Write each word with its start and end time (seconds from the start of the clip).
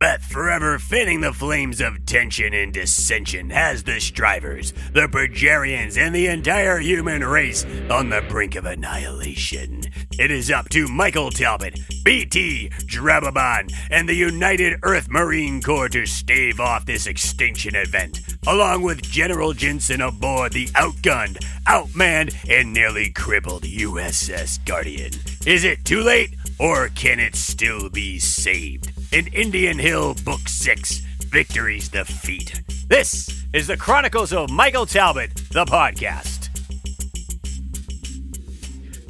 Beth, 0.00 0.22
forever 0.22 0.78
fanning 0.78 1.22
the 1.22 1.32
flames 1.32 1.80
of 1.80 2.06
tension 2.06 2.54
and 2.54 2.72
dissension, 2.72 3.50
has 3.50 3.82
the 3.82 3.98
Stryvers, 3.98 4.72
the 4.92 5.08
Progerians, 5.08 5.98
and 5.98 6.14
the 6.14 6.28
entire 6.28 6.78
human 6.78 7.24
race 7.24 7.64
on 7.90 8.08
the 8.08 8.22
brink 8.28 8.54
of 8.54 8.64
annihilation. 8.64 9.82
It 10.12 10.30
is 10.30 10.52
up 10.52 10.68
to 10.68 10.86
Michael 10.86 11.30
Talbot, 11.30 11.80
BT, 12.04 12.68
Drababan, 12.86 13.72
and 13.90 14.08
the 14.08 14.14
United 14.14 14.78
Earth 14.84 15.08
Marine 15.10 15.60
Corps 15.60 15.88
to 15.88 16.06
stave 16.06 16.60
off 16.60 16.86
this 16.86 17.08
extinction 17.08 17.74
event, 17.74 18.20
along 18.46 18.82
with 18.82 19.02
General 19.02 19.52
Ginson 19.52 20.00
aboard 20.00 20.52
the 20.52 20.66
outgunned, 20.68 21.38
outmanned, 21.66 22.36
and 22.48 22.72
nearly 22.72 23.10
crippled 23.10 23.64
USS 23.64 24.64
Guardian. 24.64 25.10
Is 25.44 25.64
it 25.64 25.84
too 25.84 26.02
late, 26.02 26.36
or 26.60 26.88
can 26.88 27.18
it 27.18 27.34
still 27.34 27.90
be 27.90 28.20
saved? 28.20 28.92
In 29.10 29.26
Indian 29.28 29.78
Hill, 29.78 30.14
Book 30.22 30.46
6 30.46 30.98
Victory's 31.30 31.88
Defeat. 31.88 32.62
This 32.88 33.44
is 33.54 33.66
the 33.66 33.76
Chronicles 33.76 34.34
of 34.34 34.50
Michael 34.50 34.84
Talbot, 34.84 35.34
the 35.50 35.64
podcast. 35.64 36.48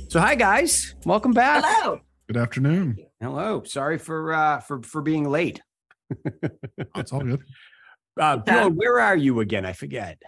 So 0.09 0.20
hi 0.20 0.37
guys, 0.37 0.95
welcome 1.04 1.32
back. 1.32 1.64
Hello. 1.66 2.00
Good 2.28 2.37
afternoon. 2.37 2.98
Hello. 3.20 3.64
Sorry 3.64 3.98
for 3.98 4.32
uh 4.32 4.60
for 4.60 4.82
for 4.82 5.02
being 5.02 5.28
late. 5.28 5.60
That's 6.95 7.12
all 7.12 7.20
good. 7.20 7.42
Uh 8.20 8.37
Bill, 8.37 8.70
where 8.70 9.01
are 9.01 9.16
you 9.16 9.40
again? 9.40 9.66
I 9.66 9.73
forget. 9.73 10.23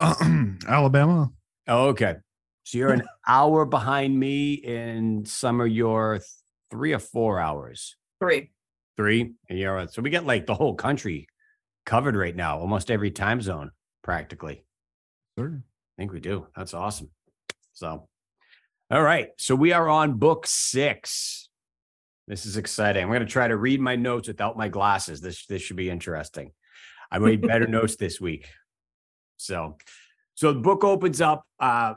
Alabama. 0.00 1.30
Oh, 1.66 1.88
okay. 1.88 2.16
So 2.62 2.78
you're 2.78 2.92
an 2.92 3.02
hour 3.26 3.64
behind 3.64 4.18
me 4.18 4.62
and 4.64 5.26
some 5.26 5.60
of 5.60 5.68
your 5.68 6.20
three 6.70 6.92
or 6.92 7.00
four 7.00 7.40
hours. 7.40 7.96
Three. 8.20 8.52
Three. 9.00 9.32
And 9.48 9.58
you're 9.58 9.88
so 9.88 10.02
we 10.02 10.10
get 10.10 10.26
like 10.26 10.44
the 10.44 10.54
whole 10.54 10.74
country 10.74 11.26
covered 11.86 12.14
right 12.14 12.36
now, 12.36 12.58
almost 12.58 12.90
every 12.90 13.10
time 13.10 13.40
zone, 13.40 13.70
practically. 14.04 14.62
Sir. 15.38 15.62
I 15.62 15.94
think 15.96 16.12
we 16.12 16.20
do. 16.20 16.48
That's 16.54 16.74
awesome. 16.74 17.08
So, 17.72 18.10
all 18.90 19.02
right. 19.02 19.28
So 19.38 19.54
we 19.54 19.72
are 19.72 19.88
on 19.88 20.18
book 20.18 20.46
six. 20.46 21.48
This 22.28 22.44
is 22.44 22.58
exciting. 22.58 23.02
I'm 23.02 23.08
going 23.08 23.20
to 23.20 23.26
try 23.26 23.48
to 23.48 23.56
read 23.56 23.80
my 23.80 23.96
notes 23.96 24.28
without 24.28 24.58
my 24.58 24.68
glasses. 24.68 25.22
This 25.22 25.46
this 25.46 25.62
should 25.62 25.78
be 25.78 25.88
interesting. 25.88 26.52
I 27.10 27.20
made 27.20 27.40
better 27.40 27.66
notes 27.78 27.96
this 27.96 28.20
week. 28.20 28.50
So, 29.38 29.78
so 30.34 30.52
the 30.52 30.60
book 30.60 30.84
opens 30.84 31.22
up. 31.22 31.46
Uh, 31.58 31.94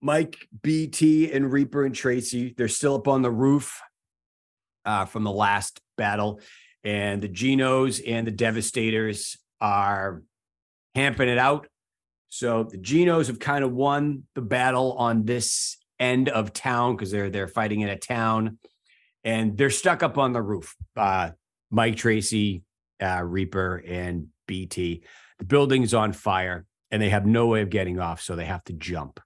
Mike, 0.00 0.48
BT, 0.62 1.30
and 1.32 1.52
Reaper 1.52 1.84
and 1.84 1.94
Tracy. 1.94 2.54
They're 2.56 2.66
still 2.66 2.94
up 2.94 3.08
on 3.08 3.20
the 3.20 3.30
roof 3.30 3.78
uh, 4.86 5.04
from 5.04 5.22
the 5.22 5.30
last 5.30 5.82
battle, 5.96 6.40
and 6.84 7.20
the 7.22 7.28
Genos 7.28 8.02
and 8.06 8.26
the 8.26 8.30
Devastators 8.30 9.36
are 9.60 10.22
hamping 10.94 11.28
it 11.28 11.38
out. 11.38 11.68
So 12.28 12.64
the 12.64 12.78
Genos 12.78 13.28
have 13.28 13.38
kind 13.38 13.64
of 13.64 13.72
won 13.72 14.24
the 14.34 14.42
battle 14.42 14.92
on 14.92 15.24
this 15.24 15.76
end 15.98 16.28
of 16.28 16.52
town 16.52 16.96
because 16.96 17.10
they're 17.10 17.30
they're 17.30 17.48
fighting 17.48 17.80
in 17.80 17.88
a 17.88 17.98
town, 17.98 18.58
and 19.24 19.56
they're 19.56 19.70
stuck 19.70 20.02
up 20.02 20.18
on 20.18 20.32
the 20.32 20.42
roof. 20.42 20.74
Uh, 20.96 21.30
Mike 21.70 21.96
Tracy, 21.96 22.62
uh, 23.02 23.22
Reaper, 23.24 23.82
and 23.86 24.28
BT. 24.46 25.02
The 25.38 25.44
building's 25.44 25.94
on 25.94 26.12
fire, 26.12 26.64
and 26.90 27.02
they 27.02 27.10
have 27.10 27.26
no 27.26 27.46
way 27.46 27.62
of 27.62 27.70
getting 27.70 27.98
off, 27.98 28.20
so 28.20 28.36
they 28.36 28.44
have 28.44 28.64
to 28.64 28.72
jump, 28.72 29.20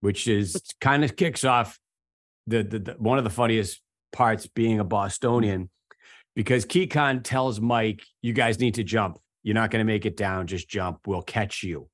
which 0.00 0.26
is 0.26 0.60
kind 0.80 1.04
of 1.04 1.16
kicks 1.16 1.44
off 1.44 1.78
the, 2.46 2.62
the, 2.62 2.78
the 2.78 2.92
one 2.98 3.18
of 3.18 3.24
the 3.24 3.30
funniest 3.30 3.80
parts 4.12 4.46
being 4.46 4.80
a 4.80 4.84
Bostonian, 4.84 5.70
because 6.34 6.64
Kekon 6.66 7.22
tells 7.22 7.60
Mike, 7.60 8.02
"You 8.22 8.32
guys 8.32 8.58
need 8.60 8.74
to 8.74 8.84
jump. 8.84 9.18
You're 9.42 9.54
not 9.54 9.70
going 9.70 9.84
to 9.84 9.90
make 9.92 10.06
it 10.06 10.16
down. 10.16 10.46
Just 10.46 10.68
jump. 10.68 11.00
We'll 11.06 11.22
catch 11.22 11.62
you." 11.62 11.88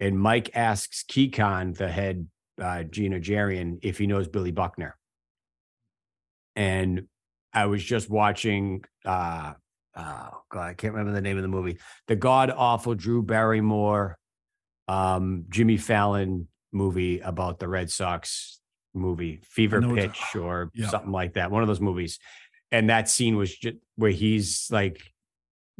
And 0.00 0.18
Mike 0.18 0.50
asks 0.54 1.04
Kekon, 1.04 1.76
the 1.76 1.88
head 1.88 2.26
uh, 2.60 2.82
Genogerian, 2.88 3.78
if 3.82 3.98
he 3.98 4.06
knows 4.06 4.28
Billy 4.28 4.50
Buckner. 4.50 4.96
And 6.56 7.06
I 7.52 7.66
was 7.66 7.82
just 7.82 8.10
watching. 8.10 8.84
Uh, 9.04 9.54
oh 9.96 10.42
God, 10.50 10.62
I 10.68 10.74
can't 10.74 10.92
remember 10.94 11.12
the 11.12 11.20
name 11.20 11.36
of 11.36 11.42
the 11.42 11.48
movie. 11.48 11.78
The 12.08 12.16
god 12.16 12.50
awful 12.54 12.94
Drew 12.94 13.22
Barrymore, 13.22 14.18
um, 14.88 15.44
Jimmy 15.48 15.76
Fallon 15.76 16.48
movie 16.72 17.20
about 17.20 17.58
the 17.58 17.68
Red 17.68 17.90
Sox 17.90 18.60
movie, 18.94 19.40
Fever 19.44 19.80
Pitch 19.82 20.20
or 20.36 20.70
Yeah. 20.74 20.88
something 20.88 21.12
like 21.12 21.34
that. 21.34 21.50
One 21.50 21.62
of 21.62 21.68
those 21.68 21.80
movies. 21.80 22.18
And 22.74 22.90
that 22.90 23.08
scene 23.08 23.36
was 23.36 23.56
just 23.56 23.76
where 23.94 24.10
he's 24.10 24.68
like 24.68 25.00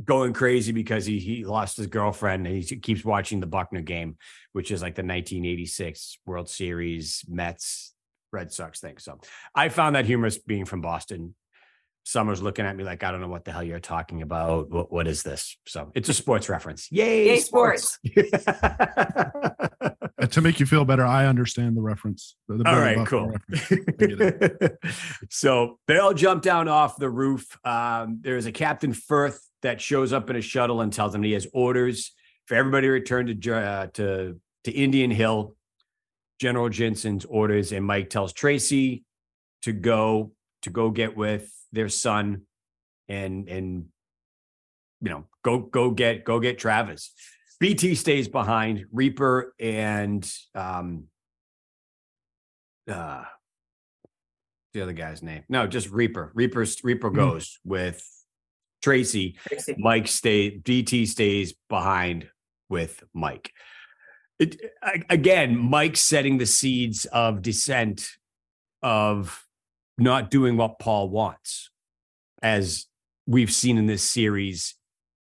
going 0.04 0.32
crazy 0.32 0.70
because 0.70 1.04
he 1.04 1.18
he 1.18 1.44
lost 1.44 1.76
his 1.76 1.88
girlfriend 1.88 2.46
and 2.46 2.62
he 2.62 2.76
keeps 2.76 3.04
watching 3.04 3.40
the 3.40 3.48
Buckner 3.48 3.80
game, 3.80 4.16
which 4.52 4.70
is 4.70 4.80
like 4.80 4.94
the 4.94 5.02
1986 5.02 6.18
World 6.24 6.48
Series 6.48 7.24
Mets 7.28 7.94
Red 8.32 8.52
Sox 8.52 8.78
thing. 8.78 8.98
So 8.98 9.18
I 9.56 9.70
found 9.70 9.96
that 9.96 10.06
humorous 10.06 10.38
being 10.38 10.66
from 10.66 10.82
Boston. 10.82 11.34
Summer's 12.04 12.40
looking 12.40 12.64
at 12.64 12.76
me 12.76 12.84
like 12.84 13.02
I 13.02 13.10
don't 13.10 13.20
know 13.20 13.26
what 13.26 13.44
the 13.44 13.50
hell 13.50 13.64
you're 13.64 13.80
talking 13.80 14.22
about. 14.22 14.70
What 14.70 14.92
what 14.92 15.08
is 15.08 15.24
this? 15.24 15.56
So 15.66 15.90
it's 15.96 16.08
a 16.08 16.14
sports 16.14 16.48
reference. 16.48 16.92
Yay, 16.92 17.26
Yay, 17.26 17.40
sports. 17.40 17.98
Uh, 20.24 20.26
to 20.28 20.40
make 20.40 20.58
you 20.58 20.64
feel 20.64 20.86
better, 20.86 21.04
I 21.04 21.26
understand 21.26 21.76
the 21.76 21.82
reference. 21.82 22.36
The, 22.48 22.56
the 22.56 22.68
All 22.68 22.80
right, 22.80 23.06
cool. 23.06 23.28
reference. 23.28 23.72
I 23.72 24.06
get 24.06 24.20
it. 24.20 24.78
so 25.30 25.78
they 25.86 25.98
all 25.98 26.14
jump 26.14 26.42
down 26.42 26.66
off 26.66 26.96
the 26.96 27.10
roof. 27.10 27.58
Um, 27.64 28.20
there's 28.22 28.46
a 28.46 28.52
Captain 28.52 28.94
Firth 28.94 29.40
that 29.62 29.82
shows 29.82 30.14
up 30.14 30.30
in 30.30 30.36
a 30.36 30.40
shuttle 30.40 30.80
and 30.80 30.90
tells 30.92 31.12
them 31.12 31.22
he 31.22 31.32
has 31.32 31.46
orders 31.52 32.12
for 32.46 32.54
everybody 32.54 32.86
to 32.86 32.92
return 32.92 33.26
to 33.26 33.54
uh, 33.54 33.86
to 33.94 34.40
to 34.64 34.72
Indian 34.72 35.10
Hill. 35.10 35.54
General 36.40 36.68
Ginson's 36.68 37.24
orders, 37.24 37.70
and 37.72 37.86
Mike 37.86 38.10
tells 38.10 38.32
Tracy 38.32 39.04
to 39.62 39.72
go 39.72 40.32
to 40.62 40.70
go 40.70 40.90
get 40.90 41.16
with 41.16 41.52
their 41.72 41.88
son, 41.88 42.42
and 43.08 43.48
and 43.48 43.86
you 45.02 45.10
know 45.10 45.24
go 45.42 45.58
go 45.58 45.90
get 45.90 46.24
go 46.24 46.40
get 46.40 46.58
Travis. 46.58 47.12
BT 47.60 47.94
stays 47.94 48.28
behind. 48.28 48.86
Reaper 48.92 49.54
and 49.58 50.30
um 50.54 51.04
uh 52.90 53.24
the 54.72 54.82
other 54.82 54.92
guy's 54.92 55.22
name. 55.22 55.44
No, 55.48 55.66
just 55.66 55.90
Reaper. 55.90 56.32
Reaper's 56.34 56.82
Reaper 56.82 57.08
Hmm. 57.10 57.16
goes 57.16 57.58
with 57.64 58.04
Tracy. 58.82 59.36
Tracy. 59.48 59.76
Mike 59.78 60.08
stay 60.08 60.58
DT 60.58 61.06
stays 61.06 61.54
behind 61.68 62.28
with 62.68 63.02
Mike. 63.14 63.52
It 64.38 64.60
again, 65.08 65.56
Mike 65.56 65.96
setting 65.96 66.38
the 66.38 66.46
seeds 66.46 67.04
of 67.06 67.40
dissent 67.40 68.08
of 68.82 69.42
not 69.96 70.28
doing 70.30 70.56
what 70.56 70.80
Paul 70.80 71.08
wants, 71.08 71.70
as 72.42 72.86
we've 73.26 73.52
seen 73.52 73.78
in 73.78 73.86
this 73.86 74.02
series 74.02 74.74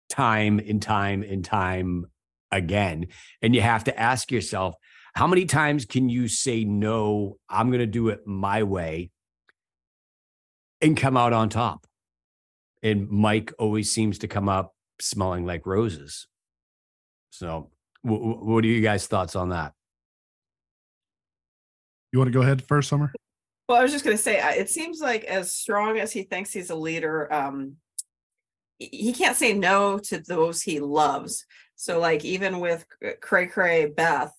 time 0.08 0.58
and 0.58 0.80
time 0.80 1.22
and 1.22 1.44
time 1.44 2.06
again. 2.52 3.06
And 3.40 3.54
you 3.54 3.62
have 3.62 3.84
to 3.84 3.98
ask 3.98 4.30
yourself, 4.30 4.76
how 5.14 5.26
many 5.26 5.44
times 5.46 5.84
can 5.84 6.08
you 6.08 6.28
say 6.28 6.64
no, 6.64 7.36
I'm 7.48 7.68
going 7.68 7.80
to 7.80 7.86
do 7.86 8.08
it 8.08 8.26
my 8.26 8.62
way 8.62 9.10
and 10.80 10.96
come 10.96 11.16
out 11.16 11.32
on 11.32 11.48
top? 11.48 11.86
And 12.82 13.08
Mike 13.10 13.52
always 13.58 13.90
seems 13.90 14.18
to 14.18 14.28
come 14.28 14.48
up 14.48 14.74
smelling 15.00 15.44
like 15.44 15.66
roses. 15.66 16.26
So, 17.30 17.70
wh- 18.04 18.18
wh- 18.20 18.42
what 18.42 18.64
are 18.64 18.68
you 18.68 18.80
guys' 18.80 19.06
thoughts 19.06 19.36
on 19.36 19.50
that? 19.50 19.72
You 22.12 22.18
want 22.18 22.28
to 22.28 22.32
go 22.32 22.42
ahead 22.42 22.62
first, 22.62 22.88
Summer? 22.88 23.12
Well, 23.68 23.78
I 23.78 23.82
was 23.82 23.92
just 23.92 24.04
going 24.04 24.16
to 24.16 24.22
say, 24.22 24.38
it 24.58 24.68
seems 24.68 25.00
like 25.00 25.24
as 25.24 25.52
strong 25.52 25.98
as 25.98 26.12
he 26.12 26.24
thinks 26.24 26.52
he's 26.52 26.70
a 26.70 26.74
leader, 26.74 27.32
um, 27.32 27.76
he- 28.78 28.88
he 28.88 29.12
can't 29.12 29.36
say 29.36 29.52
no 29.54 29.98
to 29.98 30.18
those 30.18 30.62
he 30.62 30.80
loves. 30.80 31.46
So, 31.82 31.98
like, 31.98 32.24
even 32.24 32.60
with 32.60 32.86
Cray 33.20 33.48
Cray 33.48 33.86
Beth, 33.86 34.32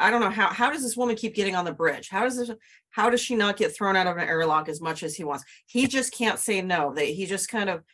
I 0.00 0.10
don't 0.10 0.20
know 0.20 0.30
how 0.30 0.48
how 0.48 0.68
does 0.68 0.82
this 0.82 0.96
woman 0.96 1.14
keep 1.14 1.36
getting 1.36 1.54
on 1.54 1.64
the 1.64 1.72
bridge? 1.72 2.08
How 2.08 2.24
does 2.24 2.36
this? 2.36 2.50
How 2.90 3.08
does 3.08 3.20
she 3.20 3.36
not 3.36 3.56
get 3.56 3.72
thrown 3.72 3.94
out 3.94 4.08
of 4.08 4.16
an 4.16 4.28
airlock 4.28 4.68
as 4.68 4.80
much 4.80 5.04
as 5.04 5.14
he 5.14 5.22
wants? 5.22 5.44
He 5.66 5.86
just 5.86 6.12
can't 6.12 6.40
say 6.40 6.60
no. 6.62 6.92
They 6.92 7.12
he 7.12 7.24
just 7.24 7.48
kind 7.48 7.70
of 7.70 7.84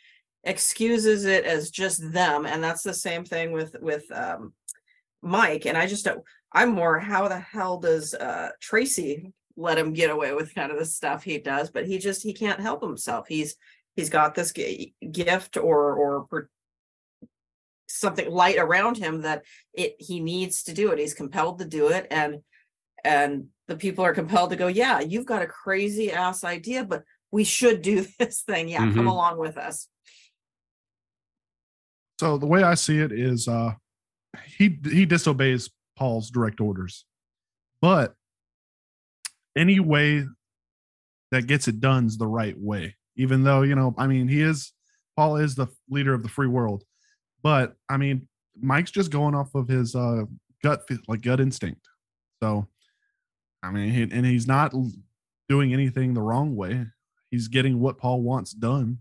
excuses 0.45 1.27
it 1.27 1.45
as 1.45 1.69
just 1.69 2.13
them, 2.15 2.47
and 2.47 2.65
that's 2.65 2.83
the 2.83 2.95
same 2.95 3.27
thing 3.27 3.53
with 3.53 3.77
with 3.79 4.11
um, 4.11 4.55
Mike. 5.21 5.67
And 5.67 5.77
I 5.77 5.87
just 5.87 6.07
don't. 6.07 6.25
I'm 6.51 6.71
more. 6.71 6.99
How 6.99 7.29
the 7.29 7.41
hell 7.41 7.79
does 7.79 8.15
uh, 8.15 8.53
Tracy 8.59 9.35
let 9.55 9.77
him 9.77 9.93
get 9.93 10.09
away 10.09 10.33
with 10.33 10.55
kind 10.55 10.73
of 10.73 10.79
the 10.79 10.87
stuff 10.87 11.25
he 11.25 11.37
does? 11.37 11.71
But 11.71 11.87
he 11.87 11.99
just 11.99 12.23
he 12.23 12.33
can't 12.33 12.59
help 12.59 12.83
himself. 12.83 13.29
He's 13.29 13.55
he's 13.97 14.09
got 14.09 14.35
this 14.35 14.51
gi- 14.51 14.95
gift 15.13 15.59
or 15.59 15.93
or 15.93 16.49
something 17.89 18.31
light 18.31 18.57
around 18.59 18.97
him 18.97 19.23
that 19.23 19.43
it 19.75 19.97
he 19.99 20.21
needs 20.21 20.63
to 20.65 20.73
do 20.73 20.91
it. 20.93 20.99
He's 20.99 21.15
compelled 21.15 21.59
to 21.59 21.65
do 21.65 21.89
it, 21.89 22.07
and 22.11 22.41
and 23.05 23.49
the 23.69 23.77
people 23.77 24.05
are 24.05 24.15
compelled 24.15 24.51
to 24.51 24.57
go. 24.57 24.67
Yeah, 24.67 25.01
you've 25.01 25.27
got 25.27 25.43
a 25.43 25.47
crazy 25.47 26.11
ass 26.13 26.45
idea, 26.45 26.85
but 26.85 27.03
we 27.31 27.45
should 27.45 27.83
do 27.83 28.07
this 28.19 28.43
thing. 28.43 28.69
Yeah, 28.69 28.79
come 28.93 29.07
Mhm. 29.07 29.11
along 29.11 29.39
with 29.39 29.57
us. 29.57 29.89
So 32.21 32.39
the 32.39 32.47
way 32.47 32.63
I 32.63 32.75
see 32.75 32.99
it 32.99 33.13
is 33.13 33.49
uh 33.49 33.73
he 34.47 34.79
he 34.85 35.05
disobeys 35.07 35.71
Paul's 35.97 36.31
direct 36.31 36.61
orders. 36.61 37.05
But 37.81 38.15
any 39.57 39.81
way 39.81 40.25
that 41.33 41.47
gets 41.47 41.69
it 41.69 41.81
done 41.81 42.07
is 42.07 42.17
the 42.17 42.27
right 42.27 42.59
way. 42.59 42.97
Even 43.17 43.43
though, 43.43 43.63
you 43.63 43.75
know, 43.75 43.95
I 43.99 44.07
mean, 44.07 44.29
he 44.29 44.41
is 44.41 44.73
Paul 45.17 45.37
is 45.37 45.55
the 45.55 45.67
leader 45.91 46.15
of 46.15 46.23
the 46.23 46.29
free 46.29 46.47
world. 46.47 46.85
But 47.43 47.75
I 47.89 47.97
mean, 47.97 48.29
Mike's 48.61 48.91
just 48.91 49.11
going 49.11 49.35
off 49.35 49.55
of 49.55 49.69
his 49.69 49.95
uh 49.95 50.25
gut 50.63 50.83
like 51.09 51.23
gut 51.23 51.41
instinct. 51.41 51.89
So 52.43 52.67
I 53.63 53.71
mean, 53.71 53.91
he, 53.93 54.03
and 54.03 54.27
he's 54.27 54.47
not 54.47 54.75
doing 55.49 55.73
anything 55.73 56.15
the 56.15 56.23
wrong 56.23 56.57
way. 56.57 56.87
He's 57.31 57.49
getting 57.49 57.79
what 57.81 57.99
Paul 57.99 58.23
wants 58.23 58.53
done, 58.53 58.99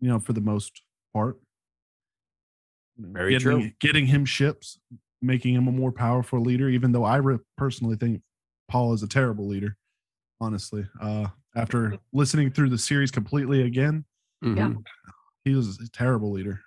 you 0.00 0.08
know, 0.08 0.18
for 0.18 0.32
the 0.32 0.40
most 0.40 0.82
part. 1.12 1.38
Very 2.98 3.32
getting, 3.32 3.60
true. 3.60 3.70
Getting 3.80 4.06
him 4.06 4.24
ships, 4.24 4.78
making 5.20 5.54
him 5.54 5.68
a 5.68 5.72
more 5.72 5.92
powerful 5.92 6.40
leader. 6.40 6.68
Even 6.68 6.92
though 6.92 7.04
I 7.04 7.16
re- 7.16 7.38
personally 7.56 7.96
think 7.96 8.22
Paul 8.68 8.92
is 8.92 9.02
a 9.02 9.08
terrible 9.08 9.46
leader, 9.48 9.76
honestly. 10.40 10.86
Uh, 11.00 11.26
after 11.56 11.98
listening 12.12 12.50
through 12.50 12.70
the 12.70 12.78
series 12.78 13.10
completely 13.10 13.62
again, 13.62 14.04
Mhm. 14.42 14.82
he 15.44 15.54
was 15.54 15.78
a 15.80 15.88
terrible 15.90 16.32
leader. 16.32 16.60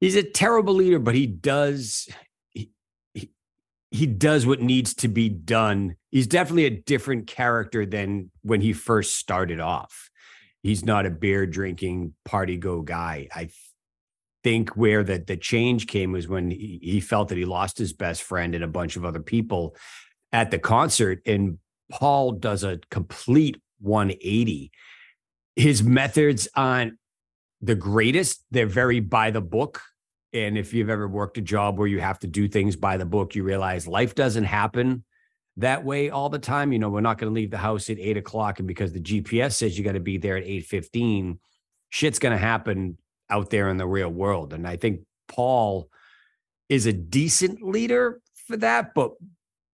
He's 0.00 0.16
a 0.16 0.22
terrible 0.22 0.74
leader, 0.74 0.98
but 0.98 1.14
he 1.14 1.26
does 1.26 2.08
he, 2.50 2.70
he 3.14 3.30
he 3.90 4.06
does 4.06 4.46
what 4.46 4.60
needs 4.60 4.94
to 4.94 5.08
be 5.08 5.28
done. 5.28 5.96
He's 6.10 6.26
definitely 6.26 6.64
a 6.66 6.70
different 6.70 7.26
character 7.26 7.84
than 7.84 8.30
when 8.42 8.60
he 8.60 8.72
first 8.72 9.16
started 9.16 9.60
off. 9.60 10.10
He's 10.62 10.84
not 10.84 11.06
a 11.06 11.10
beer 11.10 11.46
drinking 11.46 12.14
party 12.24 12.56
go 12.56 12.82
guy. 12.82 13.28
I 13.34 13.50
think 14.42 14.70
where 14.70 15.04
the 15.04 15.18
the 15.18 15.36
change 15.36 15.86
came 15.86 16.12
was 16.12 16.26
when 16.26 16.50
he, 16.50 16.80
he 16.82 17.00
felt 17.00 17.28
that 17.28 17.38
he 17.38 17.44
lost 17.44 17.76
his 17.76 17.92
best 17.92 18.22
friend 18.22 18.54
and 18.54 18.64
a 18.64 18.68
bunch 18.68 18.96
of 18.96 19.04
other 19.04 19.20
people 19.20 19.76
at 20.32 20.50
the 20.50 20.58
concert 20.58 21.20
and 21.26 21.58
Paul 21.90 22.32
does 22.32 22.64
a 22.64 22.80
complete 22.90 23.60
180. 23.80 24.70
His 25.56 25.82
methods 25.82 26.48
aren't 26.54 26.94
the 27.60 27.74
greatest. 27.74 28.44
They're 28.50 28.66
very 28.66 29.00
by 29.00 29.30
the 29.30 29.40
book. 29.40 29.82
And 30.32 30.56
if 30.56 30.72
you've 30.72 30.90
ever 30.90 31.08
worked 31.08 31.38
a 31.38 31.42
job 31.42 31.78
where 31.78 31.88
you 31.88 32.00
have 32.00 32.18
to 32.20 32.26
do 32.26 32.46
things 32.46 32.76
by 32.76 32.96
the 32.96 33.04
book, 33.04 33.34
you 33.34 33.42
realize 33.42 33.88
life 33.88 34.14
doesn't 34.14 34.44
happen 34.44 35.04
that 35.56 35.84
way 35.84 36.10
all 36.10 36.28
the 36.28 36.38
time. 36.38 36.72
You 36.72 36.78
know, 36.78 36.88
we're 36.88 37.00
not 37.00 37.18
going 37.18 37.30
to 37.30 37.34
leave 37.34 37.50
the 37.50 37.58
house 37.58 37.90
at 37.90 37.98
eight 37.98 38.16
o'clock, 38.16 38.58
and 38.58 38.68
because 38.68 38.92
the 38.92 39.00
GPS 39.00 39.52
says 39.52 39.76
you 39.76 39.84
got 39.84 39.92
to 39.92 40.00
be 40.00 40.18
there 40.18 40.36
at 40.36 40.44
eight 40.44 40.66
fifteen, 40.66 41.40
shit's 41.88 42.18
going 42.18 42.32
to 42.32 42.38
happen 42.38 42.98
out 43.28 43.50
there 43.50 43.68
in 43.68 43.76
the 43.76 43.86
real 43.86 44.08
world. 44.08 44.52
And 44.52 44.66
I 44.66 44.76
think 44.76 45.00
Paul 45.28 45.88
is 46.68 46.86
a 46.86 46.92
decent 46.92 47.62
leader 47.62 48.20
for 48.46 48.56
that, 48.58 48.94
but 48.94 49.12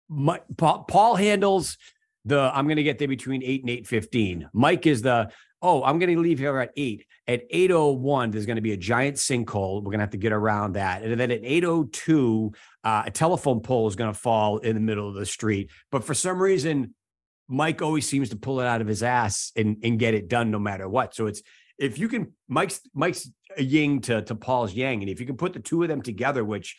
my, 0.09 0.41
Paul, 0.57 0.83
Paul 0.83 1.15
handles 1.15 1.77
the 2.25 2.39
I'm 2.39 2.65
going 2.65 2.77
to 2.77 2.83
get 2.83 2.99
there 2.99 3.07
between 3.07 3.43
eight 3.43 3.61
and 3.61 3.69
eight 3.69 3.87
fifteen. 3.87 4.49
Mike 4.53 4.85
is 4.85 5.01
the 5.01 5.31
oh 5.61 5.83
I'm 5.83 5.99
going 5.99 6.13
to 6.15 6.21
leave 6.21 6.39
here 6.39 6.57
at 6.59 6.71
eight. 6.75 7.05
At 7.27 7.43
eight 7.51 7.71
oh 7.71 7.91
one, 7.91 8.31
there's 8.31 8.45
going 8.45 8.55
to 8.55 8.61
be 8.61 8.73
a 8.73 8.77
giant 8.77 9.17
sinkhole. 9.17 9.77
We're 9.77 9.91
going 9.91 9.99
to 9.99 10.03
have 10.03 10.11
to 10.11 10.17
get 10.17 10.33
around 10.33 10.73
that, 10.73 11.03
and 11.03 11.19
then 11.19 11.31
at 11.31 11.41
eight 11.43 11.63
oh 11.63 11.83
two, 11.83 12.51
uh, 12.83 13.03
a 13.05 13.11
telephone 13.11 13.61
pole 13.61 13.87
is 13.87 13.95
going 13.95 14.11
to 14.11 14.19
fall 14.19 14.57
in 14.57 14.75
the 14.75 14.81
middle 14.81 15.07
of 15.07 15.15
the 15.15 15.25
street. 15.25 15.69
But 15.91 16.03
for 16.03 16.13
some 16.13 16.41
reason, 16.41 16.95
Mike 17.47 17.81
always 17.81 18.07
seems 18.07 18.29
to 18.29 18.35
pull 18.37 18.59
it 18.59 18.65
out 18.65 18.81
of 18.81 18.87
his 18.87 19.03
ass 19.03 19.51
and 19.55 19.77
and 19.83 19.99
get 19.99 20.13
it 20.13 20.29
done 20.29 20.51
no 20.51 20.59
matter 20.59 20.89
what. 20.89 21.13
So 21.13 21.27
it's 21.27 21.41
if 21.77 21.97
you 21.97 22.07
can 22.07 22.33
Mike's 22.47 22.79
Mike's 22.93 23.29
a 23.57 23.63
yin 23.63 24.01
to 24.01 24.21
to 24.23 24.35
Paul's 24.35 24.73
yang, 24.73 25.01
and 25.01 25.09
if 25.09 25.19
you 25.19 25.25
can 25.25 25.37
put 25.37 25.53
the 25.53 25.59
two 25.59 25.83
of 25.83 25.89
them 25.89 26.01
together, 26.01 26.45
which 26.45 26.77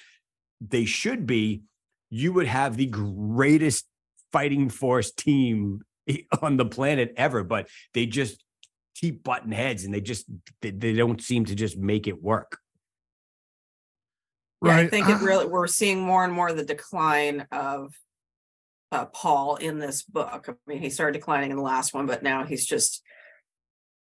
they 0.60 0.84
should 0.84 1.26
be, 1.26 1.62
you 2.08 2.32
would 2.32 2.46
have 2.46 2.76
the 2.76 2.86
greatest 2.86 3.86
fighting 4.32 4.68
force 4.70 5.12
team 5.12 5.82
on 6.42 6.56
the 6.56 6.64
planet 6.64 7.12
ever. 7.16 7.44
But 7.44 7.68
they 7.94 8.06
just 8.06 8.42
keep 8.94 9.22
button 9.22 9.52
heads, 9.52 9.84
and 9.84 9.92
they 9.94 10.00
just 10.00 10.26
they, 10.60 10.70
they 10.70 10.92
don't 10.92 11.20
seem 11.20 11.44
to 11.46 11.54
just 11.54 11.76
make 11.76 12.06
it 12.06 12.22
work. 12.22 12.58
Yeah, 14.64 14.76
I 14.76 14.86
think 14.88 15.08
it 15.08 15.16
really 15.22 15.46
we're 15.46 15.66
seeing 15.66 16.00
more 16.00 16.24
and 16.24 16.32
more 16.32 16.52
the 16.52 16.64
decline 16.64 17.46
of 17.50 17.92
uh, 18.92 19.06
Paul 19.06 19.56
in 19.56 19.78
this 19.78 20.02
book. 20.02 20.46
I 20.48 20.52
mean, 20.66 20.80
he 20.82 20.90
started 20.90 21.14
declining 21.18 21.50
in 21.50 21.56
the 21.56 21.62
last 21.62 21.94
one, 21.94 22.06
but 22.06 22.22
now 22.22 22.44
he's 22.44 22.66
just 22.66 23.02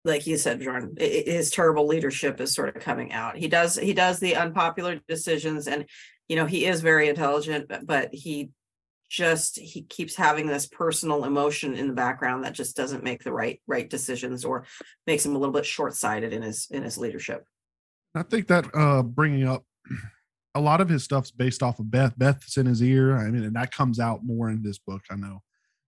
like 0.05 0.27
you 0.27 0.37
said, 0.39 0.61
Jordan. 0.61 0.95
i- 1.01 1.25
i- 1.27 1.31
His 1.31 1.51
terrible 1.51 1.87
leadership 1.87 2.41
is 2.41 2.55
sort 2.55 2.75
of 2.75 2.83
coming 2.83 3.13
out. 3.13 3.37
He 3.37 3.49
does 3.49 3.77
he 3.77 3.93
does 3.93 4.21
the 4.21 4.37
unpopular 4.37 5.01
decisions, 5.09 5.67
and 5.69 5.85
you 6.29 6.37
know 6.37 6.47
he 6.47 6.65
is 6.67 6.81
very 6.81 7.09
intelligent, 7.09 7.69
but- 7.69 7.87
but 7.87 8.15
he 8.15 8.51
just 9.09 9.59
he 9.59 9.83
keeps 9.83 10.15
having 10.17 10.47
this 10.47 10.67
personal 10.67 11.25
emotion 11.25 11.75
in 11.75 11.89
the 11.89 11.95
background 11.95 12.45
that 12.45 12.53
just 12.53 12.77
doesn't 12.77 13.05
make 13.05 13.25
the 13.25 13.33
right 13.33 13.61
right 13.67 13.89
decisions 13.89 14.45
or 14.45 14.65
makes 15.07 15.25
him 15.25 15.35
a 15.35 15.39
little 15.39 15.53
bit 15.53 15.67
short 15.67 15.95
sighted 15.95 16.33
in 16.33 16.43
his 16.43 16.69
in 16.71 16.83
his 16.83 16.99
leadership. 16.99 17.45
I 18.15 18.23
think 18.23 18.49
that 18.49 18.67
uh 18.75 19.03
bringing 19.03 19.47
up 19.47 19.65
a 20.55 20.61
lot 20.61 20.81
of 20.81 20.89
his 20.89 21.05
stuff's 21.05 21.31
based 21.31 21.63
off 21.63 21.79
of 21.79 21.91
Beth. 21.91 22.19
Beth's 22.19 22.57
in 22.57 22.67
his 22.67 22.83
ear. 22.83 23.17
I 23.17 23.31
mean, 23.31 23.45
and 23.45 23.57
that 23.57 23.73
comes 23.73 24.01
out 24.01 24.25
more 24.25 24.51
in 24.51 24.63
this 24.63 24.79
book, 24.79 25.03
I 25.11 25.17
know. 25.17 25.43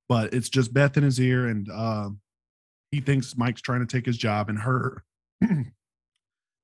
But 0.08 0.32
it's 0.32 0.48
just 0.48 0.72
Beth 0.72 0.96
in 0.96 1.02
his 1.02 1.20
ear, 1.20 1.46
and 1.48 1.68
um, 1.70 2.20
he 2.90 3.00
thinks 3.00 3.36
Mike's 3.36 3.60
trying 3.60 3.80
to 3.80 3.86
take 3.86 4.06
his 4.06 4.16
job, 4.16 4.48
and 4.48 4.58
her 4.58 5.04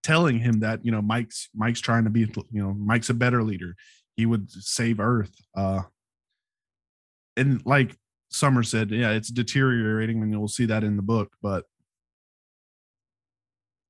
telling 0.03 0.39
him 0.39 0.61
that 0.61 0.85
you 0.85 0.93
know 0.93 1.03
Mike's 1.03 1.49
Mike's 1.55 1.81
trying 1.81 2.05
to 2.05 2.11
be 2.11 2.21
you 2.21 2.63
know 2.63 2.73
Mike's 2.75 3.11
a 3.11 3.15
better 3.15 3.43
leader. 3.43 3.75
He 4.17 4.27
would 4.27 4.51
save 4.51 5.01
Earth. 5.01 5.35
Uh, 5.55 5.83
and 7.37 7.65
like 7.65 7.97
Summer 8.31 8.63
said, 8.63 8.91
yeah, 8.91 9.11
it's 9.11 9.29
deteriorating, 9.29 10.23
and 10.23 10.31
you'll 10.31 10.49
see 10.49 10.67
that 10.67 10.85
in 10.85 10.97
the 10.97 11.03
book. 11.03 11.33
But 11.43 11.65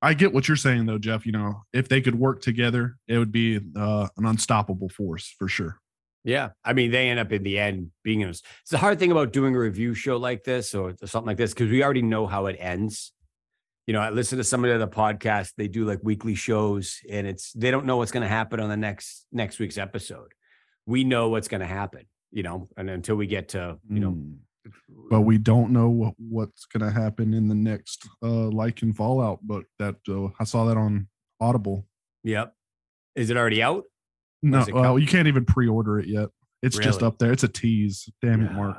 I 0.01 0.13
get 0.13 0.33
what 0.33 0.47
you're 0.47 0.57
saying 0.57 0.85
though, 0.85 0.99
Jeff. 0.99 1.25
You 1.25 1.31
know, 1.31 1.63
if 1.73 1.89
they 1.89 2.01
could 2.01 2.15
work 2.15 2.41
together, 2.41 2.97
it 3.07 3.17
would 3.17 3.31
be 3.31 3.59
uh, 3.75 4.07
an 4.17 4.25
unstoppable 4.25 4.89
force 4.89 5.33
for 5.37 5.47
sure. 5.47 5.79
Yeah. 6.23 6.49
I 6.65 6.73
mean, 6.73 6.91
they 6.91 7.09
end 7.09 7.21
up 7.21 7.31
in 7.31 7.43
the 7.43 7.57
end 7.57 7.91
being 8.03 8.19
in. 8.19 8.27
It's 8.27 8.43
the 8.69 8.77
hard 8.77 8.99
thing 8.99 9.11
about 9.11 9.31
doing 9.31 9.55
a 9.55 9.59
review 9.59 9.93
show 9.93 10.17
like 10.17 10.43
this 10.43 10.75
or 10.75 10.93
something 11.05 11.27
like 11.27 11.37
this 11.37 11.53
because 11.53 11.71
we 11.71 11.81
already 11.81 12.01
know 12.01 12.27
how 12.27 12.47
it 12.47 12.57
ends. 12.59 13.13
You 13.85 13.93
know, 13.93 14.01
I 14.01 14.09
listen 14.09 14.37
to 14.37 14.43
some 14.43 14.61
of 14.65 14.69
the 14.69 14.75
other 14.75 14.87
podcasts, 14.87 15.53
they 15.55 15.69
do 15.69 15.85
like 15.85 15.99
weekly 16.03 16.35
shows 16.35 16.99
and 17.09 17.25
it's 17.25 17.53
they 17.53 17.71
don't 17.71 17.85
know 17.85 17.95
what's 17.95 18.11
going 18.11 18.23
to 18.23 18.27
happen 18.27 18.59
on 18.59 18.67
the 18.67 18.75
next 18.75 19.25
next 19.31 19.57
week's 19.57 19.77
episode. 19.77 20.33
We 20.85 21.05
know 21.05 21.29
what's 21.29 21.47
going 21.47 21.61
to 21.61 21.67
happen, 21.67 22.07
you 22.31 22.43
know, 22.43 22.67
and 22.77 22.89
until 22.89 23.15
we 23.15 23.27
get 23.27 23.49
to, 23.49 23.77
you 23.89 23.99
know, 23.99 24.11
Mm. 24.11 24.37
but 25.09 25.21
we 25.21 25.37
don't 25.37 25.71
know 25.71 25.87
what, 25.89 26.13
what's 26.17 26.65
going 26.65 26.83
to 26.83 26.91
happen 27.01 27.33
in 27.33 27.47
the 27.47 27.55
next 27.55 28.05
uh, 28.21 28.49
like 28.49 28.81
and 28.81 28.95
Fallout 28.95 29.41
book. 29.41 29.65
That 29.79 29.95
uh, 30.09 30.27
I 30.39 30.43
saw 30.43 30.65
that 30.65 30.75
on 30.77 31.07
Audible. 31.39 31.87
yep. 32.23 32.53
Is 33.15 33.29
it 33.29 33.37
already 33.37 33.63
out? 33.63 33.85
No, 34.43 34.65
well, 34.71 34.99
you 34.99 35.07
can't 35.07 35.27
even 35.27 35.45
pre-order 35.45 35.99
it 35.99 36.07
yet. 36.07 36.29
It's 36.61 36.77
just 36.77 37.01
up 37.01 37.17
there. 37.17 37.31
It's 37.31 37.43
a 37.43 37.47
tease. 37.47 38.09
Damn 38.21 38.43
it, 38.45 38.51
Mark. 38.51 38.77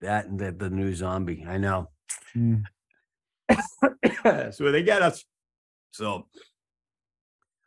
That 0.00 0.26
and 0.26 0.38
the, 0.38 0.52
the 0.52 0.70
new 0.70 0.94
zombie. 0.94 1.44
I 1.46 1.58
know. 1.58 1.90
Mm. 2.36 2.62
so 4.54 4.70
they 4.72 4.82
get 4.82 5.02
us. 5.02 5.24
So, 5.90 6.26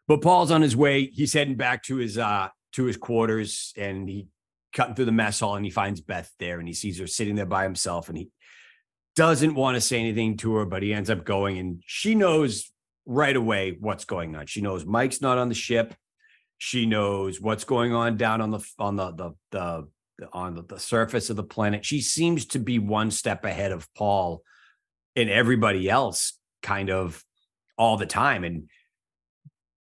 but 0.08 0.22
Paul's 0.22 0.52
on 0.52 0.62
his 0.62 0.76
way. 0.76 1.06
He's 1.08 1.34
heading 1.34 1.56
back 1.56 1.84
to 1.84 1.98
his 1.98 2.18
uh 2.18 2.50
to 2.74 2.86
his 2.86 2.98
quarters, 2.98 3.74
and 3.78 4.08
he 4.08 4.28
cutting 4.74 4.96
through 4.96 5.06
the 5.06 5.12
mess 5.12 5.40
hall, 5.40 5.56
and 5.56 5.66
he 5.66 5.72
finds 5.72 6.02
Beth 6.02 6.32
there, 6.40 6.60
and 6.60 6.68
he 6.68 6.74
sees 6.74 7.00
her 7.00 7.08
sitting 7.08 7.36
there 7.36 7.46
by 7.46 7.64
himself, 7.64 8.10
and 8.10 8.18
he 8.18 8.30
doesn't 9.16 9.56
want 9.56 9.76
to 9.76 9.82
say 9.82 10.00
anything 10.00 10.38
to 10.38 10.56
her, 10.56 10.66
but 10.66 10.84
he 10.84 10.94
ends 10.94 11.10
up 11.10 11.26
going, 11.26 11.58
and 11.58 11.84
she 11.86 12.16
knows 12.16 12.72
right 13.06 13.36
away 13.36 13.76
what's 13.80 14.06
going 14.06 14.36
on. 14.36 14.46
She 14.46 14.62
knows 14.62 14.86
Mike's 14.86 15.22
not 15.22 15.38
on 15.38 15.50
the 15.50 15.56
ship. 15.56 15.96
She 16.58 16.86
knows 16.86 17.42
what's 17.42 17.64
going 17.64 17.94
on 17.94 18.18
down 18.18 18.40
on 18.42 18.52
the 18.52 18.66
on 18.78 18.96
the 18.96 19.12
the 19.12 19.34
the, 19.52 19.88
on 20.32 20.56
the, 20.56 20.64
the 20.64 20.80
surface 20.80 21.30
of 21.30 21.36
the 21.36 21.44
planet. 21.44 21.84
She 21.84 22.02
seems 22.02 22.46
to 22.48 22.60
be 22.60 22.80
one 22.80 23.12
step 23.12 23.44
ahead 23.44 23.72
of 23.72 23.92
Paul 23.96 24.44
and 25.16 25.30
everybody 25.30 25.90
else 25.90 26.38
kind 26.62 26.90
of 26.90 27.24
all 27.78 27.98
the 27.98 28.06
time. 28.06 28.44
And 28.44 28.70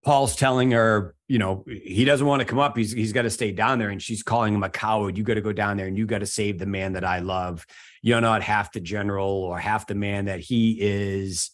Paul's 0.03 0.35
telling 0.35 0.71
her, 0.71 1.15
you 1.29 1.39
know, 1.39 1.65
he 1.67 2.05
doesn't 2.05 2.27
want 2.27 2.41
to 2.41 2.47
come 2.47 2.59
up. 2.59 2.77
He's 2.77 2.93
he's 2.93 3.13
got 3.13 3.23
to 3.23 3.31
stay 3.31 3.53
down 3.53 3.79
there. 3.79 3.91
And 3.91 4.01
she's 4.01 4.23
calling 4.23 4.55
him 4.55 4.63
a 4.63 4.71
coward. 4.71 5.19
You 5.19 5.25
got 5.25 5.35
to 5.35 5.43
go 5.43 5.53
down 5.53 5.77
there 5.77 5.87
and 5.87 5.97
you 5.97 6.07
got 6.07 6.21
to 6.21 6.27
save 6.27 6.59
the 6.59 6.67
man 6.67 6.95
that 6.95 7.05
I 7.05 7.19
love. 7.19 7.67
You're 8.03 8.21
not 8.21 8.43
half 8.43 8.73
the 8.73 8.81
general 8.81 9.29
or 9.29 9.59
half 9.59 9.87
the 9.87 9.95
man 9.95 10.25
that 10.25 10.41
he 10.41 10.79
is. 10.81 11.51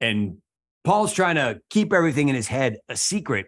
And 0.00 0.38
Paul's 0.84 1.12
trying 1.12 1.34
to 1.34 1.60
keep 1.68 1.92
everything 1.92 2.28
in 2.28 2.36
his 2.36 2.46
head 2.46 2.78
a 2.88 2.96
secret. 2.96 3.46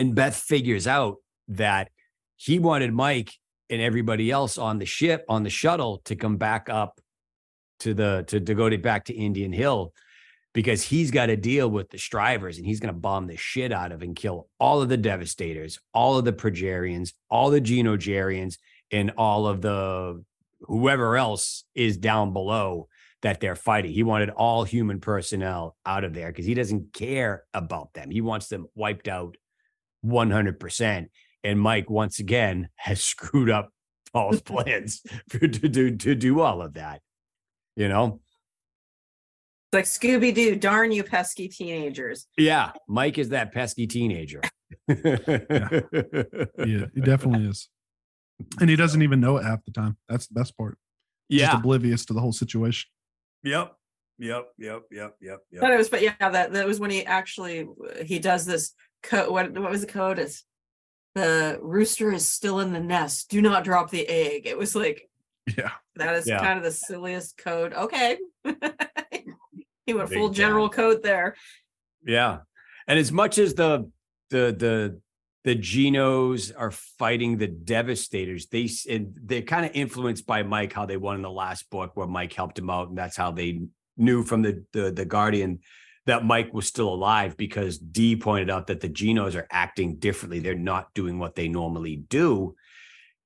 And 0.00 0.14
Beth 0.14 0.36
figures 0.36 0.86
out 0.86 1.16
that 1.48 1.90
he 2.36 2.58
wanted 2.58 2.92
Mike 2.92 3.32
and 3.70 3.80
everybody 3.80 4.30
else 4.30 4.58
on 4.58 4.78
the 4.78 4.84
ship, 4.84 5.24
on 5.28 5.44
the 5.44 5.50
shuttle, 5.50 6.02
to 6.06 6.16
come 6.16 6.36
back 6.36 6.68
up 6.68 7.00
to 7.80 7.94
the 7.94 8.24
to, 8.26 8.40
to 8.40 8.54
go 8.54 8.68
to 8.68 8.76
back 8.78 9.04
to 9.04 9.14
Indian 9.14 9.52
Hill 9.52 9.92
because 10.58 10.82
he's 10.82 11.12
got 11.12 11.26
to 11.26 11.36
deal 11.36 11.70
with 11.70 11.88
the 11.88 11.96
stryvers 11.96 12.56
and 12.56 12.66
he's 12.66 12.80
going 12.80 12.92
to 12.92 13.00
bomb 13.00 13.28
the 13.28 13.36
shit 13.36 13.70
out 13.70 13.92
of 13.92 14.02
and 14.02 14.16
kill 14.16 14.48
all 14.58 14.82
of 14.82 14.88
the 14.88 14.96
devastators, 14.96 15.78
all 15.94 16.18
of 16.18 16.24
the 16.24 16.32
progerians, 16.32 17.12
all 17.30 17.48
the 17.48 17.60
genogerians, 17.60 18.56
and 18.90 19.12
all 19.16 19.46
of 19.46 19.62
the 19.62 20.20
whoever 20.62 21.16
else 21.16 21.62
is 21.76 21.96
down 21.96 22.32
below 22.32 22.88
that 23.22 23.38
they're 23.38 23.54
fighting. 23.54 23.92
He 23.92 24.02
wanted 24.02 24.30
all 24.30 24.64
human 24.64 24.98
personnel 24.98 25.76
out 25.86 26.02
of 26.02 26.12
there 26.12 26.26
because 26.26 26.46
he 26.46 26.54
doesn't 26.54 26.92
care 26.92 27.44
about 27.54 27.94
them. 27.94 28.10
He 28.10 28.20
wants 28.20 28.48
them 28.48 28.66
wiped 28.74 29.06
out 29.06 29.36
100%. 30.04 31.06
And 31.44 31.60
Mike, 31.60 31.88
once 31.88 32.18
again, 32.18 32.68
has 32.74 33.00
screwed 33.00 33.48
up 33.48 33.70
Paul's 34.12 34.40
plans 34.42 35.04
to, 35.30 35.46
to 35.48 36.14
do 36.16 36.40
all 36.40 36.62
of 36.62 36.74
that. 36.74 37.00
You 37.76 37.86
know? 37.86 38.22
It's 39.70 39.74
like 39.74 39.84
Scooby 39.84 40.34
Doo, 40.34 40.56
darn 40.56 40.92
you 40.92 41.04
pesky 41.04 41.46
teenagers. 41.48 42.26
Yeah. 42.38 42.72
Mike 42.88 43.18
is 43.18 43.28
that 43.30 43.52
pesky 43.52 43.86
teenager. 43.86 44.40
Yeah, 44.88 46.86
he 46.94 47.00
definitely 47.02 47.46
is. 47.48 47.68
And 48.60 48.70
he 48.70 48.76
doesn't 48.76 49.02
even 49.02 49.20
know 49.20 49.36
it 49.36 49.44
half 49.44 49.64
the 49.64 49.72
time. 49.72 49.96
That's 50.08 50.26
the 50.26 50.34
best 50.34 50.56
part. 50.56 50.78
Just 51.30 51.42
Yeah. 51.52 51.56
oblivious 51.58 52.04
to 52.06 52.12
the 52.14 52.20
whole 52.20 52.32
situation. 52.32 52.88
Yep. 53.42 53.74
Yep. 54.18 54.46
Yep. 54.58 54.82
Yep. 54.90 55.14
Yep. 55.20 55.40
But 55.60 55.70
it 55.72 55.76
was, 55.76 55.88
but 55.88 56.02
yeah, 56.02 56.14
that 56.18 56.52
that 56.52 56.66
was 56.66 56.80
when 56.80 56.90
he 56.90 57.04
actually 57.04 57.68
he 58.04 58.18
does 58.18 58.44
this 58.46 58.72
code. 59.02 59.30
What 59.30 59.52
what 59.58 59.70
was 59.70 59.80
the 59.82 59.86
code? 59.86 60.18
It's 60.18 60.44
the 61.14 61.58
rooster 61.62 62.12
is 62.12 62.30
still 62.30 62.60
in 62.60 62.72
the 62.72 62.80
nest. 62.80 63.28
Do 63.30 63.40
not 63.42 63.64
drop 63.64 63.90
the 63.90 64.06
egg. 64.08 64.46
It 64.46 64.56
was 64.58 64.74
like 64.74 65.08
Yeah. 65.56 65.72
that 65.96 66.14
is 66.16 66.26
Yeah. 66.26 66.38
kind 66.40 66.58
of 66.58 66.64
the 66.64 66.70
silliest 66.72 67.36
code. 67.38 67.72
Okay, 67.74 68.18
he 69.88 69.94
went 69.94 70.10
Big 70.10 70.18
full 70.18 70.28
general 70.28 70.68
code 70.68 71.02
there. 71.02 71.34
Yeah. 72.04 72.40
And 72.86 72.98
as 72.98 73.10
much 73.10 73.38
as 73.38 73.54
the 73.54 73.90
the 74.28 74.54
the 74.56 75.00
the 75.44 75.56
Genos 75.56 76.52
are 76.56 76.70
fighting 76.70 77.38
the 77.38 77.46
Devastators, 77.46 78.46
they 78.48 78.68
and 78.88 79.14
they're 79.24 79.40
kind 79.40 79.64
of 79.64 79.72
influenced 79.74 80.26
by 80.26 80.42
Mike, 80.42 80.74
how 80.74 80.84
they 80.84 80.98
won 80.98 81.16
in 81.16 81.22
the 81.22 81.30
last 81.30 81.70
book 81.70 81.92
where 81.94 82.06
Mike 82.06 82.34
helped 82.34 82.58
him 82.58 82.68
out, 82.68 82.90
and 82.90 82.98
that's 82.98 83.16
how 83.16 83.30
they 83.30 83.62
knew 83.96 84.22
from 84.22 84.42
the 84.42 84.62
the, 84.74 84.90
the 84.90 85.06
Guardian 85.06 85.60
that 86.04 86.24
Mike 86.24 86.52
was 86.52 86.66
still 86.66 86.88
alive 86.88 87.36
because 87.38 87.78
D 87.78 88.14
pointed 88.16 88.50
out 88.50 88.66
that 88.66 88.80
the 88.80 88.88
Genos 88.90 89.34
are 89.36 89.46
acting 89.50 89.96
differently. 89.96 90.38
They're 90.38 90.54
not 90.54 90.92
doing 90.94 91.18
what 91.18 91.34
they 91.34 91.48
normally 91.48 91.96
do. 91.96 92.56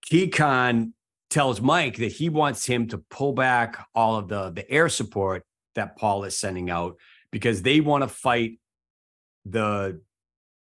Keycon 0.09 0.93
tells 1.29 1.61
Mike 1.61 1.97
that 1.97 2.13
he 2.13 2.29
wants 2.29 2.67
him 2.67 2.87
to 2.89 2.99
pull 2.99 3.33
back 3.33 3.85
all 3.97 4.17
of 4.17 4.29
the 4.29 4.51
the 4.51 4.71
air 4.71 4.89
support 4.89 5.45
that 5.75 5.97
Paul 5.97 6.25
is 6.25 6.39
sending 6.39 6.71
out 6.71 6.97
because 7.31 7.63
they 7.63 7.81
want 7.81 8.03
to 8.03 8.09
fight 8.09 8.59
the 9.45 10.01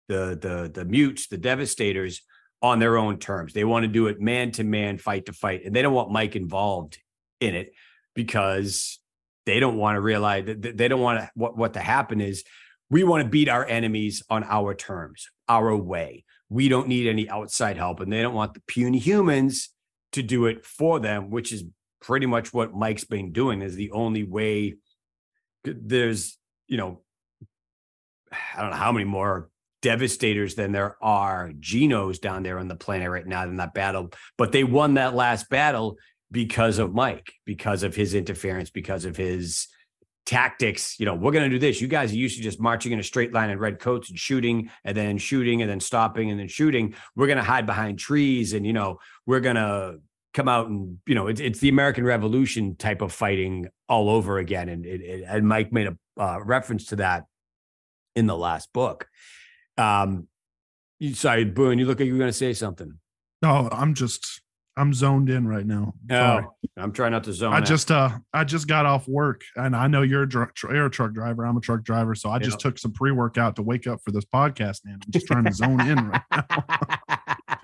the 0.08 0.38
the 0.40 0.70
the 0.72 0.84
mutes, 0.84 1.28
the 1.28 1.38
devastators 1.38 2.22
on 2.62 2.78
their 2.78 2.96
own 2.96 3.18
terms. 3.18 3.52
They 3.52 3.64
want 3.64 3.84
to 3.84 3.88
do 3.88 4.06
it 4.06 4.20
man 4.20 4.50
to 4.52 4.64
man, 4.64 4.98
fight 4.98 5.26
to 5.26 5.32
fight, 5.32 5.64
and 5.64 5.74
they 5.74 5.82
don't 5.82 5.94
want 5.94 6.10
Mike 6.10 6.36
involved 6.36 6.98
in 7.40 7.54
it 7.54 7.72
because 8.14 8.98
they 9.46 9.60
don't 9.60 9.76
want 9.76 9.96
to 9.96 10.00
realize 10.00 10.44
that 10.46 10.76
they 10.76 10.88
don't 10.88 11.00
want 11.00 11.20
to 11.20 11.30
what 11.34 11.56
what 11.56 11.74
to 11.74 11.80
happen 11.80 12.20
is 12.20 12.44
we 12.90 13.04
want 13.04 13.22
to 13.22 13.28
beat 13.28 13.48
our 13.48 13.66
enemies 13.66 14.22
on 14.30 14.44
our 14.44 14.74
terms, 14.74 15.28
our 15.48 15.76
way. 15.76 16.24
We 16.48 16.68
don't 16.68 16.88
need 16.88 17.06
any 17.06 17.28
outside 17.28 17.76
help, 17.76 18.00
and 18.00 18.12
they 18.12 18.22
don't 18.22 18.34
want 18.34 18.54
the 18.54 18.60
puny 18.66 18.98
humans 18.98 19.70
to 20.12 20.22
do 20.22 20.46
it 20.46 20.64
for 20.64 20.98
them, 20.98 21.30
which 21.30 21.52
is 21.52 21.64
pretty 22.00 22.26
much 22.26 22.52
what 22.52 22.74
Mike's 22.74 23.04
been 23.04 23.32
doing. 23.32 23.62
Is 23.62 23.76
the 23.76 23.90
only 23.90 24.24
way. 24.24 24.76
There's 25.80 26.38
you 26.66 26.76
know 26.76 27.00
I 28.56 28.60
don't 28.60 28.70
know 28.70 28.76
how 28.76 28.92
many 28.92 29.04
more 29.04 29.50
devastators 29.80 30.54
than 30.54 30.72
there 30.72 30.96
are 31.00 31.52
genos 31.60 32.20
down 32.20 32.42
there 32.42 32.58
on 32.58 32.68
the 32.68 32.76
planet 32.76 33.10
right 33.10 33.26
now 33.26 33.44
in 33.44 33.56
that 33.56 33.74
battle. 33.74 34.10
But 34.36 34.52
they 34.52 34.64
won 34.64 34.94
that 34.94 35.14
last 35.14 35.48
battle 35.48 35.96
because 36.30 36.78
of 36.78 36.94
Mike, 36.94 37.32
because 37.44 37.82
of 37.82 37.94
his 37.94 38.14
interference, 38.14 38.70
because 38.70 39.04
of 39.04 39.16
his 39.16 39.68
tactics. 40.26 40.96
You 40.98 41.06
know, 41.06 41.14
we're 41.14 41.32
going 41.32 41.48
to 41.48 41.56
do 41.56 41.58
this. 41.58 41.80
You 41.80 41.88
guys 41.88 42.12
are 42.12 42.16
used 42.16 42.36
to 42.36 42.42
just 42.42 42.60
marching 42.60 42.92
in 42.92 43.00
a 43.00 43.04
straight 43.04 43.32
line 43.32 43.50
in 43.50 43.58
red 43.58 43.78
coats 43.78 44.10
and 44.10 44.18
shooting 44.18 44.70
and 44.84 44.96
then 44.96 45.16
shooting 45.16 45.62
and 45.62 45.70
then 45.70 45.80
stopping 45.80 46.30
and 46.30 46.38
then 46.38 46.48
shooting. 46.48 46.94
We're 47.16 47.28
going 47.28 47.38
to 47.38 47.44
hide 47.44 47.66
behind 47.66 47.98
trees 47.98 48.52
and, 48.52 48.66
you 48.66 48.74
know, 48.74 48.98
we're 49.26 49.40
going 49.40 49.56
to 49.56 50.00
come 50.38 50.48
out 50.48 50.68
and, 50.68 50.98
you 51.06 51.14
know, 51.16 51.26
it's, 51.26 51.40
it's 51.40 51.58
the 51.58 51.68
American 51.68 52.04
Revolution 52.04 52.76
type 52.76 53.02
of 53.02 53.12
fighting 53.12 53.66
all 53.88 54.08
over 54.08 54.38
again. 54.38 54.68
And, 54.68 54.86
it, 54.86 55.00
it- 55.00 55.24
and 55.26 55.46
Mike 55.48 55.72
made 55.72 55.88
a 55.88 55.96
uh, 56.22 56.38
reference 56.44 56.86
to 56.86 56.96
that 56.96 57.24
in 58.14 58.26
the 58.26 58.36
last 58.36 58.72
book. 58.72 59.08
Um, 59.76 60.28
you, 61.00 61.14
sorry, 61.14 61.44
Boone, 61.44 61.78
you 61.78 61.86
look 61.86 61.98
like 61.98 62.06
you 62.06 62.12
were 62.12 62.18
going 62.18 62.28
to 62.30 62.32
say 62.36 62.52
something. 62.52 62.98
No, 63.42 63.68
I'm 63.72 63.94
just 63.94 64.42
I'm 64.76 64.94
zoned 64.94 65.28
in 65.28 65.46
right 65.48 65.66
now. 65.66 65.94
Sorry. 66.08 66.44
Oh, 66.46 66.54
I'm 66.76 66.92
trying 66.92 67.10
not 67.12 67.24
to 67.24 67.32
zone. 67.32 67.52
I 67.52 67.58
out. 67.58 67.64
just 67.66 67.90
uh 67.90 68.10
I 68.32 68.44
just 68.44 68.68
got 68.68 68.86
off 68.86 69.08
work 69.08 69.42
and 69.56 69.74
I 69.74 69.88
know 69.88 70.02
you're 70.02 70.22
a, 70.22 70.28
dr- 70.28 70.54
tr- 70.54 70.72
you're 70.72 70.86
a 70.86 70.90
truck 70.90 71.12
driver. 71.12 71.44
I'm 71.44 71.56
a 71.56 71.60
truck 71.60 71.82
driver, 71.82 72.14
so 72.14 72.30
I 72.30 72.38
just 72.38 72.60
took 72.60 72.78
some 72.78 72.92
pre 72.92 73.10
workout 73.10 73.56
to 73.56 73.62
wake 73.62 73.86
up 73.88 74.00
for 74.04 74.12
this 74.12 74.24
podcast. 74.24 74.84
Man, 74.84 74.94
I'm 75.04 75.10
just 75.10 75.26
trying 75.26 75.44
to 75.44 75.52
zone 75.52 75.80
in 75.80 76.08
right 76.08 76.22
now. 76.32 76.97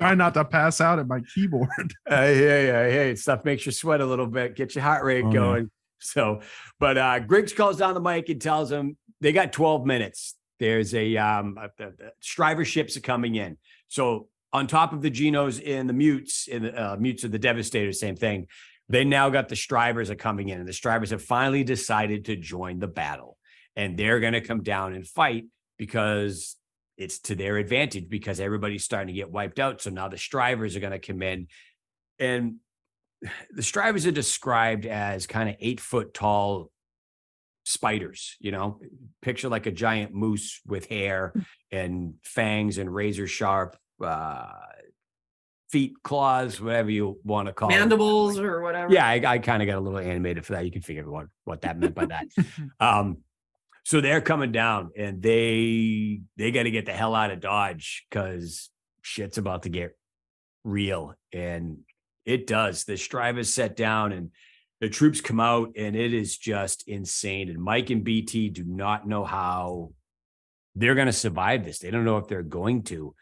Trying 0.04 0.18
not 0.18 0.34
to 0.34 0.44
pass 0.44 0.82
out 0.82 0.98
at 0.98 1.06
my 1.06 1.20
keyboard. 1.34 1.68
You. 1.78 1.88
I 2.14 2.26
hear. 2.34 3.16
Stuff 3.16 3.44
makes 3.46 3.64
you 3.64 3.72
sweat 3.72 4.02
a 4.02 4.06
little 4.06 4.26
bit, 4.26 4.54
get 4.54 4.74
your 4.74 4.84
heart 4.84 5.02
rate 5.02 5.24
Oh, 5.24 5.28
yeah. 5.28 5.32
going. 5.34 5.70
So, 5.98 6.40
but 6.78 6.98
uh 6.98 7.20
Griggs 7.20 7.54
calls 7.54 7.78
down 7.78 7.94
the 7.94 8.00
mic 8.00 8.28
and 8.28 8.38
tells 8.40 8.70
him 8.70 8.98
they 9.22 9.32
got 9.32 9.52
12 9.54 9.86
minutes. 9.86 10.34
There's 10.60 10.94
a 10.94 11.16
um 11.16 11.56
a, 11.58 11.82
a, 11.82 11.86
a 11.88 12.10
stryver 12.22 12.66
ships 12.66 12.98
are 12.98 13.00
coming 13.00 13.36
in. 13.36 13.56
So 13.88 14.28
on 14.52 14.66
top 14.66 14.92
of 14.92 15.00
the 15.00 15.10
Genos 15.10 15.62
and 15.66 15.88
the 15.88 15.94
mutes 15.94 16.48
and 16.52 16.66
the 16.66 16.74
uh, 16.92 16.96
mutes 16.96 17.24
of 17.24 17.32
the 17.32 17.38
Devastators, 17.38 17.98
same 17.98 18.16
thing. 18.16 18.46
They 18.90 19.04
now 19.04 19.30
got 19.30 19.48
the 19.48 19.54
stryvers 19.54 20.10
are 20.10 20.14
coming 20.14 20.50
in, 20.50 20.58
and 20.60 20.68
the 20.68 20.72
stryvers 20.72 21.10
have 21.10 21.22
finally 21.22 21.64
decided 21.64 22.26
to 22.26 22.36
join 22.36 22.78
the 22.78 22.86
battle, 22.86 23.38
and 23.74 23.96
they're 23.96 24.20
going 24.20 24.34
to 24.34 24.42
come 24.42 24.62
down 24.62 24.92
and 24.92 25.08
fight 25.08 25.46
because 25.78 26.56
it's 26.96 27.18
to 27.20 27.34
their 27.34 27.56
advantage 27.56 28.08
because 28.08 28.40
everybody's 28.40 28.84
starting 28.84 29.08
to 29.08 29.18
get 29.18 29.30
wiped 29.30 29.58
out. 29.58 29.80
So 29.80 29.90
now 29.90 30.08
the 30.08 30.16
stryvers 30.16 30.76
are 30.76 30.80
going 30.80 30.92
to 30.92 30.98
come 30.98 31.22
in, 31.22 31.48
and 32.18 32.56
the 33.50 33.62
stryvers 33.62 34.06
are 34.06 34.12
described 34.12 34.86
as 34.86 35.26
kind 35.26 35.48
of 35.48 35.56
eight 35.60 35.80
foot 35.80 36.14
tall 36.14 36.70
spiders. 37.64 38.36
You 38.40 38.52
know, 38.52 38.80
picture 39.22 39.48
like 39.48 39.66
a 39.66 39.72
giant 39.72 40.14
moose 40.14 40.60
with 40.66 40.86
hair 40.86 41.32
and 41.70 42.14
fangs 42.22 42.78
and 42.78 42.94
razor 42.94 43.26
sharp 43.26 43.76
uh, 44.02 44.52
feet, 45.70 45.94
claws, 46.04 46.60
whatever 46.60 46.90
you 46.90 47.18
want 47.24 47.48
to 47.48 47.52
call 47.52 47.68
it. 47.68 47.72
Mandibles 47.72 48.38
or 48.38 48.60
whatever. 48.60 48.92
Yeah, 48.92 49.06
I, 49.06 49.20
I 49.26 49.38
kind 49.38 49.62
of 49.62 49.66
got 49.66 49.76
a 49.76 49.80
little 49.80 49.98
animated 49.98 50.46
for 50.46 50.52
that. 50.52 50.64
You 50.64 50.70
can 50.70 50.82
figure 50.82 51.10
what 51.10 51.26
what 51.44 51.62
that 51.62 51.78
meant 51.78 51.94
by 51.94 52.06
that. 52.06 52.26
um, 52.80 53.18
so 53.84 54.00
they're 54.00 54.20
coming 54.20 54.50
down, 54.50 54.90
and 54.96 55.22
they 55.22 56.22
they 56.36 56.50
got 56.50 56.64
to 56.64 56.70
get 56.70 56.86
the 56.86 56.92
hell 56.92 57.14
out 57.14 57.30
of 57.30 57.40
Dodge 57.40 58.06
because 58.08 58.70
shit's 59.02 59.38
about 59.38 59.64
to 59.64 59.68
get 59.68 59.96
real, 60.64 61.14
and 61.32 61.78
it 62.24 62.46
does. 62.46 62.84
The 62.84 62.94
stryvers 62.94 63.46
set 63.46 63.76
down, 63.76 64.12
and 64.12 64.30
the 64.80 64.88
troops 64.88 65.20
come 65.20 65.38
out, 65.38 65.72
and 65.76 65.94
it 65.94 66.14
is 66.14 66.36
just 66.38 66.88
insane. 66.88 67.50
And 67.50 67.62
Mike 67.62 67.90
and 67.90 68.02
BT 68.02 68.48
do 68.48 68.64
not 68.64 69.06
know 69.06 69.24
how 69.24 69.92
they're 70.74 70.94
going 70.94 71.06
to 71.06 71.12
survive 71.12 71.64
this. 71.64 71.78
They 71.78 71.90
don't 71.90 72.06
know 72.06 72.18
if 72.18 72.26
they're 72.26 72.42
going 72.42 72.82
to. 72.84 73.14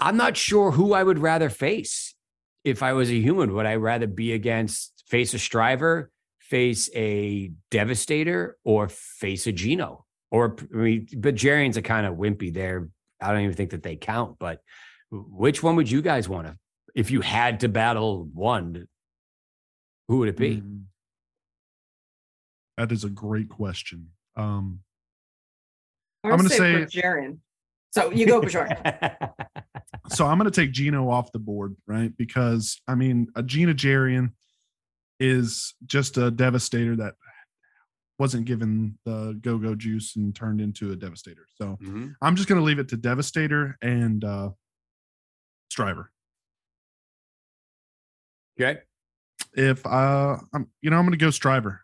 I'm 0.00 0.16
not 0.16 0.36
sure 0.36 0.72
who 0.72 0.92
I 0.92 1.02
would 1.02 1.20
rather 1.20 1.48
face 1.48 2.16
if 2.64 2.82
I 2.82 2.92
was 2.92 3.08
a 3.10 3.20
human, 3.20 3.54
would 3.54 3.66
I 3.66 3.76
rather 3.76 4.08
be 4.08 4.32
against 4.32 5.04
face 5.06 5.32
a 5.32 5.38
stryver, 5.38 6.08
face 6.48 6.90
a 6.94 7.50
devastator, 7.70 8.56
or 8.64 8.88
face 8.88 9.46
a 9.46 9.52
Geno? 9.52 10.04
Or 10.30 10.56
I 10.74 10.76
mean, 10.76 11.08
but 11.16 11.34
Jarians 11.34 11.76
are 11.76 11.82
kind 11.82 12.06
of 12.06 12.14
wimpy. 12.16 12.52
They're 12.52 12.88
I 13.20 13.32
don't 13.32 13.42
even 13.42 13.54
think 13.56 13.70
that 13.70 13.82
they 13.82 13.96
count. 13.96 14.36
But 14.38 14.60
which 15.10 15.62
one 15.62 15.76
would 15.76 15.90
you 15.90 16.02
guys 16.02 16.28
want 16.28 16.46
to? 16.46 16.56
If 16.94 17.10
you 17.10 17.20
had 17.20 17.60
to 17.60 17.68
battle 17.68 18.28
one, 18.32 18.88
who 20.08 20.18
would 20.18 20.28
it 20.28 20.36
be? 20.36 20.56
Mm. 20.56 20.84
That 22.76 22.92
is 22.92 23.04
a 23.04 23.10
great 23.10 23.48
question. 23.48 24.08
Um, 24.36 24.80
I'm 26.24 26.32
I'm 26.32 26.38
gonna 26.38 26.48
gonna 26.48 26.86
say 26.86 26.86
say- 26.86 27.00
Bajarian. 27.00 27.38
So 27.90 28.10
you 28.10 28.26
go 28.26 28.40
Bajarian. 28.40 29.18
so 30.08 30.26
I'm 30.26 30.38
going 30.38 30.50
to 30.50 30.60
take 30.60 30.72
Geno 30.72 31.08
off 31.10 31.32
the 31.32 31.38
board, 31.38 31.74
right? 31.86 32.14
Because 32.16 32.80
I 32.86 32.94
mean, 32.94 33.28
a 33.34 33.42
Genogerian 33.42 34.32
is 35.20 35.74
just 35.86 36.16
a 36.16 36.30
devastator 36.30 36.96
that 36.96 37.14
wasn't 38.18 38.44
given 38.46 38.98
the 39.04 39.38
go 39.40 39.58
go 39.58 39.74
juice 39.74 40.16
and 40.16 40.34
turned 40.34 40.60
into 40.60 40.92
a 40.92 40.96
devastator. 40.96 41.46
So 41.56 41.78
Mhm. 41.82 42.14
I'm 42.20 42.36
just 42.36 42.48
going 42.48 42.60
to 42.60 42.64
leave 42.64 42.78
it 42.78 42.88
to 42.88 42.96
devastator 42.96 43.76
and 43.80 44.24
uh, 44.24 44.50
stryver. 45.72 46.06
Okay. 48.60 48.80
If 49.54 49.86
uh, 49.86 50.36
I'm, 50.52 50.68
you 50.82 50.90
know, 50.90 50.98
I'm 50.98 51.04
going 51.04 51.12
to 51.12 51.24
go 51.24 51.28
stryver. 51.28 51.78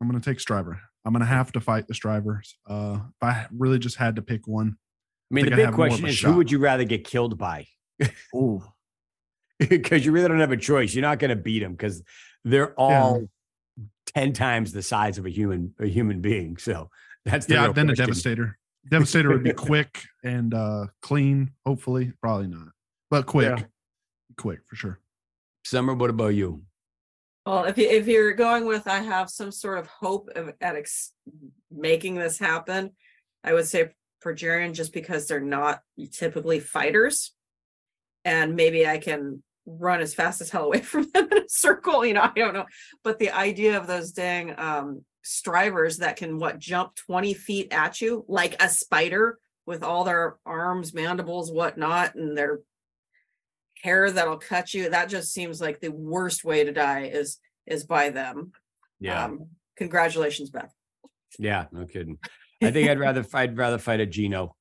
I'm 0.00 0.08
going 0.08 0.20
to 0.20 0.30
take 0.30 0.38
stryver. 0.38 0.78
I'm 1.06 1.12
gonna 1.12 1.24
have 1.24 1.52
to 1.52 1.60
fight 1.60 1.86
the 1.86 1.94
Stryvers. 1.94 2.54
Uh, 2.68 2.98
if 2.98 3.22
I 3.22 3.46
really 3.56 3.78
just 3.78 3.96
had 3.96 4.16
to 4.16 4.22
pick 4.22 4.48
one, 4.48 4.76
I 5.30 5.34
mean, 5.34 5.44
think 5.44 5.52
the 5.52 5.56
big 5.56 5.64
have 5.66 5.76
more 5.76 5.86
of 5.86 5.90
question 5.92 6.08
is 6.08 6.20
who 6.20 6.34
would 6.34 6.50
you 6.50 6.58
rather 6.58 6.82
get 6.82 7.04
killed 7.04 7.38
by? 7.38 7.68
oh, 8.34 8.64
Because 9.60 10.04
you 10.04 10.10
really 10.10 10.26
don't 10.26 10.40
have 10.40 10.50
a 10.50 10.56
choice. 10.56 10.96
You're 10.96 11.02
not 11.02 11.20
going 11.20 11.28
to 11.28 11.36
beat 11.36 11.60
them 11.60 11.72
because 11.72 12.02
they're 12.46 12.72
all 12.74 13.28
10 14.14 14.32
times 14.32 14.72
the 14.72 14.82
size 14.82 15.18
of 15.18 15.26
a 15.26 15.30
human 15.30 15.74
a 15.80 15.86
human 15.86 16.20
being. 16.20 16.56
So 16.56 16.88
that's 17.24 17.46
the 17.46 17.54
yeah, 17.54 17.64
real 17.64 17.72
then 17.72 17.86
a 17.86 17.88
question. 17.88 18.06
Devastator. 18.06 18.58
Devastator 18.88 19.28
would 19.30 19.42
be 19.42 19.52
quick 19.70 20.04
and 20.24 20.54
uh 20.54 20.86
clean. 21.02 21.50
Hopefully, 21.66 22.12
probably 22.22 22.46
not, 22.46 22.68
but 23.10 23.26
quick, 23.26 23.58
Yeah. 23.58 23.64
quick 24.38 24.60
for 24.68 24.76
sure. 24.76 25.00
Summer, 25.64 25.92
what 25.94 26.10
about 26.10 26.34
you? 26.34 26.62
Well, 27.44 27.64
if 27.64 27.76
you 27.78 27.88
if 27.88 28.06
you're 28.06 28.32
going 28.32 28.64
with 28.64 28.86
I 28.86 29.00
have 29.00 29.28
some 29.28 29.50
sort 29.50 29.78
of 29.78 29.88
hope 29.88 30.30
of 30.36 30.54
at 30.60 30.76
ex- 30.76 31.12
making 31.70 32.14
this 32.14 32.38
happen, 32.38 32.92
I 33.42 33.52
would 33.54 33.66
say 33.66 33.90
Progerian 34.24 34.72
just 34.72 34.92
because 34.92 35.26
they're 35.26 35.40
not 35.40 35.80
typically 36.12 36.60
fighters. 36.60 37.32
And 38.24 38.56
maybe 38.56 38.86
I 38.86 38.98
can 38.98 39.42
run 39.66 40.00
as 40.00 40.14
fast 40.14 40.40
as 40.40 40.50
hell 40.50 40.64
away 40.64 40.80
from 40.92 41.08
them 41.12 41.28
in 41.30 41.38
a 41.38 41.48
circle, 41.48 42.04
you 42.06 42.14
know, 42.14 42.22
I 42.22 42.32
don't 42.38 42.54
know. 42.54 42.66
But 43.04 43.18
the 43.18 43.30
idea 43.30 43.76
of 43.76 43.86
those 43.86 44.12
dang 44.12 44.54
um 44.58 45.04
stryvers 45.24 45.98
that 45.98 46.16
can 46.16 46.38
what 46.38 46.58
jump 46.58 46.94
20 46.94 47.34
feet 47.34 47.72
at 47.72 48.00
you 48.00 48.24
like 48.28 48.62
a 48.62 48.68
spider 48.68 49.38
with 49.66 49.82
all 49.82 50.04
their 50.04 50.36
arms, 50.46 50.94
mandibles, 50.94 51.50
whatnot, 51.50 52.14
and 52.14 52.38
their 52.38 52.60
hair 53.82 54.08
that'll 54.10 54.38
cut 54.38 54.72
you. 54.72 54.88
That 54.90 55.08
just 55.08 55.32
seems 55.32 55.60
like 55.60 55.80
the 55.80 55.90
worst 55.90 56.44
way 56.44 56.64
to 56.64 56.72
die 56.72 57.10
is 57.12 57.38
is 57.66 57.84
by 57.84 58.10
them. 58.10 58.52
Um, 59.24 59.48
congratulations, 59.76 60.50
Beth. 60.50 60.72
Yeah, 61.38 61.66
no 61.72 61.84
kidding. 61.86 62.18
I 62.62 62.70
think 62.70 62.88
I'd 62.88 63.00
rather 63.00 63.24
I'd 63.34 63.56
rather 63.58 63.78
fight 63.78 64.00
a 64.00 64.06
Geno, 64.06 64.54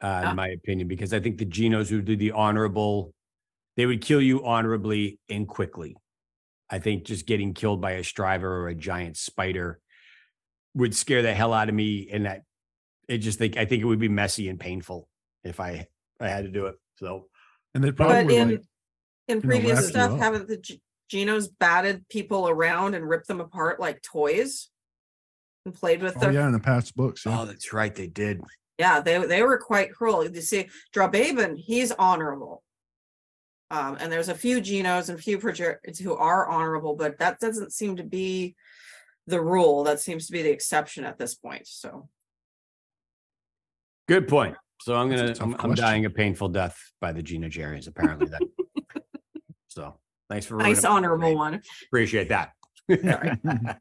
uh, 0.00 0.06
Ah. 0.24 0.30
in 0.30 0.36
my 0.36 0.48
opinion, 0.48 0.88
because 0.88 1.12
I 1.12 1.20
think 1.20 1.38
the 1.38 1.44
Genos 1.46 1.88
who 1.90 2.00
do 2.00 2.16
the 2.16 2.30
honorable, 2.30 3.12
they 3.76 3.86
would 3.86 4.02
kill 4.02 4.20
you 4.20 4.44
honorably 4.44 5.18
and 5.28 5.48
quickly. 5.48 5.96
I 6.70 6.78
think 6.78 7.04
just 7.04 7.26
getting 7.26 7.54
killed 7.54 7.80
by 7.80 7.92
a 7.92 8.02
stryver 8.02 8.44
or 8.44 8.68
a 8.68 8.74
giant 8.74 9.16
spider 9.16 9.80
would 10.74 10.94
scare 10.94 11.22
the 11.22 11.34
hell 11.34 11.52
out 11.52 11.68
of 11.68 11.74
me, 11.74 12.08
and 12.10 12.24
that 12.24 12.42
it 13.08 13.18
just 13.18 13.38
think 13.38 13.56
I 13.56 13.64
think 13.66 13.82
it 13.82 13.86
would 13.86 13.98
be 13.98 14.08
messy 14.08 14.48
and 14.48 14.58
painful 14.58 15.08
if 15.44 15.60
I 15.60 15.86
I 16.20 16.28
had 16.28 16.44
to 16.44 16.50
do 16.50 16.66
it. 16.66 16.76
So 16.96 17.26
And 17.74 17.84
they 17.84 17.90
But 17.90 18.08
probably 18.08 18.36
in 18.36 18.50
like, 18.52 18.62
in 19.28 19.42
previous 19.42 19.74
wrap 19.74 19.82
you 19.82 19.88
stuff, 19.88 20.18
haven't 20.18 20.48
the 20.48 20.56
G- 20.56 20.80
Genos 21.10 21.48
batted 21.58 22.08
people 22.08 22.48
around 22.48 22.94
and 22.94 23.08
ripped 23.08 23.28
them 23.28 23.40
apart 23.40 23.78
like 23.78 24.00
toys 24.02 24.70
and 25.66 25.74
played 25.74 26.02
with 26.02 26.16
oh 26.16 26.20
their 26.20 26.32
yeah, 26.32 26.46
in 26.46 26.52
the 26.52 26.58
past 26.58 26.96
books. 26.96 27.26
Yeah. 27.26 27.40
oh, 27.40 27.44
that's 27.44 27.72
right, 27.72 27.94
they 27.94 28.06
did. 28.06 28.40
yeah 28.78 29.00
they 29.00 29.18
they 29.26 29.42
were 29.42 29.58
quite 29.58 29.92
cruel 29.92 30.24
you 30.24 30.40
see 30.40 30.68
Drababan 30.94 31.58
he's 31.58 31.92
honorable 31.92 32.62
um 33.72 33.96
and 33.98 34.12
there's 34.12 34.28
a 34.28 34.34
few 34.34 34.60
genos 34.60 35.08
and 35.08 35.18
a 35.18 35.22
few 35.22 35.38
projects 35.38 35.98
who 35.98 36.14
are 36.14 36.48
honorable 36.48 36.94
but 36.94 37.18
that 37.18 37.40
doesn't 37.40 37.72
seem 37.72 37.96
to 37.96 38.04
be 38.04 38.54
the 39.26 39.40
rule 39.40 39.82
that 39.82 39.98
seems 39.98 40.26
to 40.26 40.32
be 40.32 40.42
the 40.42 40.50
exception 40.50 41.04
at 41.04 41.18
this 41.18 41.34
point 41.34 41.66
so 41.66 42.08
Good 44.08 44.28
point. 44.28 44.56
So 44.80 44.94
I'm 44.94 45.08
gonna 45.08 45.34
I'm, 45.40 45.56
I'm 45.60 45.74
dying 45.74 46.04
a 46.04 46.10
painful 46.10 46.48
death 46.48 46.76
by 47.00 47.12
the 47.12 47.22
Genogerians, 47.22 47.86
apparently. 47.86 48.26
Then. 48.26 48.40
so 49.68 49.98
thanks 50.28 50.44
for 50.44 50.56
nice 50.56 50.84
honorable 50.84 51.30
me. 51.30 51.34
one 51.34 51.62
Appreciate 51.86 52.28
that. 52.28 52.52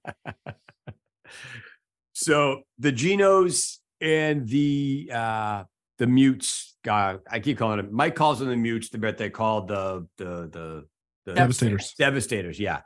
So 2.13 2.61
the 2.77 2.91
Genos 2.91 3.77
and 3.99 4.47
the 4.47 5.09
uh 5.11 5.63
the 5.97 6.05
mutes, 6.05 6.70
uh, 6.87 7.17
I 7.29 7.39
keep 7.39 7.57
calling 7.57 7.79
it 7.79 7.91
Mike 7.91 8.15
calls 8.15 8.39
them 8.39 8.49
the 8.49 8.55
mutes, 8.55 8.89
but 8.89 9.17
they're 9.17 9.29
called 9.29 9.67
the 9.67 10.07
the 10.17 10.49
the, 10.51 10.85
the 11.25 11.33
Devastators. 11.33 11.93
Devastators, 11.97 12.59
yeah. 12.59 12.81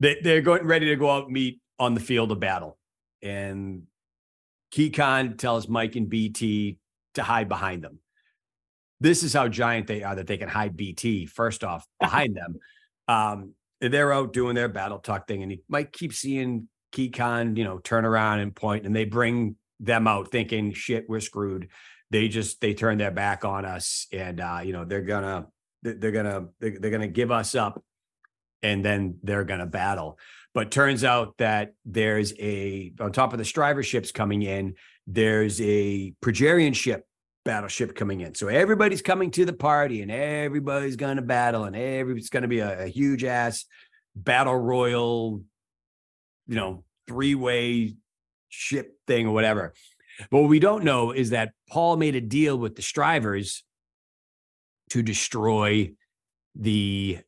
They 0.00 0.18
they're 0.22 0.42
going 0.42 0.66
ready 0.66 0.86
to 0.86 0.96
go 0.96 1.10
out 1.10 1.24
and 1.24 1.32
meet 1.32 1.60
on 1.78 1.94
the 1.94 2.00
field 2.00 2.32
of 2.32 2.40
battle. 2.40 2.78
And 3.22 3.84
Keycon 4.72 5.38
tells 5.38 5.68
Mike 5.68 5.96
and 5.96 6.08
BT 6.08 6.78
to 7.14 7.22
hide 7.22 7.48
behind 7.48 7.82
them. 7.82 8.00
This 9.00 9.22
is 9.22 9.32
how 9.32 9.48
giant 9.48 9.86
they 9.86 10.02
are 10.02 10.14
that 10.14 10.26
they 10.26 10.36
can 10.36 10.48
hide 10.48 10.76
BT 10.76 11.26
first 11.26 11.64
off 11.64 11.86
behind 12.00 12.36
them. 12.36 12.58
Um, 13.08 13.54
they're 13.80 14.12
out 14.12 14.32
doing 14.32 14.54
their 14.54 14.68
battle 14.68 14.98
talk 14.98 15.26
thing, 15.26 15.42
and 15.42 15.52
he 15.52 15.60
Mike 15.68 15.92
keeps 15.92 16.18
seeing 16.18 16.68
Keycon, 16.92 17.56
you 17.56 17.64
know, 17.64 17.78
turn 17.78 18.04
around 18.04 18.40
and 18.40 18.54
point, 18.54 18.86
and 18.86 18.94
they 18.94 19.04
bring 19.04 19.56
them 19.80 20.06
out 20.06 20.30
thinking, 20.30 20.72
shit, 20.72 21.08
we're 21.08 21.20
screwed. 21.20 21.68
They 22.10 22.28
just 22.28 22.60
they 22.60 22.74
turn 22.74 22.98
their 22.98 23.10
back 23.10 23.44
on 23.44 23.64
us, 23.64 24.06
and 24.12 24.40
uh, 24.40 24.60
you 24.64 24.72
know, 24.72 24.84
they're 24.84 25.02
gonna 25.02 25.46
they're 25.82 26.12
gonna 26.12 26.48
they're, 26.60 26.90
gonna 26.90 27.08
give 27.08 27.30
us 27.30 27.54
up, 27.54 27.82
and 28.62 28.84
then 28.84 29.18
they're 29.22 29.44
gonna 29.44 29.66
battle. 29.66 30.18
But 30.54 30.70
turns 30.70 31.02
out 31.02 31.36
that 31.38 31.72
there's 31.84 32.32
a 32.38 32.92
on 33.00 33.12
top 33.12 33.32
of 33.32 33.38
the 33.38 33.44
stryver 33.44 33.82
ships 33.84 34.12
coming 34.12 34.42
in, 34.42 34.74
there's 35.06 35.60
a 35.60 36.14
Progerian 36.22 36.74
ship 36.74 37.06
battleship 37.44 37.94
coming 37.94 38.20
in. 38.20 38.34
So 38.34 38.48
everybody's 38.48 39.02
coming 39.02 39.30
to 39.32 39.44
the 39.44 39.52
party 39.52 40.02
and 40.02 40.10
everybody's 40.10 40.96
going 40.96 41.16
to 41.16 41.22
battle 41.22 41.64
and 41.64 41.76
everybody's 41.76 42.30
going 42.30 42.42
to 42.42 42.48
be 42.48 42.60
a, 42.60 42.84
a 42.84 42.86
huge 42.86 43.24
ass 43.24 43.66
battle 44.16 44.56
royal, 44.56 45.42
you 46.46 46.56
know, 46.56 46.84
three 47.06 47.34
way 47.34 47.94
ship 48.48 48.98
thing 49.06 49.26
or 49.26 49.34
whatever. 49.34 49.74
But 50.30 50.40
what 50.40 50.48
we 50.48 50.58
don't 50.58 50.84
know 50.84 51.12
is 51.12 51.30
that 51.30 51.52
Paul 51.68 51.96
made 51.96 52.14
a 52.14 52.20
deal 52.20 52.56
with 52.56 52.76
the 52.76 52.82
stryvers 52.82 53.62
to 54.90 55.02
destroy 55.02 55.92
the 56.54 57.18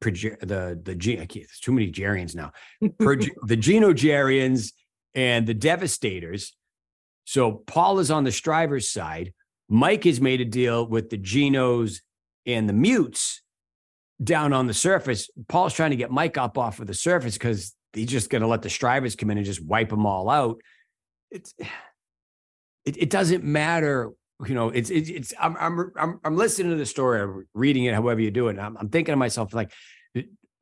the 0.00 0.78
the 0.82 0.94
there's 0.94 1.60
too 1.60 1.72
many 1.72 1.90
Gerians 1.90 2.34
now. 2.34 2.52
Proge- 2.98 3.30
the 3.46 3.56
Genogerians 3.56 4.72
and 5.14 5.46
the 5.46 5.54
Devastators. 5.54 6.54
So 7.24 7.52
Paul 7.52 8.00
is 8.00 8.10
on 8.10 8.24
the 8.24 8.30
Stryvers 8.30 8.84
side. 8.84 9.32
Mike 9.68 10.04
has 10.04 10.20
made 10.20 10.42
a 10.42 10.44
deal 10.44 10.86
with 10.86 11.08
the 11.08 11.16
Genos 11.16 12.00
and 12.44 12.68
the 12.68 12.74
Mutes 12.74 13.40
down 14.22 14.52
on 14.52 14.66
the 14.66 14.74
surface. 14.74 15.30
Paul's 15.48 15.72
trying 15.72 15.90
to 15.90 15.96
get 15.96 16.10
Mike 16.10 16.36
up 16.36 16.58
off 16.58 16.80
of 16.80 16.86
the 16.86 16.94
surface 16.94 17.34
because 17.34 17.74
he's 17.94 18.08
just 18.08 18.28
going 18.28 18.42
to 18.42 18.48
let 18.48 18.62
the 18.62 18.68
Stryvers 18.68 19.16
come 19.16 19.30
in 19.30 19.38
and 19.38 19.46
just 19.46 19.64
wipe 19.64 19.88
them 19.88 20.04
all 20.04 20.28
out. 20.28 20.60
It's 21.30 21.54
it, 22.84 22.96
it 22.96 23.10
doesn't 23.10 23.44
matter. 23.44 24.10
You 24.46 24.54
know, 24.54 24.68
it's 24.70 24.90
it's, 24.90 25.08
it's 25.08 25.34
I'm, 25.40 25.56
I'm 25.58 25.92
I'm 25.96 26.20
I'm 26.24 26.36
listening 26.36 26.70
to 26.70 26.76
the 26.76 26.86
story, 26.86 27.20
I'm 27.22 27.46
reading 27.54 27.84
it, 27.84 27.94
however 27.94 28.20
you 28.20 28.30
do 28.30 28.48
it. 28.48 28.52
And 28.52 28.60
I'm, 28.60 28.76
I'm 28.76 28.88
thinking 28.88 29.12
to 29.12 29.16
myself 29.16 29.54
like, 29.54 29.72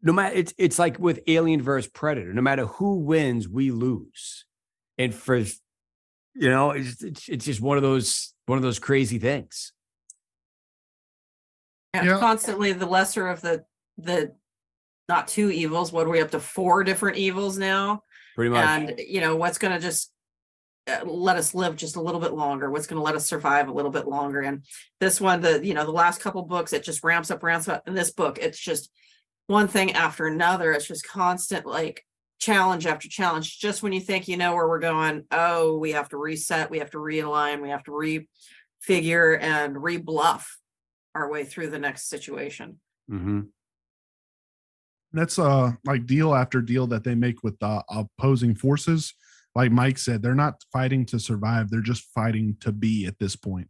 no 0.02 0.12
matter 0.12 0.34
it's 0.34 0.52
it's 0.58 0.78
like 0.78 0.98
with 0.98 1.20
Alien 1.26 1.62
versus 1.62 1.90
Predator. 1.90 2.32
No 2.32 2.42
matter 2.42 2.66
who 2.66 2.96
wins, 3.00 3.48
we 3.48 3.70
lose. 3.70 4.44
And 4.98 5.14
for 5.14 5.36
you 5.36 6.50
know, 6.50 6.72
it's 6.72 7.02
it's, 7.02 7.28
it's 7.28 7.44
just 7.44 7.60
one 7.60 7.76
of 7.76 7.82
those 7.82 8.34
one 8.46 8.58
of 8.58 8.62
those 8.62 8.78
crazy 8.78 9.18
things. 9.18 9.72
Yeah, 11.94 12.04
Yeah. 12.04 12.18
constantly 12.18 12.72
the 12.72 12.86
lesser 12.86 13.26
of 13.28 13.40
the 13.40 13.64
the 13.98 14.34
not 15.08 15.28
two 15.28 15.50
evils. 15.50 15.92
What 15.92 16.06
are 16.06 16.10
we 16.10 16.20
up 16.20 16.30
to? 16.30 16.40
Four 16.40 16.84
different 16.84 17.18
evils 17.18 17.58
now, 17.58 18.02
Pretty 18.36 18.50
much. 18.50 18.64
and 18.64 18.94
you 18.98 19.20
know 19.20 19.36
what's 19.36 19.58
going 19.58 19.74
to 19.74 19.80
just 19.80 20.10
let 21.04 21.36
us 21.36 21.54
live 21.54 21.76
just 21.76 21.96
a 21.96 22.00
little 22.00 22.20
bit 22.20 22.32
longer. 22.32 22.70
What's 22.70 22.86
going 22.86 22.98
to 22.98 23.04
let 23.04 23.14
us 23.14 23.26
survive 23.26 23.68
a 23.68 23.72
little 23.72 23.90
bit 23.90 24.08
longer? 24.08 24.40
And 24.40 24.64
this 25.00 25.20
one, 25.20 25.40
the 25.40 25.64
you 25.64 25.74
know 25.74 25.84
the 25.84 25.92
last 25.92 26.20
couple 26.20 26.42
books, 26.42 26.72
it 26.72 26.82
just 26.82 27.04
ramps 27.04 27.30
up, 27.30 27.42
ramps 27.42 27.68
up. 27.68 27.86
In 27.86 27.94
this 27.94 28.10
book, 28.10 28.38
it's 28.40 28.58
just 28.58 28.90
one 29.46 29.68
thing 29.68 29.92
after 29.92 30.26
another. 30.26 30.72
It's 30.72 30.88
just 30.88 31.06
constant 31.06 31.66
like 31.66 32.04
challenge 32.40 32.86
after 32.86 33.08
challenge. 33.08 33.60
Just 33.60 33.82
when 33.82 33.92
you 33.92 34.00
think 34.00 34.26
you 34.26 34.36
know 34.36 34.54
where 34.54 34.68
we're 34.68 34.80
going, 34.80 35.24
oh, 35.30 35.78
we 35.78 35.92
have 35.92 36.08
to 36.08 36.16
reset, 36.16 36.70
we 36.70 36.80
have 36.80 36.90
to 36.90 36.98
realign, 36.98 37.62
we 37.62 37.70
have 37.70 37.84
to 37.84 37.92
refigure 37.92 39.40
and 39.40 39.76
rebluff 39.76 40.46
our 41.14 41.30
way 41.30 41.44
through 41.44 41.70
the 41.70 41.78
next 41.78 42.08
situation. 42.08 42.80
Mhm. 43.08 43.48
That's 45.12 45.38
uh 45.38 45.72
like 45.84 46.06
deal 46.06 46.34
after 46.34 46.60
deal 46.60 46.86
that 46.88 47.04
they 47.04 47.14
make 47.14 47.44
with 47.44 47.58
the 47.60 47.84
opposing 47.88 48.54
forces. 48.54 49.14
Like 49.54 49.70
Mike 49.70 49.98
said, 49.98 50.22
they're 50.22 50.34
not 50.34 50.62
fighting 50.72 51.04
to 51.06 51.18
survive; 51.18 51.70
they're 51.70 51.80
just 51.80 52.04
fighting 52.14 52.56
to 52.60 52.72
be 52.72 53.06
at 53.06 53.18
this 53.18 53.36
point. 53.36 53.68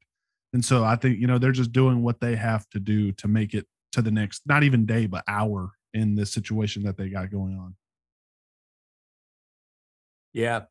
And 0.52 0.64
so 0.64 0.84
I 0.84 0.96
think 0.96 1.18
you 1.18 1.26
know 1.26 1.38
they're 1.38 1.52
just 1.52 1.72
doing 1.72 2.02
what 2.02 2.20
they 2.20 2.36
have 2.36 2.68
to 2.70 2.80
do 2.80 3.12
to 3.12 3.28
make 3.28 3.54
it 3.54 3.66
to 3.92 4.02
the 4.02 4.10
next, 4.10 4.42
not 4.46 4.62
even 4.62 4.86
day, 4.86 5.06
but 5.06 5.24
hour 5.28 5.72
in 5.94 6.14
this 6.14 6.32
situation 6.32 6.82
that 6.84 6.96
they 6.96 7.08
got 7.08 7.30
going 7.30 7.58
on. 7.58 7.74
Yeah, 10.32 10.62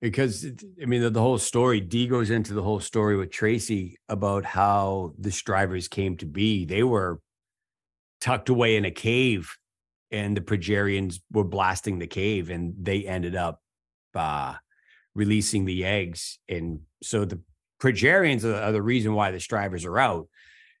because 0.00 0.44
I 0.82 0.86
mean 0.86 1.02
the, 1.02 1.10
the 1.10 1.20
whole 1.20 1.38
story. 1.38 1.80
D 1.80 2.06
goes 2.06 2.30
into 2.30 2.54
the 2.54 2.62
whole 2.62 2.80
story 2.80 3.16
with 3.16 3.30
Tracy 3.30 3.96
about 4.08 4.44
how 4.44 5.14
the 5.18 5.30
stryvers 5.30 5.88
came 5.88 6.16
to 6.18 6.26
be. 6.26 6.64
They 6.64 6.82
were 6.82 7.20
tucked 8.20 8.48
away 8.48 8.76
in 8.76 8.84
a 8.84 8.90
cave, 8.90 9.50
and 10.10 10.36
the 10.36 10.40
Progerians 10.40 11.20
were 11.32 11.44
blasting 11.44 11.98
the 11.98 12.06
cave, 12.06 12.50
and 12.50 12.74
they 12.80 13.06
ended 13.06 13.36
up 13.36 13.60
uh, 14.14 14.54
releasing 15.14 15.64
the 15.64 15.84
eggs. 15.84 16.38
And 16.48 16.80
so 17.02 17.24
the 17.24 17.40
Progerians 17.80 18.44
are, 18.44 18.72
the 18.72 18.82
reason 18.82 19.14
why 19.14 19.30
the 19.30 19.38
Stryvers 19.38 19.84
are 19.86 19.98
out. 19.98 20.28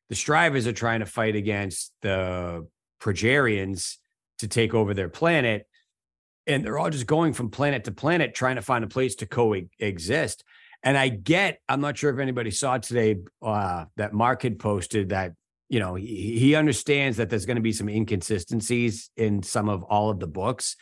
The 0.08 0.14
Stryvers 0.14 0.66
are 0.66 0.72
trying 0.72 1.00
to 1.00 1.06
fight 1.06 1.36
against 1.36 1.92
the 2.02 2.66
Progerians 3.00 3.96
to 4.38 4.48
take 4.48 4.74
over 4.74 4.94
their 4.94 5.08
planet. 5.08 5.66
And 6.46 6.64
they're 6.64 6.78
all 6.78 6.90
just 6.90 7.06
going 7.06 7.32
from 7.32 7.50
planet 7.50 7.84
to 7.84 7.92
planet, 7.92 8.34
trying 8.34 8.56
to 8.56 8.62
find 8.62 8.84
a 8.84 8.88
place 8.88 9.14
to 9.16 9.26
coexist. 9.26 10.44
And 10.82 10.98
I 10.98 11.08
get, 11.08 11.60
I'm 11.68 11.80
not 11.80 11.96
sure 11.96 12.12
if 12.12 12.20
anybody 12.20 12.50
saw 12.50 12.76
today 12.76 13.16
uh, 13.40 13.86
that 13.96 14.12
Mark 14.12 14.42
had 14.42 14.58
posted 14.58 15.08
that, 15.08 15.32
you 15.70 15.80
know, 15.80 15.94
he, 15.94 16.38
he 16.38 16.54
understands 16.54 17.16
that 17.16 17.30
there's 17.30 17.46
going 17.46 17.56
to 17.56 17.62
be 17.62 17.72
some 17.72 17.88
inconsistencies 17.88 19.10
in 19.16 19.42
some 19.42 19.70
of 19.70 19.82
all 19.82 20.10
of 20.10 20.20
the 20.20 20.26
books. 20.26 20.76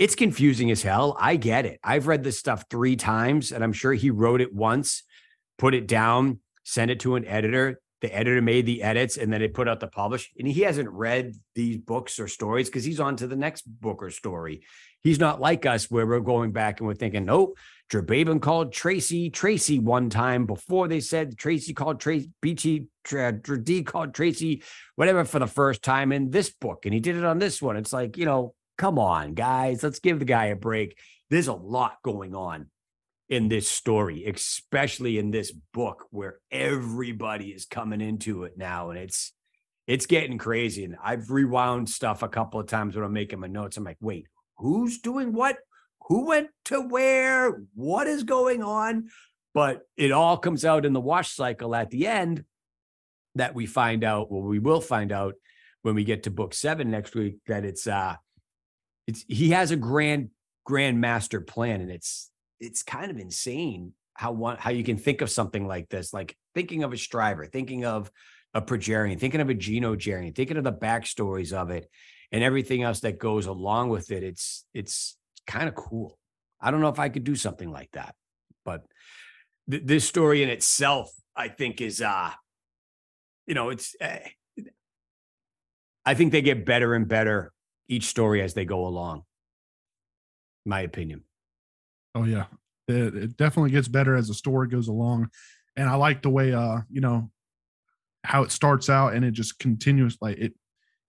It's 0.00 0.14
confusing 0.14 0.70
as 0.70 0.82
hell. 0.82 1.14
I 1.20 1.36
get 1.36 1.66
it. 1.66 1.78
I've 1.84 2.06
read 2.06 2.24
this 2.24 2.38
stuff 2.38 2.64
three 2.70 2.96
times, 2.96 3.52
and 3.52 3.62
I'm 3.62 3.74
sure 3.74 3.92
he 3.92 4.08
wrote 4.08 4.40
it 4.40 4.50
once, 4.50 5.02
put 5.58 5.74
it 5.74 5.86
down, 5.86 6.40
sent 6.64 6.90
it 6.90 7.00
to 7.00 7.16
an 7.16 7.26
editor. 7.26 7.82
The 8.00 8.16
editor 8.16 8.40
made 8.40 8.64
the 8.64 8.82
edits 8.82 9.18
and 9.18 9.30
then 9.30 9.42
it 9.42 9.52
put 9.52 9.68
out 9.68 9.78
the 9.78 9.86
publish. 9.86 10.30
And 10.38 10.48
he 10.48 10.62
hasn't 10.62 10.88
read 10.88 11.34
these 11.54 11.76
books 11.76 12.18
or 12.18 12.28
stories 12.28 12.70
because 12.70 12.82
he's 12.82 12.98
on 12.98 13.16
to 13.16 13.26
the 13.26 13.36
next 13.36 13.60
book 13.60 14.02
or 14.02 14.08
story. 14.08 14.62
He's 15.02 15.18
not 15.18 15.38
like 15.38 15.66
us 15.66 15.90
where 15.90 16.06
we're 16.06 16.20
going 16.20 16.52
back 16.52 16.80
and 16.80 16.86
we're 16.86 16.94
thinking, 16.94 17.26
nope, 17.26 17.58
Drababan 17.92 18.40
called 18.40 18.72
Tracy 18.72 19.28
Tracy 19.28 19.80
one 19.80 20.08
time 20.08 20.46
before 20.46 20.88
they 20.88 21.00
said 21.00 21.36
Tracy 21.36 21.74
called 21.74 22.00
Tracy 22.00 22.30
BT 22.40 22.86
D 23.04 23.82
called 23.82 24.14
Tracy 24.14 24.62
whatever 24.96 25.26
for 25.26 25.40
the 25.40 25.46
first 25.46 25.82
time 25.82 26.10
in 26.10 26.30
this 26.30 26.48
book 26.48 26.86
and 26.86 26.94
he 26.94 27.00
did 27.00 27.16
it 27.16 27.24
on 27.24 27.38
this 27.38 27.60
one. 27.60 27.76
It's 27.76 27.92
like, 27.92 28.16
you 28.16 28.24
know, 28.24 28.54
come 28.80 28.98
on, 28.98 29.34
guys, 29.34 29.82
let's 29.82 29.98
give 29.98 30.18
the 30.18 30.24
guy 30.24 30.46
a 30.46 30.56
break. 30.56 30.96
There's 31.28 31.48
a 31.48 31.52
lot 31.52 31.98
going 32.02 32.34
on 32.34 32.70
in 33.28 33.48
this 33.48 33.68
story, 33.68 34.24
especially 34.24 35.18
in 35.18 35.30
this 35.30 35.52
book 35.52 36.06
where 36.10 36.38
everybody 36.50 37.48
is 37.48 37.66
coming 37.66 38.00
into 38.00 38.44
it 38.44 38.54
now 38.56 38.88
and 38.88 38.98
it's 38.98 39.34
it's 39.86 40.06
getting 40.06 40.38
crazy 40.38 40.84
and 40.84 40.96
I've 41.04 41.30
rewound 41.30 41.90
stuff 41.90 42.22
a 42.22 42.28
couple 42.28 42.58
of 42.58 42.68
times 42.68 42.96
when 42.96 43.04
I'm 43.04 43.12
making 43.12 43.38
my 43.38 43.48
notes. 43.48 43.76
I'm 43.76 43.84
like, 43.84 43.98
"Wait, 44.00 44.26
who's 44.56 44.98
doing 45.00 45.34
what? 45.34 45.58
Who 46.08 46.28
went 46.28 46.48
to 46.66 46.80
where? 46.80 47.60
What 47.74 48.06
is 48.06 48.24
going 48.24 48.62
on?" 48.62 49.10
But 49.52 49.82
it 49.98 50.10
all 50.10 50.38
comes 50.38 50.64
out 50.64 50.86
in 50.86 50.94
the 50.94 51.00
wash 51.00 51.34
cycle 51.34 51.74
at 51.74 51.90
the 51.90 52.06
end 52.06 52.44
that 53.34 53.54
we 53.54 53.66
find 53.66 54.04
out, 54.04 54.32
well 54.32 54.40
we 54.42 54.58
will 54.58 54.80
find 54.80 55.12
out 55.12 55.34
when 55.82 55.94
we 55.94 56.04
get 56.04 56.22
to 56.22 56.30
book 56.30 56.54
7 56.54 56.90
next 56.90 57.14
week 57.14 57.36
that 57.46 57.66
it's 57.66 57.86
uh 57.86 58.16
it's 59.10 59.24
he 59.28 59.50
has 59.50 59.70
a 59.70 59.76
grand 59.76 60.30
grand 60.64 61.00
master 61.00 61.40
plan 61.40 61.80
and 61.80 61.90
it's 61.90 62.30
it's 62.60 62.82
kind 62.82 63.10
of 63.10 63.18
insane 63.18 63.92
how 64.14 64.32
one 64.32 64.56
how 64.56 64.70
you 64.70 64.84
can 64.84 64.96
think 64.96 65.20
of 65.20 65.30
something 65.30 65.66
like 65.66 65.88
this 65.88 66.14
like 66.14 66.36
thinking 66.54 66.84
of 66.84 66.92
a 66.92 66.96
stryver 66.96 67.50
thinking 67.50 67.84
of 67.84 68.10
a 68.54 68.62
progerian 68.62 69.18
thinking 69.18 69.40
of 69.40 69.50
a 69.50 69.54
genogerian 69.54 70.34
thinking 70.34 70.56
of 70.56 70.64
the 70.64 70.72
backstories 70.72 71.52
of 71.52 71.70
it 71.70 71.88
and 72.32 72.44
everything 72.44 72.82
else 72.82 73.00
that 73.00 73.18
goes 73.18 73.46
along 73.46 73.88
with 73.88 74.12
it. 74.12 74.22
It's 74.22 74.64
it's 74.72 75.16
kind 75.46 75.68
of 75.68 75.74
cool. 75.74 76.16
I 76.60 76.70
don't 76.70 76.80
know 76.80 76.88
if 76.88 76.98
i 76.98 77.08
could 77.08 77.24
do 77.24 77.34
something 77.34 77.70
like 77.70 77.90
that 77.92 78.14
but 78.64 78.84
th- 79.70 79.82
this 79.84 80.04
story 80.04 80.42
in 80.42 80.50
itself 80.50 81.10
i 81.34 81.48
think 81.48 81.80
is 81.80 82.02
uh 82.02 82.30
you 83.46 83.54
know 83.54 83.70
it's 83.70 83.96
uh, 84.00 84.18
i 86.04 86.14
think 86.14 86.32
they 86.32 86.42
get 86.42 86.66
better 86.66 86.94
and 86.94 87.08
better 87.08 87.52
each 87.90 88.06
story 88.06 88.42
as 88.42 88.54
they 88.54 88.64
go 88.66 88.86
along 88.86 89.24
my 90.64 90.80
opinion 90.80 91.24
Oh 92.14 92.24
yeah, 92.24 92.46
it, 92.88 93.14
it 93.14 93.36
definitely 93.36 93.70
gets 93.70 93.86
better 93.88 94.16
as 94.16 94.28
the 94.28 94.34
story 94.34 94.68
goes 94.68 94.88
along, 94.88 95.30
and 95.76 95.88
I 95.88 95.94
like 95.94 96.22
the 96.22 96.30
way 96.30 96.52
uh 96.52 96.78
you 96.90 97.00
know 97.00 97.30
how 98.24 98.42
it 98.42 98.52
starts 98.52 98.90
out 98.90 99.14
and 99.14 99.24
it 99.24 99.32
just 99.32 99.58
continues 99.58 100.18
like 100.20 100.38
it. 100.38 100.54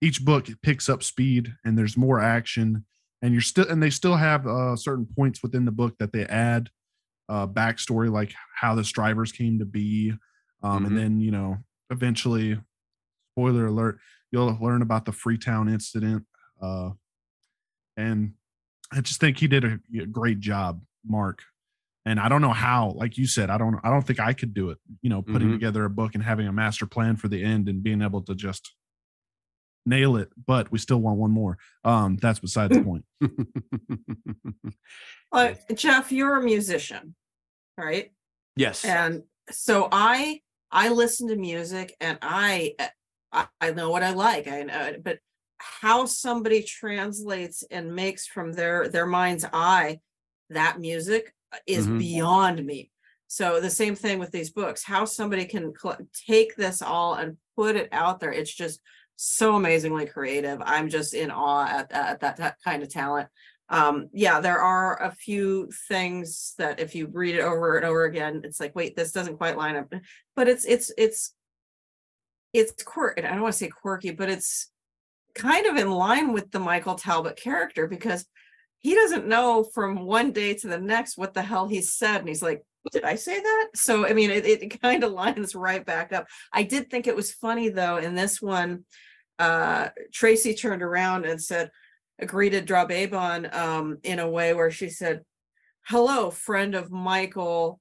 Each 0.02 0.24
book 0.24 0.50
it 0.50 0.62
picks 0.62 0.90
up 0.90 1.04
speed 1.04 1.54
and 1.66 1.78
there's 1.78 1.98
more 1.98 2.20
action, 2.22 2.86
and 3.22 3.34
you're 3.34 3.42
still 3.42 3.68
and 3.70 3.84
they 3.84 3.90
still 3.92 4.18
have 4.18 4.48
uh, 4.48 4.76
certain 4.76 5.08
points 5.18 5.44
within 5.44 5.66
the 5.66 5.72
book 5.72 5.96
that 6.00 6.14
they 6.14 6.26
add 6.26 6.70
uh, 7.30 7.48
backstory 7.48 8.12
like 8.12 8.34
how 8.56 8.76
the 8.76 8.84
stryvers 8.84 9.34
came 9.34 9.60
to 9.60 9.66
be, 9.66 10.14
um, 10.64 10.84
Mhm. 10.84 10.88
and 10.88 10.98
then 10.98 11.22
you 11.22 11.32
know 11.32 11.58
eventually, 11.92 12.60
spoiler 13.34 13.68
alert, 13.68 14.00
you'll 14.32 14.58
learn 14.62 14.82
about 14.82 15.06
the 15.06 15.12
Freetown 15.12 15.70
incident, 15.70 16.26
uh, 16.62 16.92
and 17.98 18.34
I 18.92 19.02
just 19.02 19.20
think 19.20 19.38
he 19.38 19.48
did 19.48 19.64
a, 19.66 19.80
a 20.02 20.06
great 20.06 20.40
job, 20.40 20.82
Mark. 21.06 21.44
And 22.06 22.20
I 22.20 22.30
don't 22.30 22.42
know 22.42 22.52
how, 22.54 22.92
like 22.96 23.18
you 23.18 23.28
said, 23.28 23.50
I 23.52 23.58
don't, 23.60 23.80
I 23.84 23.90
don't 23.90 24.02
think 24.06 24.20
I 24.20 24.34
could 24.34 24.54
do 24.54 24.72
it. 24.72 24.80
You 25.02 25.10
know, 25.10 25.22
putting 25.22 25.50
Mhm. 25.50 25.54
together 25.54 25.86
a 25.86 25.90
book 25.90 26.16
and 26.16 26.24
having 26.24 26.48
a 26.48 26.52
master 26.52 26.88
plan 26.88 27.16
for 27.16 27.28
the 27.28 27.44
end 27.44 27.70
and 27.70 27.84
being 27.84 28.02
able 28.02 28.22
to 28.24 28.34
just 28.34 28.74
nail 29.86 30.16
it. 30.18 30.30
But 30.48 30.72
we 30.72 30.80
still 30.80 31.00
want 31.00 31.20
one 31.20 31.32
more. 31.32 31.58
Um, 31.84 32.18
that's 32.18 32.40
beside 32.40 32.72
the 32.72 32.82
point. 32.84 33.06
Uh, 35.32 35.54
Jeff, 35.76 36.12
you're 36.12 36.38
a 36.38 36.44
musician, 36.44 37.16
right? 37.78 38.12
yes 38.58 38.84
And 38.84 39.24
so 39.50 39.88
I 39.92 40.42
I 40.72 40.90
listen 40.90 41.28
to 41.30 41.36
music 41.36 41.96
and 42.02 42.18
uh, 42.22 42.28
I, 43.32 43.48
I 43.62 43.72
know 43.72 43.90
what 43.90 44.04
I 44.04 44.12
like. 44.12 44.48
I 44.48 44.64
know, 44.64 44.94
but 45.04 45.20
how 45.62 46.06
somebody 46.06 46.64
translates 46.64 47.64
and 47.72 47.94
makes 47.96 48.26
from 48.28 48.54
their 48.54 48.88
their 48.88 49.06
mind's 49.06 49.46
eye 49.54 50.00
that 50.50 50.80
music 50.80 51.34
uh, 51.54 51.58
is 51.68 51.88
Mhm. 51.88 52.00
beyond 52.00 52.66
me. 52.66 52.92
So 53.28 53.62
the 53.62 53.70
same 53.70 53.96
thing 53.96 54.20
with 54.20 54.32
these 54.32 54.50
books. 54.50 54.84
How 54.84 55.06
somebody 55.06 55.46
can 55.46 55.74
cl- 55.80 56.00
take 56.28 56.56
this 56.56 56.82
all 56.82 57.14
and 57.14 57.38
put 57.56 57.76
it 57.76 57.90
out 57.92 58.20
there. 58.20 58.34
It's 58.34 58.54
just 58.54 58.82
so 59.16 59.56
amazingly 59.56 60.06
creative. 60.06 60.62
I'm 60.66 60.90
just 60.90 61.14
in 61.14 61.32
awe 61.32 61.66
at, 61.68 61.92
at 61.92 62.20
that, 62.22 62.38
that 62.38 62.58
kind 62.64 62.84
of 62.84 62.90
talent 62.90 63.30
um 63.70 64.10
yeah 64.12 64.42
there 64.42 64.60
are 64.60 65.02
a 65.02 65.12
few 65.12 65.70
things 65.88 66.54
that 66.58 66.82
if 66.82 66.94
you 66.94 67.08
read 67.08 67.36
it 67.36 67.42
over 67.42 67.78
and 67.78 67.86
over 67.86 68.04
again 68.04 68.42
it's 68.44 68.60
like 68.60 68.76
wait 68.76 68.98
this 68.98 69.14
doesn't 69.14 69.38
quite 69.38 69.56
line 69.58 69.78
up 69.78 69.94
but 70.36 70.50
it's 70.50 70.66
it's 70.66 70.92
it's 70.98 71.34
it's 72.52 72.84
quirky 72.84 73.24
i 73.24 73.32
don't 73.32 73.42
want 73.42 73.54
to 73.54 73.58
say 73.58 73.70
quirky 73.70 74.12
but 74.12 74.30
it's 74.30 74.70
kind 75.36 75.66
of 75.66 75.78
in 75.78 75.90
line 75.90 76.34
with 76.34 76.52
the 76.52 76.60
michael 76.60 76.96
talbot 76.96 77.36
character 77.36 77.88
because 77.88 78.26
he 78.82 78.96
doesn't 78.96 79.28
know 79.28 79.64
from 79.64 80.06
one 80.06 80.32
day 80.32 80.56
to 80.56 80.68
the 80.68 80.80
next 80.80 81.18
what 81.18 81.34
the 81.34 81.42
hell 81.42 81.68
he 81.68 81.82
said. 81.82 82.20
And 82.20 82.28
he's 82.28 82.42
like 82.42 82.64
did 82.92 83.04
i 83.04 83.14
say 83.14 83.40
that? 83.40 83.68
So 83.76 84.08
i 84.08 84.14
mean 84.14 84.32
it, 84.32 84.46
it 84.46 84.82
kind 84.82 85.04
of 85.04 85.12
lines 85.12 85.56
right 85.56 85.86
back 85.86 86.12
up. 86.12 86.28
I 86.52 86.64
did 86.64 86.90
think 86.90 87.08
it 87.08 87.16
was 87.16 87.32
funny 87.32 87.70
though 87.70 87.98
in 87.98 88.16
this 88.16 88.42
one 88.42 88.86
uh 89.40 89.90
tracy 90.12 90.54
turned 90.54 90.82
around 90.82 91.26
and 91.26 91.42
said 91.42 91.72
greeted 92.26 92.68
Drababan 92.68 93.56
um 93.56 93.98
in 94.04 94.20
a 94.20 94.30
way 94.30 94.54
where 94.54 94.72
she 94.72 94.90
said, 94.90 95.22
"Hello, 95.88 96.30
friend 96.30 96.76
of 96.76 96.92
Michael, 96.92 97.80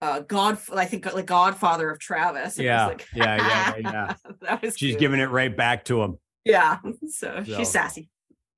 uh, 0.00 0.20
God, 0.20 0.58
I 0.74 0.86
think 0.86 1.12
like 1.12 1.26
Godfather 1.26 1.90
of 1.90 1.98
Travis." 1.98 2.58
Yeah, 2.58 2.86
like, 2.86 3.06
yeah 3.14 3.74
yeah 3.82 4.14
yeah 4.40 4.58
was 4.62 4.76
she's 4.76 4.92
cute. 4.92 5.00
giving 5.00 5.20
it 5.20 5.30
right 5.30 5.54
back 5.54 5.84
to 5.86 6.02
him 6.02 6.18
yeah. 6.44 6.78
So, 7.08 7.42
So- 7.44 7.56
she's 7.56 7.70
sassy. 7.70 8.10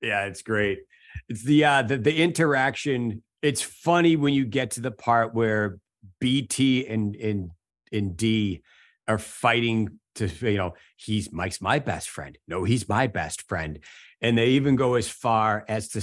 Yeah, 0.02 0.24
it's 0.26 0.42
great. 0.42 0.80
It's 1.28 1.42
the 1.42 1.64
uh 1.64 1.82
the, 1.82 1.96
the 1.96 2.22
interaction. 2.22 3.22
It's 3.42 3.62
funny 3.62 4.16
when 4.16 4.34
you 4.34 4.44
get 4.44 4.72
to 4.72 4.80
the 4.80 4.90
part 4.90 5.34
where 5.34 5.78
BT 6.20 6.86
and 6.86 7.16
and 7.16 7.50
and 7.92 8.16
D 8.16 8.62
are 9.08 9.18
fighting 9.18 9.98
to 10.16 10.28
you 10.50 10.58
know, 10.58 10.74
he's 10.96 11.32
Mike's 11.32 11.60
my 11.60 11.78
best 11.78 12.10
friend. 12.10 12.36
No, 12.46 12.64
he's 12.64 12.88
my 12.88 13.06
best 13.06 13.42
friend. 13.48 13.78
And 14.20 14.36
they 14.36 14.48
even 14.48 14.76
go 14.76 14.94
as 14.94 15.08
far 15.08 15.64
as 15.68 15.88
to 15.90 16.00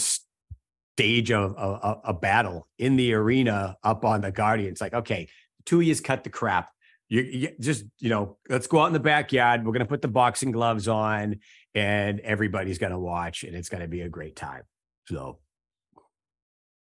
stage 0.97 1.31
a, 1.31 1.41
a, 1.41 2.01
a 2.05 2.13
battle 2.13 2.67
in 2.77 2.95
the 2.95 3.13
arena 3.13 3.77
up 3.83 4.05
on 4.05 4.21
the 4.21 4.31
Guardian. 4.31 4.71
It's 4.71 4.81
like, 4.81 4.93
okay, 4.93 5.27
two 5.65 5.81
of 5.81 6.03
cut 6.03 6.23
the 6.23 6.29
crap. 6.29 6.69
You, 7.09 7.21
you 7.21 7.49
just, 7.59 7.85
you 7.99 8.09
know, 8.09 8.37
let's 8.49 8.67
go 8.67 8.79
out 8.79 8.87
in 8.87 8.93
the 8.93 8.99
backyard. 8.99 9.65
We're 9.65 9.73
gonna 9.73 9.85
put 9.85 10.01
the 10.01 10.07
boxing 10.07 10.51
gloves 10.51 10.87
on 10.87 11.39
and 11.75 12.19
everybody's 12.21 12.77
gonna 12.77 12.99
watch, 12.99 13.43
and 13.43 13.55
it's 13.55 13.69
gonna 13.69 13.87
be 13.87 14.01
a 14.01 14.09
great 14.09 14.35
time. 14.35 14.63
So, 15.07 15.39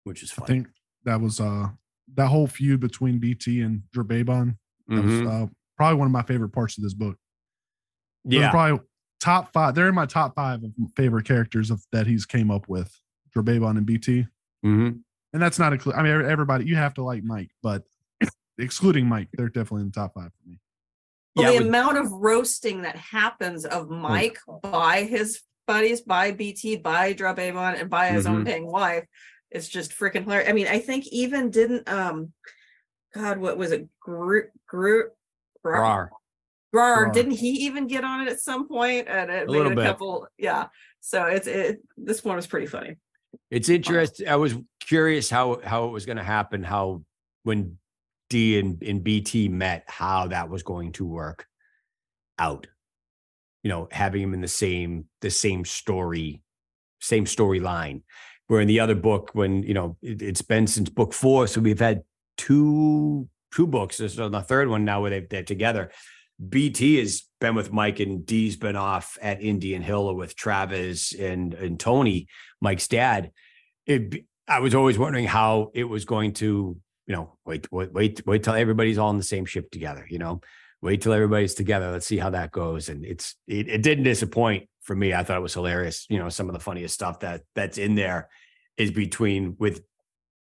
which 0.04 0.24
is 0.24 0.34
I 0.42 0.46
think 0.46 0.68
that 1.06 1.20
was 1.22 1.40
uh 1.40 1.70
that 2.16 2.28
whole 2.28 2.48
feud 2.48 2.80
between 2.80 3.20
BT 3.20 3.62
and 3.62 3.84
Drababan. 3.96 4.58
That 4.88 5.04
was 5.04 5.22
uh, 5.22 5.48
probably 5.76 6.00
one 6.00 6.06
of 6.06 6.14
my 6.14 6.22
favorite 6.24 6.50
parts 6.54 6.78
of 6.78 6.84
this 6.84 6.94
book. 6.94 7.18
Those 8.24 8.40
Yeah, 8.40 8.52
probably 8.52 8.80
top 9.20 9.52
five. 9.52 9.76
They're 9.76 9.90
in 9.90 9.96
my 9.96 10.06
top 10.06 10.34
five 10.36 10.64
of 10.64 10.72
favorite 10.96 11.26
characters 11.26 11.70
of 11.70 11.84
that 11.92 12.08
he's 12.08 12.26
came 12.26 12.50
up 12.50 12.70
with. 12.70 12.98
Drababan 13.36 13.78
and 13.78 13.86
BT. 13.86 14.26
Mhm. 14.66 15.02
and 15.34 15.42
that's 15.42 15.60
not 15.60 15.74
include. 15.74 15.96
I 15.96 16.02
mean, 16.02 16.14
everybody 16.26 16.66
you 16.66 16.78
have 16.78 16.94
to 16.96 17.04
like 17.04 17.24
Mike, 17.24 17.52
but 17.62 17.84
excluding 18.58 19.06
Mike, 19.08 19.28
they're 19.34 19.50
definitely 19.50 19.82
in 19.82 19.88
the 19.88 19.94
top 19.94 20.14
five 20.14 20.32
for 20.34 20.50
me. 20.50 20.60
Well, 21.38 21.46
yeah. 21.54 21.60
the 21.60 21.66
with- 21.66 21.68
amount 21.68 21.98
of 21.98 22.12
roasting 22.12 22.82
that 22.82 22.96
happens 22.96 23.66
of 23.66 23.90
Mike 23.90 24.38
by 24.64 25.04
his 25.04 25.42
buddies, 25.68 26.02
by 26.02 26.32
BT, 26.32 26.78
by 26.78 27.14
Drababan, 27.14 27.80
and 27.80 27.90
by 27.90 28.08
his 28.10 28.26
own 28.26 28.42
Mhm. 28.44 28.46
dang 28.46 28.66
wife. 28.68 29.06
it's 29.50 29.70
just 29.70 29.92
freaking 29.92 30.24
hilarious. 30.24 30.50
I 30.50 30.52
mean, 30.52 30.68
I 30.68 30.80
think 30.80 31.08
even 31.08 31.50
didn't 31.50 31.88
um, 31.90 32.34
God, 33.16 33.38
what 33.38 33.58
was 33.58 33.72
it? 33.72 33.88
Gru 34.02 34.44
Rar. 34.70 35.10
Grar, 35.64 36.10
Grar. 36.74 37.12
didn't 37.14 37.32
he 37.32 37.50
even 37.66 37.88
get 37.88 38.04
on 38.04 38.22
it 38.28 38.30
at 38.30 38.42
some 38.42 38.68
point? 38.68 39.08
And 39.08 39.32
it 39.32 39.48
A 39.48 39.52
made 39.52 39.72
a 39.72 39.76
bit. 39.76 39.86
couple, 39.86 40.28
yeah. 40.38 40.68
So 41.00 41.24
it's 41.26 41.48
it. 41.48 41.82
This 41.96 42.26
one 42.26 42.36
was 42.36 42.46
pretty 42.46 42.66
funny. 42.68 42.98
It's 43.50 43.70
interesting. 43.70 44.28
I 44.28 44.36
was 44.36 44.54
curious 44.82 45.30
how 45.30 45.62
how 45.64 45.86
it 45.86 45.92
was 45.92 46.06
going 46.06 46.18
to 46.18 46.24
happen. 46.24 46.62
How 46.64 47.04
when 47.44 47.78
D 48.30 48.60
and, 48.60 48.82
and 48.84 49.04
BT 49.04 49.50
met, 49.50 49.84
how 49.88 50.28
that 50.28 50.50
was 50.50 50.64
going 50.64 50.94
to 50.94 51.06
work 51.06 51.48
out. 52.40 52.68
You 53.64 53.70
know, 53.70 53.88
having 53.92 54.22
him 54.22 54.34
in 54.34 54.42
the 54.42 54.48
same 54.48 55.06
the 55.22 55.30
same 55.30 55.66
story, 55.66 56.42
same 57.00 57.26
storyline. 57.26 58.04
Where 58.48 58.62
in 58.62 58.68
the 58.68 58.80
other 58.80 58.96
book, 58.96 59.32
when 59.34 59.64
you 59.64 59.74
know 59.74 59.98
it, 60.02 60.22
it's 60.22 60.42
been 60.42 60.68
since 60.68 60.90
book 60.90 61.14
four, 61.14 61.48
so 61.48 61.60
we've 61.60 61.80
had 61.80 62.04
two 62.38 63.28
two 63.54 63.68
books. 63.68 63.98
This 63.98 64.14
is 64.14 64.20
on 64.20 64.32
the 64.32 64.42
third 64.42 64.70
one 64.70 64.86
now 64.86 65.02
where 65.02 65.10
they've, 65.10 65.30
they're 65.30 65.44
together. 65.44 65.92
BT 66.48 67.00
has 67.00 67.24
been 67.42 67.56
with 67.56 67.74
Mike 67.74 68.00
and 68.00 68.26
D's 68.26 68.56
been 68.56 68.76
off 68.76 69.18
at 69.22 69.42
Indian 69.42 69.82
Hill 69.82 70.14
with 70.16 70.36
Travis 70.36 71.14
and 71.14 71.54
and 71.54 71.80
Tony, 71.80 72.28
Mike's 72.62 72.88
dad. 72.88 73.32
It 73.86 74.26
I 74.48 74.60
was 74.60 74.76
always 74.76 74.98
wondering 74.98 75.26
how 75.26 75.72
it 75.74 75.84
was 75.84 76.06
going 76.06 76.34
to, 76.34 76.78
you 77.08 77.16
know, 77.16 77.38
wait, 77.46 77.72
wait, 77.72 77.94
wait, 77.94 78.26
wait 78.28 78.44
till 78.44 78.54
everybody's 78.54 78.98
all 78.98 79.10
in 79.10 79.18
the 79.18 79.24
same 79.24 79.46
ship 79.46 79.72
together, 79.72 80.06
you 80.10 80.20
know. 80.20 80.42
Wait 80.82 81.02
till 81.02 81.14
everybody's 81.14 81.56
together. 81.56 81.92
Let's 81.92 82.06
see 82.06 82.18
how 82.18 82.30
that 82.32 82.52
goes. 82.52 82.90
And 82.90 83.04
it's 83.04 83.36
it, 83.48 83.68
it 83.68 83.82
didn't 83.82 84.04
disappoint 84.04 84.70
for 84.82 84.96
me. 84.96 85.14
I 85.14 85.24
thought 85.24 85.38
it 85.38 85.42
was 85.42 85.54
hilarious. 85.54 86.06
You 86.10 86.20
know, 86.20 86.30
some 86.30 86.50
of 86.50 86.54
the 86.54 86.60
funniest 86.60 86.94
stuff 86.94 87.22
that 87.22 87.42
that's 87.56 87.80
in 87.80 87.96
there 87.96 88.30
is 88.78 88.92
between 88.92 89.56
with 89.58 89.82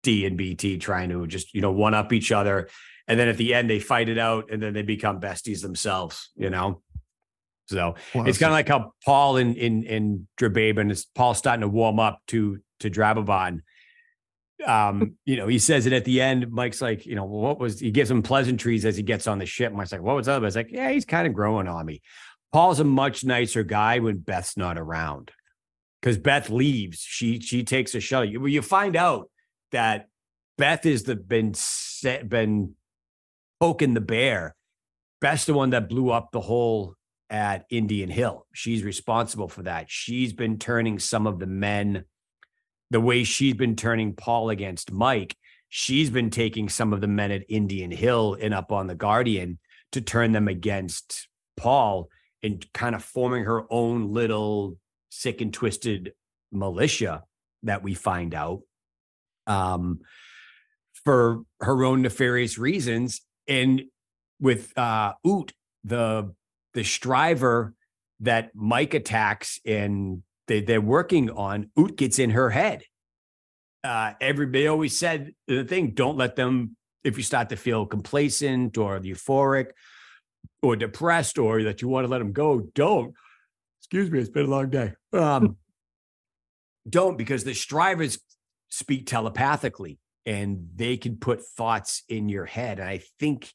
D 0.03 0.27
and 0.27 0.37
BT 0.37 0.79
trying 0.79 1.09
to 1.11 1.27
just, 1.27 1.55
you 1.55 1.63
know, 1.63 1.73
one 1.73 1.95
up 1.95 2.13
each 2.13 2.31
other. 2.31 2.69
And 3.07 3.19
then 3.19 3.29
at 3.29 3.39
the 3.39 3.55
end 3.55 3.71
they 3.71 3.81
fight 3.81 4.11
it 4.11 4.19
out 4.19 4.51
and 4.51 4.63
then 4.63 4.75
they 4.75 4.83
become 4.83 5.19
besties 5.19 5.63
themselves, 5.63 6.31
you 6.37 6.51
know. 6.51 6.83
So 7.67 7.97
it's 8.15 8.39
kind 8.39 8.51
of 8.51 8.55
like 8.55 8.69
how 8.69 8.93
Paul 9.05 9.37
and 9.37 9.57
in 9.57 9.83
in 9.85 10.29
Drababan 10.39 10.91
is 10.91 11.07
Paul 11.15 11.35
starting 11.35 11.63
to 11.63 11.69
warm 11.69 12.01
up 12.01 12.21
to 12.29 12.59
to 12.81 12.91
Drababan. 12.91 13.61
Um, 14.67 15.15
you 15.25 15.37
know, 15.37 15.47
he 15.47 15.59
says 15.59 15.87
it 15.87 15.93
at 15.93 16.05
the 16.05 16.21
end. 16.21 16.51
Mike's 16.51 16.83
like, 16.83 17.07
you 17.07 17.15
know, 17.15 17.25
what 17.25 17.61
was 17.61 17.79
he 17.79 17.91
gives 17.91 18.11
him 18.11 18.23
pleasantries 18.23 18.85
as 18.85 18.97
he 18.97 19.03
gets 19.03 19.27
on 19.27 19.39
the 19.39 19.47
ship. 19.47 19.73
Mike's 19.73 19.93
like, 19.93 20.03
what 20.03 20.17
was 20.17 20.29
up? 20.29 20.43
I 20.43 20.45
was 20.45 20.57
like, 20.57 20.71
yeah, 20.71 20.91
he's 20.91 21.05
kind 21.05 21.27
of 21.27 21.35
growing 21.35 21.69
on 21.69 21.87
me. 21.87 22.03
Paul's 22.53 22.81
a 22.81 22.85
much 22.85 23.25
nicer 23.25 23.63
guy 23.63 23.99
when 23.99 24.19
Beth's 24.19 24.57
not 24.57 24.79
around. 24.79 25.31
Because 26.01 26.19
Beth 26.19 26.51
leaves. 26.51 27.01
She 27.01 27.41
she 27.41 27.65
takes 27.65 27.95
a 27.95 28.01
shuttle. 28.01 28.29
You, 28.29 28.47
you 28.47 28.63
find 28.63 28.97
out 28.97 29.31
that 29.73 30.07
Beth 30.57 30.87
is 30.87 31.05
the 31.05 31.17
been 31.17 31.55
set, 31.55 32.29
been 32.29 32.75
poking 33.61 33.95
the 33.95 34.01
bear. 34.01 34.55
Beth's 35.21 35.45
the 35.45 35.55
one 35.55 35.71
that 35.71 35.89
blew 35.89 36.11
up 36.11 36.31
the 36.31 36.41
hole 36.41 36.95
at 37.31 37.67
Indian 37.71 38.11
Hill. 38.11 38.47
She's 38.53 38.83
responsible 38.83 39.49
for 39.49 39.63
that. 39.65 39.91
She's 39.91 40.33
been 40.33 40.59
turning 40.59 40.99
some 40.99 41.27
of 41.27 41.39
the 41.39 41.47
men 41.47 42.05
the 42.91 43.01
way 43.01 43.25
she's 43.25 43.55
been 43.55 43.77
turning 43.77 44.15
Paul 44.15 44.51
against 44.51 44.93
Mike. 44.93 45.37
She's 45.69 46.11
been 46.11 46.31
taking 46.31 46.69
some 46.69 46.93
of 46.93 47.01
the 47.01 47.09
men 47.09 47.31
at 47.31 47.45
Indian 47.49 47.91
Hill 47.91 48.37
and 48.41 48.55
up 48.55 48.73
on 48.73 48.87
the 48.87 48.95
Guardian 48.95 49.59
to 49.93 50.01
turn 50.01 50.33
them 50.33 50.49
against 50.49 51.29
Paul 51.57 52.09
and 52.43 52.65
kind 52.73 52.95
of 52.95 53.05
forming 53.05 53.45
her 53.45 53.65
own 53.71 54.13
little 54.13 54.79
sick 55.11 55.41
and 55.41 55.53
twisted 55.53 56.13
militia 56.53 57.25
that 57.65 57.83
we 57.83 57.95
find 57.95 58.35
out 58.35 58.63
um, 59.47 60.01
for 61.05 61.43
her 61.61 61.85
own 61.85 62.03
nefarious 62.03 62.59
reasons. 62.59 63.21
And 63.47 63.83
with 64.41 64.77
uh, 64.79 65.15
Oot, 65.27 65.53
the 65.85 66.35
the 66.75 66.83
stryver 66.83 67.73
that 68.21 68.51
Mike 68.55 68.95
attacks 68.95 69.61
and 69.65 70.23
they, 70.49 70.61
they're 70.61 70.81
working 70.81 71.31
on, 71.31 71.71
Oot 71.79 71.97
gets 71.97 72.19
in 72.19 72.31
her 72.31 72.51
head. 72.51 72.83
Uh, 73.85 74.15
everybody 74.21 74.67
always 74.67 74.99
said 74.99 75.33
the 75.47 75.65
thing, 75.65 75.93
don't 75.93 76.17
let 76.17 76.35
them, 76.35 76.77
if 77.05 77.17
you 77.17 77.23
start 77.23 77.51
to 77.51 77.57
feel 77.57 77.87
complacent 77.87 78.77
or 78.77 78.99
euphoric 78.99 79.71
or 80.63 80.75
depressed 80.75 81.39
or 81.39 81.63
that 81.63 81.81
you 81.81 81.89
want 81.89 82.05
to 82.05 82.11
let 82.11 82.19
them 82.19 82.33
go, 82.33 82.61
don't. 82.75 83.15
Excuse 83.81 84.11
me, 84.11 84.19
it's 84.19 84.29
been 84.29 84.47
a 84.47 84.51
long 84.51 84.71
day. 84.71 84.93
Um, 85.13 85.57
don't 86.89 87.17
because 87.17 87.45
the 87.45 87.53
stryvers 87.53 88.19
speak 88.69 89.07
telepathically 89.07 89.99
and 90.27 90.69
they 90.75 90.97
can 90.97 91.17
put 91.17 91.45
thoughts 91.45 92.03
in 92.09 92.29
your 92.29 92.47
head. 92.47 92.81
And 92.81 92.89
I 92.89 93.03
think 93.19 93.53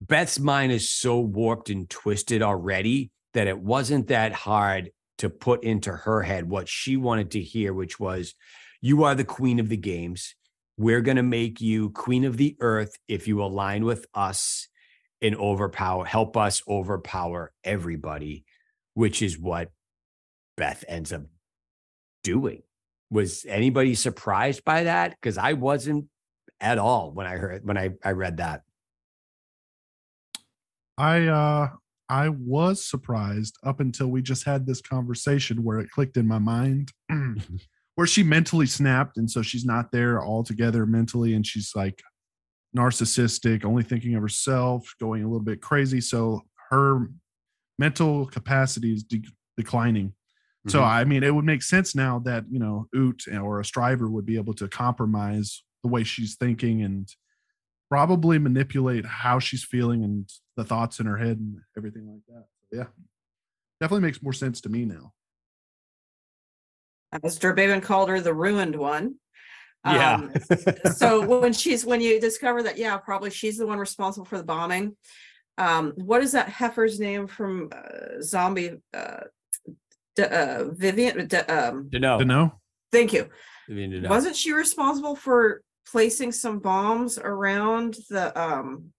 Beth's 0.00 0.38
mind 0.38 0.72
is 0.72 0.90
so 0.90 1.20
warped 1.20 1.70
and 1.70 1.88
twisted 1.88 2.42
already 2.42 3.10
that 3.34 3.46
it 3.46 3.58
wasn't 3.58 4.08
that 4.08 4.32
hard 4.32 4.90
to 5.18 5.30
put 5.30 5.64
into 5.64 5.92
her 5.92 6.22
head 6.22 6.48
what 6.48 6.68
she 6.68 6.96
wanted 6.96 7.30
to 7.32 7.40
hear, 7.40 7.72
which 7.72 7.98
was, 7.98 8.34
You 8.80 9.04
are 9.04 9.14
the 9.14 9.24
queen 9.24 9.58
of 9.58 9.68
the 9.68 9.76
games. 9.76 10.34
We're 10.78 11.00
going 11.00 11.16
to 11.16 11.22
make 11.22 11.60
you 11.60 11.90
queen 11.90 12.24
of 12.24 12.36
the 12.36 12.56
earth 12.60 12.98
if 13.08 13.26
you 13.26 13.42
align 13.42 13.84
with 13.84 14.06
us 14.14 14.68
and 15.22 15.34
overpower, 15.34 16.04
help 16.04 16.36
us 16.36 16.62
overpower 16.68 17.52
everybody, 17.64 18.44
which 18.94 19.22
is 19.22 19.38
what 19.38 19.70
Beth 20.56 20.84
ends 20.86 21.12
up 21.12 21.22
doing. 22.22 22.62
Was 23.10 23.46
anybody 23.48 23.94
surprised 23.94 24.64
by 24.64 24.84
that? 24.84 25.12
Because 25.12 25.38
I 25.38 25.54
wasn't 25.54 26.06
at 26.60 26.78
all 26.78 27.12
when 27.12 27.26
I 27.26 27.36
heard 27.36 27.64
when 27.64 27.78
I, 27.78 27.90
I 28.04 28.12
read 28.12 28.38
that. 28.38 28.62
I 30.98 31.26
uh 31.26 31.68
I 32.08 32.28
was 32.28 32.84
surprised 32.88 33.56
up 33.64 33.80
until 33.80 34.08
we 34.08 34.22
just 34.22 34.44
had 34.44 34.66
this 34.66 34.80
conversation 34.80 35.64
where 35.64 35.80
it 35.80 35.90
clicked 35.90 36.16
in 36.16 36.26
my 36.26 36.38
mind 36.38 36.92
where 37.96 38.06
she 38.06 38.22
mentally 38.22 38.66
snapped 38.66 39.16
and 39.16 39.30
so 39.30 39.42
she's 39.42 39.64
not 39.64 39.90
there 39.90 40.22
altogether 40.22 40.86
mentally 40.86 41.34
and 41.34 41.46
she's 41.46 41.72
like 41.74 42.02
narcissistic, 42.76 43.64
only 43.64 43.82
thinking 43.82 44.14
of 44.14 44.22
herself, 44.22 44.94
going 45.00 45.22
a 45.22 45.26
little 45.26 45.40
bit 45.44 45.60
crazy 45.60 46.00
so 46.00 46.42
her 46.70 47.08
mental 47.78 48.26
capacity 48.26 48.92
is 48.92 49.02
de- 49.02 49.22
declining. 49.56 50.12
So 50.68 50.80
Mhm. 50.80 50.86
I 50.86 51.04
mean 51.04 51.22
it 51.22 51.34
would 51.34 51.44
make 51.44 51.62
sense 51.62 51.94
now 51.94 52.18
that, 52.20 52.44
you 52.50 52.58
know, 52.58 52.88
Oot 52.94 53.24
or 53.32 53.60
a 53.60 53.64
stryver 53.64 54.10
would 54.10 54.26
be 54.26 54.36
able 54.36 54.54
to 54.54 54.68
compromise 54.68 55.62
the 55.82 55.88
way 55.88 56.04
she's 56.04 56.36
thinking 56.36 56.82
and 56.82 57.08
probably 57.90 58.38
manipulate 58.38 59.06
how 59.06 59.38
she's 59.38 59.64
feeling 59.64 60.02
and 60.04 60.30
the 60.56 60.64
thoughts 60.64 61.00
in 61.00 61.06
her 61.06 61.16
head 61.16 61.38
and 61.38 61.58
everything 61.76 62.06
like 62.06 62.22
that. 62.28 62.44
Yeah. 62.76 62.86
Definitely 63.80 64.06
makes 64.06 64.22
more 64.22 64.32
sense 64.32 64.60
to 64.62 64.68
me 64.68 64.84
now. 64.84 65.12
As 67.22 67.38
Drababan 67.38 67.82
called 67.82 68.08
her 68.08 68.20
the 68.20 68.34
ruined 68.34 68.76
one. 68.76 69.16
yeah. 69.84 70.14
Um, 70.14 70.32
so 70.94 71.24
when 71.40 71.52
she's 71.52 71.86
when 71.86 72.00
you 72.00 72.20
discover 72.20 72.62
that, 72.64 72.76
yeah, 72.78 72.96
probably 72.96 73.30
she's 73.30 73.56
the 73.58 73.66
one 73.66 73.78
responsible 73.78 74.24
for 74.24 74.38
the 74.38 74.44
bombing. 74.44 74.96
Um, 75.58 75.92
what 75.96 76.22
is 76.22 76.32
that 76.32 76.48
heifer's 76.48 76.98
name 76.98 77.26
from 77.26 77.70
uh, 77.72 78.20
Zombie? 78.20 78.72
Uh, 78.92 79.20
D- 80.16 80.24
uh, 80.24 80.64
Vivian. 80.72 81.28
D- 81.28 81.36
um, 81.36 81.88
to 81.92 81.98
know. 82.24 82.60
Thank 82.90 83.12
you. 83.12 83.28
I 83.68 83.72
mean. 83.72 84.08
Wasn't 84.08 84.36
she 84.36 84.52
responsible 84.52 85.14
for 85.14 85.62
placing 85.86 86.32
some 86.32 86.58
bombs 86.58 87.18
around 87.18 87.96
the? 88.10 88.38
um 88.40 88.92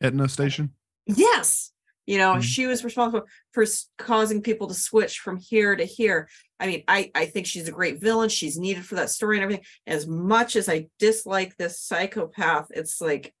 Etna 0.00 0.28
station? 0.28 0.72
Yes, 1.06 1.72
you 2.06 2.16
know, 2.18 2.34
Mhm. 2.36 2.42
she 2.42 2.66
was 2.66 2.84
responsible 2.84 3.26
for 3.52 3.64
causing 3.98 4.40
people 4.42 4.68
to 4.68 4.74
switch 4.74 5.18
from 5.20 5.36
here 5.38 5.76
to 5.76 5.84
here. 5.84 6.28
I 6.58 6.66
mean, 6.66 6.84
I 6.88 7.10
I 7.14 7.26
think 7.26 7.46
she's 7.46 7.68
a 7.68 7.72
great 7.72 8.00
villain. 8.00 8.28
She's 8.28 8.58
needed 8.58 8.84
for 8.86 8.94
that 8.96 9.10
story 9.10 9.36
and 9.36 9.42
everything. 9.44 9.64
As 9.86 10.06
much 10.06 10.56
as 10.56 10.68
I 10.68 10.88
dislike 10.98 11.56
this 11.56 11.80
psychopath, 11.80 12.68
it's 12.70 13.00
like 13.00 13.34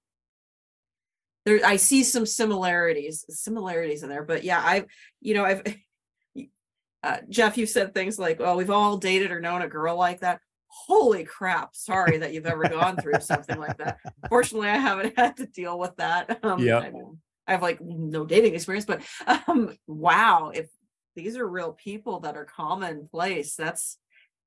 there 1.46 1.64
I 1.64 1.76
see 1.76 2.04
some 2.04 2.26
similarities 2.26 3.24
similarities 3.30 4.02
in 4.02 4.08
there. 4.10 4.24
But 4.24 4.44
yeah, 4.44 4.62
I've 4.64 4.86
you 5.20 5.34
know 5.34 5.44
I've 5.44 5.62
uh, 7.02 7.18
Jeff, 7.30 7.56
you 7.56 7.64
said 7.66 7.94
things 7.94 8.18
like, 8.18 8.40
"Oh, 8.40 8.56
we've 8.56 8.70
all 8.70 8.98
dated 8.98 9.30
or 9.30 9.40
known 9.40 9.62
a 9.62 9.68
girl 9.68 9.96
like 9.96 10.20
that." 10.20 10.40
Holy 10.70 11.24
crap! 11.24 11.74
Sorry 11.74 12.18
that 12.18 12.32
you've 12.32 12.46
ever 12.46 12.68
gone 12.68 12.96
through 12.96 13.20
something 13.20 13.58
like 13.58 13.76
that. 13.78 13.98
Fortunately, 14.28 14.68
I 14.68 14.76
haven't 14.76 15.14
had 15.18 15.36
to 15.38 15.46
deal 15.46 15.78
with 15.78 15.96
that. 15.96 16.38
Um, 16.44 16.60
Yep. 16.60 16.82
I, 16.82 16.90
mean, 16.90 17.18
I 17.46 17.52
have 17.52 17.62
like 17.62 17.80
no 17.80 18.24
dating 18.24 18.54
experience, 18.54 18.86
but 18.86 19.02
um, 19.26 19.76
wow, 19.88 20.52
if 20.54 20.68
these 21.16 21.36
are 21.36 21.46
real 21.46 21.72
people 21.72 22.20
that 22.20 22.36
are 22.36 22.44
commonplace, 22.44 23.56
that's 23.56 23.98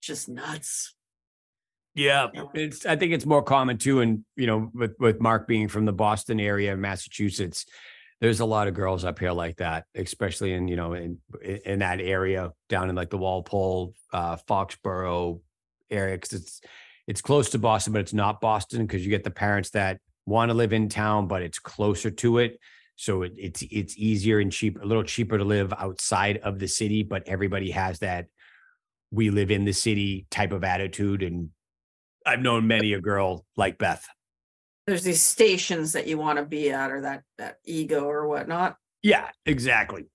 just 0.01 0.29
nuts. 0.29 0.95
Yeah, 1.95 2.29
it's. 2.53 2.85
I 2.85 2.95
think 2.95 3.13
it's 3.13 3.25
more 3.25 3.43
common 3.43 3.77
too, 3.77 3.99
and 3.99 4.25
you 4.35 4.47
know, 4.47 4.71
with 4.73 4.95
with 4.99 5.21
Mark 5.21 5.47
being 5.47 5.67
from 5.67 5.85
the 5.85 5.93
Boston 5.93 6.39
area, 6.39 6.75
Massachusetts, 6.75 7.65
there's 8.19 8.39
a 8.39 8.45
lot 8.45 8.67
of 8.67 8.73
girls 8.73 9.03
up 9.05 9.19
here 9.19 9.31
like 9.31 9.57
that, 9.57 9.85
especially 9.93 10.53
in 10.53 10.67
you 10.67 10.75
know 10.75 10.93
in 10.93 11.19
in 11.43 11.79
that 11.79 11.99
area 11.99 12.51
down 12.69 12.89
in 12.89 12.95
like 12.95 13.09
the 13.09 13.17
Walpole, 13.17 13.93
uh, 14.11 14.37
Foxborough 14.47 15.41
area, 15.93 16.15
because 16.17 16.33
it's 16.33 16.61
it's 17.07 17.21
close 17.21 17.49
to 17.51 17.59
Boston, 17.59 17.93
but 17.93 17.99
it's 17.99 18.13
not 18.13 18.41
Boston 18.41 18.85
because 18.85 19.03
you 19.05 19.09
get 19.09 19.23
the 19.23 19.31
parents 19.31 19.71
that 19.71 19.99
want 20.25 20.49
to 20.49 20.53
live 20.53 20.73
in 20.73 20.89
town, 20.89 21.27
but 21.27 21.41
it's 21.41 21.59
closer 21.59 22.09
to 22.09 22.37
it. 22.39 22.59
So 22.95 23.23
it, 23.23 23.33
it's 23.37 23.63
it's 23.69 23.97
easier 23.97 24.39
and 24.39 24.51
cheap, 24.51 24.81
a 24.81 24.85
little 24.85 25.03
cheaper 25.03 25.37
to 25.37 25.43
live 25.43 25.73
outside 25.77 26.37
of 26.37 26.59
the 26.59 26.67
city, 26.67 27.03
but 27.03 27.27
everybody 27.27 27.71
has 27.71 27.99
that 27.99 28.27
we 29.11 29.29
live 29.29 29.51
in 29.51 29.65
the 29.65 29.73
city 29.73 30.25
type 30.31 30.51
of 30.51 30.63
attitude. 30.63 31.23
And 31.23 31.49
I've 32.25 32.41
known 32.41 32.67
many 32.67 32.93
a 32.93 33.01
girl 33.01 33.45
like 33.57 33.77
Beth. 33.77 34.05
There's 34.87 35.03
these 35.03 35.21
stations 35.21 35.93
that 35.93 36.07
you 36.07 36.17
want 36.17 36.39
to 36.39 36.45
be 36.45 36.71
at 36.71 36.91
or 36.91 37.01
that 37.01 37.23
that 37.37 37.57
ego 37.65 38.05
or 38.05 38.27
whatnot. 38.27 38.77
Yeah, 39.01 39.29
exactly. 39.45 40.05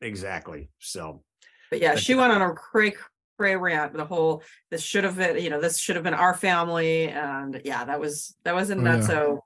Exactly. 0.00 0.68
So 0.78 1.22
But 1.70 1.80
yeah, 1.80 1.96
she 1.96 2.14
went 2.14 2.32
on 2.32 2.42
a 2.42 2.52
cray 2.52 2.94
cray 3.38 3.56
rant, 3.56 3.92
the 3.94 4.04
whole 4.04 4.42
this 4.70 4.82
should 4.82 5.04
have 5.04 5.16
been, 5.16 5.42
you 5.42 5.50
know, 5.50 5.60
this 5.60 5.78
should 5.78 5.96
have 5.96 6.04
been 6.04 6.14
our 6.14 6.34
family. 6.34 7.08
And 7.08 7.60
yeah, 7.64 7.84
that 7.84 8.00
was 8.00 8.34
that 8.44 8.54
was 8.54 8.70
a 8.70 8.74
Oh, 8.76 8.82
yeah. 8.82 8.96
nutso. 8.96 9.38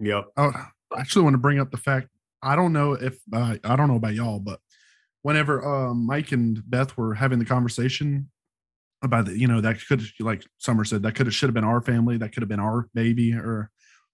yep. 0.00 0.24
Oh, 0.36 0.50
I 0.54 1.00
actually 1.00 1.22
want 1.24 1.34
to 1.34 1.38
bring 1.38 1.60
up 1.60 1.70
the 1.70 1.76
fact 1.76 2.08
I 2.42 2.56
don't 2.56 2.72
know 2.72 2.92
if 2.92 3.18
uh, 3.32 3.56
I 3.64 3.76
don't 3.76 3.88
know 3.88 3.96
about 3.96 4.14
y'all, 4.14 4.38
but 4.40 4.60
whenever 5.22 5.64
uh, 5.64 5.94
Mike 5.94 6.32
and 6.32 6.62
Beth 6.68 6.96
were 6.96 7.14
having 7.14 7.38
the 7.38 7.44
conversation 7.44 8.30
about 9.02 9.26
the, 9.26 9.38
you 9.38 9.46
know, 9.46 9.60
that 9.60 9.78
could 9.86 10.02
like 10.20 10.44
Summer 10.58 10.84
said 10.84 11.02
that 11.02 11.14
could 11.14 11.26
have 11.26 11.34
should 11.34 11.48
have 11.48 11.54
been 11.54 11.64
our 11.64 11.80
family, 11.80 12.16
that 12.18 12.32
could 12.32 12.42
have 12.42 12.48
been 12.48 12.60
our 12.60 12.88
baby 12.94 13.32
or 13.32 13.70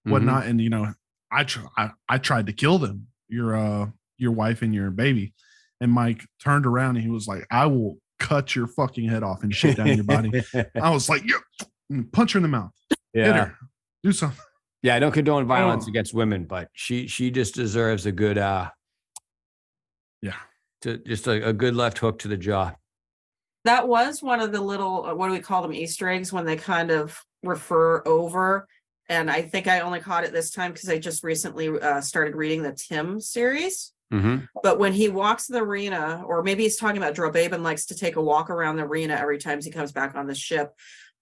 Mhm. 0.07 0.11
whatnot, 0.11 0.45
and 0.47 0.59
you 0.61 0.69
know, 0.69 0.93
I, 1.31 1.43
tr- 1.43 1.65
I 1.77 1.91
I 2.09 2.17
tried 2.17 2.47
to 2.47 2.53
kill 2.53 2.77
them, 2.79 3.07
your 3.27 3.55
uh 3.55 3.87
your 4.17 4.31
wife 4.31 4.61
and 4.61 4.73
your 4.73 4.91
baby, 4.91 5.33
and 5.81 5.91
Mike 5.91 6.25
turned 6.43 6.65
around 6.65 6.95
and 6.95 7.03
he 7.03 7.09
was 7.11 7.27
like, 7.27 7.45
I 7.51 7.65
will 7.67 7.97
cut 8.19 8.55
your 8.55 8.67
fucking 8.67 9.07
head 9.09 9.23
off 9.23 9.43
and 9.43 9.53
shit 9.53 9.77
down 9.77 9.87
your 9.87 10.03
body. 10.03 10.43
I 10.81 10.89
was 10.89 11.09
like, 11.09 11.23
yeah, 11.25 12.01
punch 12.11 12.33
her 12.33 12.37
in 12.39 12.43
the 12.43 12.49
mouth, 12.49 12.71
hit 12.89 12.97
yeah. 13.27 13.33
her, 13.45 13.57
do 14.03 14.11
something. 14.11 14.39
Yeah, 14.83 14.95
I 14.95 14.99
don't 14.99 15.11
condone 15.11 15.47
violence 15.47 15.85
Oh. 15.87 15.89
against 15.89 16.13
women, 16.13 16.45
but 16.45 16.69
she 16.73 17.07
she 17.07 17.31
just 17.31 17.55
deserves 17.55 18.05
a 18.05 18.11
good 18.11 18.37
uh 18.37 18.69
Yeah. 20.21 20.35
to 20.81 20.97
just 20.99 21.27
a, 21.27 21.49
a 21.49 21.53
good 21.53 21.75
left 21.75 21.97
hook 21.97 22.19
to 22.19 22.27
the 22.27 22.37
jaw. 22.37 22.73
That 23.63 23.87
was 23.87 24.21
one 24.21 24.41
of 24.41 24.51
the 24.51 24.61
little, 24.61 25.05
uh, 25.07 25.15
what 25.15 25.27
do 25.27 25.33
we 25.33 25.39
call 25.39 25.63
them, 25.63 25.73
Easter 25.73 26.07
eggs 26.07 26.31
when 26.31 26.45
they 26.45 26.55
kind 26.55 26.91
of 26.91 27.19
refer 27.41 28.03
over. 28.07 28.67
And 29.09 29.29
I 29.29 29.41
think 29.41 29.67
I 29.67 29.79
only 29.79 29.99
caught 29.99 30.23
it 30.23 30.31
this 30.31 30.51
time 30.51 30.71
because 30.71 30.87
I 30.87 30.99
just 30.99 31.23
recently 31.23 31.69
uh, 31.69 32.01
started 32.01 32.35
reading 32.35 32.61
the 32.61 32.73
Tim 32.73 33.19
series. 33.19 33.91
Mm-hmm. 34.13 34.45
But 34.63 34.79
when 34.79 34.93
he 34.93 35.09
walks 35.09 35.47
the 35.47 35.61
arena, 35.63 36.23
or 36.25 36.43
maybe 36.43 36.63
he's 36.63 36.77
talking 36.77 36.97
about 36.97 37.15
Drababan 37.15 37.61
likes 37.63 37.87
to 37.87 37.95
take 37.95 38.15
a 38.15 38.21
walk 38.21 38.49
around 38.49 38.77
the 38.77 38.83
arena 38.83 39.15
every 39.15 39.37
time 39.39 39.61
he 39.61 39.71
comes 39.71 39.91
back 39.91 40.15
on 40.15 40.27
the 40.27 40.35
ship, 40.35 40.73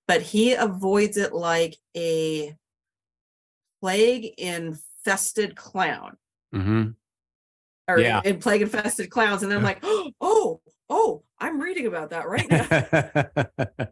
but 0.08 0.22
he 0.22 0.54
avoids 0.54 1.18
it 1.18 1.34
like 1.34 1.78
a 1.96 2.56
plague 3.82 4.34
infested 4.38 5.56
clown 5.56 6.18
Mm-hmm. 6.54 6.90
or 7.88 8.00
Yeah. 8.00 8.22
in 8.24 8.40
plague 8.40 8.62
infested 8.62 9.10
clowns. 9.10 9.42
And 9.44 9.52
then 9.52 9.58
I'm 9.58 9.64
like, 9.64 9.84
oh, 10.22 10.62
oh, 10.90 11.24
I'm 11.40 11.60
reading 11.60 11.88
about 11.88 12.12
that 12.12 12.28
right 12.28 12.50
now. 12.50 12.68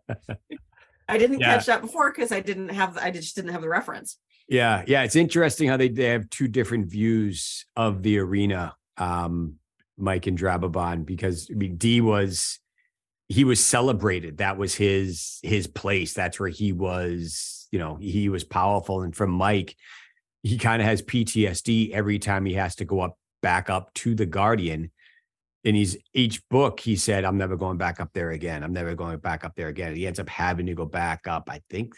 I 1.09 1.17
didn't 1.17 1.39
Yeah. 1.39 1.55
catch 1.55 1.65
that 1.65 1.81
before 1.81 2.11
because 2.11 2.31
I 2.31 2.39
didn't 2.41 2.69
have, 2.69 2.97
I 2.97 3.11
just 3.11 3.35
didn't 3.35 3.51
have 3.51 3.61
the 3.61 3.69
reference. 3.69 4.17
yeah, 4.47 4.83
yeah. 4.85 5.03
It's 5.03 5.15
interesting 5.15 5.67
how 5.69 5.77
they, 5.77 5.89
they 5.89 6.05
have 6.05 6.29
two 6.29 6.47
different 6.47 6.87
views 6.87 7.65
of 7.75 8.03
the 8.03 8.19
arena, 8.19 8.75
um, 9.01 9.55
Mike 9.97 10.27
and 10.27 10.37
Drababan, 10.37 11.05
because 11.05 11.49
I 11.51 11.55
mean 11.55 11.75
D 11.77 12.01
was 12.01 12.59
he 13.27 13.43
was 13.43 13.59
celebrated. 13.59 14.37
That 14.37 14.57
was 14.57 14.75
his 14.75 15.39
his 15.41 15.67
place. 15.67 16.13
That's 16.13 16.39
where 16.39 16.49
he 16.49 16.71
was, 16.71 17.67
you 17.71 17.79
know, 17.79 17.95
he 17.95 18.29
was 18.29 18.43
powerful. 18.43 19.01
And 19.01 19.15
from 19.15 19.31
Mike, 19.31 19.75
he 20.43 20.57
kind 20.57 20.81
of 20.81 20.87
has 20.87 21.01
PTSD 21.01 21.91
every 21.91 22.19
time 22.19 22.45
he 22.45 22.53
has 22.53 22.75
to 22.75 22.85
go 22.85 23.01
up 23.01 23.17
back 23.41 23.69
up 23.69 23.93
to 23.95 24.15
the 24.15 24.25
Guardian. 24.25 24.91
And 25.63 25.75
he's 25.75 25.95
each 26.13 26.47
book, 26.49 26.79
he 26.79 26.95
said, 26.95 27.23
I'm 27.23 27.37
never 27.37 27.55
going 27.55 27.77
back 27.77 27.99
up 27.99 28.09
there 28.13 28.31
again. 28.31 28.63
I'm 28.63 28.73
never 28.73 28.95
going 28.95 29.19
back 29.19 29.45
up 29.45 29.55
there 29.55 29.67
again. 29.67 29.95
He 29.95 30.07
ends 30.07 30.19
up 30.19 30.29
having 30.29 30.65
to 30.65 30.73
go 30.73 30.85
back 30.85 31.27
up, 31.27 31.49
I 31.49 31.61
think 31.69 31.95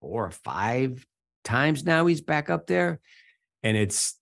four 0.00 0.26
or 0.26 0.30
five 0.30 1.04
times 1.44 1.84
now 1.84 2.06
he's 2.06 2.20
back 2.20 2.50
up 2.50 2.66
there. 2.66 3.00
And 3.62 3.76
it's 3.76 4.19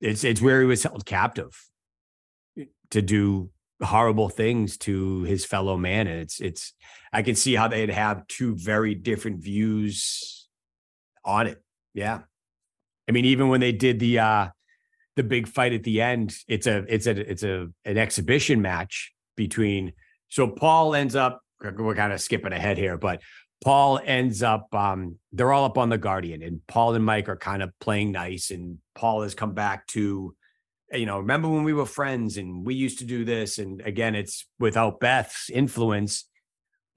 it's 0.00 0.24
it's 0.24 0.40
where 0.40 0.60
he 0.60 0.66
was 0.66 0.82
held 0.82 1.04
captive 1.04 1.56
to 2.90 3.02
do 3.02 3.50
horrible 3.82 4.28
things 4.28 4.76
to 4.78 5.22
his 5.22 5.44
fellow 5.44 5.76
man. 5.76 6.06
And 6.06 6.20
it's 6.20 6.40
it's 6.40 6.74
I 7.12 7.22
can 7.22 7.34
see 7.34 7.54
how 7.54 7.68
they'd 7.68 7.90
have 7.90 8.26
two 8.26 8.56
very 8.56 8.94
different 8.94 9.42
views 9.42 10.48
on 11.24 11.46
it. 11.46 11.62
Yeah. 11.94 12.20
I 13.08 13.12
mean, 13.12 13.24
even 13.24 13.48
when 13.48 13.60
they 13.60 13.72
did 13.72 13.98
the 13.98 14.18
uh 14.18 14.48
the 15.16 15.22
big 15.22 15.48
fight 15.48 15.72
at 15.72 15.82
the 15.82 16.00
end, 16.00 16.34
it's 16.46 16.66
a 16.66 16.84
it's 16.88 17.06
a 17.06 17.30
it's 17.30 17.42
a 17.42 17.68
an 17.84 17.98
exhibition 17.98 18.62
match 18.62 19.12
between 19.36 19.92
so 20.28 20.48
Paul 20.48 20.94
ends 20.94 21.16
up 21.16 21.40
we're 21.60 21.94
kind 21.94 22.12
of 22.12 22.20
skipping 22.20 22.52
ahead 22.52 22.78
here, 22.78 22.96
but 22.96 23.20
Paul 23.62 24.00
ends 24.04 24.42
up 24.42 24.72
um 24.74 25.16
they're 25.32 25.52
all 25.52 25.64
up 25.64 25.78
on 25.78 25.88
the 25.88 25.98
Guardian 25.98 26.42
and 26.42 26.60
Paul 26.66 26.94
and 26.94 27.04
Mike 27.04 27.28
are 27.28 27.36
kind 27.36 27.62
of 27.62 27.70
playing 27.80 28.12
nice 28.12 28.50
and 28.50 28.78
Paul 28.94 29.22
has 29.22 29.34
come 29.34 29.54
back 29.54 29.86
to 29.88 30.34
you 30.90 31.04
know, 31.04 31.18
remember 31.18 31.50
when 31.50 31.64
we 31.64 31.74
were 31.74 31.84
friends 31.84 32.38
and 32.38 32.64
we 32.64 32.74
used 32.74 33.00
to 33.00 33.04
do 33.04 33.24
this 33.24 33.58
and 33.58 33.80
again 33.82 34.14
it's 34.14 34.46
without 34.58 35.00
Beth's 35.00 35.50
influence 35.50 36.24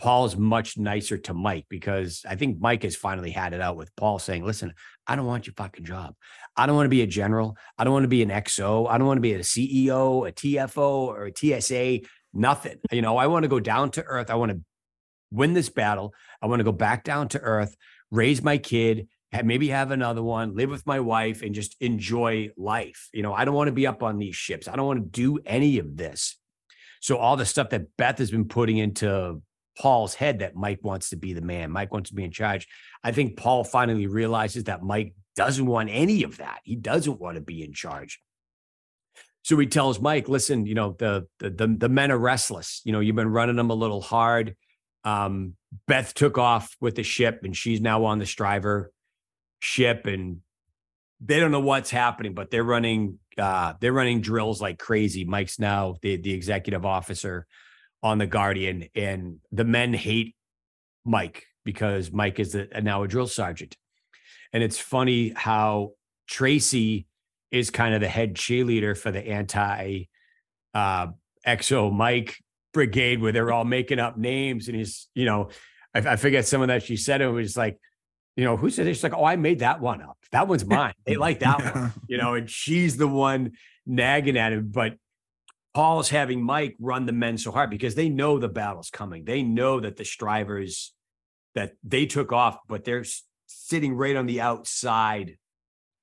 Paul's 0.02 0.36
much 0.36 0.80
nicer 0.80 1.20
to 1.20 1.34
Mike 1.34 1.68
because 1.70 2.24
I 2.28 2.36
think 2.36 2.60
Mike 2.60 2.82
has 2.82 2.96
finally 2.96 3.30
had 3.30 3.54
it 3.54 3.62
out 3.62 3.78
with 3.78 3.96
Paul 3.96 4.18
saying, 4.18 4.44
listen, 4.44 4.74
I 5.06 5.16
don't 5.16 5.28
want 5.28 5.46
your 5.46 5.54
fucking 5.54 5.86
job. 5.86 6.16
I 6.58 6.66
don't 6.66 6.76
want 6.76 6.88
to 6.88 6.90
be 6.90 7.04
a 7.04 7.08
general. 7.08 7.56
I 7.78 7.84
don't 7.84 7.94
want 7.94 8.06
to 8.06 8.10
be 8.10 8.24
an 8.24 8.30
XO. 8.30 8.90
I 8.90 8.98
don't 8.98 9.06
want 9.06 9.18
to 9.18 9.22
be 9.22 9.34
a 9.34 9.40
CEO, 9.40 10.28
a 10.28 10.32
TFO, 10.32 10.78
or 10.80 11.28
a 11.28 11.62
TSA. 11.62 12.00
Nothing. 12.34 12.80
You 12.92 13.04
know, 13.04 13.18
I 13.18 13.28
want 13.28 13.44
to 13.44 13.48
go 13.48 13.60
down 13.60 13.92
to 13.92 14.04
earth. 14.04 14.32
I 14.32 14.36
want 14.36 14.52
to 14.52 14.62
win 15.32 15.54
this 15.54 15.70
battle. 15.70 16.14
I 16.42 16.48
want 16.48 16.60
to 16.60 16.66
go 16.66 16.72
back 16.72 17.04
down 17.04 17.30
to 17.30 17.40
earth, 17.40 17.76
raise 18.10 18.44
my 18.44 18.58
kid, 18.58 19.08
maybe 19.44 19.70
have 19.70 19.92
another 19.92 20.22
one, 20.22 20.56
live 20.56 20.70
with 20.70 20.86
my 20.86 21.00
wife, 21.00 21.42
and 21.42 21.56
just 21.56 21.76
enjoy 21.80 22.50
life. 22.58 23.10
You 23.14 23.24
know, 23.24 23.34
I 23.34 23.46
don't 23.46 23.56
want 23.56 23.70
to 23.70 23.74
be 23.74 23.88
up 23.88 24.04
on 24.04 24.18
these 24.18 24.36
ships. 24.36 24.68
I 24.68 24.76
don't 24.76 24.88
want 24.88 25.04
to 25.04 25.22
do 25.22 25.40
any 25.46 25.80
of 25.80 25.98
this. 25.98 26.38
So 27.00 27.18
all 27.18 27.38
the 27.38 27.46
stuff 27.46 27.70
that 27.70 27.96
Beth 27.98 28.20
has 28.20 28.30
been 28.30 28.48
putting 28.48 28.78
into 28.78 29.42
Paul's 29.80 30.14
head 30.14 30.40
that 30.40 30.56
Mike 30.56 30.80
wants 30.84 31.10
to 31.10 31.16
be 31.16 31.34
the 31.34 31.42
man, 31.42 31.72
Mike 31.72 31.92
wants 31.92 32.10
to 32.10 32.16
be 32.16 32.24
in 32.24 32.32
charge. 32.32 32.68
I 33.04 33.12
think 33.12 33.38
Paul 33.38 33.64
finally 33.64 34.06
realizes 34.06 34.66
that 34.66 34.84
Mike 34.84 35.16
doesn't 35.36 35.66
want 35.66 35.90
any 35.92 36.24
of 36.24 36.38
that. 36.38 36.60
He 36.64 36.76
doesn't 36.76 37.20
want 37.20 37.36
to 37.36 37.42
be 37.42 37.64
in 37.64 37.74
charge. 37.74 38.20
So 39.44 39.58
he 39.58 39.66
tells 39.66 40.00
Mike, 40.00 40.30
listen, 40.30 40.66
you 40.66 40.76
know, 40.76 40.96
the 41.00 41.28
the 41.40 41.50
the, 41.50 41.68
the 41.68 41.90
men 41.90 42.12
are 42.12 42.18
restless. 42.18 42.82
You 42.84 42.92
know, 42.92 43.00
you've 43.00 43.16
been 43.16 43.28
running 43.30 43.56
them 43.56 43.72
a 43.72 43.76
little 43.76 44.02
hard. 44.02 44.56
Um, 45.04 45.56
Beth 45.88 46.14
took 46.14 46.38
off 46.38 46.76
with 46.80 46.96
the 46.96 47.04
ship 47.04 47.42
and 47.44 47.56
she's 47.56 47.82
now 47.82 48.06
on 48.06 48.20
the 48.20 48.26
stryver 48.26 48.88
ship 49.60 50.06
and 50.06 50.42
they 51.24 51.40
don't 51.40 51.52
know 51.52 51.60
what's 51.60 51.90
happening, 51.90 52.34
but 52.34 52.50
they're 52.50 52.64
running 52.64 53.20
uh 53.38 53.74
they're 53.80 53.94
running 53.94 54.22
drills 54.22 54.62
like 54.62 54.78
crazy. 54.80 55.24
Mike's 55.24 55.60
now 55.60 55.96
the 56.02 56.18
the 56.18 56.34
executive 56.34 56.86
officer 56.86 57.46
on 58.04 58.18
the 58.18 58.26
Guardian, 58.26 58.88
and 58.96 59.38
the 59.52 59.64
men 59.64 59.94
hate 59.94 60.36
Mike 61.06 61.46
because 61.64 62.12
Mike 62.12 62.40
is 62.40 62.58
now 62.82 63.04
a 63.04 63.08
drill 63.08 63.28
sergeant. 63.28 63.78
And 64.54 64.64
it's 64.64 64.80
funny 64.80 65.34
how 65.36 65.92
Tracy 66.28 67.06
is 67.52 67.70
kind 67.70 67.94
of 67.94 68.02
the 68.02 68.08
head 68.08 68.34
cheerleader 68.34 68.98
for 68.98 69.12
the 69.12 69.26
anti 69.28 70.06
uh, 70.74 71.08
XO 71.46 71.94
Mike 71.94 72.38
brigade, 72.74 73.22
where 73.22 73.32
they're 73.32 73.52
all 73.52 73.66
making 73.66 74.00
up 74.00 74.18
names. 74.18 74.68
And 74.68 74.78
he's, 74.78 75.08
you 75.14 75.26
know, 75.26 75.50
I, 75.94 76.00
I 76.00 76.16
forget 76.16 76.46
some 76.48 76.62
of 76.62 76.68
that 76.70 76.84
she 76.84 76.96
said. 76.96 77.22
It 77.22 77.28
was 77.28 77.58
like, 77.58 77.80
you 78.36 78.46
know, 78.46 78.58
who 78.58 78.70
said 78.70 78.88
it? 78.88 78.94
She's 78.94 79.04
like, 79.04 79.14
oh, 79.14 79.26
I 79.26 79.36
made 79.36 79.60
that 79.60 79.82
one 79.82 80.02
up. 80.02 80.18
That 80.32 80.48
one's 80.48 80.66
mine. 80.66 80.94
They 81.06 81.16
like 81.16 81.40
that 81.40 81.76
one, 81.76 81.94
you 82.08 82.18
know, 82.18 82.36
and 82.36 82.50
she's 82.50 82.98
the 82.98 83.08
one 83.08 83.52
nagging 83.86 84.38
at 84.38 84.54
him. 84.54 84.70
But 84.72 84.94
Paul's 85.74 86.10
having 86.10 86.44
Mike 86.44 86.76
run 86.80 87.06
the 87.06 87.12
men 87.12 87.38
so 87.38 87.52
hard 87.52 87.70
because 87.70 87.96
they 87.96 88.10
know 88.10 88.40
the 88.40 88.50
battle's 88.50 88.90
coming. 88.90 89.26
They 89.26 89.44
know 89.44 89.80
that 89.82 89.98
the 89.98 90.04
stryvers 90.04 90.90
that 91.56 91.74
they 91.84 92.06
took 92.06 92.32
off, 92.32 92.58
but 92.68 92.86
they're 92.86 93.06
sitting 93.48 93.96
right 93.96 94.16
on 94.16 94.26
the 94.26 94.42
outside 94.42 95.38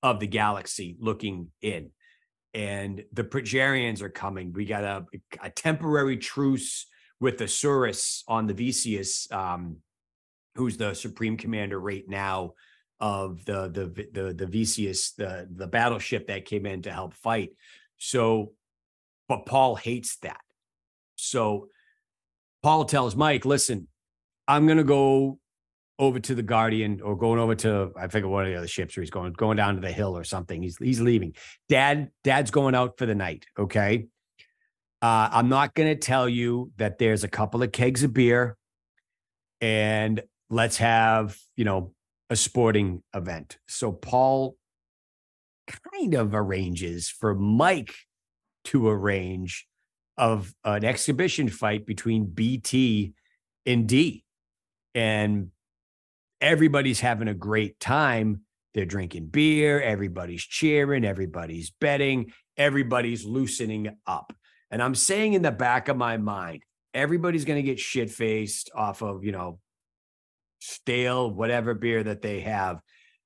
of 0.03 0.21
the 0.21 0.27
galaxy 0.27 0.97
looking 1.01 1.49
in. 1.63 1.91
And 2.55 3.05
the 3.13 3.25
Progerians 3.25 4.01
are 4.01 4.09
coming. 4.09 4.53
We 4.53 4.65
got 4.65 4.85
a, 4.85 5.05
a 5.43 5.51
temporary 5.51 6.17
truce 6.17 6.87
with 7.21 7.39
the 7.39 7.49
Surus 7.49 8.25
on 8.27 8.47
the 8.47 8.55
Vesius, 8.55 9.31
um, 9.33 9.77
who's 10.55 10.77
the 10.77 10.95
supreme 10.95 11.37
commander 11.37 11.79
right 11.79 12.09
now 12.09 12.55
of 13.01 13.45
the 13.45 13.69
the 13.69 14.09
the 14.13 14.33
the 14.35 14.47
Vesius, 14.47 15.15
the 15.17 15.47
the 15.55 15.67
battleship 15.67 16.27
that 16.29 16.47
came 16.47 16.67
in 16.67 16.83
to 16.83 16.93
help 16.93 17.15
fight. 17.15 17.51
So 17.99 18.53
but 19.29 19.47
Paul 19.47 19.77
hates 19.77 20.17
that. 20.19 20.41
So 21.17 21.69
Paul 22.63 22.87
tells 22.87 23.15
Mike, 23.15 23.45
listen, 23.45 23.89
I'm 24.49 24.67
going 24.67 24.79
to 24.79 24.85
go 24.85 25.39
over 25.99 26.21
to 26.21 26.35
the 26.35 26.43
Guardian 26.43 27.01
or 27.01 27.17
going 27.17 27.41
over 27.41 27.55
to 27.57 27.93
I 27.97 28.09
forget 28.09 28.29
one 28.29 28.45
of 28.45 28.51
the 28.51 28.57
other 28.57 28.69
ships 28.69 28.97
or 28.97 29.01
he's 29.01 29.11
going 29.11 29.33
going 29.33 29.57
down 29.57 29.75
to 29.75 29.81
the 29.81 29.93
hill 29.93 30.17
or 30.17 30.25
something. 30.25 30.63
He's 30.63 30.77
he's 30.77 31.01
leaving. 31.01 31.35
Dad, 31.69 32.11
dad's 32.25 32.51
going 32.51 32.75
out 32.75 32.99
for 32.99 33.07
the 33.07 33.15
night. 33.15 33.47
Okay. 33.59 34.07
Uh, 35.01 35.29
I'm 35.31 35.49
not 35.49 35.75
gonna 35.75 35.97
tell 35.97 36.29
you 36.29 36.73
that 36.77 36.99
there's 36.99 37.25
a 37.25 37.29
couple 37.29 37.63
of 37.63 37.73
kegs 37.73 38.03
of 38.03 38.13
beer 38.13 38.57
and 39.61 40.23
let's 40.51 40.79
have, 40.79 41.37
you 41.57 41.65
know, 41.65 41.93
a 42.31 42.37
sporting 42.37 43.03
event. 43.15 43.59
So 43.67 43.93
Paul 43.93 44.57
kind 45.93 46.15
of 46.15 46.35
arranges 46.35 47.09
for 47.09 47.35
Mike 47.35 47.95
to 48.65 48.89
arrange 48.89 49.67
of 50.17 50.55
an 50.65 50.85
exhibition 50.85 51.49
fight 51.49 51.87
between 51.87 52.27
BT 52.27 53.15
and 53.65 53.89
D. 53.89 54.25
And 54.95 55.51
everybody's 56.41 57.01
having 57.01 57.29
a 57.29 57.35
great 57.35 57.81
time. 57.81 58.43
They're 58.75 58.85
drinking 58.85 59.27
beer, 59.27 59.81
everybody's 59.81 60.43
cheering, 60.43 61.05
everybody's 61.05 61.71
betting, 61.71 62.33
everybody's 62.57 63.25
loosening 63.25 63.97
up. 64.07 64.33
And 64.71 64.83
I'm 64.83 64.95
saying 64.95 65.33
in 65.33 65.43
the 65.43 65.51
back 65.51 65.89
of 65.89 65.97
my 65.97 66.19
mind, 66.19 66.63
everybody's 66.93 67.45
going 67.45 67.63
to 67.63 67.67
get 67.67 67.79
shit 67.79 68.11
faced 68.11 68.71
off 68.75 69.03
of, 69.03 69.25
you 69.25 69.33
know, 69.33 69.59
stale, 70.61 71.31
whatever 71.31 71.75
beer 71.75 72.03
that 72.03 72.23
they 72.23 72.41
have. 72.41 72.81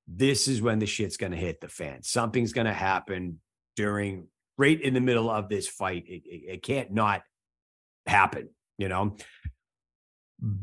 This 0.07 0.49
is 0.49 0.63
when 0.63 0.79
the 0.79 0.87
shit's 0.87 1.17
going 1.17 1.33
to 1.33 1.39
hit 1.39 1.61
the 1.61 1.69
fan. 1.69 2.03
Something's 2.03 2.53
going 2.53 2.67
to 2.67 2.73
happen 2.73 3.41
during, 3.77 4.29
right 4.59 4.81
in 4.81 4.95
the 4.95 5.01
middle 5.01 5.31
of 5.31 5.49
this 5.49 5.69
fight. 5.69 6.05
It, 6.07 6.23
it, 6.25 6.43
it 6.55 6.63
can't 6.63 6.93
not 6.93 7.23
happen, 8.07 8.51
you 8.79 8.89
know? 8.89 9.17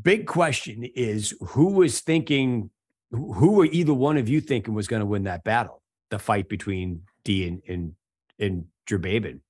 Big 0.02 0.26
question 0.26 0.84
is 0.94 1.34
who 1.40 1.72
was 1.72 2.00
thinking, 2.00 2.70
who 3.10 3.52
were 3.52 3.64
either 3.66 3.94
one 3.94 4.18
of 4.18 4.28
you 4.28 4.40
thinking 4.40 4.74
was 4.74 4.86
going 4.86 5.00
to 5.00 5.06
win 5.06 5.24
that 5.24 5.42
battle? 5.42 5.82
The 6.10 6.18
fight 6.18 6.48
between 6.48 7.02
D 7.24 7.46
and, 7.46 7.62
and, 7.68 7.94
and 8.38 8.64
Drababan 8.86 9.40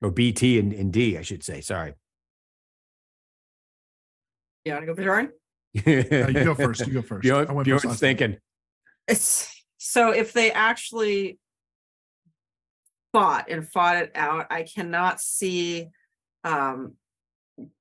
or 0.00 0.10
BT 0.10 0.58
and, 0.58 0.72
and 0.72 0.92
D, 0.92 1.18
I 1.18 1.22
should 1.22 1.42
say. 1.42 1.60
Sorry. 1.60 1.94
You 4.64 4.72
want 4.72 4.82
to 4.82 4.86
go 4.86 4.94
for 4.94 5.02
Jordan? 5.02 5.32
Uh, 5.76 5.90
you 6.28 6.44
go 6.44 6.54
first. 6.54 6.86
You 6.86 6.92
go 6.92 7.02
first. 7.02 7.18
I 7.18 7.20
Bjorn, 7.20 7.54
went 7.54 7.64
Bjorn's 7.64 7.84
last 7.84 8.00
thinking. 8.00 8.36
It's 9.08 9.50
so 9.78 10.10
if 10.10 10.32
they 10.32 10.52
actually 10.52 11.38
fought 13.12 13.50
and 13.50 13.68
fought 13.68 13.96
it 13.96 14.12
out, 14.14 14.46
I 14.50 14.62
cannot 14.62 15.20
see 15.20 15.88
um 16.44 16.94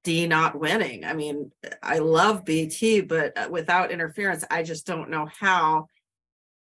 D 0.03 0.27
not 0.27 0.59
winning. 0.59 1.03
I 1.03 1.13
mean, 1.13 1.51
I 1.81 1.99
love 1.99 2.45
BT, 2.45 3.01
but 3.01 3.37
uh, 3.37 3.47
without 3.49 3.91
interference, 3.91 4.43
I 4.51 4.63
just 4.63 4.85
don't 4.85 5.09
know 5.09 5.27
how 5.39 5.87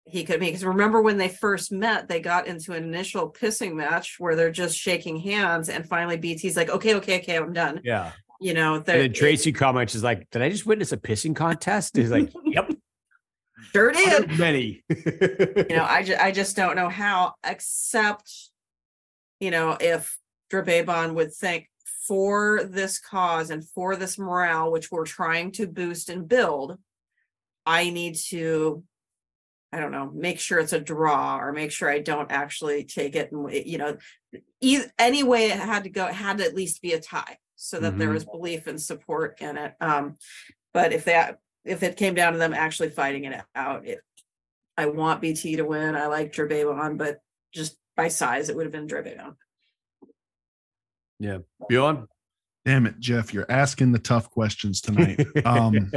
he 0.04 0.24
could 0.24 0.40
be. 0.40 0.46
because 0.46 0.64
remember 0.64 1.02
when 1.02 1.18
they 1.18 1.28
first 1.28 1.72
met, 1.72 2.08
they 2.08 2.20
got 2.20 2.46
into 2.46 2.72
an 2.72 2.84
initial 2.84 3.30
pissing 3.30 3.74
match 3.74 4.16
where 4.18 4.36
they're 4.36 4.50
just 4.50 4.76
shaking 4.76 5.18
hands, 5.18 5.68
and 5.68 5.88
finally 5.88 6.16
BT's 6.16 6.56
like, 6.56 6.70
okay, 6.70 6.94
okay, 6.94 7.18
okay, 7.20 7.36
I'm 7.36 7.52
done. 7.52 7.80
Yeah. 7.84 8.12
You 8.40 8.54
know, 8.54 8.74
And 8.74 8.84
then 8.84 9.12
Tracy 9.12 9.50
comments 9.52 9.94
is 9.94 10.02
like, 10.02 10.28
"Did 10.30 10.42
I 10.42 10.50
just 10.50 10.66
witness 10.66 10.92
a 10.92 10.98
pissing 10.98 11.34
contest?" 11.34 11.96
He's 11.96 12.10
like, 12.10 12.30
"Yep, 12.44 12.72
sure 13.72 13.92
did. 13.92 14.38
many." 14.38 14.84
you 14.90 15.66
know, 15.70 15.86
I 15.88 16.02
just 16.02 16.20
I 16.20 16.32
just 16.32 16.54
don't 16.54 16.76
know 16.76 16.90
how, 16.90 17.32
except, 17.42 18.50
you 19.40 19.50
know, 19.50 19.78
if 19.80 20.18
Drababan 20.52 21.14
would 21.14 21.32
think 21.32 21.70
for 22.06 22.64
this 22.64 22.98
cause 22.98 23.50
and 23.50 23.66
for 23.68 23.96
this 23.96 24.18
morale, 24.18 24.70
which 24.70 24.90
we're 24.90 25.06
trying 25.06 25.52
to 25.52 25.66
boost 25.66 26.08
and 26.08 26.28
build, 26.28 26.78
I 27.64 27.90
need 27.90 28.16
to, 28.28 28.84
I 29.72 29.80
don't 29.80 29.92
know, 29.92 30.10
make 30.14 30.38
sure 30.38 30.58
it's 30.58 30.72
a 30.72 30.80
draw 30.80 31.38
or 31.38 31.52
make 31.52 31.72
sure 31.72 31.90
I 31.90 31.98
don't 31.98 32.30
actually 32.30 32.84
take 32.84 33.16
it 33.16 33.32
and 33.32 33.52
you 33.52 33.78
know, 33.78 33.96
any 34.98 35.22
way 35.22 35.46
it 35.46 35.58
had 35.58 35.84
to 35.84 35.90
go, 35.90 36.06
it 36.06 36.14
had 36.14 36.38
to 36.38 36.44
at 36.44 36.54
least 36.54 36.82
be 36.82 36.92
a 36.92 37.00
tie 37.00 37.38
so 37.56 37.80
that 37.80 37.98
there 37.98 38.08
Mhm. 38.08 38.14
was 38.14 38.24
belief 38.24 38.66
and 38.66 38.80
support 38.80 39.40
in 39.40 39.56
it. 39.56 39.74
Um, 39.80 40.16
but 40.72 40.92
if 40.92 41.04
that 41.04 41.38
if 41.64 41.82
it 41.82 41.96
came 41.96 42.14
down 42.14 42.32
to 42.32 42.38
them 42.38 42.54
actually 42.54 42.90
fighting 42.90 43.24
it 43.24 43.42
out, 43.54 43.86
it 43.86 44.00
I 44.76 44.86
want 44.86 45.20
BT 45.20 45.56
to 45.56 45.64
win. 45.64 45.96
I 45.96 46.06
like 46.06 46.32
Drababan, 46.32 46.98
but 46.98 47.20
just 47.52 47.76
by 47.96 48.08
size, 48.08 48.48
it 48.48 48.56
would 48.56 48.66
have 48.66 48.72
been 48.72 48.86
Drababan. 51.22 51.44
Bjorn, 51.68 52.06
Damn 52.64 52.86
it, 52.86 52.98
Jeff! 52.98 53.32
You're 53.32 53.50
asking 53.50 53.92
the 53.92 53.98
tough 54.00 54.28
questions 54.28 54.80
tonight. 54.80 55.24
Um, 55.44 55.92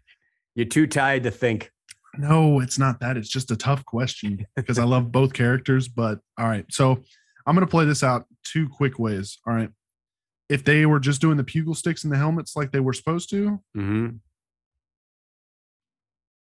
you're 0.54 0.66
too 0.66 0.86
tired 0.86 1.22
to 1.22 1.30
think. 1.30 1.70
No, 2.18 2.60
it's 2.60 2.78
not 2.78 3.00
that. 3.00 3.16
It's 3.16 3.30
just 3.30 3.50
a 3.50 3.56
tough 3.56 3.84
question 3.86 4.46
because 4.54 4.78
I 4.78 4.84
love 4.84 5.10
both 5.10 5.32
characters. 5.32 5.88
But 5.88 6.18
all 6.36 6.46
right. 6.46 6.66
So 6.70 7.02
I'm 7.46 7.54
going 7.54 7.66
to 7.66 7.70
play 7.70 7.86
this 7.86 8.02
out 8.02 8.26
two 8.44 8.68
quick 8.68 8.98
ways. 8.98 9.38
All 9.46 9.54
right. 9.54 9.70
If 10.50 10.62
they 10.64 10.84
were 10.84 11.00
just 11.00 11.20
doing 11.20 11.36
the 11.38 11.44
pugil 11.44 11.76
sticks 11.76 12.04
and 12.04 12.12
the 12.12 12.18
helmets 12.18 12.54
like 12.54 12.72
they 12.72 12.80
were 12.80 12.92
supposed 12.92 13.30
to, 13.30 13.60
hmm 13.74 14.08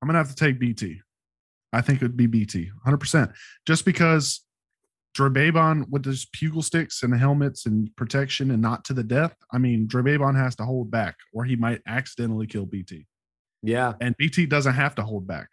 I'm 0.01 0.07
going 0.07 0.13
to 0.13 0.17
have 0.17 0.29
to 0.29 0.35
take 0.35 0.59
BT. 0.59 0.99
I 1.71 1.81
think 1.81 2.01
it 2.01 2.05
would 2.05 2.17
be 2.17 2.25
BT 2.25 2.71
100%. 2.85 3.33
Just 3.67 3.85
because 3.85 4.41
Drababan 5.17 5.89
with 5.89 6.03
those 6.03 6.25
pugil 6.25 6.63
sticks 6.63 7.03
and 7.03 7.11
the 7.11 7.17
helmets 7.17 7.65
and 7.65 7.93
protection 7.97 8.49
and 8.51 8.61
not 8.61 8.85
to 8.85 8.93
the 8.93 9.03
death, 9.03 9.35
I 9.51 9.57
mean, 9.57 9.87
Drababan 9.87 10.35
has 10.35 10.55
to 10.57 10.65
hold 10.65 10.89
back 10.89 11.15
or 11.33 11.43
he 11.43 11.55
might 11.55 11.81
accidentally 11.85 12.47
kill 12.47 12.65
BT. 12.65 13.05
Yeah, 13.61 13.93
and 14.01 14.15
BT 14.17 14.45
doesn't 14.47 14.73
have 14.73 14.95
to 14.95 15.03
hold 15.03 15.27
back. 15.27 15.49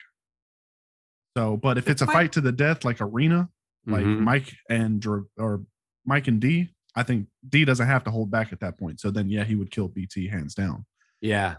So, 1.37 1.57
but 1.57 1.77
if 1.79 1.89
it's 1.89 2.03
a 2.03 2.07
fight 2.07 2.33
to 2.33 2.41
the 2.41 2.53
death, 2.53 2.85
like 2.85 3.01
arena, 3.01 3.49
like 3.87 4.05
Mhm. 4.05 4.21
Mike 4.21 4.55
and 4.71 5.01
Dr- 5.01 5.27
or 5.37 5.65
Mike 6.07 6.27
and 6.29 6.41
D, 6.41 6.75
I 6.95 7.03
think 7.03 7.29
D 7.49 7.65
doesn't 7.65 7.87
have 7.87 8.05
to 8.05 8.11
hold 8.11 8.31
back 8.31 8.53
at 8.53 8.61
that 8.61 8.79
point. 8.79 9.01
So 9.01 9.11
then, 9.11 9.29
yeah, 9.29 9.45
he 9.45 9.55
would 9.55 9.71
kill 9.71 9.89
BT 9.89 10.29
hands 10.29 10.55
down. 10.55 10.87
yeah, 11.21 11.57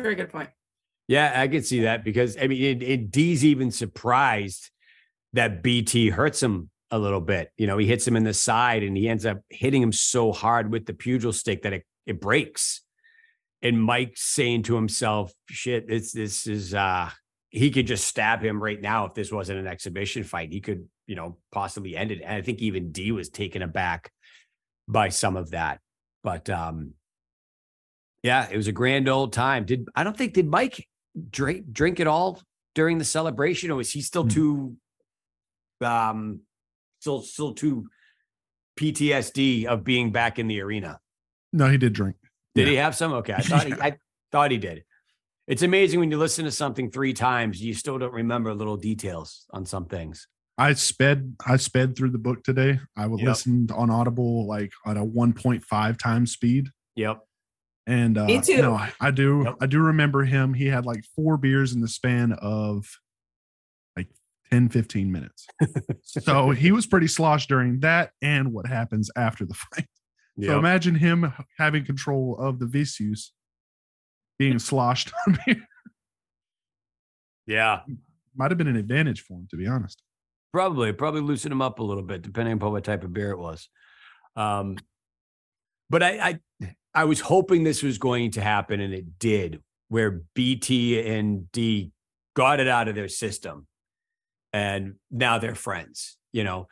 Very 0.00 0.14
good 0.16 0.28
point. 0.28 0.50
yeah. 1.08 1.32
I 1.40 1.46
could 1.48 1.64
see 1.64 1.80
that 1.82 2.02
because 2.04 2.36
I 2.36 2.48
mean, 2.48 2.60
it, 2.62 2.82
it, 2.82 3.10
D's 3.12 3.44
even 3.44 3.70
surprised 3.70 4.70
that 5.32 5.62
BT 5.62 6.10
hurts 6.10 6.42
him 6.42 6.68
a 6.92 6.98
little 6.98 7.20
bit. 7.20 7.50
You 7.56 7.66
know, 7.66 7.78
he 7.78 7.86
hits 7.86 8.06
him 8.06 8.14
in 8.14 8.22
the 8.22 8.34
side 8.34 8.84
and 8.84 8.96
he 8.96 9.08
ends 9.08 9.26
up 9.26 9.38
hitting 9.50 9.82
him 9.82 9.90
so 9.92 10.30
hard 10.30 10.70
with 10.70 10.86
the 10.86 10.92
pugil 10.92 11.34
stick 11.34 11.62
that 11.62 11.72
it 11.72 11.84
it 12.06 12.20
breaks. 12.20 12.82
And 13.62 13.82
Mike's 13.82 14.22
saying 14.22 14.62
to 14.64 14.76
himself, 14.76 15.32
"Shit, 15.48 15.88
this 15.88 16.12
this 16.12 16.46
is 16.46 16.74
uh." 16.74 17.10
He 17.54 17.70
could 17.70 17.86
just 17.86 18.08
stab 18.08 18.42
him 18.42 18.62
right 18.62 18.80
now 18.80 19.04
if 19.04 19.12
this 19.12 19.30
wasn't 19.30 19.58
an 19.58 19.66
exhibition 19.66 20.24
fight. 20.24 20.50
He 20.50 20.62
could, 20.62 20.88
you 21.06 21.14
know, 21.14 21.36
possibly 21.50 21.94
end 21.94 22.10
it. 22.10 22.22
And 22.22 22.32
I 22.34 22.40
think 22.40 22.60
even 22.60 22.92
D 22.92 23.12
was 23.12 23.28
taken 23.28 23.60
aback 23.60 24.10
by 24.88 25.10
some 25.10 25.36
of 25.36 25.50
that. 25.50 25.80
But 26.22 26.48
um 26.48 26.94
yeah, 28.22 28.48
it 28.50 28.56
was 28.56 28.68
a 28.68 28.72
grand 28.72 29.06
old 29.06 29.34
time. 29.34 29.66
Did 29.66 29.86
I 29.94 30.02
don't 30.02 30.16
think 30.16 30.32
did 30.32 30.46
Mike 30.46 30.88
drink 31.30 31.70
drink 31.70 32.00
it 32.00 32.06
all 32.06 32.40
during 32.74 32.96
the 32.96 33.04
celebration, 33.04 33.70
or 33.70 33.74
was 33.76 33.92
he 33.92 34.00
still 34.00 34.22
Hmm. 34.22 34.28
too 34.30 34.76
um 35.82 36.40
still 37.02 37.20
still 37.20 37.52
too 37.52 37.88
PTSD 38.78 39.66
of 39.66 39.82
being 39.84 40.12
back 40.12 40.38
in 40.38 40.46
the 40.46 40.60
arena? 40.60 41.00
No, 41.52 41.68
he 41.68 41.76
did 41.76 41.92
drink. 41.92 42.16
Did 42.54 42.66
Yeah. 42.66 42.70
he 42.70 42.76
have 42.76 42.94
some? 42.94 43.12
Okay, 43.14 43.34
I 43.34 43.40
thought 43.42 43.66
he 43.66 43.72
I 43.74 43.96
thought 44.30 44.50
he 44.52 44.58
did. 44.58 44.84
It's 45.48 45.62
amazing 45.62 45.98
when 45.98 46.10
you 46.10 46.18
listen 46.18 46.44
to 46.44 46.52
something 46.52 46.90
three 46.90 47.12
times, 47.12 47.60
you 47.60 47.74
still 47.74 47.98
don't 47.98 48.12
remember 48.14 48.54
little 48.54 48.76
details 48.76 49.44
on 49.50 49.66
some 49.66 49.86
things. 49.86 50.28
I 50.56 50.74
sped. 50.74 51.34
I 51.44 51.56
sped 51.56 51.96
through 51.96 52.10
the 52.10 52.18
book 52.18 52.44
today. 52.44 52.78
I 52.96 53.06
would 53.06 53.18
Yep. 53.20 53.28
listen 53.28 53.68
on 53.74 53.90
Audible 53.90 54.46
like 54.46 54.72
at 54.86 54.96
a 54.96 55.00
1.5 55.04 55.98
times 55.98 56.32
speed. 56.32 56.68
Yep. 56.94 57.18
And 57.88 58.16
uh, 58.16 58.26
Me 58.26 58.40
too. 58.40 58.58
No, 58.62 58.74
I, 58.74 58.92
I 59.00 59.10
do. 59.10 59.42
Yep. 59.44 59.56
I 59.60 59.66
do 59.66 59.80
remember 59.80 60.22
him. 60.24 60.54
He 60.54 60.66
had 60.66 60.86
like 60.86 61.04
four 61.16 61.36
beers 61.36 61.72
in 61.72 61.80
the 61.80 61.88
span 61.88 62.32
of 62.34 62.86
like 62.86 63.01
10, 64.52 64.68
15 64.68 65.10
minutes. 65.10 65.46
so 66.02 66.50
he 66.50 66.72
was 66.72 66.86
pretty 66.86 67.06
sloshed 67.06 67.48
during 67.48 67.80
that 67.80 68.10
and 68.20 68.52
what 68.52 68.66
happens 68.66 69.10
after 69.16 69.46
the 69.46 69.54
fight. 69.74 69.86
So 70.42 70.58
imagine 70.58 70.94
him 70.94 71.32
having 71.58 71.84
control 71.84 72.36
of 72.38 72.58
the 72.58 72.66
Vicious 72.66 73.32
being 74.38 74.58
sloshed 74.58 75.12
on 75.26 75.38
beer. 75.46 75.66
yeah. 77.46 77.80
Might 78.34 78.50
have 78.50 78.58
been 78.58 78.66
an 78.66 78.76
advantage 78.76 79.22
for 79.22 79.34
him, 79.34 79.46
to 79.50 79.56
be 79.56 79.66
honest. 79.66 80.02
Probably, 80.52 80.92
probably 80.92 81.20
loosen 81.22 81.52
him 81.52 81.62
up 81.62 81.78
a 81.78 81.82
little 81.82 82.02
bit, 82.02 82.22
depending 82.22 82.54
upon 82.54 82.72
what 82.72 82.84
type 82.84 83.04
of 83.04 83.12
beer 83.12 83.30
it 83.30 83.38
was. 83.38 83.68
Um, 84.36 84.76
but 85.88 86.02
I, 86.02 86.40
I, 86.60 86.74
I 86.94 87.04
was 87.04 87.20
hoping 87.20 87.64
this 87.64 87.82
was 87.82 87.98
going 87.98 88.32
to 88.32 88.40
happen, 88.42 88.80
and 88.80 88.92
it 88.92 89.18
did. 89.18 89.62
Where 89.88 90.22
BT 90.34 91.06
and 91.06 91.50
D 91.52 91.92
got 92.34 92.60
it 92.60 92.68
out 92.68 92.88
of 92.88 92.94
their 92.94 93.08
system, 93.08 93.66
and 94.52 94.94
now 95.10 95.38
they're 95.38 95.54
friends. 95.54 96.16
You 96.32 96.44
know, 96.44 96.68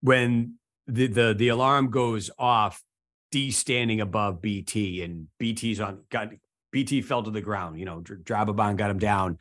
when 0.00 0.56
the 0.86 1.06
the 1.06 1.34
the 1.36 1.48
alarm 1.48 1.90
goes 1.90 2.30
off, 2.38 2.82
D 3.30 3.50
standing 3.50 4.00
above 4.00 4.40
BT, 4.40 5.02
and 5.02 5.28
BT's 5.38 5.80
on 5.80 6.00
got 6.10 6.30
BT 6.72 7.02
fell 7.02 7.22
to 7.22 7.30
the 7.30 7.40
ground. 7.40 7.78
You 7.78 7.84
know, 7.84 8.00
Dr- 8.00 8.20
Drababan 8.20 8.76
got 8.76 8.90
him 8.90 8.98
down, 8.98 9.38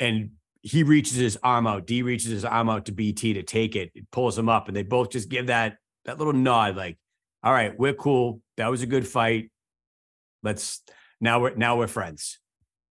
and 0.00 0.30
he 0.62 0.82
reaches 0.82 1.16
his 1.16 1.38
arm 1.42 1.66
out. 1.66 1.86
D 1.86 2.02
reaches 2.02 2.30
his 2.30 2.44
arm 2.44 2.68
out 2.68 2.86
to 2.86 2.92
BT 2.92 3.34
to 3.34 3.42
take 3.42 3.76
it. 3.76 3.92
It 3.94 4.10
pulls 4.10 4.38
him 4.38 4.48
up, 4.48 4.68
and 4.68 4.76
they 4.76 4.82
both 4.82 5.10
just 5.10 5.28
give 5.28 5.46
that 5.46 5.76
that 6.04 6.18
little 6.18 6.32
nod, 6.32 6.76
like, 6.76 6.98
"All 7.42 7.52
right, 7.52 7.78
we're 7.78 7.94
cool. 7.94 8.40
That 8.56 8.68
was 8.68 8.82
a 8.82 8.86
good 8.86 9.06
fight. 9.06 9.50
Let's 10.42 10.82
now 11.20 11.40
we're 11.40 11.54
now 11.54 11.76
we're 11.78 11.86
friends." 11.86 12.38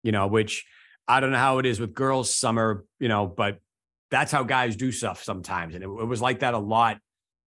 You 0.02 0.12
know, 0.12 0.26
which 0.28 0.66
I 1.06 1.20
don't 1.20 1.32
know 1.32 1.38
how 1.38 1.58
it 1.58 1.66
is 1.66 1.80
with 1.80 1.94
girls, 1.94 2.34
summer. 2.34 2.84
You 3.00 3.08
know, 3.08 3.26
but 3.26 3.58
that's 4.10 4.32
how 4.32 4.42
guys 4.42 4.76
do 4.76 4.90
stuff 4.92 5.22
sometimes, 5.22 5.74
and 5.74 5.84
it, 5.84 5.88
it 5.88 6.06
was 6.06 6.22
like 6.22 6.40
that 6.40 6.54
a 6.54 6.58
lot 6.58 6.98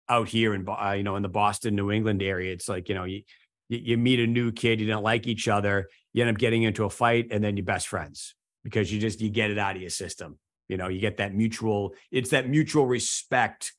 out 0.08 0.28
here 0.28 0.54
in 0.54 0.66
uh, 0.68 0.92
you 0.92 1.02
know 1.02 1.16
in 1.16 1.22
the 1.22 1.28
Boston, 1.28 1.74
New 1.74 1.90
England 1.90 2.22
area. 2.22 2.52
It's 2.52 2.68
like 2.68 2.88
you 2.88 2.94
know 2.94 3.04
you 3.04 3.22
you, 3.68 3.98
meet 3.98 4.18
a 4.20 4.26
new 4.26 4.50
kid, 4.50 4.80
you 4.80 4.86
don't 4.86 5.02
like 5.02 5.26
each 5.26 5.46
other, 5.46 5.88
you 6.12 6.22
end 6.22 6.30
up 6.30 6.38
getting 6.38 6.62
into 6.62 6.84
a 6.84 6.90
fight, 6.90 7.28
and 7.30 7.44
then 7.44 7.56
you're 7.56 7.66
best 7.66 7.88
friends 7.88 8.34
because 8.64 8.92
you 8.92 8.98
just 9.00 9.20
you 9.20 9.30
get 9.30 9.50
it 9.50 9.58
out 9.58 9.76
of 9.76 9.82
your 9.82 9.90
system. 9.90 10.38
You 10.68 10.76
know, 10.76 10.88
you 10.88 11.00
get 11.00 11.18
that 11.18 11.34
mutual. 11.34 11.94
It's 12.10 12.30
that 12.30 12.48
mutual 12.48 12.86
respect 12.86 13.72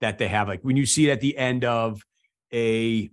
that 0.00 0.18
they 0.18 0.28
have. 0.28 0.48
Like 0.48 0.62
when 0.62 0.76
you 0.76 0.86
see 0.86 1.08
it 1.08 1.12
at 1.12 1.20
the 1.20 1.36
end 1.36 1.64
of 1.64 2.02
a 2.52 3.10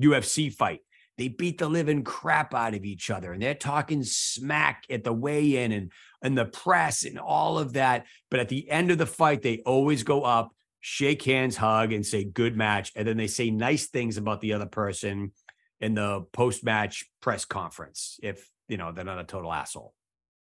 UFC 0.00 0.52
fight, 0.52 0.80
they 1.18 1.28
beat 1.28 1.58
the 1.58 1.68
living 1.68 2.04
crap 2.04 2.54
out 2.54 2.74
of 2.74 2.84
each 2.84 3.10
other, 3.10 3.32
and 3.32 3.40
they're 3.40 3.54
talking 3.54 4.02
smack 4.04 4.84
at 4.90 5.04
the 5.04 5.12
weigh-in 5.12 5.72
and 5.72 5.92
and 6.22 6.36
the 6.36 6.44
press 6.44 7.04
and 7.04 7.18
all 7.18 7.58
of 7.58 7.74
that. 7.74 8.06
But 8.30 8.40
at 8.40 8.48
the 8.48 8.68
end 8.70 8.90
of 8.90 8.98
the 8.98 9.06
fight, 9.06 9.42
they 9.42 9.62
always 9.64 10.02
go 10.02 10.22
up, 10.22 10.54
shake 10.80 11.22
hands, 11.22 11.56
hug, 11.56 11.92
and 11.92 12.04
say 12.04 12.24
good 12.24 12.56
match, 12.56 12.92
and 12.94 13.06
then 13.06 13.16
they 13.16 13.26
say 13.28 13.50
nice 13.50 13.86
things 13.86 14.16
about 14.16 14.40
the 14.40 14.52
other 14.52 14.66
person 14.66 15.32
in 15.80 15.94
the 15.94 16.24
post-match 16.32 17.04
press 17.20 17.44
conference 17.44 18.18
if 18.22 18.48
you 18.68 18.76
know 18.76 18.92
they're 18.92 19.04
not 19.04 19.18
a 19.18 19.24
total 19.24 19.52
asshole. 19.52 19.94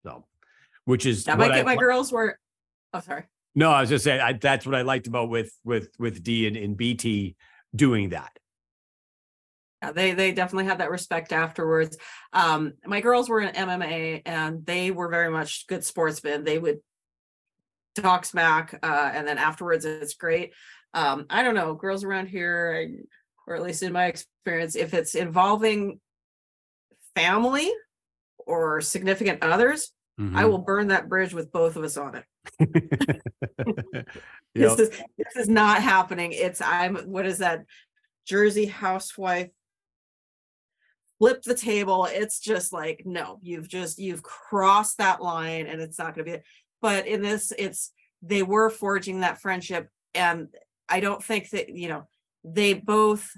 So, 0.03 0.26
which 0.86 1.05
is 1.05 1.26
That 1.26 1.38
might 1.38 1.51
I 1.51 1.57
get 1.57 1.65
my 1.65 1.76
girls 1.76 2.11
were. 2.11 2.39
Oh, 2.93 2.99
sorry. 2.99 3.24
no, 3.55 3.72
I 3.72 3.82
was 3.82 3.89
just 3.89 4.03
saying 4.03 4.22
I, 4.22 4.34
that's 4.34 4.65
what 4.65 4.76
I 4.76 4.82
liked 4.82 5.07
about 5.07 5.30
with 5.30 5.51
with 5.63 5.89
with 5.99 6.24
D 6.24 6.47
and, 6.47 6.57
and 6.57 6.76
BT 6.76 7.36
doing 7.76 8.09
that. 8.09 8.38
Yeah, 9.84 9.91
they 9.91 10.13
they 10.13 10.32
definitely 10.32 10.65
had 10.65 10.80
that 10.80 10.89
respect 10.89 11.32
afterwards. 11.32 11.97
Um, 12.34 12.73
my 12.86 12.99
girls 13.01 13.30
were 13.30 13.41
in 13.41 13.53
MMA 13.53 14.23
and 14.25 14.65
they 14.65 14.89
were 14.91 15.07
very 15.09 15.30
much 15.30 15.67
good 15.67 15.84
sportsmen. 15.84 16.43
They 16.43 16.57
would 16.57 16.80
talk 17.95 18.25
smack, 18.25 18.78
uh, 18.82 19.11
and 19.13 19.28
then 19.28 19.38
afterwards 19.38 19.86
it's 19.86 20.15
great. 20.15 20.53
Um, 20.93 21.25
I 21.30 21.43
don't 21.43 21.55
know, 21.55 21.73
girls 21.75 22.03
around 22.03 22.28
here, 22.28 22.88
I- 22.88 23.03
or 23.45 23.55
at 23.55 23.61
least 23.63 23.84
in 23.84 23.93
my 23.93 24.05
experience, 24.05 24.75
if 24.75 24.93
it's 24.93 25.15
involving 25.15 25.99
family 27.15 27.71
or 28.38 28.82
significant 28.82 29.41
others, 29.43 29.91
I 30.19 30.21
Mhm. 30.43 30.49
will 30.49 30.57
burn 30.59 30.88
that 30.88 31.07
bridge 31.07 31.34
with 31.34 31.51
both 31.51 31.75
of 31.75 31.84
us 31.84 31.97
on 31.97 32.15
it. 32.15 32.25
Yep. 34.55 34.78
This 34.78 34.80
is 34.80 34.89
this 35.17 35.36
is 35.36 35.49
not 35.49 35.84
happening. 35.84 36.32
It's 36.32 36.61
I'm 36.61 36.95
what 37.11 37.28
is 37.28 37.38
that 37.39 37.65
Jersey 38.25 38.65
housewife 38.65 39.49
flip 41.20 41.41
the 41.43 41.55
table. 41.55 42.07
It's 42.09 42.39
just 42.39 42.72
like 42.74 43.03
no, 43.05 43.39
you've 43.41 43.68
just 43.68 43.99
you've 43.99 44.24
crossed 44.24 44.97
that 44.99 45.22
line 45.22 45.68
and 45.68 45.82
it's 45.82 45.97
not 45.99 46.15
going 46.15 46.26
to 46.26 46.32
be 46.32 46.38
it. 46.38 46.43
but 46.82 47.07
in 47.07 47.22
this 47.22 47.51
it's 47.57 47.91
they 48.22 48.43
were 48.43 48.70
forging 48.70 49.22
that 49.22 49.41
friendship 49.41 49.89
and 50.15 50.47
I 50.89 50.99
don't 50.99 51.24
think 51.24 51.49
that 51.51 51.70
you 51.70 51.89
know 51.89 52.07
they 52.43 52.74
both 52.74 53.30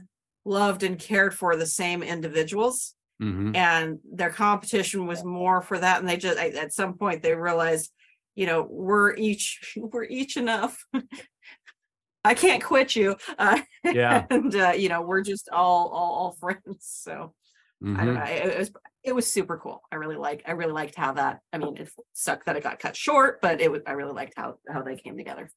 loved 0.46 0.84
and 0.84 0.98
cared 1.00 1.34
for 1.34 1.56
the 1.56 1.66
same 1.66 2.02
individuals 2.04 2.96
Mhm. 3.22 3.54
and 3.56 4.00
their 4.14 4.30
competition 4.30 5.06
was 5.06 5.24
more 5.26 5.62
for 5.62 5.78
that 5.78 6.00
and 6.00 6.08
they 6.08 6.16
just 6.16 6.40
I- 6.40 6.50
at 6.52 6.74
some 6.74 6.94
point 6.98 7.22
they 7.22 7.36
realized 7.36 7.92
you 8.36 8.46
know 8.46 8.66
we're 8.70 9.14
each 9.16 9.74
we're 9.78 10.06
each 10.06 10.38
enough 10.38 10.86
i 12.24 12.34
can't 12.34 12.64
quit 12.64 12.96
you 12.96 13.16
uh, 13.38 13.60
Yeah. 13.84 14.26
and 14.30 14.56
uh, 14.56 14.74
you 14.78 14.88
know 14.90 15.02
we're 15.02 15.22
just 15.22 15.50
all 15.52 15.88
all, 15.90 16.14
all 16.20 16.32
friends 16.40 16.78
so 16.80 17.34
i 17.82 18.06
don't 18.06 18.16
know 18.16 18.24
it, 18.24 18.46
it 18.48 18.58
was 18.60 18.72
it 19.04 19.16
was 19.16 19.26
super 19.26 19.58
cool 19.58 19.82
i 19.92 19.96
really 19.96 20.18
like 20.18 20.44
i 20.46 20.52
really 20.52 20.74
liked 20.74 20.96
how 20.96 21.14
that 21.14 21.40
i 21.54 21.58
mean 21.58 21.78
it 21.78 21.90
sucked 22.14 22.46
that 22.46 22.58
it 22.58 22.64
got 22.64 22.78
cut 22.80 22.96
short 22.96 23.40
but 23.42 23.62
it 23.62 23.72
was 23.72 23.82
i 23.88 23.92
really 23.92 24.12
liked 24.12 24.34
how 24.36 24.56
how 24.70 24.82
they 24.82 24.98
came 24.98 25.16
together 25.18 25.50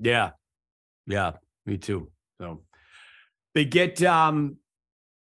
Yeah. 0.00 0.30
Yeah. 1.06 1.32
Me 1.66 1.76
too. 1.76 2.10
So 2.40 2.62
they 3.54 3.66
get 3.66 4.02
um 4.02 4.56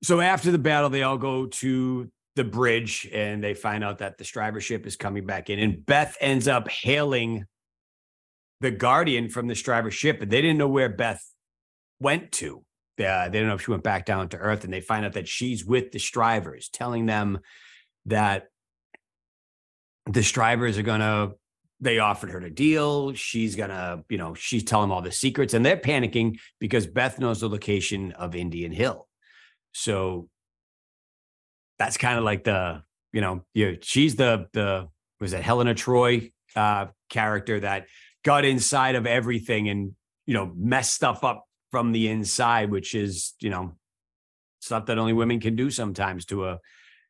so 0.04 0.20
after 0.20 0.52
the 0.52 0.58
battle, 0.60 0.90
they 0.90 1.04
all 1.04 1.18
go 1.18 1.46
to 1.48 2.12
the 2.36 2.44
bridge 2.44 3.10
and 3.14 3.42
they 3.42 3.54
find 3.54 3.84
out 3.84 4.00
that 4.00 4.18
the 4.18 4.26
Stryver 4.26 4.62
ship 4.62 4.86
is 4.86 4.98
coming 4.98 5.26
back 5.26 5.50
in. 5.50 5.58
And 5.58 5.86
Beth 5.86 6.18
ends 6.20 6.48
up 6.50 6.70
hailing 6.70 7.46
the 8.60 8.72
Guardian 8.72 9.30
from 9.30 9.48
the 9.48 9.54
Stryver 9.54 9.92
ship, 9.92 10.22
and 10.22 10.30
they 10.30 10.42
didn't 10.42 10.58
know 10.58 10.68
where 10.68 10.90
Beth 10.90 11.24
went 12.02 12.34
to. 12.34 12.65
Uh, 12.98 13.28
they 13.30 13.40
don't 13.40 13.48
know 13.48 13.56
if 13.56 13.64
she 13.64 13.72
went 13.72 13.84
back 13.84 14.06
down 14.06 14.30
to 14.30 14.38
Earth, 14.38 14.64
and 14.64 14.72
they 14.72 14.82
find 14.82 15.06
out 15.06 15.14
that 15.14 15.28
she's 15.28 15.66
with 15.66 15.92
the 15.92 16.00
Stryvers, 16.00 16.70
telling 16.72 17.06
them 17.06 17.40
that 18.06 18.48
the 20.06 20.22
Stryvers 20.22 20.78
are 20.78 20.84
gonna 20.84 21.32
they 21.82 22.00
offered 22.00 22.32
her 22.32 22.40
a 22.40 22.50
deal. 22.50 23.14
She's 23.14 23.56
gonna, 23.56 24.04
you 24.10 24.18
know, 24.18 24.34
she's 24.34 24.64
telling 24.64 24.86
them 24.90 24.92
all 24.94 25.02
the 25.02 25.12
secrets, 25.12 25.54
and 25.54 25.66
they're 25.66 25.78
panicking 25.78 26.40
because 26.60 26.88
Beth 26.88 27.20
knows 27.20 27.42
the 27.42 27.50
location 27.50 28.14
of 28.14 28.36
Indian 28.36 28.72
Hill. 28.72 29.08
So 29.74 30.30
that's 31.78 31.98
kind 31.98 32.18
of 32.18 32.24
like 32.24 32.46
the, 32.46 32.84
you 33.12 33.22
know, 33.22 33.44
you 33.54 33.78
she's 33.82 34.16
the 34.16 34.48
the 34.54 34.88
was 35.20 35.34
it 35.34 35.42
Helena 35.44 35.74
Troy 35.74 36.32
uh 36.56 36.88
character 37.10 37.60
that 37.60 37.88
got 38.24 38.46
inside 38.46 38.96
of 38.96 39.06
everything 39.06 39.68
and 39.70 39.94
you 40.26 40.34
know 40.34 40.52
messed 40.56 40.94
stuff 40.94 41.24
up 41.24 41.46
from 41.76 41.92
the 41.92 42.08
inside, 42.08 42.72
which 42.72 42.96
is, 42.96 43.34
you 43.42 43.50
know, 43.50 43.74
stuff 44.62 44.86
that 44.86 44.98
only 44.98 45.12
women 45.12 45.42
can 45.42 45.58
do 45.58 45.70
sometimes 45.70 46.24
to 46.24 46.46
a 46.46 46.62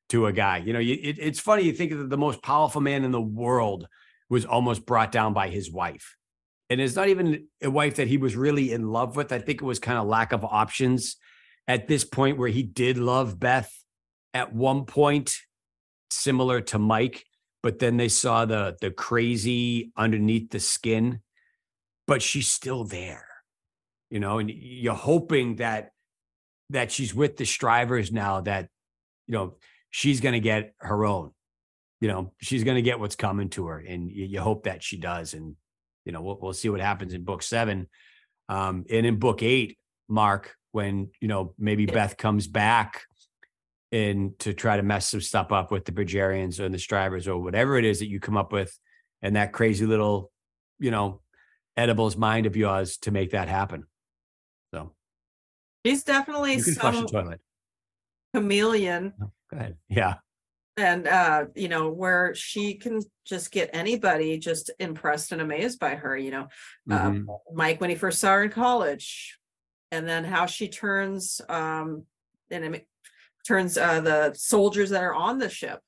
to 0.10 0.26
a 0.26 0.34
guy. 0.34 0.58
You 0.58 0.74
know, 0.74 0.80
you, 0.80 0.98
it, 1.00 1.20
it's 1.20 1.40
funny 1.40 1.62
you 1.62 1.72
think 1.72 1.92
that 1.92 2.10
the 2.10 2.18
most 2.18 2.42
powerful 2.42 2.82
man 2.82 3.04
in 3.04 3.12
the 3.12 3.22
world 3.22 3.88
was 4.28 4.44
almost 4.44 4.88
brought 4.88 5.12
down 5.12 5.34
by 5.34 5.50
his 5.50 5.72
wife. 5.72 6.16
And 6.72 6.82
it's 6.82 6.96
not 6.96 7.10
even 7.10 7.46
a 7.62 7.70
wife 7.70 7.98
that 7.98 8.08
he 8.08 8.18
was 8.18 8.36
really 8.36 8.72
in 8.72 8.88
love 8.88 9.16
with. 9.16 9.32
I 9.32 9.38
think 9.38 9.62
it 9.62 9.66
was 9.66 9.78
kind 9.78 10.00
of 10.00 10.08
lack 10.08 10.32
of 10.32 10.44
options 10.44 11.18
at 11.68 11.88
this 11.88 12.04
point 12.04 12.40
where 12.40 12.50
he 12.50 12.64
did 12.64 12.98
love 12.98 13.40
Beth 13.40 13.72
at 14.34 14.52
one 14.52 14.86
point, 14.86 15.38
similar 16.10 16.60
to 16.62 16.80
Mike, 16.80 17.24
but 17.62 17.78
then 17.78 17.98
they 17.98 18.10
saw 18.10 18.46
the 18.46 18.78
the 18.82 18.90
crazy 18.90 19.92
underneath 19.96 20.50
the 20.50 20.60
skin, 20.60 21.22
but 22.08 22.24
she's 22.24 22.48
still 22.48 22.84
there, 22.84 23.28
you 24.10 24.20
know, 24.20 24.40
and 24.40 24.50
you're 24.50 24.94
hoping 24.94 25.58
that 25.58 25.92
that 26.72 26.92
she's 26.92 27.14
with 27.14 27.38
the 27.38 27.44
stryvers 27.44 28.12
now 28.12 28.42
that, 28.42 28.70
you 29.28 29.34
know, 29.34 29.56
she's 29.92 30.20
gonna 30.20 30.40
get 30.40 30.74
her 30.80 31.06
own. 31.06 31.32
You 32.02 32.10
know 32.10 32.34
she's 32.40 32.64
going 32.64 32.76
to 32.76 32.82
get 32.82 33.00
what's 33.00 33.16
coming 33.16 33.50
to 33.52 33.68
her 33.68 33.80
and 33.80 34.12
you, 34.12 34.26
you 34.26 34.42
hope 34.42 34.66
that 34.66 34.84
she 34.84 34.98
does 34.98 35.34
and 35.34 35.56
you 36.04 36.12
know 36.12 36.22
we'll, 36.22 36.38
we'll 36.40 36.54
see 36.54 36.70
what 36.70 36.82
happens 36.82 37.14
in 37.14 37.24
book 37.24 37.42
seven. 37.42 37.88
Um 38.50 38.86
and 38.92 39.06
in 39.06 39.18
book 39.18 39.42
eight 39.42 39.78
mark 40.08 40.56
when 40.72 41.10
you 41.22 41.28
know 41.28 41.54
maybe 41.58 41.86
beth 41.86 42.18
comes 42.18 42.48
back 42.48 43.04
and 43.92 44.38
to 44.40 44.54
try 44.54 44.78
to 44.78 44.84
mess 44.84 45.10
some 45.10 45.22
stuff 45.22 45.52
up 45.52 45.72
with 45.72 45.86
the 45.86 45.92
Bridgerians 45.92 46.60
or 46.60 46.70
the 46.70 46.78
Stryvers 46.78 47.28
or 47.28 47.38
whatever 47.38 47.78
it 47.78 47.86
is 47.86 48.00
that 48.00 48.10
you 48.10 48.20
come 48.20 48.38
up 48.38 48.52
with 48.52 48.78
and 49.22 49.36
that 49.36 49.54
crazy 49.54 49.86
little 49.86 50.32
you 50.78 50.92
know 50.92 51.22
edibles 51.78 52.18
mind 52.18 52.46
of 52.46 52.56
yours 52.56 52.98
to 52.98 53.10
make 53.10 53.32
that 53.32 53.48
happen 53.48 53.86
she's 55.86 56.04
definitely 56.04 56.56
you 56.56 56.64
can 56.64 56.74
flush 56.76 57.00
the 57.00 57.06
toilet. 57.08 57.42
chameleon. 58.34 59.14
Go 59.20 59.32
ahead. 59.58 59.78
Yeah. 59.90 60.16
And 60.78 61.08
uh 61.08 61.46
you 61.56 61.70
know 61.70 61.90
where 61.90 62.36
she 62.36 62.74
can 62.76 63.02
just 63.26 63.52
get 63.52 63.70
anybody 63.74 64.38
just 64.38 64.72
impressed 64.80 65.32
and 65.32 65.42
amazed 65.42 65.80
by 65.80 65.96
her 65.96 66.18
you 66.18 66.32
know 66.32 66.48
uh, 66.92 67.10
Mhm. 67.10 67.26
mike 67.54 67.80
when 67.82 67.90
he 67.90 67.96
first 67.96 68.20
saw 68.20 68.34
her 68.34 68.44
in 68.44 68.52
college 68.52 69.40
and 69.92 70.08
then 70.08 70.26
how 70.26 70.46
she 70.48 70.68
turns 70.68 71.40
um 71.48 72.04
and 72.52 72.82
turns 73.48 73.78
uh 73.78 74.02
the 74.02 74.34
soldiers 74.36 74.90
that 74.90 75.04
are 75.04 75.14
on 75.14 75.38
the 75.40 75.50
ship. 75.50 75.80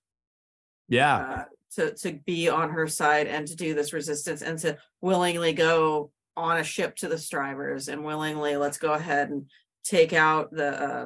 Yeah. 0.88 1.18
Uh, 1.18 1.44
to 1.76 1.94
to 1.96 2.14
be 2.26 2.48
on 2.48 2.70
her 2.70 2.88
side 2.88 3.28
and 3.28 3.46
to 3.48 3.56
do 3.58 3.74
this 3.74 3.92
resistance 3.92 4.42
and 4.42 4.58
to 4.60 4.78
willingly 5.02 5.52
go 5.52 6.12
on 6.38 6.58
a 6.58 6.64
ship 6.64 6.96
to 6.96 7.10
the 7.10 7.16
stryvers 7.16 7.92
and 7.92 8.06
willingly 8.06 8.56
let's 8.56 8.78
go 8.78 8.94
ahead 8.94 9.30
and 9.30 9.50
take 9.88 10.14
out 10.14 10.52
the 10.52 10.82
uh, 10.82 11.06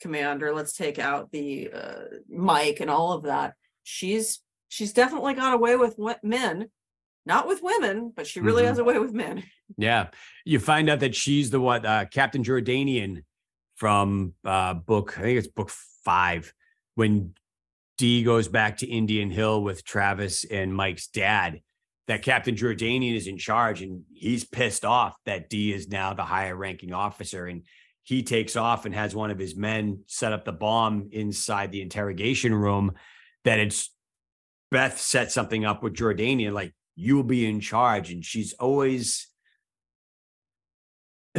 commander 0.00 0.54
let's 0.54 0.72
take 0.72 0.98
out 0.98 1.30
the 1.32 1.70
uh, 1.72 2.02
mike 2.30 2.78
and 2.80 2.90
all 2.90 3.12
of 3.12 3.24
that 3.24 3.54
she's 3.82 4.40
she's 4.68 4.92
definitely 4.92 5.34
got 5.34 5.52
away 5.54 5.76
with 5.76 5.96
men 6.22 6.68
not 7.26 7.46
with 7.46 7.60
women 7.62 8.12
but 8.14 8.26
she 8.26 8.40
really 8.40 8.62
Mhm. 8.62 8.66
has 8.68 8.78
a 8.78 8.84
way 8.84 8.98
with 8.98 9.12
men 9.12 9.42
Yeah. 9.76 10.08
You 10.44 10.58
find 10.58 10.90
out 10.90 10.98
that 10.98 11.14
she's 11.14 11.50
the 11.50 11.60
what 11.60 11.86
uh, 11.86 12.04
Captain 12.06 12.42
Jordanian 12.42 13.22
from 13.76 14.34
uh 14.44 14.74
book, 14.74 15.16
I 15.16 15.22
think 15.22 15.38
it's 15.38 15.46
book 15.46 15.70
five, 16.04 16.52
when 16.96 17.34
D 17.96 18.24
goes 18.24 18.48
back 18.48 18.78
to 18.78 18.86
Indian 18.88 19.30
Hill 19.30 19.62
with 19.62 19.84
Travis 19.84 20.44
and 20.44 20.74
Mike's 20.74 21.06
dad, 21.06 21.60
that 22.08 22.22
Captain 22.22 22.56
Jordanian 22.56 23.14
is 23.14 23.28
in 23.28 23.38
charge 23.38 23.80
and 23.80 24.02
he's 24.12 24.44
pissed 24.44 24.84
off 24.84 25.14
that 25.24 25.48
D 25.48 25.72
is 25.72 25.86
now 25.88 26.14
the 26.14 26.24
higher 26.24 26.56
ranking 26.56 26.92
officer. 26.92 27.46
And 27.46 27.62
he 28.10 28.24
takes 28.24 28.56
off 28.56 28.86
and 28.86 28.94
has 28.96 29.14
one 29.14 29.30
of 29.30 29.38
his 29.38 29.54
men 29.54 30.00
set 30.08 30.32
up 30.32 30.44
the 30.44 30.50
bomb 30.50 31.10
inside 31.12 31.70
the 31.70 31.80
interrogation 31.80 32.52
room 32.52 32.90
that 33.44 33.60
it's 33.60 33.94
Beth 34.72 35.00
set 35.00 35.30
something 35.30 35.64
up 35.64 35.80
with 35.80 35.94
Jordanian, 35.94 36.52
like 36.52 36.74
you'll 36.96 37.22
be 37.22 37.46
in 37.46 37.60
charge. 37.60 38.10
And 38.10 38.24
she's 38.24 38.52
always 38.54 39.28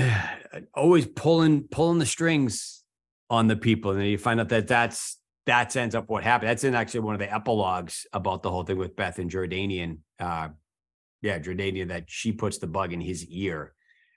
always 0.74 1.08
pulling 1.08 1.64
pulling 1.64 2.00
the 2.00 2.06
strings 2.06 2.86
on 3.30 3.48
the 3.48 3.58
people. 3.58 3.92
And 3.92 4.08
you 4.08 4.18
find 4.18 4.40
out 4.40 4.48
that 4.48 4.70
that's 4.70 5.18
that's 5.46 5.76
ends 5.76 5.94
up 5.94 6.08
what 6.08 6.24
happened. 6.24 6.52
That's 6.52 6.64
in 6.64 6.74
actually 6.74 7.02
one 7.02 7.16
of 7.16 7.20
the 7.20 7.34
epilogues 7.34 8.08
about 8.14 8.44
the 8.44 8.50
whole 8.50 8.64
thing 8.64 8.78
with 8.78 8.96
Beth 8.96 9.20
and 9.20 9.30
Jordanian. 9.30 9.98
Uh 10.18 10.50
yeah, 11.22 11.38
Jordanian 11.38 11.90
that 11.90 12.06
she 12.08 12.32
puts 12.32 12.60
the 12.60 12.68
bug 12.68 12.94
in 12.94 13.02
his 13.02 13.26
ear. 13.28 13.74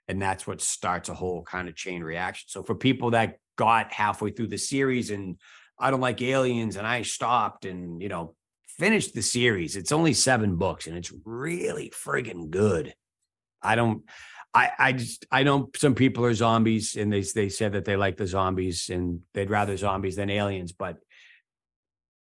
And 0.07 0.21
that's 0.21 0.45
what 0.45 0.61
starts 0.61 1.09
a 1.09 1.13
whole 1.13 1.43
kind 1.43 1.67
of 1.67 1.75
chain 1.75 2.03
reaction. 2.03 2.45
So 2.47 2.63
for 2.63 2.75
people 2.75 3.11
that 3.11 3.37
got 3.55 3.91
halfway 3.91 4.31
through 4.31 4.47
the 4.47 4.57
series 4.57 5.11
and 5.11 5.37
I 5.79 5.91
don't 5.91 6.01
like 6.01 6.21
aliens 6.21 6.75
and 6.75 6.85
I 6.85 7.01
stopped 7.01 7.65
and 7.65 8.01
you 8.01 8.09
know 8.09 8.35
finished 8.67 9.13
the 9.13 9.21
series. 9.21 9.75
It's 9.75 9.91
only 9.91 10.13
seven 10.13 10.57
books 10.57 10.87
and 10.87 10.97
it's 10.97 11.13
really 11.23 11.91
friggin' 11.91 12.49
good. 12.49 12.93
I 13.61 13.75
don't 13.75 14.03
I, 14.53 14.71
I 14.79 14.91
just 14.93 15.25
I 15.31 15.43
know 15.43 15.69
some 15.75 15.95
people 15.95 16.23
are 16.25 16.33
zombies 16.33 16.95
and 16.95 17.11
they 17.11 17.21
they 17.21 17.49
said 17.49 17.73
that 17.73 17.83
they 17.83 17.97
like 17.97 18.15
the 18.15 18.27
zombies 18.27 18.89
and 18.89 19.21
they'd 19.33 19.49
rather 19.49 19.75
zombies 19.75 20.15
than 20.15 20.29
aliens, 20.29 20.71
but 20.71 20.97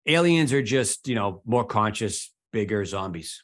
aliens 0.06 0.52
are 0.52 0.62
just 0.62 1.08
you 1.08 1.16
know 1.16 1.42
more 1.44 1.64
conscious, 1.64 2.32
bigger 2.52 2.84
zombies. 2.84 3.42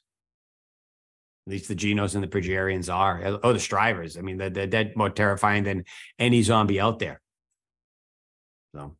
At 1.46 1.52
least 1.52 1.68
the 1.68 1.76
Genos 1.76 2.14
and 2.14 2.24
the 2.24 2.28
Progerians 2.28 2.92
are. 2.92 3.38
Oh, 3.42 3.52
the 3.52 3.58
Stryvers. 3.60 4.18
I 4.18 4.20
mean, 4.20 4.36
they're, 4.36 4.50
they're 4.50 4.66
dead 4.66 4.96
more 4.96 5.10
terrifying 5.10 5.62
than 5.62 5.84
any 6.18 6.42
zombie 6.42 6.80
out 6.80 6.98
there. 6.98 7.20
So, 8.74 8.96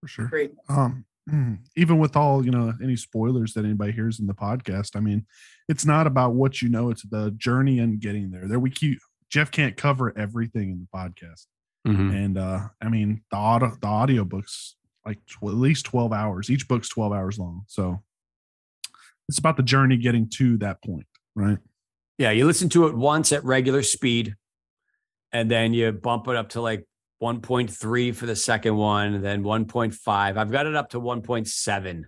for 0.00 0.08
sure. 0.08 0.26
Great. 0.26 0.52
Um, 0.68 1.04
mm, 1.30 1.58
even 1.76 1.98
with 1.98 2.16
all 2.16 2.44
you 2.44 2.50
know, 2.50 2.72
any 2.82 2.96
spoilers 2.96 3.54
that 3.54 3.64
anybody 3.64 3.92
hears 3.92 4.18
in 4.18 4.26
the 4.26 4.34
podcast, 4.34 4.96
I 4.96 5.00
mean, 5.00 5.26
it's 5.68 5.86
not 5.86 6.08
about 6.08 6.34
what 6.34 6.60
you 6.60 6.68
know; 6.68 6.90
it's 6.90 7.02
the 7.02 7.30
journey 7.36 7.78
and 7.78 8.00
getting 8.00 8.32
there. 8.32 8.48
There, 8.48 8.58
we 8.58 8.70
keep 8.70 8.98
Jeff 9.30 9.52
can't 9.52 9.76
cover 9.76 10.16
everything 10.18 10.70
in 10.70 10.80
the 10.80 10.98
podcast, 10.98 11.46
mhm. 11.86 12.14
and 12.14 12.36
uh, 12.36 12.68
I 12.82 12.88
mean, 12.88 13.22
the 13.30 13.36
audio 13.36 13.76
the 13.80 13.86
audio 13.86 14.24
books 14.24 14.74
like 15.04 15.18
tw- 15.26 15.44
at 15.44 15.54
least 15.54 15.86
twelve 15.86 16.12
hours. 16.12 16.50
Each 16.50 16.66
book's 16.66 16.88
twelve 16.88 17.12
hours 17.12 17.38
long, 17.38 17.62
so 17.68 18.02
it's 19.28 19.38
about 19.38 19.56
the 19.56 19.62
journey 19.62 19.96
getting 19.96 20.28
to 20.30 20.56
that 20.58 20.82
point, 20.82 21.06
right? 21.34 21.58
Yeah, 22.18 22.30
you 22.30 22.46
listen 22.46 22.68
to 22.70 22.86
it 22.86 22.96
once 22.96 23.32
at 23.32 23.44
regular 23.44 23.82
speed, 23.82 24.34
and 25.32 25.50
then 25.50 25.74
you 25.74 25.92
bump 25.92 26.28
it 26.28 26.36
up 26.36 26.50
to 26.50 26.60
like 26.62 26.86
1.3 27.22 28.14
for 28.14 28.26
the 28.26 28.36
second 28.36 28.76
one, 28.76 29.14
and 29.14 29.24
then 29.24 29.42
1.5. 29.42 30.36
I've 30.36 30.50
got 30.50 30.66
it 30.66 30.74
up 30.74 30.90
to 30.90 31.00
1.7 31.00 32.04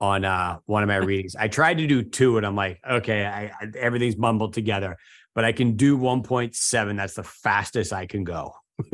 on 0.00 0.24
uh, 0.24 0.58
one 0.66 0.82
of 0.82 0.88
my 0.88 0.96
readings. 1.10 1.36
I 1.36 1.48
tried 1.48 1.78
to 1.78 1.86
do 1.86 2.02
two, 2.02 2.36
and 2.36 2.46
I'm 2.46 2.56
like, 2.56 2.80
okay, 2.88 3.24
I, 3.24 3.44
I, 3.44 3.70
everything's 3.78 4.16
mumbled 4.16 4.52
together, 4.52 4.96
but 5.34 5.44
I 5.44 5.52
can 5.52 5.76
do 5.76 5.96
1.7. 5.96 6.96
That's 6.96 7.14
the 7.14 7.24
fastest 7.24 7.92
I 7.92 8.06
can 8.06 8.24
go. 8.24 8.54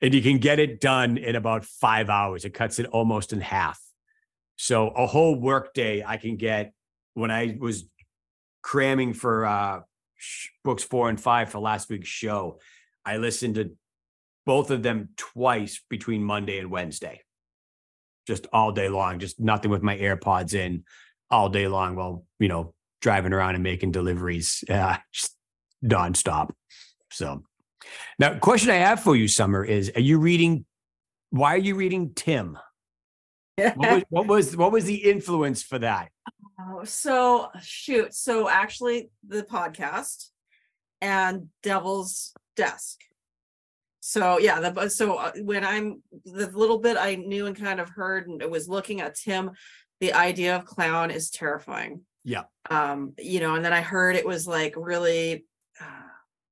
and 0.00 0.14
you 0.14 0.22
can 0.22 0.38
get 0.38 0.58
it 0.58 0.80
done 0.80 1.18
in 1.18 1.36
about 1.36 1.64
five 1.64 2.08
hours. 2.08 2.44
It 2.44 2.54
cuts 2.54 2.78
it 2.78 2.86
almost 2.86 3.32
in 3.32 3.40
half. 3.40 3.80
So 4.56 4.88
a 4.88 5.06
whole 5.06 5.38
workday 5.38 6.04
I 6.04 6.16
can 6.16 6.36
get 6.36 6.72
when 7.14 7.30
I 7.30 7.56
was 7.58 7.84
cramming 8.64 9.12
for 9.12 9.44
uh 9.46 9.80
sh- 10.16 10.48
books 10.64 10.82
four 10.82 11.08
and 11.08 11.20
five 11.20 11.50
for 11.50 11.60
last 11.60 11.88
week's 11.88 12.08
show. 12.08 12.58
I 13.04 13.18
listened 13.18 13.56
to 13.56 13.76
both 14.46 14.70
of 14.70 14.82
them 14.82 15.10
twice 15.16 15.80
between 15.88 16.24
Monday 16.24 16.58
and 16.58 16.70
Wednesday, 16.70 17.20
just 18.26 18.46
all 18.52 18.72
day 18.72 18.88
long, 18.88 19.18
just 19.18 19.38
nothing 19.38 19.70
with 19.70 19.82
my 19.82 19.96
AirPods 19.96 20.54
in 20.54 20.84
all 21.30 21.48
day 21.48 21.68
long 21.68 21.94
while, 21.94 22.24
you 22.38 22.48
know, 22.48 22.74
driving 23.00 23.32
around 23.32 23.54
and 23.54 23.62
making 23.62 23.92
deliveries, 23.92 24.64
uh, 24.70 24.96
just 25.12 25.36
nonstop. 25.84 26.50
So 27.12 27.44
now, 28.18 28.38
question 28.38 28.70
I 28.70 28.76
have 28.76 29.00
for 29.00 29.14
you, 29.14 29.28
Summer, 29.28 29.62
is 29.62 29.92
are 29.94 30.00
you 30.00 30.18
reading? 30.18 30.64
Why 31.30 31.54
are 31.54 31.58
you 31.58 31.74
reading 31.74 32.12
Tim? 32.14 32.58
What 33.56 33.76
was, 33.78 34.02
what 34.08 34.26
was 34.26 34.56
what 34.56 34.72
was 34.72 34.84
the 34.84 34.96
influence 34.96 35.62
for 35.62 35.78
that? 35.78 36.08
Oh, 36.60 36.84
so 36.84 37.50
shoot. 37.60 38.14
So 38.14 38.48
actually 38.48 39.10
the 39.26 39.42
podcast 39.42 40.28
and 41.00 41.48
Devil's 41.62 42.32
Desk. 42.56 43.00
So 44.00 44.38
yeah, 44.38 44.60
the 44.60 44.88
so 44.88 45.16
uh, 45.16 45.32
when 45.42 45.64
I'm 45.64 46.02
the 46.24 46.48
little 46.50 46.78
bit 46.78 46.96
I 46.98 47.14
knew 47.14 47.46
and 47.46 47.56
kind 47.58 47.80
of 47.80 47.88
heard 47.88 48.28
and 48.28 48.42
it 48.42 48.50
was 48.50 48.68
looking 48.68 49.00
at 49.00 49.14
Tim, 49.16 49.52
the 50.00 50.12
idea 50.12 50.56
of 50.56 50.66
clown 50.66 51.10
is 51.10 51.30
terrifying. 51.30 52.02
Yeah. 52.22 52.44
Um, 52.70 53.14
you 53.18 53.40
know, 53.40 53.54
and 53.54 53.64
then 53.64 53.72
I 53.72 53.80
heard 53.80 54.14
it 54.16 54.26
was 54.26 54.46
like 54.46 54.74
really 54.76 55.46
uh, 55.80 55.84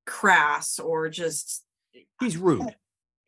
crass 0.06 0.78
or 0.78 1.08
just 1.08 1.64
He's 2.20 2.36
rude. 2.36 2.74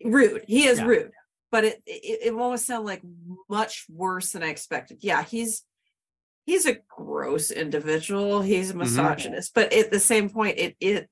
rude. 0.02 0.44
He 0.48 0.66
is 0.66 0.78
Yeah. 0.78 0.86
rude, 0.86 1.10
but 1.52 1.64
it, 1.64 1.82
it 1.86 2.18
it 2.26 2.32
almost 2.32 2.66
sounded 2.66 2.86
like 2.86 3.02
much 3.48 3.84
worse 3.90 4.32
than 4.32 4.42
I 4.42 4.48
expected. 4.48 4.98
Yeah, 5.00 5.22
he's 5.22 5.62
he's 6.44 6.66
a 6.66 6.78
gross 6.88 7.50
individual. 7.50 8.42
He's 8.42 8.70
a 8.70 8.72
mm-hmm. 8.72 8.80
misogynist, 8.80 9.54
but 9.54 9.72
at 9.72 9.90
the 9.90 10.00
same 10.00 10.30
point, 10.30 10.58
it 10.58 10.76
it 10.80 11.08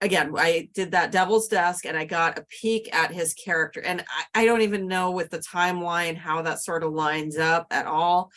again, 0.00 0.32
I 0.36 0.68
did 0.74 0.92
that 0.92 1.12
Devil's 1.12 1.48
Desk 1.48 1.84
and 1.84 1.96
I 1.96 2.04
got 2.04 2.38
a 2.38 2.46
peek 2.48 2.94
at 2.94 3.12
his 3.12 3.34
character, 3.34 3.80
and 3.80 4.04
I, 4.34 4.42
I 4.42 4.44
don't 4.44 4.62
even 4.62 4.88
know 4.88 5.10
with 5.10 5.30
the 5.30 5.38
timeline 5.38 6.16
how 6.16 6.42
that 6.42 6.62
sort 6.62 6.82
of 6.82 6.92
lines 6.92 7.36
up 7.36 7.66
at 7.70 7.86
all. 7.86 8.30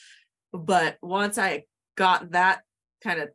But 0.51 0.97
once 1.01 1.37
I 1.37 1.63
got 1.95 2.31
that 2.31 2.61
kind 3.03 3.21
of 3.21 3.29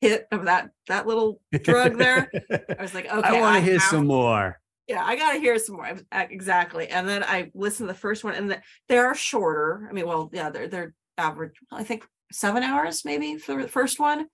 hit 0.00 0.26
of 0.30 0.44
that 0.46 0.70
that 0.88 1.06
little 1.06 1.40
drug 1.62 1.98
there, 1.98 2.30
I 2.50 2.82
was 2.82 2.94
like, 2.94 3.06
okay, 3.06 3.28
I 3.28 3.40
want 3.40 3.56
to 3.56 3.70
hear 3.70 3.80
some 3.80 4.06
more. 4.06 4.58
yeah, 4.88 5.04
I 5.04 5.16
gotta 5.16 5.38
hear 5.38 5.58
some 5.58 5.76
more. 5.76 5.98
Exactly. 6.12 6.88
And 6.88 7.08
then 7.08 7.22
I 7.22 7.50
listened 7.54 7.88
to 7.88 7.92
the 7.92 7.98
first 7.98 8.24
one, 8.24 8.34
and 8.34 8.50
the, 8.50 8.60
they 8.88 8.98
are 8.98 9.14
shorter. 9.14 9.86
I 9.88 9.92
mean, 9.92 10.06
well, 10.06 10.30
yeah, 10.32 10.50
they're 10.50 10.68
they're 10.68 10.94
average. 11.18 11.56
I 11.70 11.84
think 11.84 12.06
seven 12.32 12.62
hours 12.62 13.04
maybe 13.04 13.36
for 13.36 13.60
the 13.60 13.68
first 13.68 13.98
one. 14.00 14.26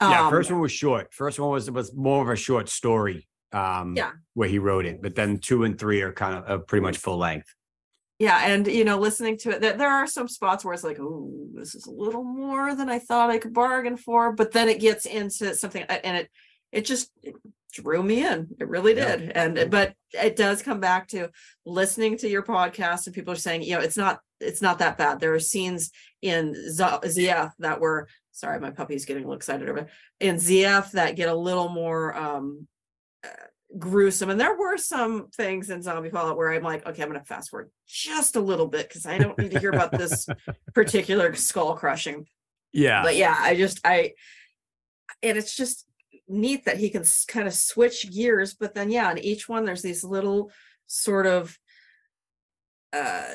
yeah, 0.00 0.24
Um, 0.26 0.30
first 0.30 0.50
one 0.50 0.60
was 0.60 0.72
short. 0.72 1.12
First 1.12 1.38
one 1.40 1.50
was 1.50 1.70
was 1.70 1.94
more 1.94 2.22
of 2.22 2.28
a 2.28 2.36
short 2.36 2.68
story. 2.68 3.26
Um, 3.50 3.94
Yeah. 3.96 4.10
where 4.34 4.48
he 4.48 4.58
wrote 4.58 4.84
it, 4.84 5.00
but 5.00 5.14
then 5.14 5.38
two 5.38 5.64
and 5.64 5.78
three 5.78 6.02
are 6.02 6.12
kind 6.12 6.36
of 6.36 6.50
uh, 6.50 6.58
pretty 6.64 6.82
much 6.82 6.98
full 6.98 7.16
length. 7.16 7.48
Yeah, 8.18 8.38
and 8.46 8.66
you 8.66 8.84
know, 8.84 8.98
listening 8.98 9.38
to 9.38 9.50
it, 9.52 9.60
there, 9.62 9.72
there 9.74 9.88
are 9.90 10.06
some 10.06 10.28
spots 10.28 10.64
where 10.66 10.74
it's 10.74 10.84
like, 10.84 10.98
oh, 11.00 11.30
this 11.54 11.74
is 11.74 11.86
a 11.86 11.90
little 11.90 12.24
more 12.24 12.74
than 12.74 12.90
I 12.90 12.98
thought 12.98 13.30
I 13.30 13.38
could 13.38 13.54
bargain 13.54 13.96
for. 13.96 14.32
But 14.32 14.52
then 14.52 14.68
it 14.68 14.80
gets 14.80 15.06
into 15.06 15.54
something, 15.54 15.82
and 15.84 16.16
it 16.18 16.30
it 16.72 16.84
just 16.84 17.10
it 17.22 17.34
drew 17.72 18.02
me 18.02 18.26
in. 18.26 18.48
It 18.58 18.68
really 18.68 18.96
Yeah. 18.96 19.16
did. 19.16 19.30
And 19.32 19.70
but 19.70 19.94
it 20.12 20.36
does 20.36 20.62
come 20.62 20.80
back 20.80 21.08
to 21.08 21.28
listening 21.64 22.16
to 22.18 22.28
your 22.28 22.42
podcast, 22.42 23.06
and 23.06 23.14
people 23.14 23.32
are 23.32 23.36
saying, 23.36 23.62
you 23.62 23.74
know, 23.74 23.80
it's 23.80 23.96
not 23.96 24.20
it's 24.40 24.62
not 24.62 24.78
that 24.78 24.96
bad. 24.98 25.20
There 25.20 25.34
are 25.34 25.40
scenes 25.40 25.90
in 26.22 26.54
ZF 26.54 27.52
that 27.58 27.80
were 27.80 28.08
sorry, 28.32 28.60
my 28.60 28.70
puppy's 28.70 29.04
getting 29.04 29.24
a 29.24 29.26
little 29.26 29.36
excited 29.36 29.68
over 29.68 29.78
it, 29.80 29.88
in 30.20 30.36
ZF 30.36 30.92
that 30.92 31.16
get 31.16 31.28
a 31.28 31.34
little 31.34 31.68
more 31.68 32.16
um 32.16 32.66
uh, 33.24 33.28
gruesome 33.78 34.30
and 34.30 34.40
there 34.40 34.56
were 34.56 34.76
some 34.78 35.28
things 35.36 35.68
in 35.68 35.82
zombie 35.82 36.08
fallout 36.08 36.36
where 36.38 36.52
i'm 36.52 36.62
like 36.62 36.86
okay 36.86 37.02
i'm 37.02 37.08
gonna 37.10 37.22
fast 37.22 37.50
forward 37.50 37.68
just 37.86 38.34
a 38.36 38.40
little 38.40 38.66
bit 38.66 38.88
because 38.88 39.04
i 39.04 39.18
don't 39.18 39.36
need 39.38 39.50
to 39.50 39.58
hear 39.58 39.68
about 39.70 39.90
this 39.92 40.26
particular 40.74 41.34
skull 41.34 41.74
crushing 41.74 42.24
Yeah, 42.72 43.02
but 43.02 43.16
yeah 43.16 43.36
i 43.38 43.54
just 43.56 43.80
i 43.84 44.12
and 45.22 45.36
it's 45.36 45.54
just 45.54 45.84
neat 46.28 46.64
that 46.64 46.78
he 46.78 46.90
can 46.90 47.04
kind 47.26 47.46
of 47.46 47.54
switch 47.54 48.10
gears 48.10 48.54
but 48.54 48.74
then 48.74 48.90
yeah 48.90 49.10
in 49.10 49.18
each 49.18 49.48
one 49.48 49.64
there's 49.64 49.82
these 49.82 50.04
little 50.04 50.50
sort 50.86 51.26
of 51.26 51.58
uh 52.92 53.34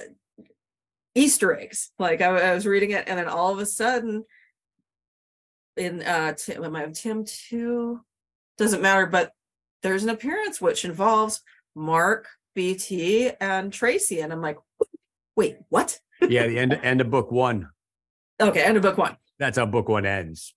easter 1.15 1.57
eggs 1.57 1.91
like 1.99 2.21
i, 2.21 2.27
I 2.27 2.53
was 2.53 2.65
reading 2.65 2.91
it 2.91 3.05
and 3.07 3.17
then 3.17 3.27
all 3.27 3.51
of 3.51 3.59
a 3.59 3.65
sudden 3.65 4.23
in 5.77 6.01
uh 6.03 6.33
tim, 6.33 6.63
am 6.63 6.75
I 6.75 6.85
tim 6.87 7.25
2 7.25 7.99
doesn't 8.57 8.81
matter 8.81 9.05
but 9.05 9.31
there's 9.81 10.03
an 10.03 10.09
appearance 10.09 10.61
which 10.61 10.85
involves 10.85 11.41
mark 11.75 12.27
bt 12.55 13.31
and 13.39 13.73
tracy 13.73 14.19
and 14.21 14.31
i'm 14.31 14.41
like 14.41 14.57
wait 15.35 15.57
what 15.69 15.99
yeah. 16.29 16.47
The 16.47 16.59
end 16.59 16.79
end 16.83 17.01
of 17.01 17.09
book 17.09 17.31
one. 17.31 17.69
okay 18.41 18.63
end 18.63 18.77
of 18.77 18.83
book 18.83 18.97
one 18.97 19.17
That's 19.39 19.57
how 19.57 19.65
book 19.65 19.89
one 19.89 20.05
ends, 20.05 20.53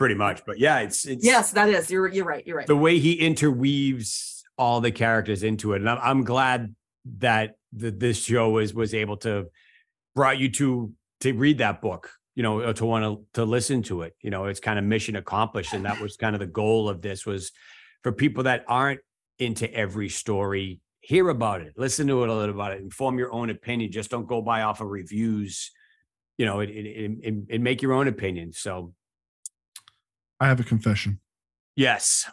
pretty 0.00 0.14
much. 0.16 0.44
But 0.44 0.58
yeah, 0.58 0.78
it's 0.80 1.06
it's 1.06 1.24
yes 1.24 1.52
that 1.52 1.68
is. 1.68 1.90
You're 1.90 2.08
you're 2.08 2.24
right 2.24 2.44
you're 2.44 2.56
right. 2.56 2.66
The 2.66 2.76
way 2.76 2.98
he 2.98 3.12
interweaves 3.12 4.42
all 4.58 4.80
the 4.80 4.90
characters 4.90 5.44
into 5.44 5.74
it, 5.74 5.76
and 5.76 5.88
I'm, 5.88 5.98
I'm 6.02 6.24
glad 6.24 6.74
that 7.18 7.56
the, 7.72 7.92
this 7.92 8.24
show 8.24 8.50
was 8.50 8.74
was 8.74 8.94
able 8.94 9.18
to 9.18 9.46
brought 10.16 10.38
you 10.38 10.50
to 10.50 10.92
to 11.20 11.32
read 11.34 11.58
that 11.58 11.80
book 11.80 12.10
you 12.34 12.42
know 12.42 12.72
to 12.72 12.86
want 12.86 13.04
to 13.04 13.24
to 13.34 13.44
listen 13.44 13.82
to 13.84 14.02
it. 14.02 14.16
You 14.22 14.30
know 14.30 14.46
it's 14.46 14.58
kind 14.58 14.78
of 14.78 14.84
mission 14.84 15.14
accomplished 15.16 15.74
and 15.74 15.84
that 15.84 16.00
was 16.00 16.16
kind 16.16 16.34
of 16.34 16.40
the 16.40 16.46
goal 16.46 16.88
of 16.88 17.02
this 17.02 17.26
was 17.26 17.52
for 18.02 18.10
people 18.10 18.44
that 18.44 18.64
aren't 18.66 19.00
into 19.38 19.72
every 19.72 20.08
story 20.08 20.80
hear 21.02 21.30
about 21.30 21.62
it 21.62 21.72
listen 21.78 22.06
to 22.06 22.22
it 22.22 22.28
a 22.28 22.34
little 22.34 22.54
about 22.54 22.72
it 22.72 22.80
and 22.80 22.92
form 22.92 23.18
your 23.18 23.32
own 23.32 23.50
opinion. 23.50 23.92
Just 23.92 24.10
don't 24.10 24.26
go 24.26 24.42
by 24.42 24.62
off 24.62 24.80
of 24.80 24.88
reviews. 24.88 25.70
You 26.38 26.46
know 26.46 26.60
and, 26.60 26.70
and, 26.70 27.24
and, 27.24 27.46
and 27.50 27.62
make 27.62 27.82
your 27.82 27.92
own 27.92 28.08
opinion. 28.08 28.52
So 28.54 28.94
I 30.40 30.48
have 30.48 30.58
a 30.60 30.64
confession. 30.64 31.20
yes 31.76 32.28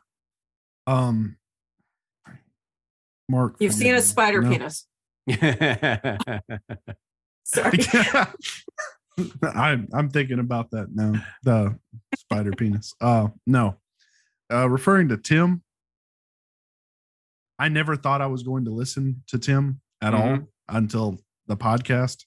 Um, 0.87 1.37
Mark, 3.29 3.57
You've 3.59 3.73
seen 3.73 3.87
forgive 3.93 3.97
a 3.97 4.01
spider 4.01 4.41
No. 4.41 4.49
penis. 4.49 4.87
Sorry. 7.43 7.77
I'm 9.43 9.87
I'm 9.93 10.09
thinking 10.09 10.39
about 10.39 10.71
that 10.71 10.87
now. 10.93 11.13
The 11.43 11.77
spider 12.15 12.51
penis. 12.51 12.93
Uh 13.01 13.29
no. 13.45 13.77
Uh 14.51 14.69
referring 14.69 15.09
to 15.09 15.17
Tim. 15.17 15.63
I 17.59 17.67
never 17.69 17.95
thought 17.95 18.21
I 18.21 18.27
was 18.27 18.43
going 18.43 18.65
to 18.65 18.71
listen 18.71 19.23
to 19.27 19.39
Tim 19.39 19.81
at 20.01 20.13
all 20.13 20.39
until 20.69 21.19
the 21.47 21.57
podcast. 21.57 22.25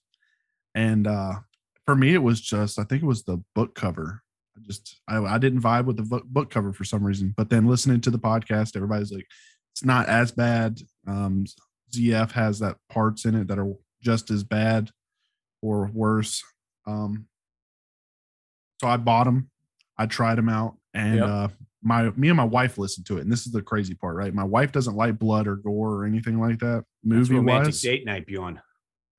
And 0.74 1.06
uh 1.06 1.34
for 1.86 1.94
me 1.94 2.12
it 2.14 2.22
was 2.22 2.40
just 2.40 2.78
I 2.78 2.84
think 2.84 3.02
it 3.02 3.06
was 3.06 3.22
the 3.22 3.42
book 3.54 3.74
cover. 3.74 4.22
I 4.70 4.72
just 4.72 5.00
I, 5.08 5.18
I 5.18 5.38
didn't 5.38 5.62
vibe 5.62 5.86
with 5.86 5.96
the 5.96 6.02
book, 6.02 6.24
book 6.26 6.50
cover 6.50 6.72
for 6.72 6.84
some 6.84 7.02
reason. 7.02 7.34
But 7.36 7.50
then 7.50 7.66
listening 7.66 8.00
to 8.02 8.10
the 8.10 8.18
podcast, 8.18 8.76
everybody's 8.76 9.12
like, 9.12 9.26
it's 9.72 9.84
not 9.84 10.08
as 10.08 10.30
bad. 10.30 10.80
Um 11.06 11.44
ZF 11.92 12.30
has 12.32 12.60
that 12.60 12.76
parts 12.88 13.24
in 13.24 13.34
it 13.34 13.48
that 13.48 13.58
are 13.58 13.72
just 14.02 14.30
as 14.30 14.44
bad 14.44 14.90
or 15.60 15.90
worse. 15.92 16.42
Um, 16.86 17.26
so 18.80 18.86
I 18.86 18.96
bought 18.96 19.24
them. 19.24 19.50
I 19.98 20.06
tried 20.06 20.36
them 20.36 20.48
out, 20.48 20.76
and 20.94 21.16
Yep. 21.16 21.28
uh, 21.28 21.48
my 21.82 22.10
me 22.10 22.28
and 22.28 22.36
my 22.36 22.44
wife 22.44 22.78
listened 22.78 23.06
to 23.06 23.18
it. 23.18 23.22
And 23.22 23.32
this 23.32 23.46
is 23.46 23.52
the 23.52 23.60
crazy 23.60 23.94
part, 23.94 24.16
right? 24.16 24.32
My 24.32 24.44
wife 24.44 24.72
doesn't 24.72 24.96
like 24.96 25.18
blood 25.18 25.46
or 25.46 25.56
gore 25.56 25.96
or 25.96 26.06
anything 26.06 26.40
like 26.40 26.60
that. 26.60 26.84
Movie 27.04 27.34
romantic 27.34 27.66
wise, 27.66 27.82
date 27.82 28.06
night 28.06 28.26
bjorn 28.26 28.60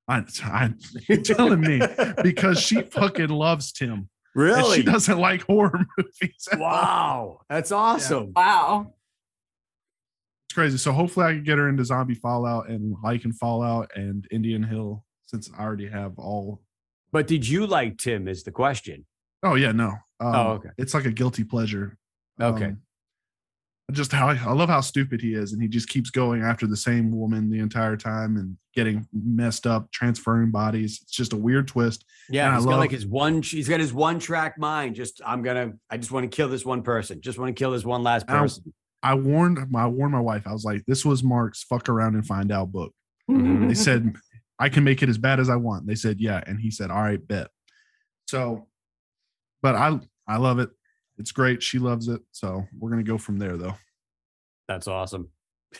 I, 0.07 0.23
I, 0.43 0.73
you're 1.07 1.21
telling 1.21 1.61
me 1.61 1.81
because 2.23 2.59
she 2.59 2.81
fucking 2.81 3.29
loves 3.29 3.71
Tim. 3.71 4.09
And 4.33 4.43
really 4.43 4.77
she 4.77 4.83
doesn't 4.83 5.17
like 5.19 5.41
horror 5.43 5.85
movies. 5.97 6.47
at 6.51 6.59
all. 6.59 6.63
wow 6.65 7.39
that's 7.49 7.71
awesome 7.71 8.31
Wow. 8.35 8.93
It's 10.47 10.53
crazy. 10.55 10.77
So 10.77 10.91
hopefully 10.91 11.25
I 11.27 11.31
can 11.33 11.43
get 11.43 11.57
her 11.57 11.69
into 11.69 11.85
Zombie 11.85 12.13
Fallout 12.15 12.67
and 12.67 12.95
liking 13.01 13.31
Fallout 13.31 13.89
and 13.95 14.27
Indian 14.31 14.63
Hill 14.63 15.05
since 15.25 15.49
I 15.57 15.63
already 15.63 15.87
have 15.87 16.19
all. 16.19 16.61
but 17.13 17.25
did 17.25 17.47
you 17.47 17.65
like 17.65 17.97
tim 17.97 18.27
is 18.27 18.43
the 18.43 18.51
question 18.51 19.05
Oh 19.43 19.55
yeah, 19.55 19.71
no. 19.71 19.87
Um, 20.19 20.35
Oh, 20.35 20.47
okay. 20.53 20.69
It's 20.77 20.93
like 20.93 21.05
a 21.05 21.11
guilty 21.11 21.43
pleasure. 21.43 21.97
Okay. 22.39 22.65
Um, 22.65 22.81
just 23.93 24.11
how 24.11 24.29
I 24.29 24.53
love 24.53 24.69
how 24.69 24.81
stupid 24.81 25.21
he 25.21 25.33
is, 25.33 25.53
and 25.53 25.61
he 25.61 25.67
just 25.67 25.89
keeps 25.89 26.09
going 26.09 26.41
after 26.41 26.67
the 26.67 26.77
same 26.77 27.11
woman 27.11 27.49
the 27.49 27.59
entire 27.59 27.95
time 27.97 28.37
and 28.37 28.57
getting 28.73 29.07
messed 29.13 29.67
up, 29.67 29.91
transferring 29.91 30.51
bodies. 30.51 30.99
It's 31.03 31.11
just 31.11 31.33
a 31.33 31.37
weird 31.37 31.67
twist. 31.67 32.05
Yeah, 32.29 32.45
And 32.47 32.55
I 32.55 32.57
he's 32.57 32.65
got 32.65 32.77
like 32.79 32.91
his 32.91 33.05
one. 33.05 33.41
He's 33.41 33.67
got 33.69 33.79
his 33.79 33.93
one 33.93 34.19
track 34.19 34.57
mind. 34.57 34.95
Just 34.95 35.21
I'm 35.25 35.41
gonna. 35.43 35.73
I 35.89 35.97
just 35.97 36.11
want 36.11 36.29
to 36.29 36.35
kill 36.35 36.49
this 36.49 36.65
one 36.65 36.81
person. 36.83 37.21
Just 37.21 37.37
want 37.37 37.55
to 37.55 37.59
kill 37.59 37.71
this 37.71 37.83
one 37.85 38.03
last 38.03 38.25
And 38.27 38.37
I- 38.37 38.41
person. 38.41 38.73
I 39.03 39.15
warned 39.15 39.57
I 39.75 39.87
warned 39.87 40.13
my 40.13 40.19
wife. 40.19 40.45
I 40.45 40.51
was 40.53 40.63
like, 40.63 40.85
"This 40.85 41.03
was 41.03 41.23
Mark's 41.23 41.63
fuck 41.63 41.89
around 41.89 42.13
and 42.15 42.25
find 42.25 42.51
out 42.51 42.71
book." 42.71 42.93
Mhm. 43.29 43.67
They 43.67 43.73
said, 43.73 44.15
"I 44.59 44.69
can 44.69 44.83
make 44.83 45.01
it 45.01 45.09
as 45.09 45.17
bad 45.17 45.39
as 45.39 45.49
I 45.49 45.55
want." 45.55 45.87
They 45.87 45.95
said, 45.95 46.19
"Yeah," 46.21 46.43
and 46.45 46.59
he 46.59 46.69
said, 46.69 46.91
"All 46.91 47.01
right, 47.01 47.25
bet." 47.27 47.47
So, 48.27 48.67
but 49.63 49.75
I 49.75 49.99
I 50.27 50.37
love 50.37 50.59
it. 50.59 50.69
It's 51.21 51.31
great. 51.31 51.61
She 51.61 51.77
loves 51.77 52.07
it. 52.07 52.19
So 52.31 52.65
we're 52.77 52.89
gonna 52.89 53.03
go 53.03 53.19
from 53.19 53.37
there, 53.37 53.55
though. 53.57 53.75
That's 54.67 54.87
awesome. 54.87 55.29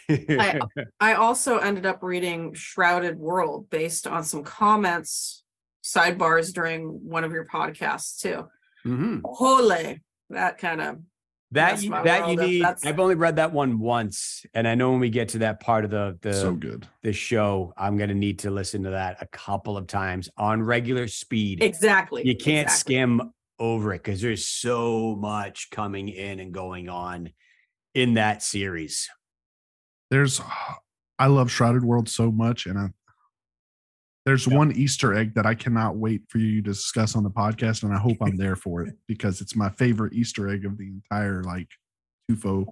I, 0.08 0.60
I 1.00 1.14
also 1.16 1.58
ended 1.58 1.88
up 1.88 2.04
reading 2.04 2.54
Shrouded 2.54 3.18
World 3.18 3.70
based 3.72 4.06
on 4.06 4.24
some 4.24 4.44
comments, 4.44 5.44
sidebars 5.84 6.54
during 6.54 6.84
one 7.10 7.24
of 7.24 7.32
your 7.32 7.46
podcasts 7.48 8.20
too. 8.20 8.48
Mhm. 8.86 9.22
Holy, 9.26 10.02
that 10.30 10.60
kind 10.60 10.80
of 10.80 11.00
That 11.54 11.82
you- 11.82 11.90
that 11.90 12.30
you 12.30 12.36
need. 12.38 12.62
that's- 12.64 12.86
I've 12.86 13.00
only 13.00 13.16
read 13.16 13.38
that 13.38 13.52
one 13.52 13.80
once, 13.80 14.46
and 14.54 14.68
I 14.68 14.76
know 14.76 14.92
when 14.92 15.00
we 15.00 15.10
get 15.10 15.30
to 15.30 15.40
that 15.40 15.60
part 15.60 15.84
of 15.86 15.90
the 15.92 16.18
the 16.22 16.34
so 16.34 16.54
good. 16.54 16.88
the 17.02 17.14
show, 17.14 17.74
I'm 17.76 17.98
gonna 17.98 18.14
need 18.14 18.38
to 18.40 18.52
listen 18.52 18.84
to 18.84 18.92
that 18.92 19.18
a 19.22 19.26
couple 19.28 19.76
of 19.76 19.88
times 19.88 20.30
on 20.38 20.62
regular 20.62 21.08
speed. 21.08 21.64
exactly. 21.64 22.22
you 22.28 22.36
can't 22.36 22.68
exactly. 22.68 22.94
skim 22.96 23.34
over 23.62 23.94
it 23.94 24.00
because 24.04 24.22
there's 24.22 24.46
so 24.48 25.16
much 25.16 25.70
coming 25.70 26.10
in 26.10 26.40
and 26.40 26.52
going 26.52 26.90
on 26.90 27.32
in 27.94 28.16
that 28.16 28.42
series. 28.44 29.08
there's 30.10 30.42
I 31.20 31.28
love 31.28 31.52
Shrouded 31.52 31.84
World 31.86 32.10
so 32.10 32.32
much, 32.32 32.66
and 32.66 32.78
I 32.80 32.88
there's 34.26 34.48
Yeah. 34.48 34.58
one 34.58 34.72
Easter 34.72 35.14
egg 35.14 35.36
that 35.36 35.46
I 35.46 35.54
cannot 35.56 35.96
wait 35.98 36.24
for 36.30 36.38
you 36.40 36.62
to 36.62 36.70
discuss 36.70 37.16
on 37.16 37.24
the 37.24 37.30
podcast, 37.30 37.84
and 37.84 37.94
I 37.94 37.98
hope 38.00 38.18
I'm 38.22 38.38
there 38.38 38.56
for 38.56 38.82
it 38.82 38.96
because 39.08 39.40
it's 39.42 39.56
my 39.56 39.70
favorite 39.70 40.14
Easter 40.14 40.50
egg 40.50 40.66
of 40.66 40.78
the 40.78 40.88
entire 40.88 41.44
like 41.44 41.70
Tufo 42.30 42.66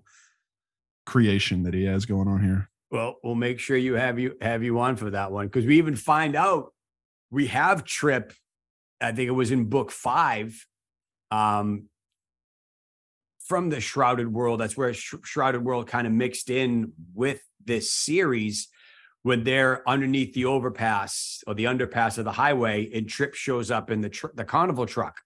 creation 1.05 1.63
that 1.63 1.73
he 1.73 1.83
has 1.85 2.05
going 2.05 2.27
on 2.27 2.43
here. 2.43 2.69
Well, 2.91 3.17
we'll 3.23 3.35
make 3.35 3.59
sure 3.59 3.77
you 3.77 3.93
have 3.95 4.17
you 4.19 4.35
have 4.41 4.63
you 4.63 4.79
on 4.79 4.95
for 4.95 5.11
that 5.11 5.31
one 5.31 5.45
because 5.47 5.65
we 5.65 5.77
even 5.77 5.95
find 5.95 6.35
out 6.35 6.73
we 7.31 7.47
have 7.47 7.83
Trip. 7.83 8.33
I 9.01 9.11
think 9.13 9.27
it 9.27 9.31
was 9.31 9.51
in 9.51 9.65
book 9.69 9.91
five, 9.91 10.65
um, 11.31 11.85
from 13.45 13.69
the 13.69 13.81
Shrouded 13.81 14.31
World. 14.31 14.59
That's 14.59 14.77
where 14.77 14.93
Sh- 14.93 15.15
Shrouded 15.23 15.63
World 15.63 15.87
kind 15.87 16.05
of 16.07 16.13
mixed 16.13 16.49
in 16.49 16.93
with 17.13 17.41
this 17.63 17.91
series 17.91 18.67
when 19.23 19.43
they're 19.43 19.87
underneath 19.87 20.33
the 20.33 20.45
overpass 20.45 21.43
or 21.45 21.53
the 21.53 21.65
underpass 21.65 22.17
of 22.17 22.25
the 22.25 22.31
highway, 22.31 22.89
and 22.93 23.07
Trip 23.09 23.33
shows 23.35 23.69
up 23.69 23.91
in 23.91 24.01
the 24.01 24.09
tr- 24.09 24.27
the 24.33 24.45
carnival 24.45 24.85
truck, 24.85 25.17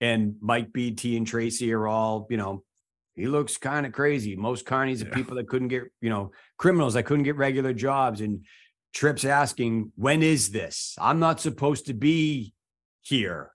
and 0.00 0.36
Mike 0.40 0.72
BT 0.72 1.16
and 1.16 1.26
Tracy 1.26 1.72
are 1.72 1.86
all 1.86 2.26
you 2.30 2.36
know. 2.36 2.64
He 3.14 3.26
looks 3.26 3.58
kind 3.58 3.84
of 3.84 3.92
crazy. 3.92 4.36
Most 4.36 4.64
carnies 4.64 5.02
are 5.02 5.08
Yeah. 5.08 5.14
people 5.14 5.36
that 5.36 5.46
couldn't 5.46 5.68
get, 5.68 5.82
you 6.00 6.08
know, 6.08 6.32
criminals 6.56 6.94
that 6.94 7.02
couldn't 7.02 7.24
get 7.24 7.36
regular 7.36 7.74
jobs. 7.74 8.22
And 8.22 8.46
Trip's 8.94 9.26
asking, 9.26 9.92
when 9.96 10.22
is 10.22 10.50
this? 10.50 10.96
I'm 10.98 11.18
not 11.18 11.38
supposed 11.38 11.84
to 11.88 11.92
be 11.92 12.54
here. 13.02 13.52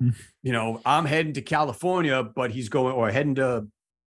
You 0.00 0.52
know, 0.52 0.80
I'm 0.84 1.04
heading 1.04 1.32
to 1.34 1.42
California, 1.42 2.22
but 2.22 2.50
he's 2.52 2.68
going 2.68 2.94
or 2.94 3.10
heading 3.10 3.34
to 3.36 3.66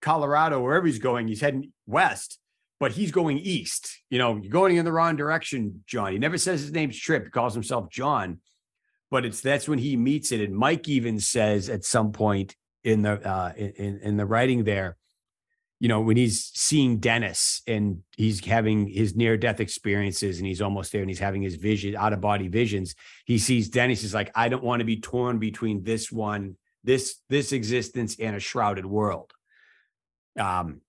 Colorado, 0.02 0.62
wherever 0.62 0.86
he's 0.86 1.00
going. 1.00 1.28
He's 1.28 1.42
heading 1.42 1.72
west, 1.88 2.40
but 2.80 2.92
he's 2.92 3.12
going 3.12 3.40
east. 3.40 3.90
You 4.10 4.20
know, 4.20 4.38
you're 4.38 4.52
going 4.52 4.78
in 4.78 4.86
the 4.86 4.92
wrong 4.92 5.16
direction, 5.16 5.84
John. 5.88 6.12
He 6.12 6.20
never 6.20 6.38
says 6.38 6.62
his 6.62 6.72
name's 6.72 7.00
Trip, 7.00 7.26
he 7.26 7.30
calls 7.30 7.54
himself 7.54 7.90
John. 7.90 8.40
But 9.10 9.26
it's 9.26 9.42
that's 9.42 9.68
when 9.68 9.80
he 9.80 9.98
meets 9.98 10.32
it. 10.32 10.42
And 10.42 10.56
Mike 10.56 10.88
even 10.88 11.20
says 11.20 11.70
at 11.70 11.84
some 11.84 12.12
point 12.12 12.56
in 12.84 13.02
the 13.02 13.14
uh 13.28 13.52
in, 13.58 14.00
in 14.02 14.18
the 14.18 14.26
writing 14.26 14.64
there, 14.64 14.98
you 15.82 15.88
know, 15.88 16.00
when 16.00 16.16
he's 16.16 16.52
seeing 16.54 17.00
Dennis 17.00 17.64
and 17.66 18.04
he's 18.16 18.46
having 18.46 18.88
his 18.88 19.16
near 19.16 19.36
death 19.36 19.60
experiences 19.60 20.38
and 20.38 20.46
he's 20.46 20.62
almost 20.62 20.92
there 20.92 21.02
and 21.02 21.10
he's 21.10 21.18
having 21.18 21.42
his 21.42 21.56
vision, 21.56 21.96
out 21.96 22.14
of 22.14 22.22
body 22.22 22.50
visions, 22.50 22.94
he 23.26 23.40
sees 23.40 23.68
Dennis 23.68 24.04
is 24.04 24.14
like, 24.14 24.30
I 24.36 24.48
don't 24.48 24.64
want 24.64 24.82
to 24.82 24.86
be 24.86 24.98
torn 24.98 25.40
between 25.40 25.82
this 25.82 26.12
one, 26.12 26.56
this, 26.84 27.16
this 27.30 27.52
existence 27.52 28.16
and 28.20 28.36
a 28.36 28.40
shrouded 28.40 28.86
world. 28.86 29.34
Um, 30.38 30.82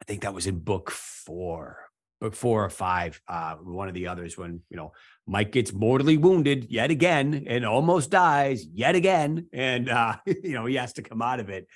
I 0.00 0.04
think 0.04 0.22
that 0.22 0.34
was 0.34 0.46
in 0.46 0.60
book 0.60 0.92
four, 0.92 1.78
book 2.20 2.36
four 2.36 2.64
or 2.64 2.70
five, 2.70 3.20
uh, 3.26 3.56
one 3.56 3.88
of 3.88 3.94
the 3.94 4.06
others 4.06 4.38
when, 4.38 4.60
you 4.70 4.76
know, 4.76 4.92
Mike 5.26 5.50
gets 5.50 5.72
mortally 5.72 6.16
wounded 6.16 6.68
yet 6.70 6.92
again 6.92 7.46
and 7.48 7.66
almost 7.66 8.10
dies 8.10 8.64
yet 8.72 8.94
again. 8.94 9.48
And, 9.52 9.88
uh, 9.88 10.14
you 10.26 10.52
know, 10.52 10.66
he 10.66 10.76
has 10.76 10.92
to 10.92 11.02
come 11.02 11.22
out 11.22 11.40
of 11.40 11.48
it 11.48 11.66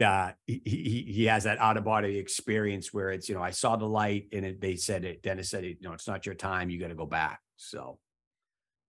uh, 0.00 0.32
he, 0.46 0.62
he 0.64 1.12
he 1.12 1.24
has 1.26 1.44
that 1.44 1.58
out 1.58 1.76
of 1.76 1.84
body 1.84 2.18
experience 2.18 2.92
where 2.92 3.10
it's 3.10 3.28
you 3.28 3.34
know 3.34 3.42
I 3.42 3.50
saw 3.50 3.76
the 3.76 3.86
light 3.86 4.28
and 4.32 4.44
it, 4.44 4.60
they 4.60 4.76
said 4.76 5.04
it. 5.04 5.22
Dennis 5.22 5.50
said 5.50 5.64
it. 5.64 5.78
You 5.80 5.88
know, 5.88 5.92
it's 5.94 6.08
not 6.08 6.26
your 6.26 6.34
time. 6.34 6.70
You 6.70 6.80
got 6.80 6.88
to 6.88 6.94
go 6.94 7.06
back. 7.06 7.40
So 7.56 7.98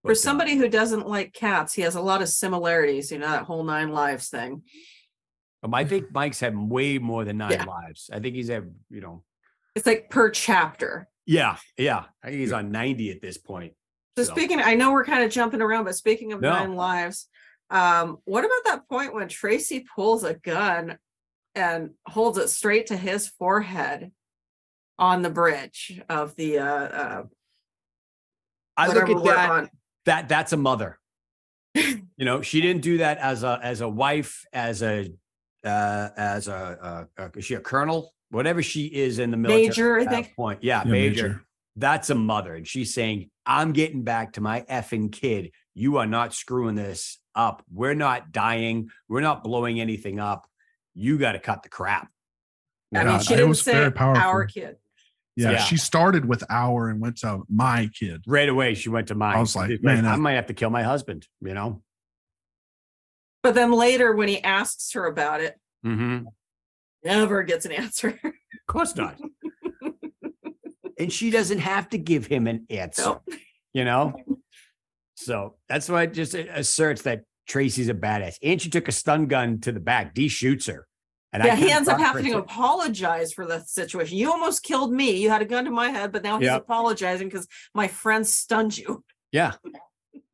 For 0.01 0.09
but, 0.09 0.11
uh, 0.11 0.15
somebody 0.15 0.55
who 0.55 0.67
doesn't 0.69 1.07
like 1.07 1.33
cats, 1.33 1.73
he 1.73 1.81
has 1.83 1.95
a 1.95 2.01
lot 2.01 2.21
of 2.21 2.29
similarities, 2.29 3.11
you 3.11 3.19
know, 3.19 3.27
that 3.29 3.43
whole 3.43 3.63
nine 3.63 3.91
lives 3.91 4.29
thing. 4.29 4.63
um, 5.63 5.73
I 5.73 5.85
think 5.85 6.05
Mike's 6.11 6.39
had 6.39 6.57
way 6.57 6.97
more 6.97 7.23
than 7.25 7.37
nine 7.37 7.51
Yeah. 7.51 7.65
lives. 7.65 8.09
I 8.11 8.19
think 8.19 8.35
he's 8.35 8.49
had 8.49 8.73
you 8.89 9.01
know 9.01 9.23
It's 9.75 9.85
like 9.85 10.09
per 10.09 10.29
chapter. 10.31 11.07
yeah 11.25 11.57
yeah. 11.77 12.05
I 12.23 12.27
think 12.29 12.39
he's 12.39 12.53
on 12.53 12.71
ninety 12.71 13.11
at 13.11 13.21
this 13.21 13.37
point. 13.37 13.73
So 14.17 14.23
So- 14.23 14.33
speaking, 14.33 14.59
I 14.61 14.73
know 14.75 14.91
we're 14.93 15.05
kind 15.05 15.23
of 15.23 15.31
jumping 15.31 15.61
around, 15.61 15.83
but 15.85 15.95
speaking 15.95 16.33
of 16.33 16.41
No. 16.41 16.49
nine 16.51 16.75
lives, 16.75 17.27
um, 17.73 18.19
what 18.25 18.45
about 18.45 18.63
that 18.65 18.87
point 18.87 19.15
when 19.15 19.27
Tracy 19.27 19.85
pulls 19.95 20.23
a 20.23 20.35
gun 20.35 20.97
and 21.55 21.89
holds 22.07 22.37
it 22.37 22.49
straight 22.49 22.87
to 22.87 22.95
his 22.95 23.27
forehead 23.27 24.11
on 24.99 25.23
the 25.23 25.31
bridge 25.31 25.99
of 26.07 26.35
the 26.35 26.59
uh, 26.59 26.65
uh 26.65 27.23
I 28.77 28.87
look 28.87 29.07
whatever 29.07 29.17
at 29.17 29.23
that. 29.35 29.49
on? 29.49 29.69
that 30.05 30.29
that's 30.29 30.53
a 30.53 30.57
mother. 30.57 30.99
you 31.75 32.03
know, 32.19 32.43
she 32.43 32.61
didn't 32.61 32.83
do 32.83 32.99
that 32.99 33.17
as 33.17 33.43
a 33.43 33.59
as 33.63 33.81
a 33.81 33.89
wife, 33.89 34.45
as 34.53 34.83
a 34.83 35.11
uh 35.65 36.09
as 36.15 36.47
a, 36.47 37.07
uh, 37.17 37.29
is 37.35 37.45
she 37.45 37.55
a 37.55 37.59
colonel, 37.59 38.13
whatever 38.29 38.61
she 38.61 38.85
is 38.85 39.17
in 39.17 39.31
the 39.31 39.37
military. 39.37 39.67
Major, 39.67 39.97
I 39.97 40.01
at 40.01 40.09
that 40.09 40.25
think. 40.25 40.35
Point, 40.35 40.63
yeah, 40.63 40.83
Yeah, 40.85 40.91
major. 40.91 41.23
major. 41.23 41.45
That's 41.75 42.11
a 42.11 42.15
mother, 42.15 42.53
and 42.53 42.67
she's 42.67 42.93
saying, 42.93 43.31
"I'm 43.45 43.73
getting 43.73 44.03
back 44.03 44.33
to 44.33 44.41
my 44.41 44.61
effing 44.61 45.11
kid. 45.11 45.51
You 45.73 45.97
are 45.97 46.05
not 46.07 46.33
screwing 46.33 46.75
this 46.75 47.19
up. 47.35 47.63
We're 47.71 47.95
not 47.95 48.31
dying. 48.31 48.89
We're 49.09 49.21
not 49.21 49.43
blowing 49.43 49.79
anything 49.81 50.19
up. 50.19 50.47
You 50.93 51.17
got 51.17 51.33
to 51.33 51.39
cut 51.39 51.63
the 51.63 51.69
crap." 51.69 52.09
I 52.95 53.01
You 53.01 53.07
mean, 53.09 53.19
she 53.21 53.33
it 53.33 53.37
didn't 53.37 53.49
was 53.49 53.61
say 53.61 53.71
very 53.89 53.93
our 53.97 54.45
kid. 54.45 54.77
Yeah, 55.35 55.51
Yeah. 55.53 55.57
she 55.63 55.77
started 55.77 56.25
with 56.25 56.43
our 56.47 56.89
and 56.89 57.01
went 57.01 57.17
to 57.19 57.41
my 57.49 57.89
kid. 57.91 58.23
right 58.27 58.47
away 58.47 58.75
she 58.75 58.89
went 58.89 59.07
to 59.07 59.15
mine. 59.15 59.35
I 59.35 59.39
was 59.39 59.55
like, 59.55 59.81
man, 59.81 60.05
I 60.05 60.11
that- 60.11 60.19
might 60.19 60.33
have 60.33 60.45
to 60.47 60.53
kill 60.53 60.69
my 60.69 60.83
husband. 60.83 61.27
You 61.41 61.55
know. 61.55 61.81
But 63.41 63.55
then 63.55 63.71
later, 63.71 64.13
when 64.15 64.27
he 64.27 64.41
asks 64.43 64.91
her 64.93 65.05
about 65.05 65.41
it, 65.41 65.59
Mm-hmm. 65.85 66.27
never 67.03 67.43
gets 67.43 67.65
an 67.65 67.71
answer. 67.83 68.19
Of 68.23 68.31
course 68.67 68.95
not. 68.95 69.19
And 70.97 71.11
she 71.11 71.29
doesn't 71.31 71.59
have 71.59 71.89
to 71.89 71.97
give 71.97 72.25
him 72.27 72.47
an 72.47 72.65
answer, 72.69 73.03
Nope. 73.03 73.29
you 73.73 73.85
know? 73.85 74.13
So 75.15 75.55
that's 75.69 75.87
why 75.89 76.03
it 76.03 76.13
just 76.13 76.33
asserts 76.33 77.03
that 77.03 77.21
Tracy's 77.47 77.89
a 77.89 77.93
badass. 77.93 78.35
And 78.43 78.61
she 78.61 78.69
took 78.69 78.87
a 78.87 78.91
stun 78.91 79.27
gun 79.27 79.59
to 79.61 79.71
the 79.71 79.79
back. 79.79 80.13
D 80.13 80.27
shoots 80.27 80.65
her. 80.67 80.87
And 81.31 81.43
yeah, 81.43 81.55
he 81.55 81.71
ends 81.71 81.89
up 81.89 81.99
having 81.99 82.25
to 82.25 82.37
apologize 82.37 83.33
for 83.33 83.45
the 83.47 83.59
situation. 83.61 84.17
You 84.17 84.31
almost 84.31 84.61
killed 84.63 84.93
me. 84.93 85.19
You 85.19 85.29
had 85.29 85.41
a 85.41 85.45
gun 85.45 85.65
to 85.65 85.71
my 85.71 85.89
head, 85.89 86.11
but 86.11 86.23
now 86.23 86.37
he's 86.39 86.45
Yep. 86.47 86.61
apologizing 86.61 87.27
because 87.27 87.47
my 87.73 87.87
friend 87.87 88.25
stunned 88.27 88.77
you. 88.77 89.03
Yeah. 89.31 89.53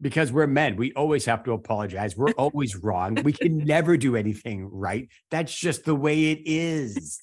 Because 0.01 0.29
we're 0.33 0.45
men. 0.47 0.75
We 0.75 0.91
always 0.91 1.23
have 1.25 1.43
to 1.45 1.53
apologize. 1.53 2.17
We're 2.17 2.31
always 2.37 2.75
wrong. 2.75 3.15
We 3.23 3.31
can 3.31 3.59
never 3.59 3.95
do 3.95 4.17
anything 4.17 4.65
right. 4.69 5.07
That's 5.31 5.57
just 5.57 5.85
the 5.85 5.95
way 5.95 6.31
it 6.31 6.39
is. 6.43 7.17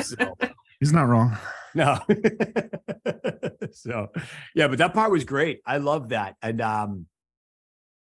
So 0.00 0.36
He's 0.78 0.92
not 0.92 1.08
wrong. 1.08 1.36
No. 1.76 1.98
so 3.72 4.08
yeah, 4.54 4.68
but 4.68 4.78
that 4.78 4.94
part 4.94 5.10
was 5.10 5.24
great. 5.24 5.60
I 5.66 5.76
love 5.76 6.08
that. 6.08 6.36
And 6.40 6.62
um, 6.62 7.06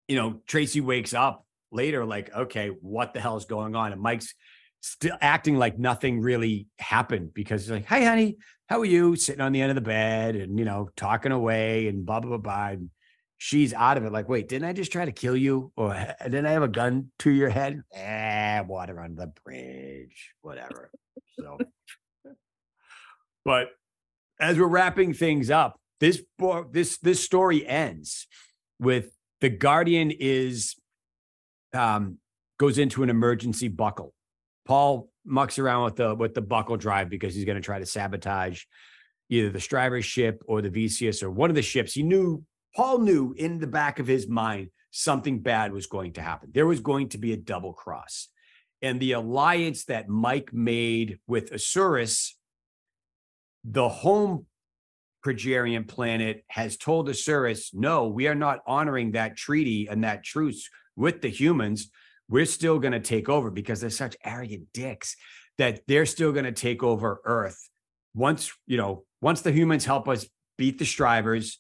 you 0.06 0.14
know, 0.14 0.40
Tracy 0.46 0.80
wakes 0.80 1.12
up 1.12 1.44
later, 1.72 2.04
like, 2.04 2.32
okay, 2.32 2.68
what 2.68 3.12
the 3.12 3.20
hell 3.20 3.36
is 3.36 3.44
going 3.44 3.74
on? 3.74 3.92
And 3.92 4.00
Mike's 4.00 4.32
still 4.80 5.16
acting 5.20 5.56
like 5.56 5.80
nothing 5.80 6.20
really 6.20 6.68
happened 6.78 7.34
because 7.34 7.62
he's 7.62 7.72
like, 7.72 7.86
Hi, 7.86 8.04
honey, 8.04 8.36
how 8.68 8.78
are 8.78 8.84
you? 8.84 9.16
Sitting 9.16 9.40
on 9.40 9.50
the 9.50 9.60
end 9.60 9.70
of 9.70 9.74
the 9.74 9.80
bed 9.80 10.36
and 10.36 10.60
you 10.60 10.64
know, 10.64 10.88
talking 10.96 11.32
away 11.32 11.88
and 11.88 12.06
blah 12.06 12.20
blah 12.20 12.28
blah 12.28 12.38
blah. 12.38 12.68
And 12.68 12.90
she's 13.36 13.74
out 13.74 13.96
of 13.96 14.04
it, 14.04 14.12
like, 14.12 14.28
wait, 14.28 14.48
didn't 14.48 14.68
I 14.68 14.74
just 14.74 14.92
try 14.92 15.04
to 15.04 15.12
kill 15.12 15.36
you? 15.36 15.72
Or 15.76 15.92
didn't 16.22 16.46
I 16.46 16.52
have 16.52 16.62
a 16.62 16.68
gun 16.68 17.10
to 17.20 17.30
your 17.32 17.50
head? 17.50 17.82
Eh, 17.92 18.60
water 18.60 19.00
under 19.00 19.22
the 19.22 19.32
bridge, 19.44 20.30
whatever. 20.40 20.92
So 21.40 21.58
but 23.47 23.68
as 24.40 24.59
we're 24.59 24.66
wrapping 24.66 25.14
things 25.14 25.51
up, 25.51 25.80
this 26.01 26.20
book, 26.36 26.72
this 26.72 26.99
this 26.99 27.24
story 27.24 27.66
ends 27.66 28.26
with 28.78 29.16
the 29.40 29.49
guardian 29.49 30.11
is 30.11 30.74
um 31.72 32.18
goes 32.59 32.76
into 32.76 33.03
an 33.03 33.09
emergency 33.09 33.68
buckle. 33.68 34.12
Paul 34.66 35.09
mucks 35.24 35.59
around 35.59 35.84
with 35.84 35.97
the 35.97 36.14
with 36.14 36.34
the 36.34 36.42
buckle 36.42 36.76
drive 36.76 37.09
because 37.09 37.34
he's 37.34 37.44
going 37.44 37.57
to 37.57 37.62
try 37.62 37.78
to 37.78 37.86
sabotage 37.86 38.64
either 39.30 39.51
the 39.51 39.61
Stryver's 39.61 40.05
ship 40.05 40.42
or 40.47 40.61
the 40.61 40.68
Vicious 40.68 41.22
or 41.22 41.30
one 41.30 41.49
of 41.49 41.57
the 41.57 41.62
ships. 41.62 41.94
He 41.94 42.03
knew 42.03 42.44
Paul 42.74 42.99
knew 42.99 43.32
in 43.38 43.59
the 43.59 43.66
back 43.66 44.01
of 44.01 44.09
his 44.09 44.28
mind 44.28 44.70
something 44.90 45.38
bad 45.38 45.72
was 45.72 45.86
going 45.86 46.14
to 46.14 46.20
happen. 46.20 46.51
There 46.53 46.66
was 46.66 46.80
going 46.80 47.11
to 47.11 47.18
be 47.18 47.32
a 47.32 47.36
double 47.36 47.72
cross. 47.72 48.28
And 48.82 49.01
the 49.01 49.12
alliance 49.12 49.84
that 49.84 50.09
Mike 50.09 50.53
made 50.53 51.18
with 51.26 51.53
Asurus 51.53 52.32
the 53.68 53.88
home 53.88 54.46
Progerian 55.24 55.88
planet 55.88 56.44
has 56.48 56.76
told 56.76 57.08
Osiris, 57.08 57.74
no, 57.74 58.06
we 58.06 58.28
are 58.28 58.34
not 58.34 58.60
honoring 58.66 59.12
that 59.12 59.36
treaty 59.36 59.88
and 59.88 60.04
that 60.04 60.22
truce 60.22 60.70
with 60.94 61.20
the 61.20 61.28
humans. 61.28 61.90
We're 62.28 62.46
still 62.46 62.78
going 62.78 62.92
to 62.92 63.00
take 63.00 63.28
over 63.28 63.50
because 63.50 63.80
they're 63.80 63.90
such 63.90 64.16
arrogant 64.24 64.68
dicks 64.72 65.16
that 65.58 65.80
they're 65.88 66.06
still 66.06 66.32
going 66.32 66.44
to 66.44 66.52
take 66.52 66.82
over 66.82 67.20
Earth. 67.24 67.68
Once, 68.14 68.52
you 68.66 68.76
know, 68.76 69.04
once 69.20 69.40
the 69.42 69.52
humans 69.52 69.84
help 69.84 70.08
us 70.08 70.26
beat 70.56 70.78
the 70.78 70.84
Stryvers 70.84 71.56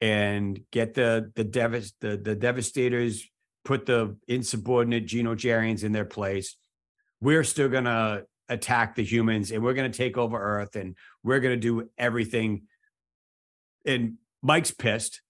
and 0.00 0.60
get 0.70 0.92
the 0.94 1.32
the 1.34 1.44
devas 1.44 1.94
the, 2.00 2.16
the 2.16 2.36
devastators, 2.36 3.26
put 3.64 3.86
the 3.86 4.16
insubordinate 4.28 5.06
Genogerians 5.06 5.84
in 5.84 5.92
their 5.92 6.04
place, 6.04 6.56
we're 7.20 7.44
still 7.44 7.68
gonna 7.68 8.22
attack 8.48 8.94
the 8.94 9.04
humans 9.04 9.50
and 9.50 9.62
we're 9.62 9.74
gonna 9.74 9.90
take 9.90 10.16
over 10.16 10.38
Earth 10.38 10.76
and 10.76 10.94
we're 11.26 11.40
going 11.40 11.54
to 11.54 11.60
do 11.60 11.90
everything. 11.98 12.62
And 13.84 14.14
Mike's 14.42 14.70
pissed. 14.70 15.20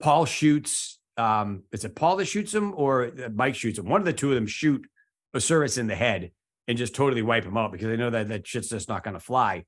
Paul 0.00 0.26
shoots. 0.26 0.98
Um, 1.16 1.62
is 1.72 1.84
it 1.84 1.94
Paul 1.94 2.16
that 2.16 2.26
shoots 2.26 2.52
him 2.52 2.74
or 2.76 3.06
uh, 3.06 3.28
Mike 3.34 3.54
shoots 3.54 3.78
him? 3.78 3.88
One 3.88 4.00
of 4.00 4.04
the 4.04 4.12
two 4.12 4.30
of 4.30 4.34
them 4.34 4.46
shoot 4.46 4.86
Osiris 5.32 5.78
in 5.78 5.86
the 5.86 5.94
head 5.94 6.32
and 6.68 6.76
just 6.76 6.94
totally 6.94 7.22
wipe 7.22 7.44
him 7.44 7.56
out 7.56 7.72
because 7.72 7.88
they 7.88 7.96
know 7.96 8.10
that 8.10 8.28
that 8.28 8.46
shit's 8.46 8.68
just 8.68 8.88
not 8.88 9.04
going 9.04 9.14
to 9.14 9.20
fly. 9.20 9.64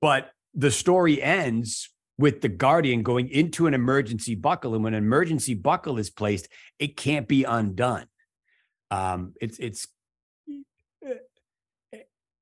But 0.00 0.30
the 0.54 0.70
story 0.70 1.22
ends 1.22 1.90
with 2.18 2.42
the 2.42 2.48
guardian 2.48 3.02
going 3.02 3.28
into 3.28 3.66
an 3.66 3.74
emergency 3.74 4.34
buckle, 4.34 4.74
and 4.74 4.84
when 4.84 4.94
an 4.94 5.02
emergency 5.02 5.54
buckle 5.54 5.98
is 5.98 6.10
placed, 6.10 6.48
it 6.78 6.96
can't 6.96 7.26
be 7.26 7.44
undone. 7.44 8.06
Um, 8.90 9.32
it's 9.40 9.58
it's 9.58 9.88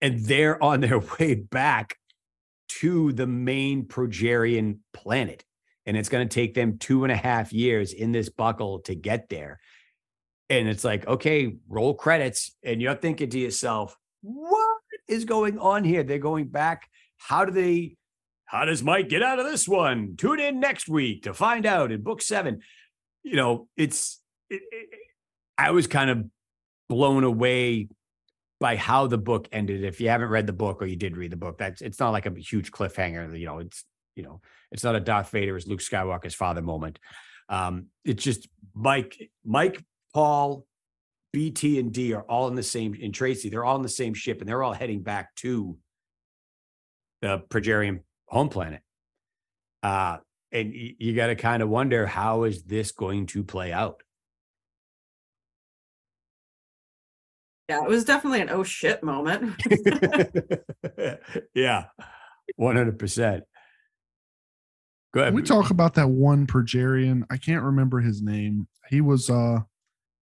and 0.01 0.25
they're 0.25 0.63
on 0.63 0.81
their 0.81 0.99
way 0.99 1.35
back 1.35 1.97
to 2.69 3.13
the 3.13 3.27
main 3.27 3.87
Progerian 3.87 4.79
planet. 4.93 5.45
And 5.87 5.97
it's 5.97 6.11
going 6.11 6.29
to 6.29 6.35
take 6.35 6.55
them 6.55 6.79
two 6.79 7.05
and 7.05 7.13
a 7.13 7.17
half 7.17 7.53
years 7.53 7.93
in 7.93 8.13
this 8.13 8.29
buckle 8.29 8.81
to 8.81 8.95
get 8.95 9.31
there. 9.31 9.59
And 10.51 10.69
it's 10.69 10.85
like, 10.85 11.07
okay, 11.07 11.57
roll 11.69 11.95
credits. 11.95 12.55
And 12.63 12.81
you're 12.81 12.95
thinking 12.95 13.31
to 13.31 13.39
yourself, 13.39 13.97
what 14.21 14.79
is 15.09 15.25
going 15.25 15.59
on 15.59 15.85
here? 15.85 16.03
They're 16.03 16.19
going 16.19 16.49
back. 16.49 16.89
How 17.17 17.45
do 17.45 17.53
they, 17.53 17.97
how 18.45 18.67
does 18.67 18.83
Mike 18.83 19.09
get 19.09 19.23
out 19.23 19.39
of 19.39 19.47
this 19.47 19.67
one? 19.67 20.15
Tune 20.17 20.41
in 20.41 20.61
next 20.61 20.89
week 20.89 21.23
to 21.23 21.33
find 21.33 21.65
out 21.65 21.91
in 21.91 22.03
book 22.03 22.21
seven. 22.21 22.61
You 23.23 23.37
know, 23.37 23.69
it's, 23.77 24.21
it, 24.51 24.63
it, 24.71 24.89
I 25.57 25.71
was 25.71 25.87
kind 25.87 26.11
of 26.11 26.25
blown 26.89 27.25
away 27.25 27.89
by 28.61 28.77
how 28.77 29.07
the 29.07 29.19
book 29.19 29.49
ended. 29.53 29.85
If 29.85 30.01
you 30.01 30.09
haven't 30.09 30.29
read 30.29 30.47
the 30.47 30.53
book 30.53 30.83
or 30.83 30.87
you 30.87 30.97
did 30.97 31.17
read 31.17 31.33
the 31.33 31.37
book, 31.37 31.59
that's 31.59 31.81
it's 31.81 32.01
not 32.01 32.11
like 32.11 32.27
a 32.27 32.35
huge 32.39 32.71
cliffhanger. 32.73 33.39
You 33.39 33.47
know, 33.47 33.59
it's 33.59 33.85
you 34.17 34.25
know, 34.25 34.41
it's 34.73 34.85
not 34.85 34.97
a 34.97 35.01
Darth 35.01 35.31
Vader 35.31 35.57
as 35.57 35.67
Luke 35.67 35.81
Skywalker's 35.81 36.35
father 36.35 36.63
moment. 36.63 36.99
Um, 37.49 37.87
it's 38.05 38.23
just 38.23 38.49
Mike, 38.75 39.31
Mike, 39.45 39.83
Paul, 40.13 40.67
BT, 41.33 41.79
and 41.79 41.93
D 41.93 42.13
are 42.15 42.23
all 42.23 42.49
in 42.49 42.55
the 42.55 42.63
same 42.63 42.95
in 42.95 43.13
Tracy. 43.13 43.49
They're 43.49 43.65
all 43.65 43.77
in 43.77 43.83
the 43.83 43.89
same 43.89 44.15
ship, 44.15 44.41
and 44.41 44.49
they're 44.49 44.63
all 44.63 44.73
heading 44.73 45.03
back 45.03 45.35
to 45.37 45.77
the 47.23 47.43
Progerian 47.49 48.01
home 48.27 48.49
planet. 48.49 48.83
Uh, 49.83 50.19
and 50.51 50.73
you 50.75 51.15
got 51.15 51.29
to 51.29 51.37
kind 51.37 51.63
of 51.63 51.69
wonder 51.69 52.07
how 52.07 52.45
is 52.45 52.63
this 52.65 52.93
going 52.93 53.27
to 53.27 53.45
play 53.45 53.73
out? 53.73 54.03
Yeah, 57.69 57.83
it 57.83 57.89
was 57.89 58.05
definitely 58.05 58.41
an 58.41 58.49
oh 58.51 58.63
shit 58.65 59.03
moment. 59.03 59.61
yeah, 61.55 61.85
one 62.57 62.77
hundred 62.77 62.99
percent. 62.99 63.45
Go 65.13 65.21
ahead. 65.21 65.33
Can 65.33 65.37
we 65.37 65.43
talk 65.43 65.71
about 65.71 65.95
that 65.95 66.09
one 66.09 66.47
Progerian? 66.47 67.25
I 67.31 67.37
can't 67.37 67.63
remember 67.63 68.01
his 68.01 68.23
name. 68.23 68.69
He 68.89 69.01
was 69.01 69.29
uh 69.29 69.61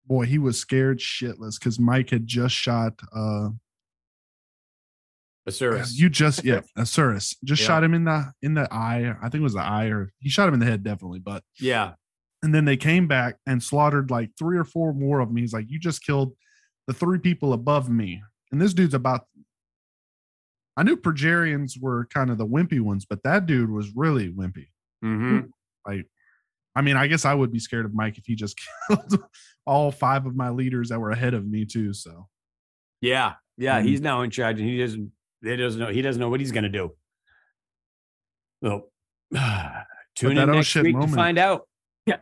boy, 0.06 0.26
he 0.26 0.38
was 0.38 0.58
scared 0.60 1.00
shitless 1.00 1.60
because 1.60 1.80
Mike 1.80 2.10
had 2.12 2.28
just 2.28 2.56
shot 2.56 2.94
uh 3.14 3.50
Osiris. 5.46 6.00
you 6.00 6.10
just 6.10 6.46
yeah, 6.46 6.62
Asuris. 6.78 7.36
Just 7.44 7.62
Yeah. 7.62 7.68
shot 7.68 7.84
him 7.84 7.94
in 7.94 8.06
the 8.06 8.32
in 8.42 8.54
the 8.54 8.74
eye. 8.74 9.14
I 9.22 9.30
think 9.30 9.42
it 9.42 9.44
was 9.44 9.54
the 9.56 9.60
eye 9.62 9.88
or 9.88 10.14
he 10.20 10.30
shot 10.30 10.48
him 10.48 10.54
in 10.54 10.62
the 10.62 10.66
head 10.66 10.84
definitely, 10.84 11.20
but 11.20 11.44
yeah, 11.60 11.94
and 12.42 12.56
then 12.56 12.64
they 12.64 12.78
came 12.78 13.08
back 13.08 13.36
and 13.46 13.62
slaughtered 13.62 14.10
like 14.10 14.32
three 14.40 14.58
or 14.58 14.64
four 14.64 14.94
more 14.94 15.20
of 15.20 15.28
them. 15.28 15.36
He's 15.36 15.52
like, 15.54 15.66
You 15.68 15.80
just 15.80 16.02
killed 16.06 16.34
the 16.88 16.94
three 16.94 17.20
people 17.20 17.54
above 17.54 17.90
me. 17.90 18.22
And 18.52 18.62
this 18.62 18.74
dude's 18.74 18.94
about 18.94 19.26
I 20.76 20.84
knew 20.84 20.98
Progerians 20.98 21.80
were 21.80 22.06
kind 22.06 22.30
of 22.32 22.38
the 22.40 22.48
wimpy 22.48 22.80
ones, 22.82 23.06
but 23.06 23.22
that 23.24 23.46
dude 23.46 23.70
was 23.70 23.92
really 23.96 24.30
wimpy. 24.32 24.68
hmm 25.04 25.42
Like, 25.88 26.08
I 26.76 26.82
mean, 26.82 26.96
I 26.98 27.06
guess 27.08 27.26
I 27.26 27.34
would 27.36 27.52
be 27.52 27.60
scared 27.60 27.86
of 27.86 27.94
Mike 27.94 28.18
if 28.18 28.26
he 28.26 28.34
just 28.36 28.60
killed 28.88 29.24
all 29.66 29.92
five 29.92 30.26
of 30.26 30.36
my 30.36 30.50
leaders 30.50 30.90
that 30.90 31.00
were 31.00 31.12
ahead 31.12 31.34
of 31.36 31.46
me 31.48 31.66
too. 31.66 31.94
So 31.94 32.28
yeah, 33.02 33.34
yeah. 33.58 33.82
Mhm. 33.82 33.86
He's 33.86 34.02
now 34.02 34.22
in 34.22 34.30
charge, 34.32 34.60
and 34.60 34.68
he 34.68 34.78
doesn't. 34.80 35.12
He 35.44 35.56
doesn't 35.58 35.80
know. 35.80 35.90
He 35.90 36.02
doesn't 36.02 36.20
know 36.20 36.30
what 36.30 36.40
he's 36.40 36.52
going 36.54 36.64
to 36.64 36.70
do. 36.70 36.96
So, 38.64 38.88
Tune 40.16 40.38
in 40.38 40.50
oh 40.50 40.54
next 40.54 40.68
shit 40.68 40.84
week 40.84 40.94
moment- 40.96 41.12
to 41.12 41.16
find 41.18 41.38
out. 41.38 41.68
Yeah, 42.06 42.18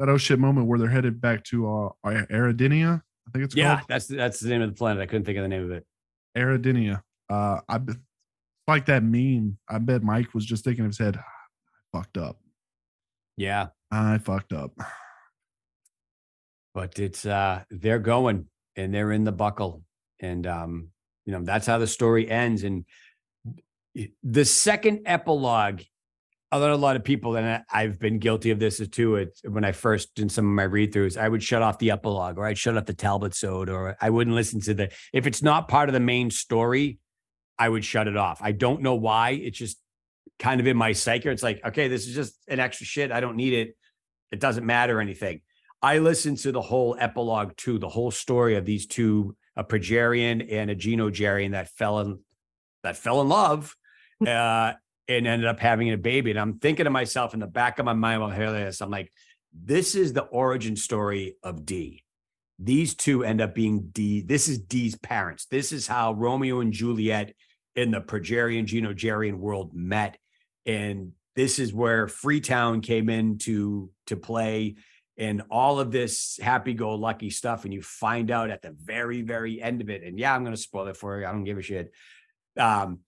that 0.00 0.08
oh 0.08 0.18
shit 0.18 0.38
moment 0.38 0.66
where 0.66 0.78
they're 0.78 0.88
headed 0.88 1.20
back 1.20 1.44
to 1.44 1.68
uh 1.68 1.88
Aridinia. 2.04 3.02
I 3.26 3.30
think 3.32 3.44
it's 3.44 3.54
Yeah, 3.56 3.76
called 3.76 3.88
that's 3.88 4.06
that's 4.06 4.40
the 4.40 4.48
name 4.48 4.62
of 4.62 4.70
the 4.70 4.76
planet. 4.76 5.02
I 5.02 5.06
couldn't 5.06 5.24
think 5.24 5.38
of 5.38 5.42
the 5.42 5.48
name 5.48 5.64
of 5.64 5.70
it. 5.70 5.86
Aridinia. 6.36 7.02
Uh, 7.30 7.60
I 7.68 7.80
like 8.68 8.86
that 8.86 9.02
meme. 9.02 9.58
I 9.68 9.78
bet 9.78 10.02
Mike 10.02 10.34
was 10.34 10.44
just 10.44 10.64
thinking 10.64 10.84
of 10.84 10.90
his 10.90 10.98
head. 10.98 11.16
I 11.94 11.98
fucked 11.98 12.16
up. 12.18 12.38
Yeah, 13.36 13.68
I 13.90 14.18
fucked 14.18 14.52
up. 14.52 14.72
but 16.74 16.98
it's 16.98 17.26
uh 17.26 17.62
they're 17.70 17.98
going 17.98 18.46
and 18.76 18.92
they're 18.94 19.12
in 19.12 19.24
the 19.24 19.32
buckle 19.32 19.82
and 20.20 20.46
um 20.46 20.88
you 21.26 21.32
know 21.32 21.42
that's 21.42 21.66
how 21.66 21.78
the 21.78 21.86
story 21.86 22.30
ends 22.30 22.62
and 22.64 22.84
the 24.22 24.44
second 24.44 25.02
epilogue 25.06 25.82
a 26.52 26.76
lot 26.76 26.96
of 26.96 27.04
people, 27.04 27.36
and 27.36 27.64
I've 27.70 27.98
been 27.98 28.18
guilty 28.18 28.50
of 28.50 28.58
this 28.58 28.86
too. 28.88 29.16
It, 29.16 29.40
when 29.44 29.64
I 29.64 29.72
first 29.72 30.14
did 30.14 30.30
some 30.30 30.46
of 30.46 30.52
my 30.52 30.64
read 30.64 30.92
throughs, 30.92 31.16
I 31.16 31.28
would 31.28 31.42
shut 31.42 31.62
off 31.62 31.78
the 31.78 31.90
epilogue, 31.90 32.38
or 32.38 32.46
I'd 32.46 32.58
shut 32.58 32.76
off 32.76 32.86
the 32.86 32.94
Talbot 32.94 33.34
Sode, 33.34 33.70
or 33.70 33.96
I 34.00 34.10
wouldn't 34.10 34.36
listen 34.36 34.60
to 34.62 34.74
the. 34.74 34.92
If 35.12 35.26
it's 35.26 35.42
not 35.42 35.68
part 35.68 35.88
of 35.88 35.92
the 35.92 36.00
main 36.00 36.30
story, 36.30 36.98
I 37.58 37.68
would 37.68 37.84
shut 37.84 38.08
it 38.08 38.16
off. 38.16 38.40
I 38.42 38.52
don't 38.52 38.82
know 38.82 38.94
why. 38.94 39.30
It's 39.30 39.58
just 39.58 39.78
kind 40.38 40.60
of 40.60 40.66
in 40.66 40.76
my 40.76 40.92
psyche. 40.92 41.28
It's 41.28 41.42
like, 41.42 41.64
okay, 41.64 41.88
this 41.88 42.06
is 42.06 42.14
just 42.14 42.34
an 42.48 42.60
extra 42.60 42.86
shit. 42.86 43.12
I 43.12 43.20
don't 43.20 43.36
need 43.36 43.54
it. 43.54 43.76
It 44.30 44.40
doesn't 44.40 44.66
matter 44.66 45.00
anything. 45.00 45.40
I 45.80 45.98
listened 45.98 46.38
to 46.38 46.52
the 46.52 46.60
whole 46.60 46.96
epilogue 46.98 47.56
too, 47.56 47.78
the 47.78 47.88
whole 47.88 48.10
story 48.10 48.56
of 48.56 48.64
these 48.64 48.86
two, 48.86 49.36
a 49.56 49.64
Progerian 49.64 50.46
and 50.52 50.70
a 50.70 50.76
Genogerian 50.76 51.52
that 51.52 51.68
fell 51.68 52.00
in 52.00 52.20
that 52.82 52.96
fell 52.96 53.20
in 53.20 53.28
love. 53.28 53.74
Uh, 54.22 54.74
and 55.08 55.26
ended 55.26 55.48
up 55.48 55.60
having 55.60 55.90
a 55.90 55.96
baby. 55.96 56.30
And 56.30 56.40
I'm 56.40 56.58
thinking 56.58 56.84
to 56.84 56.90
myself 56.90 57.34
in 57.34 57.40
the 57.40 57.46
back 57.46 57.78
of 57.78 57.84
my 57.84 57.92
mind 57.92 58.20
while 58.20 58.30
hearing 58.30 58.54
this, 58.54 58.80
I'm 58.80 58.90
like, 58.90 59.12
this 59.52 59.94
is 59.94 60.12
the 60.12 60.22
origin 60.22 60.76
story 60.76 61.36
of 61.42 61.66
D. 61.66 62.04
These 62.58 62.94
two 62.94 63.24
end 63.24 63.40
up 63.40 63.54
being 63.54 63.88
D. 63.92 64.20
This 64.20 64.48
is 64.48 64.58
D's 64.58 64.96
parents. 64.96 65.46
This 65.46 65.72
is 65.72 65.86
how 65.86 66.12
Romeo 66.12 66.60
and 66.60 66.72
Juliet 66.72 67.34
in 67.74 67.90
the 67.90 68.00
Progerian, 68.00 68.66
Genogerian 68.66 69.38
world 69.38 69.74
met. 69.74 70.16
And 70.64 71.12
this 71.34 71.58
is 71.58 71.72
where 71.72 72.06
Freetown 72.06 72.80
came 72.80 73.08
in 73.08 73.38
to, 73.38 73.90
to 74.06 74.16
play 74.16 74.76
and 75.18 75.42
all 75.50 75.80
of 75.80 75.90
this 75.90 76.38
happy-go-lucky 76.40 77.30
stuff. 77.30 77.64
And 77.64 77.74
you 77.74 77.82
find 77.82 78.30
out 78.30 78.50
at 78.50 78.62
the 78.62 78.70
very, 78.70 79.22
very 79.22 79.60
end 79.60 79.80
of 79.80 79.90
it. 79.90 80.02
And 80.02 80.18
yeah, 80.18 80.34
I'm 80.34 80.44
going 80.44 80.54
to 80.54 80.60
spoil 80.60 80.86
it 80.86 80.96
for 80.96 81.18
you. 81.18 81.26
I 81.26 81.32
don't 81.32 81.44
give 81.44 81.58
a 81.58 81.62
shit. 81.62 81.92
Um, 82.56 83.00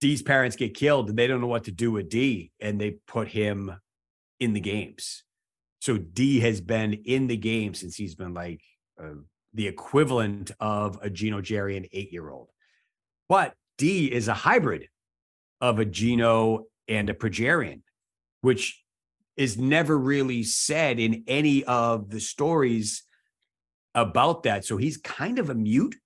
D's 0.00 0.22
parents 0.22 0.56
get 0.56 0.74
killed 0.74 1.08
and 1.08 1.18
they 1.18 1.26
don't 1.26 1.40
know 1.40 1.46
what 1.46 1.64
to 1.64 1.72
do 1.72 1.92
with 1.92 2.08
D 2.08 2.52
and 2.60 2.80
they 2.80 2.92
put 3.06 3.28
him 3.28 3.72
in 4.38 4.52
the 4.54 4.60
games. 4.60 5.24
So 5.80 5.98
D 5.98 6.40
has 6.40 6.60
been 6.60 6.94
in 7.04 7.26
the 7.26 7.36
game 7.36 7.74
since 7.74 7.96
he's 7.96 8.14
been 8.14 8.34
like 8.34 8.62
uh, 9.02 9.20
the 9.54 9.66
equivalent 9.66 10.50
of 10.60 10.96
a 11.02 11.10
Genogerian 11.10 11.88
eight 11.92 12.12
year 12.12 12.30
old. 12.30 12.50
But 13.28 13.54
D 13.78 14.06
is 14.06 14.28
a 14.28 14.34
hybrid 14.34 14.88
of 15.60 15.78
a 15.78 15.84
Geno 15.84 16.64
and 16.88 17.08
a 17.10 17.14
Progerian, 17.14 17.82
which 18.40 18.82
is 19.36 19.56
never 19.58 19.96
really 19.96 20.42
said 20.42 20.98
in 20.98 21.24
any 21.26 21.64
of 21.64 22.10
the 22.10 22.20
stories 22.20 23.04
about 23.94 24.42
that. 24.44 24.64
So 24.64 24.76
he's 24.76 24.96
kind 24.96 25.38
of 25.38 25.50
a 25.50 25.54
mute, 25.54 25.96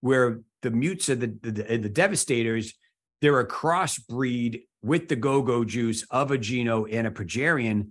where 0.00 0.40
the 0.62 0.70
mutes 0.70 1.08
are 1.08 1.14
the, 1.14 1.28
the, 1.42 1.50
the 1.78 1.88
Devastators 1.88 2.74
they're 3.20 3.40
a 3.40 3.46
crossbreed 3.46 4.62
with 4.82 5.08
the 5.08 5.16
go-go 5.16 5.64
juice 5.64 6.04
of 6.10 6.30
a 6.30 6.38
Geno 6.38 6.86
and 6.86 7.06
a 7.06 7.10
Progerian. 7.10 7.88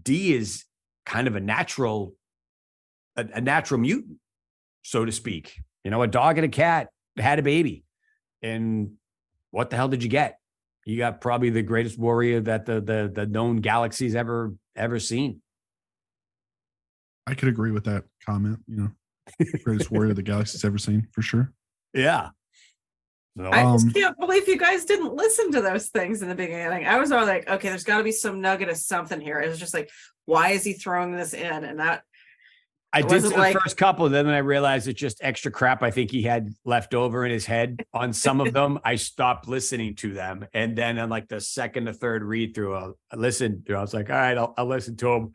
D 0.00 0.34
is 0.34 0.64
kind 1.04 1.28
of 1.28 1.36
a 1.36 1.40
natural, 1.40 2.14
a, 3.16 3.26
a, 3.34 3.40
natural 3.40 3.80
mutant, 3.80 4.18
so 4.82 5.04
to 5.04 5.12
speak. 5.12 5.58
You 5.84 5.90
know, 5.90 6.02
a 6.02 6.06
dog 6.06 6.38
and 6.38 6.44
a 6.46 6.48
cat 6.48 6.88
had 7.18 7.38
a 7.38 7.42
baby. 7.42 7.84
And 8.40 8.92
what 9.50 9.70
the 9.70 9.76
hell 9.76 9.88
did 9.88 10.02
you 10.02 10.08
get? 10.08 10.38
You 10.84 10.96
got 10.96 11.20
probably 11.20 11.50
the 11.50 11.62
greatest 11.62 11.98
warrior 11.98 12.40
that 12.40 12.66
the 12.66 12.80
the 12.80 13.10
the 13.14 13.26
known 13.26 13.58
galaxy's 13.58 14.16
ever 14.16 14.52
ever 14.74 14.98
seen. 14.98 15.40
I 17.26 17.34
could 17.34 17.48
agree 17.48 17.70
with 17.70 17.84
that 17.84 18.04
comment. 18.26 18.58
You 18.66 18.76
know, 18.76 19.46
greatest 19.62 19.92
warrior 19.92 20.14
the 20.14 20.22
galaxy's 20.22 20.64
ever 20.64 20.78
seen 20.78 21.08
for 21.12 21.22
sure. 21.22 21.52
Yeah. 21.94 22.30
So, 23.36 23.44
I 23.46 23.62
Um, 23.62 23.78
just 23.78 23.94
can't 23.94 24.18
believe 24.18 24.46
you 24.46 24.58
guys 24.58 24.84
didn't 24.84 25.14
listen 25.14 25.52
to 25.52 25.62
those 25.62 25.88
things 25.88 26.20
in 26.22 26.28
the 26.28 26.34
beginning. 26.34 26.86
I 26.86 26.98
was 26.98 27.12
all 27.12 27.24
like, 27.24 27.48
okay, 27.48 27.68
there's 27.70 27.84
got 27.84 27.98
to 27.98 28.04
be 28.04 28.12
some 28.12 28.40
nugget 28.40 28.68
of 28.68 28.76
something 28.76 29.20
here. 29.20 29.40
It 29.40 29.48
was 29.48 29.58
just 29.58 29.72
like, 29.72 29.90
why 30.26 30.50
is 30.50 30.64
he 30.64 30.74
throwing 30.74 31.12
this 31.12 31.32
in? 31.32 31.64
And 31.64 31.80
that 31.80 32.02
I 32.92 33.00
did 33.00 33.22
the 33.22 33.30
like- 33.30 33.56
first 33.58 33.78
couple, 33.78 34.06
then 34.10 34.28
I 34.28 34.38
realized 34.38 34.86
it's 34.86 35.00
just 35.00 35.18
extra 35.22 35.50
crap 35.50 35.82
I 35.82 35.90
think 35.90 36.10
he 36.10 36.22
had 36.22 36.52
left 36.66 36.92
over 36.92 37.24
in 37.24 37.32
his 37.32 37.46
head. 37.46 37.86
On 37.94 38.12
some 38.12 38.38
of 38.42 38.52
them, 38.52 38.78
I 38.84 38.96
stopped 38.96 39.48
listening 39.48 39.94
to 39.96 40.12
them. 40.12 40.46
And 40.52 40.76
then 40.76 40.98
on 40.98 41.08
like 41.08 41.28
the 41.28 41.40
second 41.40 41.88
or 41.88 41.94
third 41.94 42.22
read 42.22 42.54
through, 42.54 42.76
I 42.76 42.90
I 43.10 43.16
listened 43.16 43.64
to 43.66 43.76
I 43.76 43.80
was 43.80 43.94
like, 43.94 44.10
all 44.10 44.16
right, 44.16 44.36
I'll, 44.36 44.52
I'll 44.58 44.66
listen 44.66 44.96
to 44.98 45.06
them. 45.06 45.32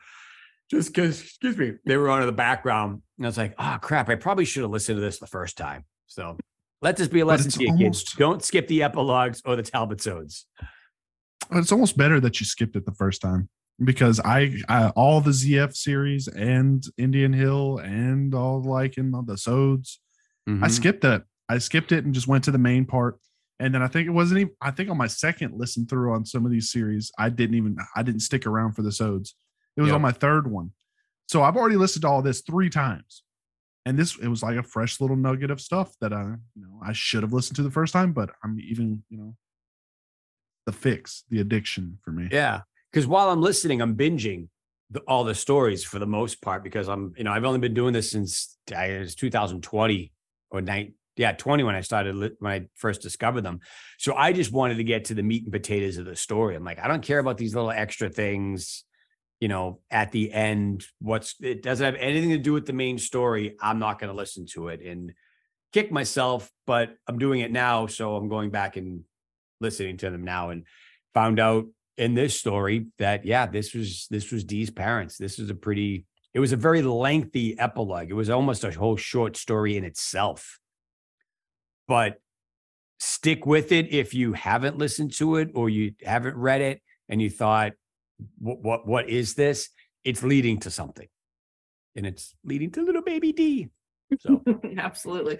Just 0.70 0.94
because, 0.94 1.20
excuse 1.20 1.58
me, 1.58 1.74
they 1.86 1.98
were 1.98 2.10
on 2.10 2.20
in 2.22 2.28
the 2.28 2.32
background. 2.32 3.02
And 3.18 3.26
I 3.26 3.30
was 3.30 3.38
like, 3.40 3.56
oh 3.58 3.78
crap, 3.82 4.08
I 4.08 4.16
probably 4.16 4.46
should 4.46 4.62
have 4.62 4.70
listened 4.72 4.98
to 4.98 5.02
this 5.02 5.18
the 5.18 5.26
first 5.26 5.58
time. 5.58 5.84
So 6.06 6.38
let 6.82 6.98
this 6.98 7.08
be 7.08 7.20
a 7.22 7.26
lesson 7.26 7.52
to 7.52 7.64
you, 7.64 7.76
kids. 7.78 8.04
Don't 8.14 8.44
skip 8.44 8.68
the 8.68 8.84
epilogues 8.84 9.42
or 9.46 9.56
the 9.56 9.64
Talbot 9.64 10.00
Sodes. 10.00 10.46
But 11.50 11.60
it's 11.60 11.72
almost 11.72 11.98
better 11.98 12.20
that 12.20 12.40
you 12.40 12.46
skipped 12.46 12.76
it 12.76 12.86
the 12.86 12.92
first 12.94 13.22
time 13.22 13.50
because 13.84 14.20
I, 14.20 14.58
I 14.68 14.90
all 14.90 15.22
the 15.22 15.32
ZF 15.32 15.76
series 15.76 16.28
and 16.28 16.84
Indian 16.98 17.32
Hill 17.34 17.78
and 17.80 18.34
all 18.36 18.62
the 18.62 18.70
like 18.70 18.98
in 18.98 19.12
the 19.12 19.38
Sods, 19.38 20.00
I 20.48 20.52
Mhm. 20.52 20.72
skipped 20.72 21.02
that. 21.02 21.24
I 21.50 21.58
skipped 21.60 21.92
it 21.92 22.04
and 22.06 22.14
just 22.14 22.28
went 22.28 22.44
to 22.46 22.52
the 22.52 22.58
main 22.58 22.86
part. 22.86 23.20
And 23.60 23.74
then 23.74 23.82
I 23.82 23.88
think 23.88 24.08
it 24.08 24.12
wasn't 24.12 24.42
even 24.42 24.54
I 24.62 24.72
think 24.72 24.90
on 24.90 24.98
my 24.98 25.08
second 25.08 25.54
listen 25.58 25.86
through 25.88 26.14
on 26.14 26.26
some 26.26 26.46
of 26.46 26.52
these 26.52 26.70
series, 26.70 27.12
I 27.18 27.30
didn't 27.30 27.56
even 27.56 27.78
I 27.96 28.04
didn't 28.04 28.22
stick 28.22 28.46
around 28.46 28.74
for 28.74 28.82
the 28.82 28.92
Sods. 28.92 29.36
It 29.76 29.82
was 29.82 29.88
Yep. 29.90 29.96
on 29.96 30.02
my 30.02 30.12
third 30.12 30.48
one. 30.52 30.72
So 31.28 31.44
I've 31.44 31.56
already 31.58 31.76
listened 31.76 32.02
to 32.04 32.08
all 32.08 32.22
this 32.22 32.42
three 32.42 32.70
times. 32.70 33.24
And 33.88 33.98
this 33.98 34.18
it 34.22 34.28
was 34.28 34.44
like 34.44 34.58
a 34.58 34.64
fresh 34.64 35.00
little 35.00 35.16
nugget 35.16 35.50
of 35.50 35.62
stuff 35.62 35.94
that 36.02 36.12
I, 36.12 36.24
you 36.24 36.62
know, 36.62 36.82
I 36.86 36.92
should 36.92 37.24
have 37.24 37.32
listened 37.32 37.56
to 37.56 37.64
the 37.64 37.72
first 37.72 37.94
time, 37.94 38.12
but 38.12 38.32
I'm 38.44 38.60
even, 38.60 39.02
you 39.10 39.18
know, 39.18 39.34
the 40.66 40.74
fix, 40.74 41.24
the 41.30 41.40
addiction 41.40 41.98
for 42.04 42.12
me. 42.12 42.28
Yeah, 42.30 42.62
because 42.92 43.08
while 43.08 43.30
I'm 43.30 43.42
listening, 43.42 43.82
I'm 43.82 43.96
binging 43.96 44.50
the, 44.92 45.00
all 45.08 45.24
the 45.24 45.34
stories 45.34 45.86
for 45.86 46.00
the 46.00 46.06
most 46.06 46.42
part 46.42 46.66
because 46.66 46.90
I'm, 46.90 47.14
you 47.16 47.24
know, 47.24 47.32
I've 47.32 47.46
only 47.46 47.60
been 47.60 47.74
doing 47.74 47.94
this 47.94 48.12
since 48.12 48.58
I, 48.76 48.88
it 48.88 49.00
was 49.00 49.16
2020 49.16 50.12
or 50.52 50.62
nine, 50.62 50.94
yeah, 51.16 51.32
20 51.32 51.64
when 51.64 51.76
I 51.76 51.80
started 51.80 52.36
when 52.40 52.52
I 52.52 52.68
first 52.76 53.02
discovered 53.02 53.42
them. 53.42 53.62
So 54.00 54.16
I 54.16 54.34
just 54.34 54.52
wanted 54.52 54.76
to 54.76 54.84
get 54.84 55.06
to 55.06 55.14
the 55.14 55.24
meat 55.24 55.44
and 55.44 55.54
potatoes 55.54 55.96
of 55.96 56.04
the 56.04 56.18
story. 56.18 56.58
I'm 56.58 56.66
like, 56.66 56.80
I 56.80 56.90
don't 56.90 57.04
care 57.04 57.20
about 57.20 57.38
these 57.38 57.56
little 57.56 57.72
extra 57.72 58.10
things, 58.10 58.84
you 59.40 59.48
know, 59.48 59.80
at 59.92 60.12
the 60.12 60.32
end. 60.32 60.86
What's 61.00 61.36
it 61.42 61.62
doesn't 61.62 61.86
have 61.86 61.96
anything 61.96 62.32
to 62.32 62.38
do 62.38 62.54
with 62.54 62.66
the 62.66 62.74
main 62.74 62.98
story. 62.98 63.56
I'm 63.62 63.80
not 63.80 64.00
going 64.00 64.10
to 64.10 64.18
listen 64.18 64.46
to 64.54 64.70
it 64.70 64.82
and 64.82 65.14
kick 65.74 65.92
myself, 65.92 66.50
but 66.66 66.96
I'm 67.08 67.20
doing 67.20 67.42
it 67.42 67.52
now, 67.52 67.88
so 67.88 68.16
I'm 68.16 68.30
going 68.30 68.50
back 68.50 68.78
and 68.78 69.04
listening 69.60 69.98
to 69.98 70.10
them 70.10 70.24
now 70.24 70.50
and 70.50 70.64
found 71.14 71.40
out 71.40 71.66
in 71.98 72.14
this 72.14 72.40
story 72.40 72.88
that 73.00 73.26
yeah 73.26 73.48
this 73.48 73.74
was 73.74 74.08
this 74.10 74.32
was 74.32 74.44
D's 74.44 74.70
parents 74.70 75.18
this 75.18 75.40
was 75.40 75.50
a 75.50 75.56
pretty 75.56 76.06
it 76.34 76.40
was 76.40 76.52
a 76.52 76.58
very 76.58 76.84
lengthy 76.84 77.58
epilogue 77.58 78.10
it 78.10 78.14
was 78.14 78.30
almost 78.30 78.64
a 78.64 78.72
whole 78.72 78.98
short 78.98 79.36
story 79.36 79.78
in 79.78 79.84
itself 79.84 80.60
but 81.88 82.20
stick 83.00 83.46
with 83.46 83.72
it 83.72 83.92
if 83.92 84.14
you 84.14 84.34
haven't 84.34 84.78
listened 84.78 85.12
to 85.14 85.38
it 85.38 85.50
or 85.56 85.70
you 85.70 85.94
haven't 86.04 86.36
read 86.36 86.62
it 86.62 86.82
and 87.10 87.22
you 87.22 87.30
thought 87.30 87.74
what 88.40 88.62
what, 88.62 88.88
what 88.88 89.10
is 89.10 89.34
this? 89.36 89.70
It's 90.04 90.24
leading 90.24 90.60
to 90.62 90.72
something. 90.72 91.08
And 91.96 92.06
it's 92.06 92.36
leading 92.44 92.72
to 92.72 92.84
little 92.84 93.02
baby 93.02 93.34
d. 93.34 93.70
So. 94.20 94.42
Absolutely. 94.78 95.40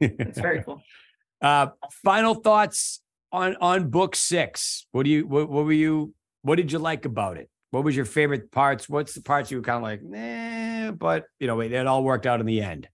It's 0.00 0.38
very 0.38 0.62
cool. 0.62 0.82
uh 1.40 1.68
final 2.04 2.34
thoughts 2.34 3.00
on 3.32 3.56
on 3.60 3.90
book 3.90 4.16
six. 4.16 4.86
What 4.92 5.04
do 5.04 5.10
you 5.10 5.26
what, 5.26 5.48
what 5.48 5.64
were 5.64 5.72
you 5.72 6.14
what 6.42 6.56
did 6.56 6.72
you 6.72 6.78
like 6.78 7.04
about 7.04 7.36
it? 7.36 7.48
What 7.70 7.84
was 7.84 7.94
your 7.94 8.06
favorite 8.06 8.50
parts? 8.50 8.88
What's 8.88 9.14
the 9.14 9.22
parts 9.22 9.50
you 9.50 9.58
were 9.58 9.62
kind 9.62 9.76
of 9.76 9.82
like 9.82 10.02
nah, 10.02 10.92
but 10.92 11.24
you 11.38 11.46
know 11.46 11.60
it, 11.60 11.72
it 11.72 11.86
all 11.86 12.02
worked 12.02 12.26
out 12.26 12.40
in 12.40 12.46
the 12.46 12.62
end? 12.62 12.88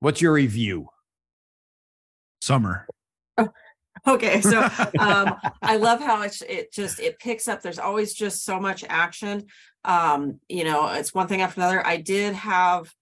What's 0.00 0.20
your 0.20 0.32
review? 0.32 0.88
Summer. 2.40 2.86
Okay, 4.06 4.40
so 4.40 4.60
um 4.98 5.36
I 5.62 5.76
love 5.76 6.00
how 6.00 6.22
it's 6.22 6.42
it 6.42 6.72
just 6.72 7.00
it 7.00 7.18
picks 7.18 7.48
up. 7.48 7.62
There's 7.62 7.78
always 7.78 8.14
just 8.14 8.44
so 8.44 8.60
much 8.60 8.84
action. 8.88 9.46
Um, 9.84 10.40
you 10.48 10.64
know, 10.64 10.88
it's 10.88 11.14
one 11.14 11.28
thing 11.28 11.40
after 11.40 11.60
another. 11.60 11.86
I 11.86 11.96
did 11.98 12.34
have 12.34 12.92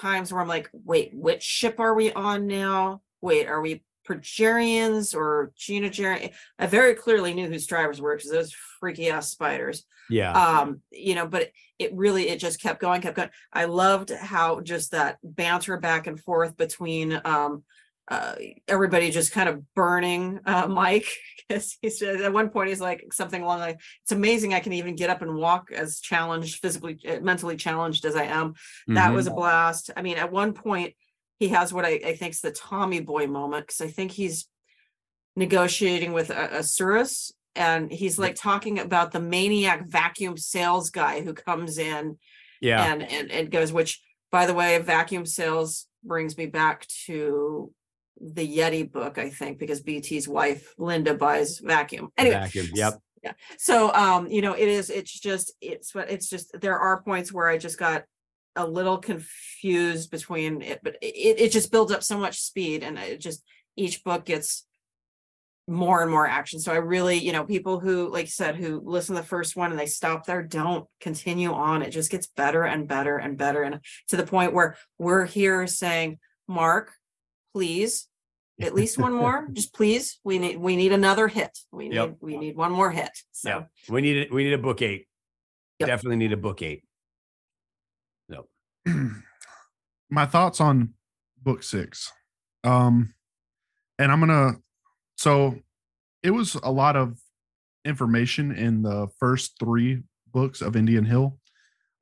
times 0.00 0.32
where 0.32 0.42
I'm 0.42 0.48
like, 0.48 0.68
wait, 0.72 1.12
which 1.14 1.42
ship 1.42 1.78
are 1.78 1.94
we 1.94 2.12
on 2.12 2.46
now? 2.46 3.02
Wait, 3.20 3.46
are 3.46 3.60
we 3.60 3.82
Progerians 4.04 5.14
or 5.14 5.52
Genogerian. 5.58 6.32
I 6.58 6.66
very 6.66 6.94
clearly 6.94 7.34
knew 7.34 7.48
whose 7.48 7.66
Stryvers 7.66 8.00
were 8.00 8.14
because 8.14 8.30
those 8.30 8.54
freaky 8.78 9.08
ass 9.10 9.30
spiders. 9.30 9.84
Yeah. 10.10 10.32
Um, 10.32 10.82
you 10.90 11.14
know, 11.14 11.26
but 11.26 11.42
it, 11.42 11.52
it 11.78 11.94
really 11.94 12.28
it 12.28 12.38
just 12.38 12.60
kept 12.60 12.80
going, 12.80 13.00
kept 13.00 13.16
going. 13.16 13.30
I 13.52 13.64
loved 13.64 14.10
how 14.10 14.60
just 14.60 14.92
that 14.92 15.18
banter 15.22 15.78
back 15.78 16.06
and 16.06 16.20
forth 16.20 16.56
between 16.56 17.20
um 17.24 17.64
uh 18.08 18.34
everybody 18.68 19.10
just 19.10 19.32
kind 19.32 19.48
of 19.48 19.62
burning 19.74 20.40
uh 20.46 20.66
Mike 20.66 21.06
because 21.48 21.78
he 21.80 21.88
said 21.90 22.20
at 22.20 22.32
one 22.32 22.50
point 22.50 22.68
he's 22.68 22.80
like 22.80 23.12
something 23.12 23.42
along 23.42 23.60
like 23.60 23.80
it's 24.02 24.12
amazing 24.12 24.52
I 24.52 24.60
can 24.60 24.74
even 24.74 24.94
get 24.96 25.10
up 25.10 25.22
and 25.22 25.34
walk 25.36 25.70
as 25.72 26.00
challenged 26.00 26.60
physically 26.60 26.98
uh, 27.08 27.20
mentally 27.20 27.56
challenged 27.56 28.04
as 28.04 28.16
I 28.16 28.24
am 28.24 28.54
that 28.88 29.10
Mhm. 29.10 29.14
was 29.14 29.26
a 29.26 29.30
blast. 29.30 29.90
I 29.96 30.02
mean, 30.02 30.18
at 30.18 30.30
one 30.32 30.52
point, 30.52 30.94
he 31.38 31.48
has 31.48 31.72
what 31.72 31.84
I, 31.84 32.00
I 32.04 32.14
think 32.16 32.32
is 32.34 32.40
the 32.40 32.52
Tommy 32.52 33.00
Boy 33.00 33.26
moment 33.26 33.66
because 33.66 33.80
I 33.80 33.88
think 33.88 34.12
he's 34.12 34.46
negotiating 35.36 36.12
with 36.12 36.30
uh, 36.30 36.48
Asurus, 36.48 37.32
and 37.56 37.90
he's 37.90 38.18
like 38.18 38.34
talking 38.36 38.78
about 38.78 39.12
the 39.12 39.20
maniac 39.20 39.86
vacuum 39.86 40.36
sales 40.36 40.90
guy 40.90 41.22
who 41.22 41.34
comes 41.34 41.78
in 41.78 42.18
yeah. 42.60 42.84
and 42.92 43.02
and 43.02 43.30
and 43.30 43.50
goes. 43.50 43.72
Which, 43.72 44.00
by 44.30 44.46
the 44.46 44.54
way, 44.54 44.78
vacuum 44.78 45.26
sales 45.26 45.86
brings 46.04 46.36
me 46.36 46.46
back 46.46 46.86
to 47.06 47.72
the 48.20 48.46
Yeti 48.46 48.90
book, 48.90 49.18
I 49.18 49.30
think, 49.30 49.58
because 49.58 49.82
BT's 49.82 50.28
wife 50.28 50.72
Linda 50.78 51.14
buys 51.14 51.58
vacuum. 51.58 52.10
Anyway, 52.16 52.36
Vacuum. 52.36 52.68
Yep. 52.74 53.00
Yeah. 53.22 53.32
so 53.56 53.90
um 53.94 54.26
you 54.26 54.42
know 54.42 54.52
it 54.52 54.68
is 54.68 54.90
it's 54.90 55.18
just 55.18 55.54
it's 55.62 55.92
it's 55.94 56.28
just 56.28 56.60
there 56.60 56.78
are 56.78 57.02
points 57.02 57.32
where 57.32 57.48
i 57.48 57.56
just 57.56 57.78
got 57.78 58.04
a 58.54 58.66
little 58.66 58.98
confused 58.98 60.10
between 60.10 60.60
it 60.60 60.80
but 60.82 60.96
it, 61.00 61.40
it 61.40 61.50
just 61.50 61.72
builds 61.72 61.90
up 61.90 62.02
so 62.02 62.18
much 62.18 62.38
speed 62.38 62.82
and 62.82 62.98
it 62.98 63.20
just 63.20 63.42
each 63.76 64.04
book 64.04 64.26
gets 64.26 64.66
more 65.66 66.02
and 66.02 66.10
more 66.10 66.26
action 66.26 66.60
so 66.60 66.70
i 66.70 66.76
really 66.76 67.16
you 67.16 67.32
know 67.32 67.44
people 67.44 67.80
who 67.80 68.12
like 68.12 68.26
you 68.26 68.30
said 68.30 68.56
who 68.56 68.82
listen 68.84 69.14
to 69.16 69.22
the 69.22 69.26
first 69.26 69.56
one 69.56 69.70
and 69.70 69.80
they 69.80 69.86
stop 69.86 70.26
there 70.26 70.42
don't 70.42 70.86
continue 71.00 71.50
on 71.50 71.80
it 71.80 71.88
just 71.90 72.10
gets 72.10 72.26
better 72.26 72.64
and 72.64 72.86
better 72.86 73.16
and 73.16 73.38
better 73.38 73.62
and 73.62 73.80
to 74.06 74.16
the 74.18 74.26
point 74.26 74.52
where 74.52 74.76
we're 74.98 75.24
here 75.24 75.66
saying 75.66 76.18
mark 76.46 76.92
please 77.54 78.08
at 78.60 78.74
least 78.80 78.98
one 78.98 79.12
more 79.12 79.48
just 79.52 79.72
please 79.74 80.18
we 80.24 80.38
need 80.38 80.56
we 80.58 80.76
need 80.76 80.92
another 80.92 81.28
hit 81.28 81.56
we 81.72 81.88
need 81.88 81.94
Yep. 81.96 82.16
we 82.20 82.36
need 82.36 82.56
one 82.56 82.72
more 82.72 82.90
hit 82.90 83.10
so 83.32 83.48
Yeah. 83.48 83.62
We 83.88 84.00
need 84.02 84.16
it. 84.16 84.32
We 84.32 84.44
need 84.44 84.52
a 84.52 84.58
book 84.58 84.82
eight. 84.82 85.06
Yep. 85.80 85.86
Definitely 85.88 86.16
need 86.16 86.32
a 86.32 86.36
book 86.36 86.62
eight. 86.62 86.82
No. 88.28 88.46
my 90.10 90.26
thoughts 90.26 90.60
on 90.60 90.94
book 91.42 91.62
six. 91.62 92.12
Um, 92.62 93.12
and 93.98 94.10
I'm 94.10 94.20
gonna. 94.20 94.52
So, 95.16 95.56
it 96.22 96.30
was 96.30 96.54
a 96.56 96.70
lot 96.72 96.96
of 96.96 97.18
information 97.84 98.50
in 98.52 98.82
the 98.82 99.08
first 99.20 99.56
three 99.60 100.02
books 100.32 100.62
of 100.62 100.74
Indian 100.76 101.04
Hill. 101.04 101.38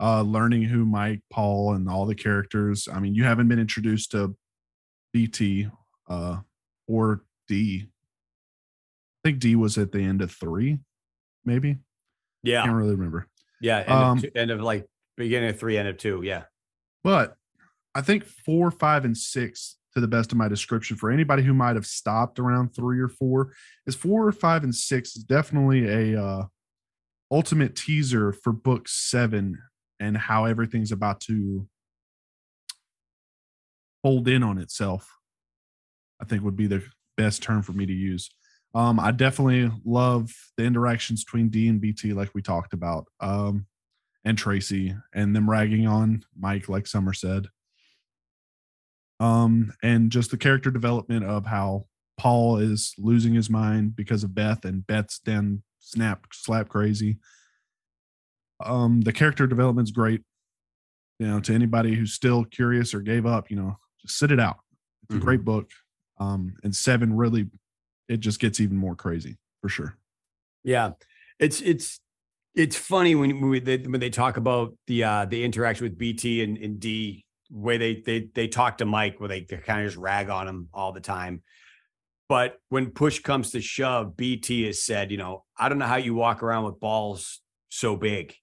Uh, 0.00 0.22
learning 0.22 0.62
who 0.64 0.84
Mike, 0.84 1.20
Paul, 1.30 1.74
and 1.74 1.88
all 1.88 2.06
the 2.06 2.14
characters. 2.14 2.88
I 2.92 3.00
mean, 3.00 3.14
you 3.14 3.24
haven't 3.24 3.48
been 3.48 3.58
introduced 3.60 4.10
to 4.12 4.36
BT 5.12 5.68
uh, 6.08 6.38
or 6.88 7.24
D. 7.48 7.86
I 9.24 9.28
think 9.28 9.38
D 9.38 9.56
was 9.56 9.78
at 9.78 9.92
the 9.92 10.00
end 10.02 10.22
of 10.22 10.32
three, 10.32 10.78
maybe. 11.44 11.78
Yeah. 12.42 12.62
I 12.62 12.66
can't 12.66 12.76
really 12.76 12.94
remember. 12.94 13.26
Yeah. 13.60 13.78
End, 13.78 13.90
Um, 13.90 14.16
of, 14.18 14.22
two, 14.24 14.30
end 14.34 14.50
of 14.50 14.60
like 14.60 14.86
beginning 15.16 15.50
of 15.50 15.58
three, 15.58 15.78
end 15.78 15.88
of 15.88 15.96
two. 15.96 16.22
Yeah. 16.22 16.44
But 17.04 17.36
I 17.94 18.00
think 18.00 18.24
four, 18.24 18.70
five, 18.70 19.04
and 19.04 19.16
six, 19.16 19.76
to 19.94 20.00
the 20.00 20.08
best 20.08 20.32
of 20.32 20.38
my 20.38 20.48
description, 20.48 20.96
for 20.96 21.10
anybody 21.10 21.42
who 21.42 21.52
might 21.52 21.76
have 21.76 21.86
stopped 21.86 22.38
around 22.38 22.74
three 22.74 23.00
or 23.00 23.08
four, 23.08 23.52
is 23.86 23.94
four, 23.94 24.30
five, 24.32 24.64
and 24.64 24.74
six 24.74 25.14
is 25.16 25.22
definitely 25.22 26.14
a 26.14 26.20
uh, 26.20 26.44
ultimate 27.30 27.76
teaser 27.76 28.32
for 28.32 28.52
book 28.52 28.88
seven 28.88 29.58
and 30.00 30.16
how 30.16 30.46
everything's 30.46 30.92
about 30.92 31.20
to 31.20 31.68
fold 34.02 34.28
in 34.28 34.42
on 34.42 34.58
itself. 34.58 35.08
I 36.20 36.24
think 36.24 36.42
would 36.42 36.56
be 36.56 36.66
the 36.66 36.82
best 37.16 37.42
term 37.42 37.62
for 37.62 37.72
me 37.72 37.86
to 37.86 37.92
use. 37.92 38.30
Um, 38.74 38.98
I 38.98 39.10
definitely 39.10 39.70
love 39.84 40.32
the 40.56 40.64
interactions 40.64 41.24
between 41.24 41.48
D 41.48 41.68
and 41.68 41.80
BT, 41.80 42.14
like 42.14 42.30
we 42.34 42.42
talked 42.42 42.72
about. 42.72 43.06
Um, 43.20 43.66
and 44.24 44.38
Tracy 44.38 44.94
and 45.14 45.34
them 45.34 45.50
ragging 45.50 45.86
on 45.86 46.24
Mike, 46.38 46.68
like 46.68 46.86
Summer 46.86 47.12
said. 47.12 47.48
Um, 49.20 49.72
and 49.82 50.10
just 50.10 50.30
the 50.30 50.36
character 50.36 50.70
development 50.70 51.24
of 51.24 51.46
how 51.46 51.86
Paul 52.16 52.58
is 52.58 52.94
losing 52.98 53.34
his 53.34 53.50
mind 53.50 53.96
because 53.96 54.24
of 54.24 54.34
Beth 54.34 54.64
and 54.64 54.86
Beth's 54.86 55.20
then 55.24 55.62
snap 55.78 56.26
slap 56.32 56.68
crazy. 56.68 57.18
Um, 58.64 59.00
the 59.00 59.12
character 59.12 59.46
development's 59.46 59.90
great. 59.90 60.22
You 61.18 61.26
know, 61.26 61.40
to 61.40 61.54
anybody 61.54 61.94
who's 61.94 62.12
still 62.12 62.44
curious 62.44 62.94
or 62.94 63.00
gave 63.00 63.26
up, 63.26 63.50
you 63.50 63.56
know, 63.56 63.76
just 64.02 64.18
sit 64.18 64.30
it 64.32 64.40
out. 64.40 64.58
It's 65.04 65.14
Mhm. 65.14 65.18
a 65.18 65.24
great 65.24 65.44
book. 65.44 65.70
Um, 66.18 66.56
and 66.62 66.74
seven 66.74 67.16
really 67.16 67.48
it 68.08 68.18
just 68.20 68.38
gets 68.40 68.60
even 68.60 68.76
more 68.76 68.94
crazy 68.94 69.38
for 69.60 69.68
sure. 69.68 69.96
Yeah, 70.64 70.92
it's 71.38 71.60
it's 71.60 72.00
it's 72.54 72.76
funny 72.76 73.14
when 73.14 73.40
when, 73.40 73.48
we, 73.50 73.60
they, 73.60 73.78
when 73.78 74.00
they 74.00 74.10
talk 74.10 74.36
about 74.36 74.76
the 74.86 75.04
uh 75.04 75.24
the 75.24 75.42
interaction 75.42 75.84
with 75.84 75.96
BT 75.98 76.42
and, 76.44 76.58
and 76.58 76.78
D, 76.78 77.24
where 77.50 77.78
they 77.78 78.00
they 78.04 78.28
they 78.34 78.46
talk 78.48 78.78
to 78.78 78.84
Mike, 78.84 79.18
where 79.18 79.28
they, 79.28 79.40
they 79.48 79.56
kind 79.56 79.80
of 79.80 79.86
just 79.86 79.96
rag 79.96 80.28
on 80.28 80.46
him 80.46 80.68
all 80.72 80.92
the 80.92 81.00
time. 81.00 81.42
But 82.28 82.58
when 82.68 82.90
push 82.90 83.18
comes 83.20 83.50
to 83.50 83.60
shove, 83.60 84.16
BT 84.16 84.64
has 84.66 84.82
said, 84.82 85.10
you 85.10 85.16
know, 85.18 85.44
I 85.58 85.68
don't 85.68 85.78
know 85.78 85.86
how 85.86 85.96
you 85.96 86.14
walk 86.14 86.42
around 86.42 86.64
with 86.64 86.78
balls 86.80 87.40
so 87.68 87.96
big. 87.96 88.34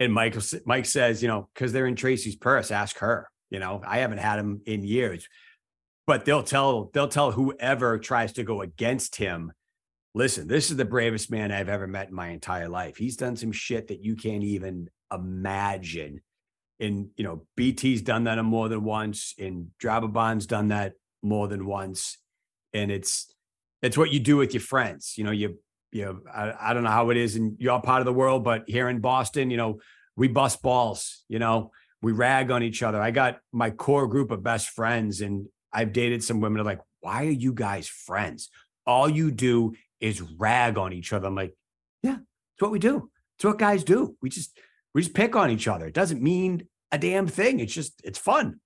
And 0.00 0.12
Michael 0.12 0.40
s- 0.40 0.54
Mike 0.64 0.86
says, 0.86 1.22
you 1.22 1.28
know, 1.28 1.48
because 1.54 1.72
they're 1.72 1.86
in 1.86 1.96
Tracy's 1.96 2.36
purse, 2.36 2.70
ask 2.70 2.98
her. 2.98 3.28
You 3.50 3.58
know, 3.58 3.82
I 3.86 3.98
haven't 3.98 4.18
had 4.18 4.38
him 4.38 4.62
in 4.66 4.84
years. 4.84 5.28
But 6.06 6.24
they'll 6.24 6.42
tell 6.42 6.90
they'll 6.94 7.08
tell 7.08 7.32
whoever 7.32 7.98
tries 7.98 8.32
to 8.34 8.44
go 8.44 8.62
against 8.62 9.16
him 9.16 9.52
listen, 10.18 10.48
this 10.48 10.70
is 10.70 10.76
the 10.76 10.84
bravest 10.84 11.30
man 11.30 11.52
I've 11.52 11.68
ever 11.68 11.86
met 11.86 12.08
in 12.08 12.14
my 12.14 12.30
entire 12.30 12.68
life. 12.68 12.96
He's 12.96 13.16
done 13.16 13.36
some 13.36 13.52
shit 13.52 13.88
that 13.88 14.02
you 14.02 14.16
can't 14.16 14.42
even 14.42 14.88
imagine. 15.12 16.20
And 16.80 17.08
you 17.16 17.24
know, 17.24 17.46
BT's 17.56 18.02
done 18.02 18.24
that 18.24 18.42
more 18.42 18.68
than 18.68 18.84
once, 18.84 19.34
and 19.38 19.68
Drababan's 19.82 20.46
done 20.46 20.68
that 20.68 20.94
more 21.22 21.48
than 21.48 21.66
once. 21.66 22.18
And 22.72 22.90
it's 22.90 23.32
it's 23.80 23.96
what 23.96 24.12
you 24.12 24.20
do 24.20 24.36
with 24.36 24.54
your 24.54 24.60
friends. 24.60 25.14
You 25.16 25.24
know, 25.24 25.30
you 25.30 25.58
you 25.90 26.04
know, 26.04 26.20
I, 26.32 26.70
I 26.70 26.74
don't 26.74 26.82
know 26.82 26.90
how 26.90 27.10
it 27.10 27.16
is 27.16 27.36
in 27.36 27.56
your 27.58 27.80
part 27.80 28.00
of 28.00 28.06
the 28.06 28.12
world, 28.12 28.44
but 28.44 28.64
here 28.66 28.88
in 28.88 29.00
Boston, 29.00 29.50
you 29.50 29.56
know, 29.56 29.78
we 30.16 30.28
bust 30.28 30.62
balls, 30.62 31.24
you 31.28 31.38
know, 31.38 31.70
we 32.02 32.12
rag 32.12 32.50
on 32.50 32.62
each 32.62 32.82
other. 32.82 33.00
I 33.00 33.10
got 33.10 33.40
my 33.52 33.70
core 33.70 34.06
group 34.06 34.30
of 34.30 34.42
best 34.42 34.70
friends, 34.70 35.20
and 35.20 35.46
I've 35.72 35.92
dated 35.92 36.22
some 36.22 36.40
women 36.40 36.60
are 36.60 36.64
like, 36.64 36.80
why 37.00 37.26
are 37.26 37.30
you 37.30 37.52
guys 37.52 37.88
friends? 37.88 38.50
All 38.86 39.08
you 39.08 39.30
do 39.30 39.74
is 40.00 40.22
rag 40.22 40.78
on 40.78 40.92
each 40.92 41.12
other. 41.12 41.26
I'm 41.26 41.34
like, 41.34 41.54
yeah, 42.02 42.16
it's 42.16 42.62
what 42.62 42.70
we 42.70 42.78
do. 42.78 43.10
It's 43.36 43.44
what 43.44 43.58
guys 43.58 43.84
do. 43.84 44.16
We 44.22 44.30
just 44.30 44.58
we 44.94 45.02
just 45.02 45.14
pick 45.14 45.36
on 45.36 45.50
each 45.50 45.68
other. 45.68 45.86
It 45.86 45.94
doesn't 45.94 46.22
mean 46.22 46.66
a 46.90 46.98
damn 46.98 47.26
thing. 47.26 47.60
It's 47.60 47.74
just 47.74 48.00
it's 48.04 48.18
fun. 48.18 48.60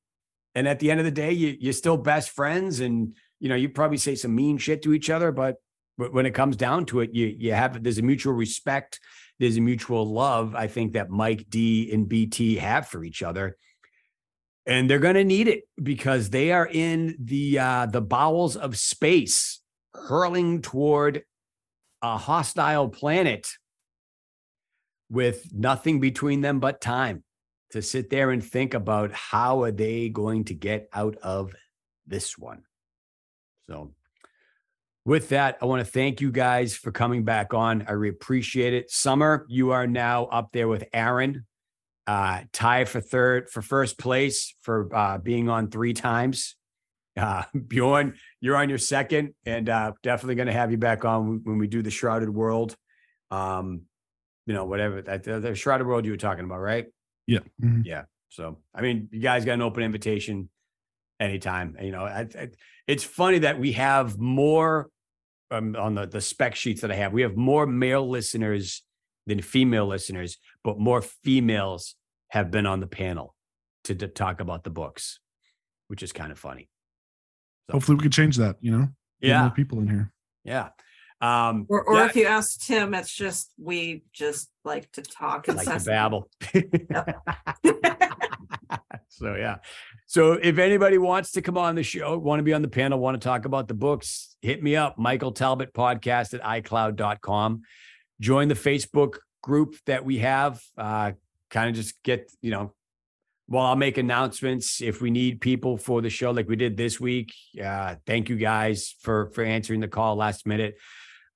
And 0.54 0.68
at 0.68 0.78
the 0.78 0.90
end 0.90 1.00
of 1.00 1.04
the 1.04 1.10
day, 1.10 1.32
you 1.32 1.56
you're 1.58 1.72
still 1.72 1.96
best 1.96 2.30
friends, 2.30 2.80
and 2.80 3.16
you 3.40 3.48
know 3.48 3.54
you 3.54 3.68
probably 3.68 3.98
say 3.98 4.14
some 4.14 4.34
mean 4.34 4.58
shit 4.58 4.82
to 4.82 4.92
each 4.92 5.10
other, 5.10 5.32
but 5.32 5.56
but 5.98 6.12
when 6.12 6.26
it 6.26 6.34
comes 6.34 6.56
down 6.56 6.86
to 6.86 7.00
it, 7.00 7.10
you 7.12 7.34
you 7.38 7.52
have 7.52 7.82
there's 7.82 7.98
a 7.98 8.02
mutual 8.02 8.32
respect, 8.32 9.00
there's 9.38 9.56
a 9.56 9.60
mutual 9.60 10.06
love. 10.06 10.54
I 10.54 10.66
think 10.66 10.92
that 10.92 11.10
Mike 11.10 11.46
D 11.48 11.90
and 11.92 12.08
BT 12.08 12.56
have 12.56 12.88
for 12.88 13.04
each 13.04 13.22
other, 13.22 13.56
and 14.66 14.88
they're 14.88 14.98
going 14.98 15.14
to 15.14 15.24
need 15.24 15.48
it 15.48 15.64
because 15.82 16.30
they 16.30 16.52
are 16.52 16.66
in 16.66 17.16
the 17.18 17.58
uh, 17.58 17.86
the 17.86 18.00
bowels 18.00 18.56
of 18.56 18.78
space, 18.78 19.60
hurling 19.94 20.62
toward 20.62 21.22
a 22.02 22.16
hostile 22.18 22.88
planet 22.88 23.48
with 25.10 25.52
nothing 25.52 26.00
between 26.00 26.40
them 26.40 26.58
but 26.58 26.80
time 26.80 27.22
to 27.70 27.82
sit 27.82 28.10
there 28.10 28.30
and 28.30 28.44
think 28.44 28.74
about 28.74 29.12
how 29.12 29.62
are 29.62 29.72
they 29.72 30.08
going 30.08 30.44
to 30.44 30.54
get 30.54 30.88
out 30.92 31.16
of 31.22 31.54
this 32.06 32.36
one. 32.36 32.62
So 33.68 33.94
with 35.04 35.30
that, 35.30 35.58
I 35.60 35.66
want 35.66 35.84
to 35.84 35.90
thank 35.90 36.20
you 36.20 36.30
guys 36.30 36.76
for 36.76 36.92
coming 36.92 37.24
back 37.24 37.54
on. 37.54 37.84
I 37.88 37.92
really 37.92 38.14
appreciate 38.14 38.72
it. 38.72 38.90
Summer, 38.90 39.44
you 39.48 39.70
are 39.72 39.86
now 39.86 40.26
up 40.26 40.50
there 40.52 40.68
with 40.68 40.84
Aaron, 40.92 41.46
uh, 42.06 42.42
tie 42.52 42.84
for 42.84 43.00
third 43.00 43.50
for 43.50 43.62
first 43.62 43.98
place 43.98 44.54
for 44.62 44.94
uh, 44.94 45.18
being 45.18 45.48
on 45.48 45.70
three 45.70 45.92
times. 45.92 46.56
Uh, 47.16 47.42
Bjorn, 47.66 48.14
you're 48.40 48.56
on 48.56 48.68
your 48.68 48.78
second, 48.78 49.34
and 49.44 49.68
uh, 49.68 49.92
definitely 50.02 50.36
going 50.36 50.46
to 50.46 50.52
have 50.52 50.70
you 50.70 50.78
back 50.78 51.04
on 51.04 51.40
when 51.44 51.58
we 51.58 51.66
do 51.66 51.82
the 51.82 51.90
Shrouded 51.90 52.30
World. 52.30 52.76
Um, 53.30 53.82
you 54.46 54.54
know, 54.54 54.64
whatever 54.64 55.02
that 55.02 55.24
the, 55.24 55.40
the 55.40 55.54
Shrouded 55.54 55.86
World 55.86 56.04
you 56.04 56.12
were 56.12 56.16
talking 56.16 56.44
about, 56.44 56.60
right? 56.60 56.86
Yeah. 57.26 57.40
Mhm. 57.62 57.82
Yeah. 57.84 58.04
So, 58.28 58.58
I 58.74 58.80
mean, 58.80 59.08
you 59.12 59.20
guys 59.20 59.44
got 59.44 59.54
an 59.54 59.62
open 59.62 59.82
invitation 59.82 60.48
anytime. 61.20 61.76
You 61.80 61.92
know, 61.92 62.04
I, 62.04 62.26
I, 62.38 62.48
it's 62.92 63.04
funny 63.04 63.38
that 63.38 63.58
we 63.58 63.72
have 63.72 64.18
more 64.18 64.90
um, 65.50 65.74
on 65.76 65.94
the, 65.94 66.06
the 66.06 66.20
spec 66.20 66.54
sheets 66.54 66.82
that 66.82 66.92
I 66.92 66.94
have, 66.96 67.14
we 67.14 67.22
have 67.22 67.36
more 67.36 67.66
male 67.66 68.06
listeners 68.06 68.82
than 69.26 69.40
female 69.40 69.86
listeners, 69.86 70.36
but 70.62 70.78
more 70.78 71.00
females 71.00 71.94
have 72.28 72.50
been 72.50 72.66
on 72.66 72.80
the 72.80 72.86
panel 72.86 73.34
to, 73.84 73.94
to 73.94 74.08
talk 74.08 74.40
about 74.40 74.62
the 74.64 74.68
books, 74.68 75.20
which 75.88 76.02
is 76.02 76.12
kind 76.12 76.30
of 76.32 76.38
funny. 76.38 76.68
So, 77.66 77.74
Hopefully, 77.74 77.96
we 77.96 78.02
can 78.02 78.10
change 78.10 78.36
that. 78.36 78.56
You 78.60 78.72
know, 78.72 78.88
yeah, 79.20 79.40
more 79.40 79.50
people 79.52 79.78
in 79.78 79.88
here. 79.88 80.12
yeah. 80.44 80.68
Um, 81.22 81.64
Or, 81.70 81.82
or 81.84 81.96
yeah, 81.96 82.06
if 82.06 82.16
you 82.16 82.26
ask 82.26 82.60
Tim, 82.60 82.92
it's 82.92 83.14
just 83.14 83.54
we 83.56 84.04
just 84.12 84.50
like 84.66 84.92
to 84.92 85.02
talk 85.02 85.48
I 85.48 85.52
like 85.52 85.78
to 85.78 85.84
babble. 85.84 86.28
so 89.12 89.34
yeah. 89.34 89.56
So 90.06 90.32
if 90.32 90.58
anybody 90.58 90.98
wants 90.98 91.32
to 91.32 91.42
come 91.42 91.58
on 91.58 91.74
the 91.74 91.82
show, 91.82 92.16
want 92.16 92.40
to 92.40 92.44
be 92.44 92.52
on 92.52 92.62
the 92.62 92.68
panel, 92.68 92.98
want 92.98 93.20
to 93.20 93.24
talk 93.24 93.44
about 93.44 93.68
the 93.68 93.74
books, 93.74 94.36
hit 94.40 94.62
me 94.62 94.74
up, 94.74 94.98
Michael 94.98 95.32
Talbot 95.32 95.74
podcast 95.74 96.34
at 96.34 96.42
iCloud.com. 96.42 97.62
Join 98.20 98.48
the 98.48 98.54
Facebook 98.54 99.18
group 99.42 99.76
that 99.86 100.04
we 100.04 100.18
have. 100.18 100.62
Uh, 100.78 101.12
kind 101.50 101.68
of 101.68 101.74
just 101.74 102.02
get, 102.02 102.30
you 102.40 102.50
know, 102.50 102.72
well, 103.48 103.64
I'll 103.64 103.76
make 103.76 103.98
announcements 103.98 104.80
if 104.80 105.02
we 105.02 105.10
need 105.10 105.40
people 105.40 105.76
for 105.76 106.00
the 106.00 106.08
show, 106.08 106.30
like 106.30 106.48
we 106.48 106.56
did 106.56 106.76
this 106.76 106.98
week. 106.98 107.34
Uh, 107.62 107.96
thank 108.06 108.30
you 108.30 108.36
guys 108.36 108.94
for 109.02 109.30
for 109.34 109.44
answering 109.44 109.80
the 109.80 109.88
call 109.88 110.16
last 110.16 110.46
minute. 110.46 110.76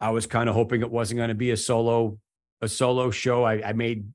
I 0.01 0.11
was 0.11 0.27
kind 0.27 0.49
of 0.49 0.55
hoping 0.55 0.81
it 0.81 0.91
wasn't 0.91 1.19
going 1.19 1.29
to 1.29 1.35
be 1.35 1.51
a 1.51 1.57
solo 1.57 2.19
a 2.63 2.69
solo 2.69 3.11
show. 3.11 3.45
I, 3.45 3.69
I 3.69 3.73
made 3.75 4.07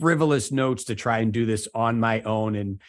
frivolous 0.00 0.52
notes 0.52 0.84
to 0.84 0.94
try 0.94 1.18
and 1.18 1.32
do 1.32 1.46
this 1.46 1.68
on 1.74 2.00
my 2.00 2.22
own. 2.22 2.54
And 2.54 2.80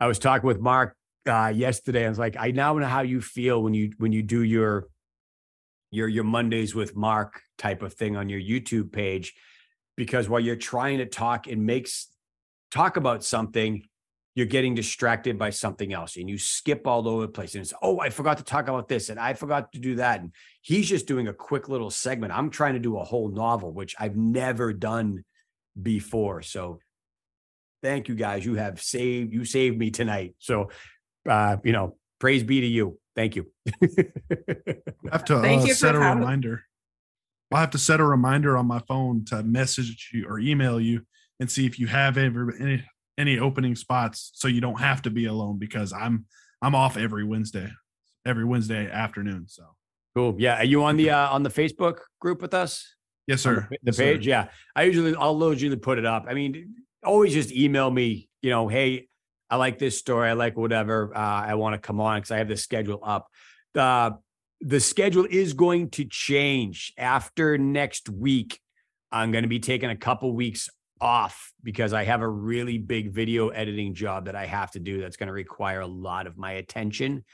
I 0.00 0.06
was 0.06 0.18
talking 0.18 0.46
with 0.46 0.60
Mark 0.60 0.96
uh, 1.26 1.52
yesterday. 1.54 2.06
I 2.06 2.08
was 2.08 2.18
like, 2.18 2.36
I 2.38 2.50
now 2.50 2.74
know 2.74 2.86
how 2.86 3.02
you 3.02 3.20
feel 3.20 3.62
when 3.62 3.74
you 3.74 3.92
when 3.98 4.12
you 4.12 4.22
do 4.22 4.42
your 4.42 4.88
your 5.90 6.08
your 6.08 6.24
Mondays 6.24 6.74
with 6.74 6.96
Mark 6.96 7.40
type 7.56 7.82
of 7.82 7.94
thing 7.94 8.16
on 8.16 8.28
your 8.28 8.40
YouTube 8.40 8.92
page, 8.92 9.34
because 9.96 10.28
while 10.28 10.40
you're 10.40 10.56
trying 10.56 10.98
to 10.98 11.06
talk 11.06 11.46
and 11.46 11.64
makes 11.64 12.08
talk 12.70 12.96
about 12.96 13.24
something, 13.24 13.82
you're 14.34 14.46
getting 14.46 14.74
distracted 14.74 15.38
by 15.38 15.50
something 15.50 15.92
else 15.92 16.16
and 16.16 16.30
you 16.30 16.38
skip 16.38 16.86
all 16.86 17.08
over 17.08 17.22
the 17.22 17.32
place. 17.32 17.54
And 17.54 17.62
it's, 17.62 17.74
oh, 17.82 17.98
I 17.98 18.10
forgot 18.10 18.38
to 18.38 18.44
talk 18.44 18.68
about 18.68 18.86
this 18.86 19.08
and 19.08 19.18
I 19.18 19.34
forgot 19.34 19.72
to 19.72 19.80
do 19.80 19.96
that. 19.96 20.20
And 20.20 20.32
he's 20.60 20.88
just 20.88 21.08
doing 21.08 21.26
a 21.26 21.32
quick 21.32 21.68
little 21.68 21.90
segment. 21.90 22.32
I'm 22.32 22.50
trying 22.50 22.74
to 22.74 22.78
do 22.78 22.98
a 22.98 23.04
whole 23.04 23.30
novel, 23.30 23.72
which 23.72 23.96
I've 23.98 24.16
never 24.16 24.72
done 24.72 25.24
before. 25.80 26.42
So 26.42 26.80
thank 27.82 28.08
you 28.08 28.14
guys. 28.14 28.44
You 28.44 28.54
have 28.56 28.80
saved, 28.82 29.32
you 29.32 29.44
saved 29.44 29.78
me 29.78 29.90
tonight. 29.90 30.34
So, 30.38 30.70
uh, 31.28 31.58
you 31.64 31.72
know, 31.72 31.96
praise 32.18 32.42
be 32.42 32.60
to 32.60 32.66
you. 32.66 32.98
Thank 33.14 33.36
you. 33.36 33.46
I 33.82 34.76
have 35.12 35.24
to 35.26 35.40
Thank 35.40 35.62
uh, 35.62 35.66
you 35.66 35.74
set 35.74 35.94
a 35.94 36.00
having- 36.00 36.20
reminder. 36.20 36.62
I'll 37.50 37.60
have 37.60 37.70
to 37.70 37.78
set 37.78 37.98
a 37.98 38.04
reminder 38.04 38.58
on 38.58 38.66
my 38.66 38.80
phone 38.80 39.24
to 39.26 39.42
message 39.42 40.10
you 40.12 40.26
or 40.28 40.38
email 40.38 40.78
you 40.78 41.06
and 41.40 41.50
see 41.50 41.64
if 41.64 41.78
you 41.78 41.86
have 41.86 42.18
ever 42.18 42.54
any 42.60 42.84
any 43.16 43.38
opening 43.38 43.74
spots 43.74 44.30
so 44.34 44.48
you 44.48 44.60
don't 44.60 44.80
have 44.80 45.02
to 45.02 45.10
be 45.10 45.24
alone 45.24 45.58
because 45.58 45.92
I'm 45.92 46.26
I'm 46.60 46.74
off 46.74 46.96
every 46.96 47.24
Wednesday, 47.24 47.70
every 48.26 48.44
Wednesday 48.44 48.90
afternoon. 48.90 49.46
So 49.48 49.64
cool. 50.14 50.36
Yeah. 50.38 50.58
Are 50.58 50.64
you 50.64 50.84
on 50.84 50.96
the 50.98 51.10
uh, 51.10 51.30
on 51.30 51.42
the 51.42 51.48
Facebook 51.50 52.00
group 52.20 52.42
with 52.42 52.52
us? 52.52 52.86
Yes, 53.28 53.42
sir. 53.42 53.68
The, 53.70 53.76
the 53.76 53.78
Yes, 53.84 53.96
sir. 53.96 54.02
page. 54.02 54.26
Yeah. 54.26 54.48
I 54.74 54.82
usually 54.82 55.14
I'll 55.14 55.38
usually 55.52 55.76
put 55.76 55.98
it 55.98 56.04
up. 56.06 56.26
I 56.28 56.34
mean, 56.34 56.74
always 57.04 57.32
just 57.32 57.52
email 57.52 57.90
me, 57.90 58.28
you 58.42 58.50
know, 58.50 58.66
hey, 58.66 59.06
I 59.50 59.56
like 59.56 59.78
this 59.78 59.98
story. 59.98 60.28
I 60.28 60.32
like 60.32 60.56
whatever. 60.56 61.16
Uh, 61.16 61.18
I 61.20 61.54
want 61.54 61.74
to 61.74 61.78
come 61.78 62.00
on 62.00 62.18
because 62.18 62.32
I 62.32 62.38
have 62.38 62.48
the 62.48 62.56
schedule 62.56 63.00
up. 63.02 63.28
Uh, 63.74 64.10
the 64.60 64.80
schedule 64.80 65.26
is 65.30 65.52
going 65.52 65.90
to 65.90 66.04
change 66.04 66.92
after 66.98 67.56
next 67.56 68.08
week. 68.08 68.60
I'm 69.12 69.30
going 69.30 69.42
to 69.42 69.48
be 69.48 69.60
taking 69.60 69.88
a 69.88 69.96
couple 69.96 70.34
weeks 70.34 70.68
off 71.00 71.52
because 71.62 71.92
I 71.92 72.04
have 72.04 72.22
a 72.22 72.28
really 72.28 72.76
big 72.76 73.12
video 73.12 73.48
editing 73.48 73.94
job 73.94 74.26
that 74.26 74.34
I 74.34 74.46
have 74.46 74.72
to 74.72 74.80
do 74.80 75.00
that's 75.00 75.16
going 75.16 75.28
to 75.28 75.32
require 75.32 75.80
a 75.80 75.86
lot 75.86 76.26
of 76.26 76.36
my 76.36 76.52
attention. 76.52 77.24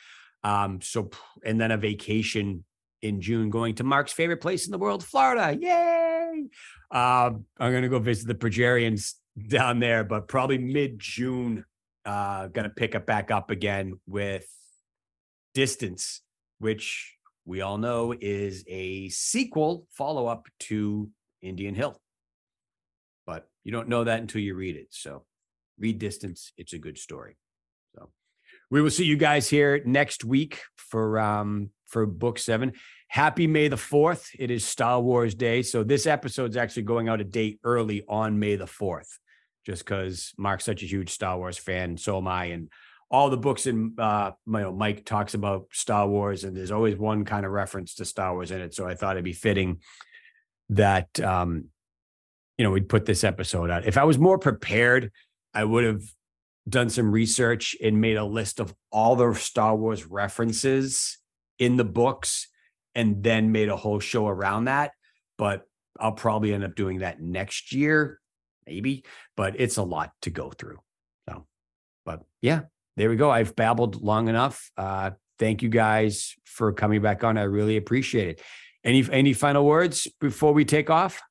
Um, 0.45 0.81
so, 0.83 1.11
and 1.45 1.59
then 1.59 1.71
a 1.71 1.79
vacation 1.79 2.65
in 3.05 3.21
June 3.21 3.51
going 3.51 3.75
to 3.77 3.85
Mark's 3.85 4.13
favorite 4.13 4.41
place 4.41 4.65
in 4.65 4.73
the 4.73 4.79
world, 4.79 5.05
Florida. 5.05 5.57
Yay! 5.61 6.49
Um, 6.91 7.45
I'm 7.61 7.71
going 7.71 7.83
to 7.83 7.89
go 7.89 7.99
visit 7.99 8.27
the 8.27 8.35
Progerians 8.35 9.15
down 9.49 9.79
there, 9.79 10.05
but 10.05 10.27
probably 10.27 10.59
mid 10.59 10.99
June, 10.99 11.65
uh, 12.07 12.47
going 12.49 12.65
to 12.65 12.75
pick 12.75 12.95
it 12.95 13.07
back 13.07 13.31
up 13.31 13.51
again 13.51 14.01
with 14.07 14.47
Distance, 15.53 16.23
which 16.59 17.17
we 17.45 17.61
all 17.61 17.77
know 17.77 18.15
is 18.19 18.65
a 18.67 19.11
sequel 19.11 19.87
follow 19.91 20.27
up 20.27 20.49
to 20.61 21.11
Indian 21.43 21.75
Hill. 21.75 22.01
But 23.27 23.49
you 23.65 23.73
don't 23.73 23.89
know 23.89 24.05
that 24.05 24.21
until 24.21 24.41
you 24.41 24.55
read 24.55 24.77
it. 24.77 24.89
So 24.91 25.25
read 25.79 25.99
Distance. 25.99 26.53
It's 26.57 26.73
a 26.73 26.79
good 26.79 26.97
story. 26.97 27.37
So 27.95 28.11
we 28.71 28.81
will 28.81 28.91
see 28.91 29.05
you 29.05 29.17
guys 29.17 29.49
here 29.49 29.83
next 29.85 30.25
week 30.25 30.63
for 30.77 31.19
um 31.19 31.71
for 31.87 32.07
book 32.07 32.39
seven. 32.39 32.73
Happy 33.09 33.47
May 33.47 33.69
the 33.69 33.77
4th. 33.77 34.31
It 34.39 34.51
is 34.51 34.65
Star 34.65 35.01
Wars 35.01 35.35
Day. 35.35 35.63
So 35.63 35.85
this 35.85 36.07
episode 36.07 36.51
is 36.51 36.57
actually 36.57 36.83
going 36.83 37.09
out 37.09 37.21
a 37.21 37.25
date 37.25 37.61
early 37.63 38.05
on 38.09 38.39
May 38.39 38.57
the 38.57 38.67
4th, 38.67 39.19
just 39.65 39.85
because 39.85 40.33
Mark's 40.37 40.65
such 40.65 40.83
a 40.83 40.87
huge 40.87 41.11
Star 41.11 41.39
Wars 41.39 41.59
fan, 41.59 41.97
so 41.97 42.19
am 42.19 42.29
I. 42.29 42.47
And 42.47 42.71
all 43.11 43.31
the 43.31 43.37
books 43.37 43.67
in 43.67 43.95
uh 43.99 44.33
you 44.47 44.53
know, 44.53 44.73
Mike 44.73 45.05
talks 45.05 45.35
about 45.35 45.67
Star 45.73 46.09
Wars, 46.09 46.45
and 46.45 46.57
there's 46.57 46.73
always 46.73 46.97
one 46.97 47.25
kind 47.25 47.47
of 47.47 47.53
reference 47.53 47.95
to 47.97 48.05
Star 48.05 48.33
Wars 48.33 48.51
in 48.51 48.61
it. 48.61 48.75
So 48.75 48.89
I 48.89 48.95
thought 48.95 49.17
it'd 49.17 49.25
be 49.25 49.33
fitting 49.33 49.81
that 50.71 51.21
um, 51.21 51.67
you 52.59 52.65
know, 52.65 52.71
we'd 52.71 52.89
put 52.89 53.05
this 53.05 53.25
episode 53.25 53.71
out. 53.71 53.87
If 53.87 53.99
I 53.99 54.05
was 54.05 54.19
more 54.19 54.39
prepared, 54.39 55.13
I 55.53 55.65
would 55.65 55.85
have 55.85 56.03
done 56.69 56.89
some 56.89 57.13
research 57.13 57.77
and 57.83 58.01
made 58.01 58.17
a 58.17 58.25
list 58.25 58.61
of 58.61 58.75
all 58.91 59.17
the 59.17 59.35
Star 59.35 59.77
Wars 59.77 60.07
references 60.07 61.19
in 61.59 61.77
the 61.77 61.85
books 61.85 62.49
and 62.95 63.23
then 63.23 63.53
made 63.53 63.69
a 63.69 63.77
whole 63.77 64.01
show 64.01 64.27
around 64.27 64.65
that. 64.67 64.93
But 65.37 65.67
I'll 65.99 66.13
probably 66.13 66.53
end 66.53 66.65
up 66.65 66.75
doing 66.75 67.01
that 67.01 67.21
next 67.21 67.73
year, 67.73 68.21
maybe, 68.67 69.05
but 69.37 69.55
it's 69.59 69.77
a 69.77 69.83
lot 69.83 70.13
to 70.23 70.31
go 70.31 70.51
through. 70.51 70.79
So, 71.29 71.47
but 72.05 72.23
yeah, 72.41 72.63
there 72.97 73.11
we 73.11 73.17
go. 73.17 73.31
I've 73.31 73.57
babbled 73.57 74.03
long 74.03 74.29
enough. 74.29 74.71
Uh, 74.77 75.13
thank 75.39 75.63
you 75.63 75.69
guys 75.69 76.35
for 76.45 76.73
coming 76.73 77.03
back 77.03 77.25
on. 77.25 77.39
I 77.39 77.43
really 77.43 77.77
appreciate 77.77 78.29
it. 78.29 78.43
Any 78.85 79.07
any 79.11 79.33
final 79.33 79.65
words 79.65 80.07
before 80.21 80.53
we 80.53 80.65
take 80.65 80.91
off? 80.91 81.23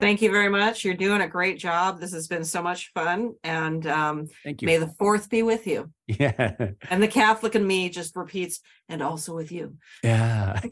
Thank 0.00 0.22
you 0.22 0.30
very 0.30 0.48
much. 0.48 0.84
You're 0.84 0.94
doing 0.94 1.22
a 1.22 1.28
great 1.28 1.58
job. 1.58 1.98
This 1.98 2.12
has 2.12 2.28
been 2.28 2.44
so 2.44 2.62
much 2.62 2.92
fun. 2.94 3.34
And 3.42 3.84
um, 3.86 4.28
Thank 4.44 4.62
you. 4.62 4.66
may 4.66 4.76
the 4.76 4.86
fourth 4.98 5.28
be 5.28 5.42
with 5.42 5.66
you. 5.66 5.90
yeah. 6.06 6.54
And 6.90 7.02
the 7.02 7.08
Catholic 7.08 7.56
in 7.56 7.66
me 7.66 7.88
just 7.88 8.14
repeats, 8.14 8.60
and 8.88 9.02
also 9.02 9.34
with 9.34 9.50
you. 9.50 9.76
Yeah. 10.04 10.60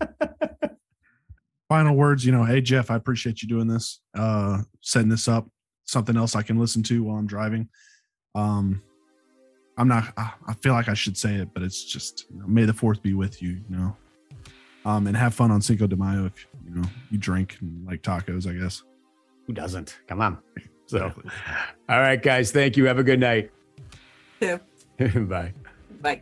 Final 1.68 1.94
words, 1.96 2.24
you 2.24 2.32
know, 2.32 2.44
hey 2.44 2.60
Jeff, 2.60 2.90
I 2.90 2.96
appreciate 2.96 3.42
you 3.42 3.48
doing 3.48 3.66
this, 3.68 4.00
uh, 4.16 4.62
setting 4.80 5.08
this 5.08 5.28
up. 5.28 5.48
Something 5.86 6.16
else 6.16 6.34
I 6.34 6.42
can 6.42 6.58
listen 6.58 6.82
to 6.84 7.02
while 7.04 7.16
I'm 7.16 7.26
driving. 7.26 7.68
Um, 8.34 8.82
I'm 9.76 9.88
not. 9.88 10.12
I 10.16 10.32
I 10.48 10.54
feel 10.54 10.72
like 10.72 10.88
I 10.88 10.94
should 10.94 11.16
say 11.18 11.34
it, 11.34 11.48
but 11.52 11.62
it's 11.62 11.84
just 11.84 12.24
you 12.30 12.38
know, 12.38 12.46
may 12.46 12.64
the 12.64 12.72
fourth 12.72 13.02
be 13.02 13.12
with 13.12 13.42
you. 13.42 13.60
You 13.68 13.76
know, 13.76 13.96
um, 14.84 15.06
and 15.06 15.16
have 15.16 15.34
fun 15.34 15.50
on 15.50 15.60
Cinco 15.62 15.86
de 15.86 15.96
Mayo 15.96 16.26
if 16.26 16.46
you 16.68 16.74
know 16.74 16.88
you 17.10 17.18
drink 17.18 17.56
and 17.60 17.86
like 17.86 18.02
tacos. 18.02 18.48
I 18.48 18.54
guess. 18.60 18.82
Who 19.46 19.52
doesn't? 19.52 19.98
Come 20.06 20.20
on. 20.20 20.38
So, 20.86 21.10
all 21.88 21.98
right, 21.98 22.22
guys. 22.22 22.52
Thank 22.52 22.76
you. 22.76 22.84
Have 22.84 22.98
a 22.98 23.02
good 23.02 23.18
night. 23.18 23.50
Too. 24.38 24.60
Bye. 25.24 25.54
Bye. 26.02 26.20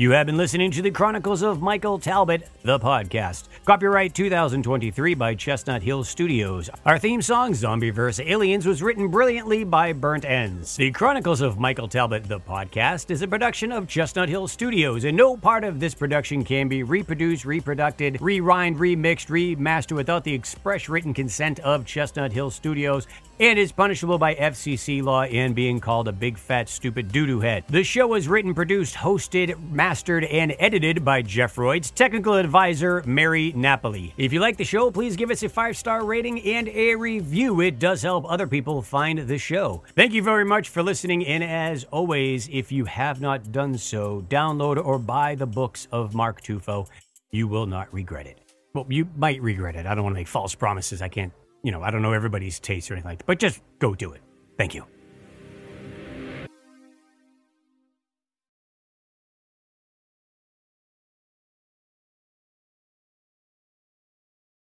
You 0.00 0.12
have 0.12 0.26
been 0.26 0.36
listening 0.36 0.70
to 0.70 0.80
the 0.80 0.92
Chronicles 0.92 1.42
of 1.42 1.60
Michael 1.60 1.98
Talbot, 1.98 2.48
the 2.62 2.78
podcast. 2.78 3.48
Copyright 3.64 4.14
2023 4.14 5.14
by 5.14 5.34
Chestnut 5.34 5.82
Hill 5.82 6.04
Studios. 6.04 6.70
Our 6.86 7.00
theme 7.00 7.20
song, 7.20 7.52
Zombie 7.52 7.90
vs. 7.90 8.24
Aliens, 8.24 8.64
was 8.64 8.80
written 8.80 9.08
brilliantly 9.08 9.64
by 9.64 9.92
Burnt 9.92 10.24
Ends. 10.24 10.76
The 10.76 10.92
Chronicles 10.92 11.40
of 11.40 11.58
Michael 11.58 11.88
Talbot, 11.88 12.28
the 12.28 12.38
podcast, 12.38 13.10
is 13.10 13.22
a 13.22 13.26
production 13.26 13.72
of 13.72 13.88
Chestnut 13.88 14.28
Hill 14.28 14.46
Studios, 14.46 15.02
and 15.02 15.16
no 15.16 15.36
part 15.36 15.64
of 15.64 15.80
this 15.80 15.96
production 15.96 16.44
can 16.44 16.68
be 16.68 16.84
reproduced, 16.84 17.44
reproduced, 17.44 18.20
rewind, 18.20 18.76
remixed, 18.76 19.26
remastered 19.26 19.96
without 19.96 20.22
the 20.22 20.32
express 20.32 20.88
written 20.88 21.12
consent 21.12 21.58
of 21.58 21.84
Chestnut 21.84 22.30
Hill 22.30 22.52
Studios 22.52 23.08
and 23.40 23.58
is 23.58 23.72
punishable 23.72 24.18
by 24.18 24.34
FCC 24.34 25.02
law 25.02 25.22
and 25.22 25.54
being 25.54 25.80
called 25.80 26.08
a 26.08 26.12
big 26.12 26.38
fat 26.38 26.68
stupid 26.68 27.12
doo 27.12 27.26
doo 27.26 27.40
head. 27.40 27.64
The 27.68 27.82
show 27.82 28.06
was 28.06 28.28
written, 28.28 28.54
produced, 28.54 28.94
hosted, 28.94 29.58
mastered, 29.70 30.24
and 30.24 30.54
edited 30.58 31.04
by 31.04 31.22
Jeff 31.22 31.56
Royds, 31.56 31.90
technical 31.94 32.34
advisor 32.34 33.02
Mary 33.06 33.52
Napoli. 33.54 34.14
If 34.16 34.32
you 34.32 34.40
like 34.40 34.56
the 34.56 34.64
show, 34.64 34.90
please 34.90 35.16
give 35.16 35.30
us 35.30 35.42
a 35.42 35.48
five 35.48 35.76
star 35.76 36.04
rating 36.04 36.42
and 36.42 36.68
a 36.68 36.94
review. 36.94 37.60
It 37.60 37.78
does 37.78 38.02
help 38.02 38.24
other 38.28 38.46
people 38.46 38.82
find 38.82 39.18
the 39.18 39.38
show. 39.38 39.82
Thank 39.94 40.12
you 40.12 40.22
very 40.22 40.44
much 40.44 40.68
for 40.68 40.82
listening, 40.82 41.26
and 41.26 41.42
as 41.44 41.84
always, 41.84 42.48
if 42.52 42.72
you 42.72 42.84
have 42.84 43.20
not 43.20 43.52
done 43.52 43.76
so, 43.78 44.24
download 44.28 44.84
or 44.84 44.98
buy 44.98 45.34
the 45.34 45.46
books 45.46 45.88
of 45.92 46.14
Mark 46.14 46.42
Tufo. 46.42 46.86
You 47.30 47.46
will 47.46 47.66
not 47.66 47.92
regret 47.92 48.26
it. 48.26 48.38
Well, 48.74 48.86
you 48.88 49.08
might 49.16 49.42
regret 49.42 49.76
it. 49.76 49.86
I 49.86 49.94
don't 49.94 50.04
want 50.04 50.14
to 50.14 50.20
make 50.20 50.28
false 50.28 50.54
promises. 50.54 51.02
I 51.02 51.08
can't, 51.08 51.32
you 51.62 51.72
know, 51.72 51.82
I 51.82 51.90
don't 51.90 52.02
know 52.02 52.12
everybody's 52.12 52.58
taste 52.60 52.90
or 52.90 52.94
anything 52.94 53.10
like 53.10 53.18
that, 53.18 53.26
but 53.26 53.38
just 53.38 53.60
go 53.78 53.94
do 53.94 54.12
it. 54.12 54.20
Thank 54.56 54.74
you. 54.74 54.84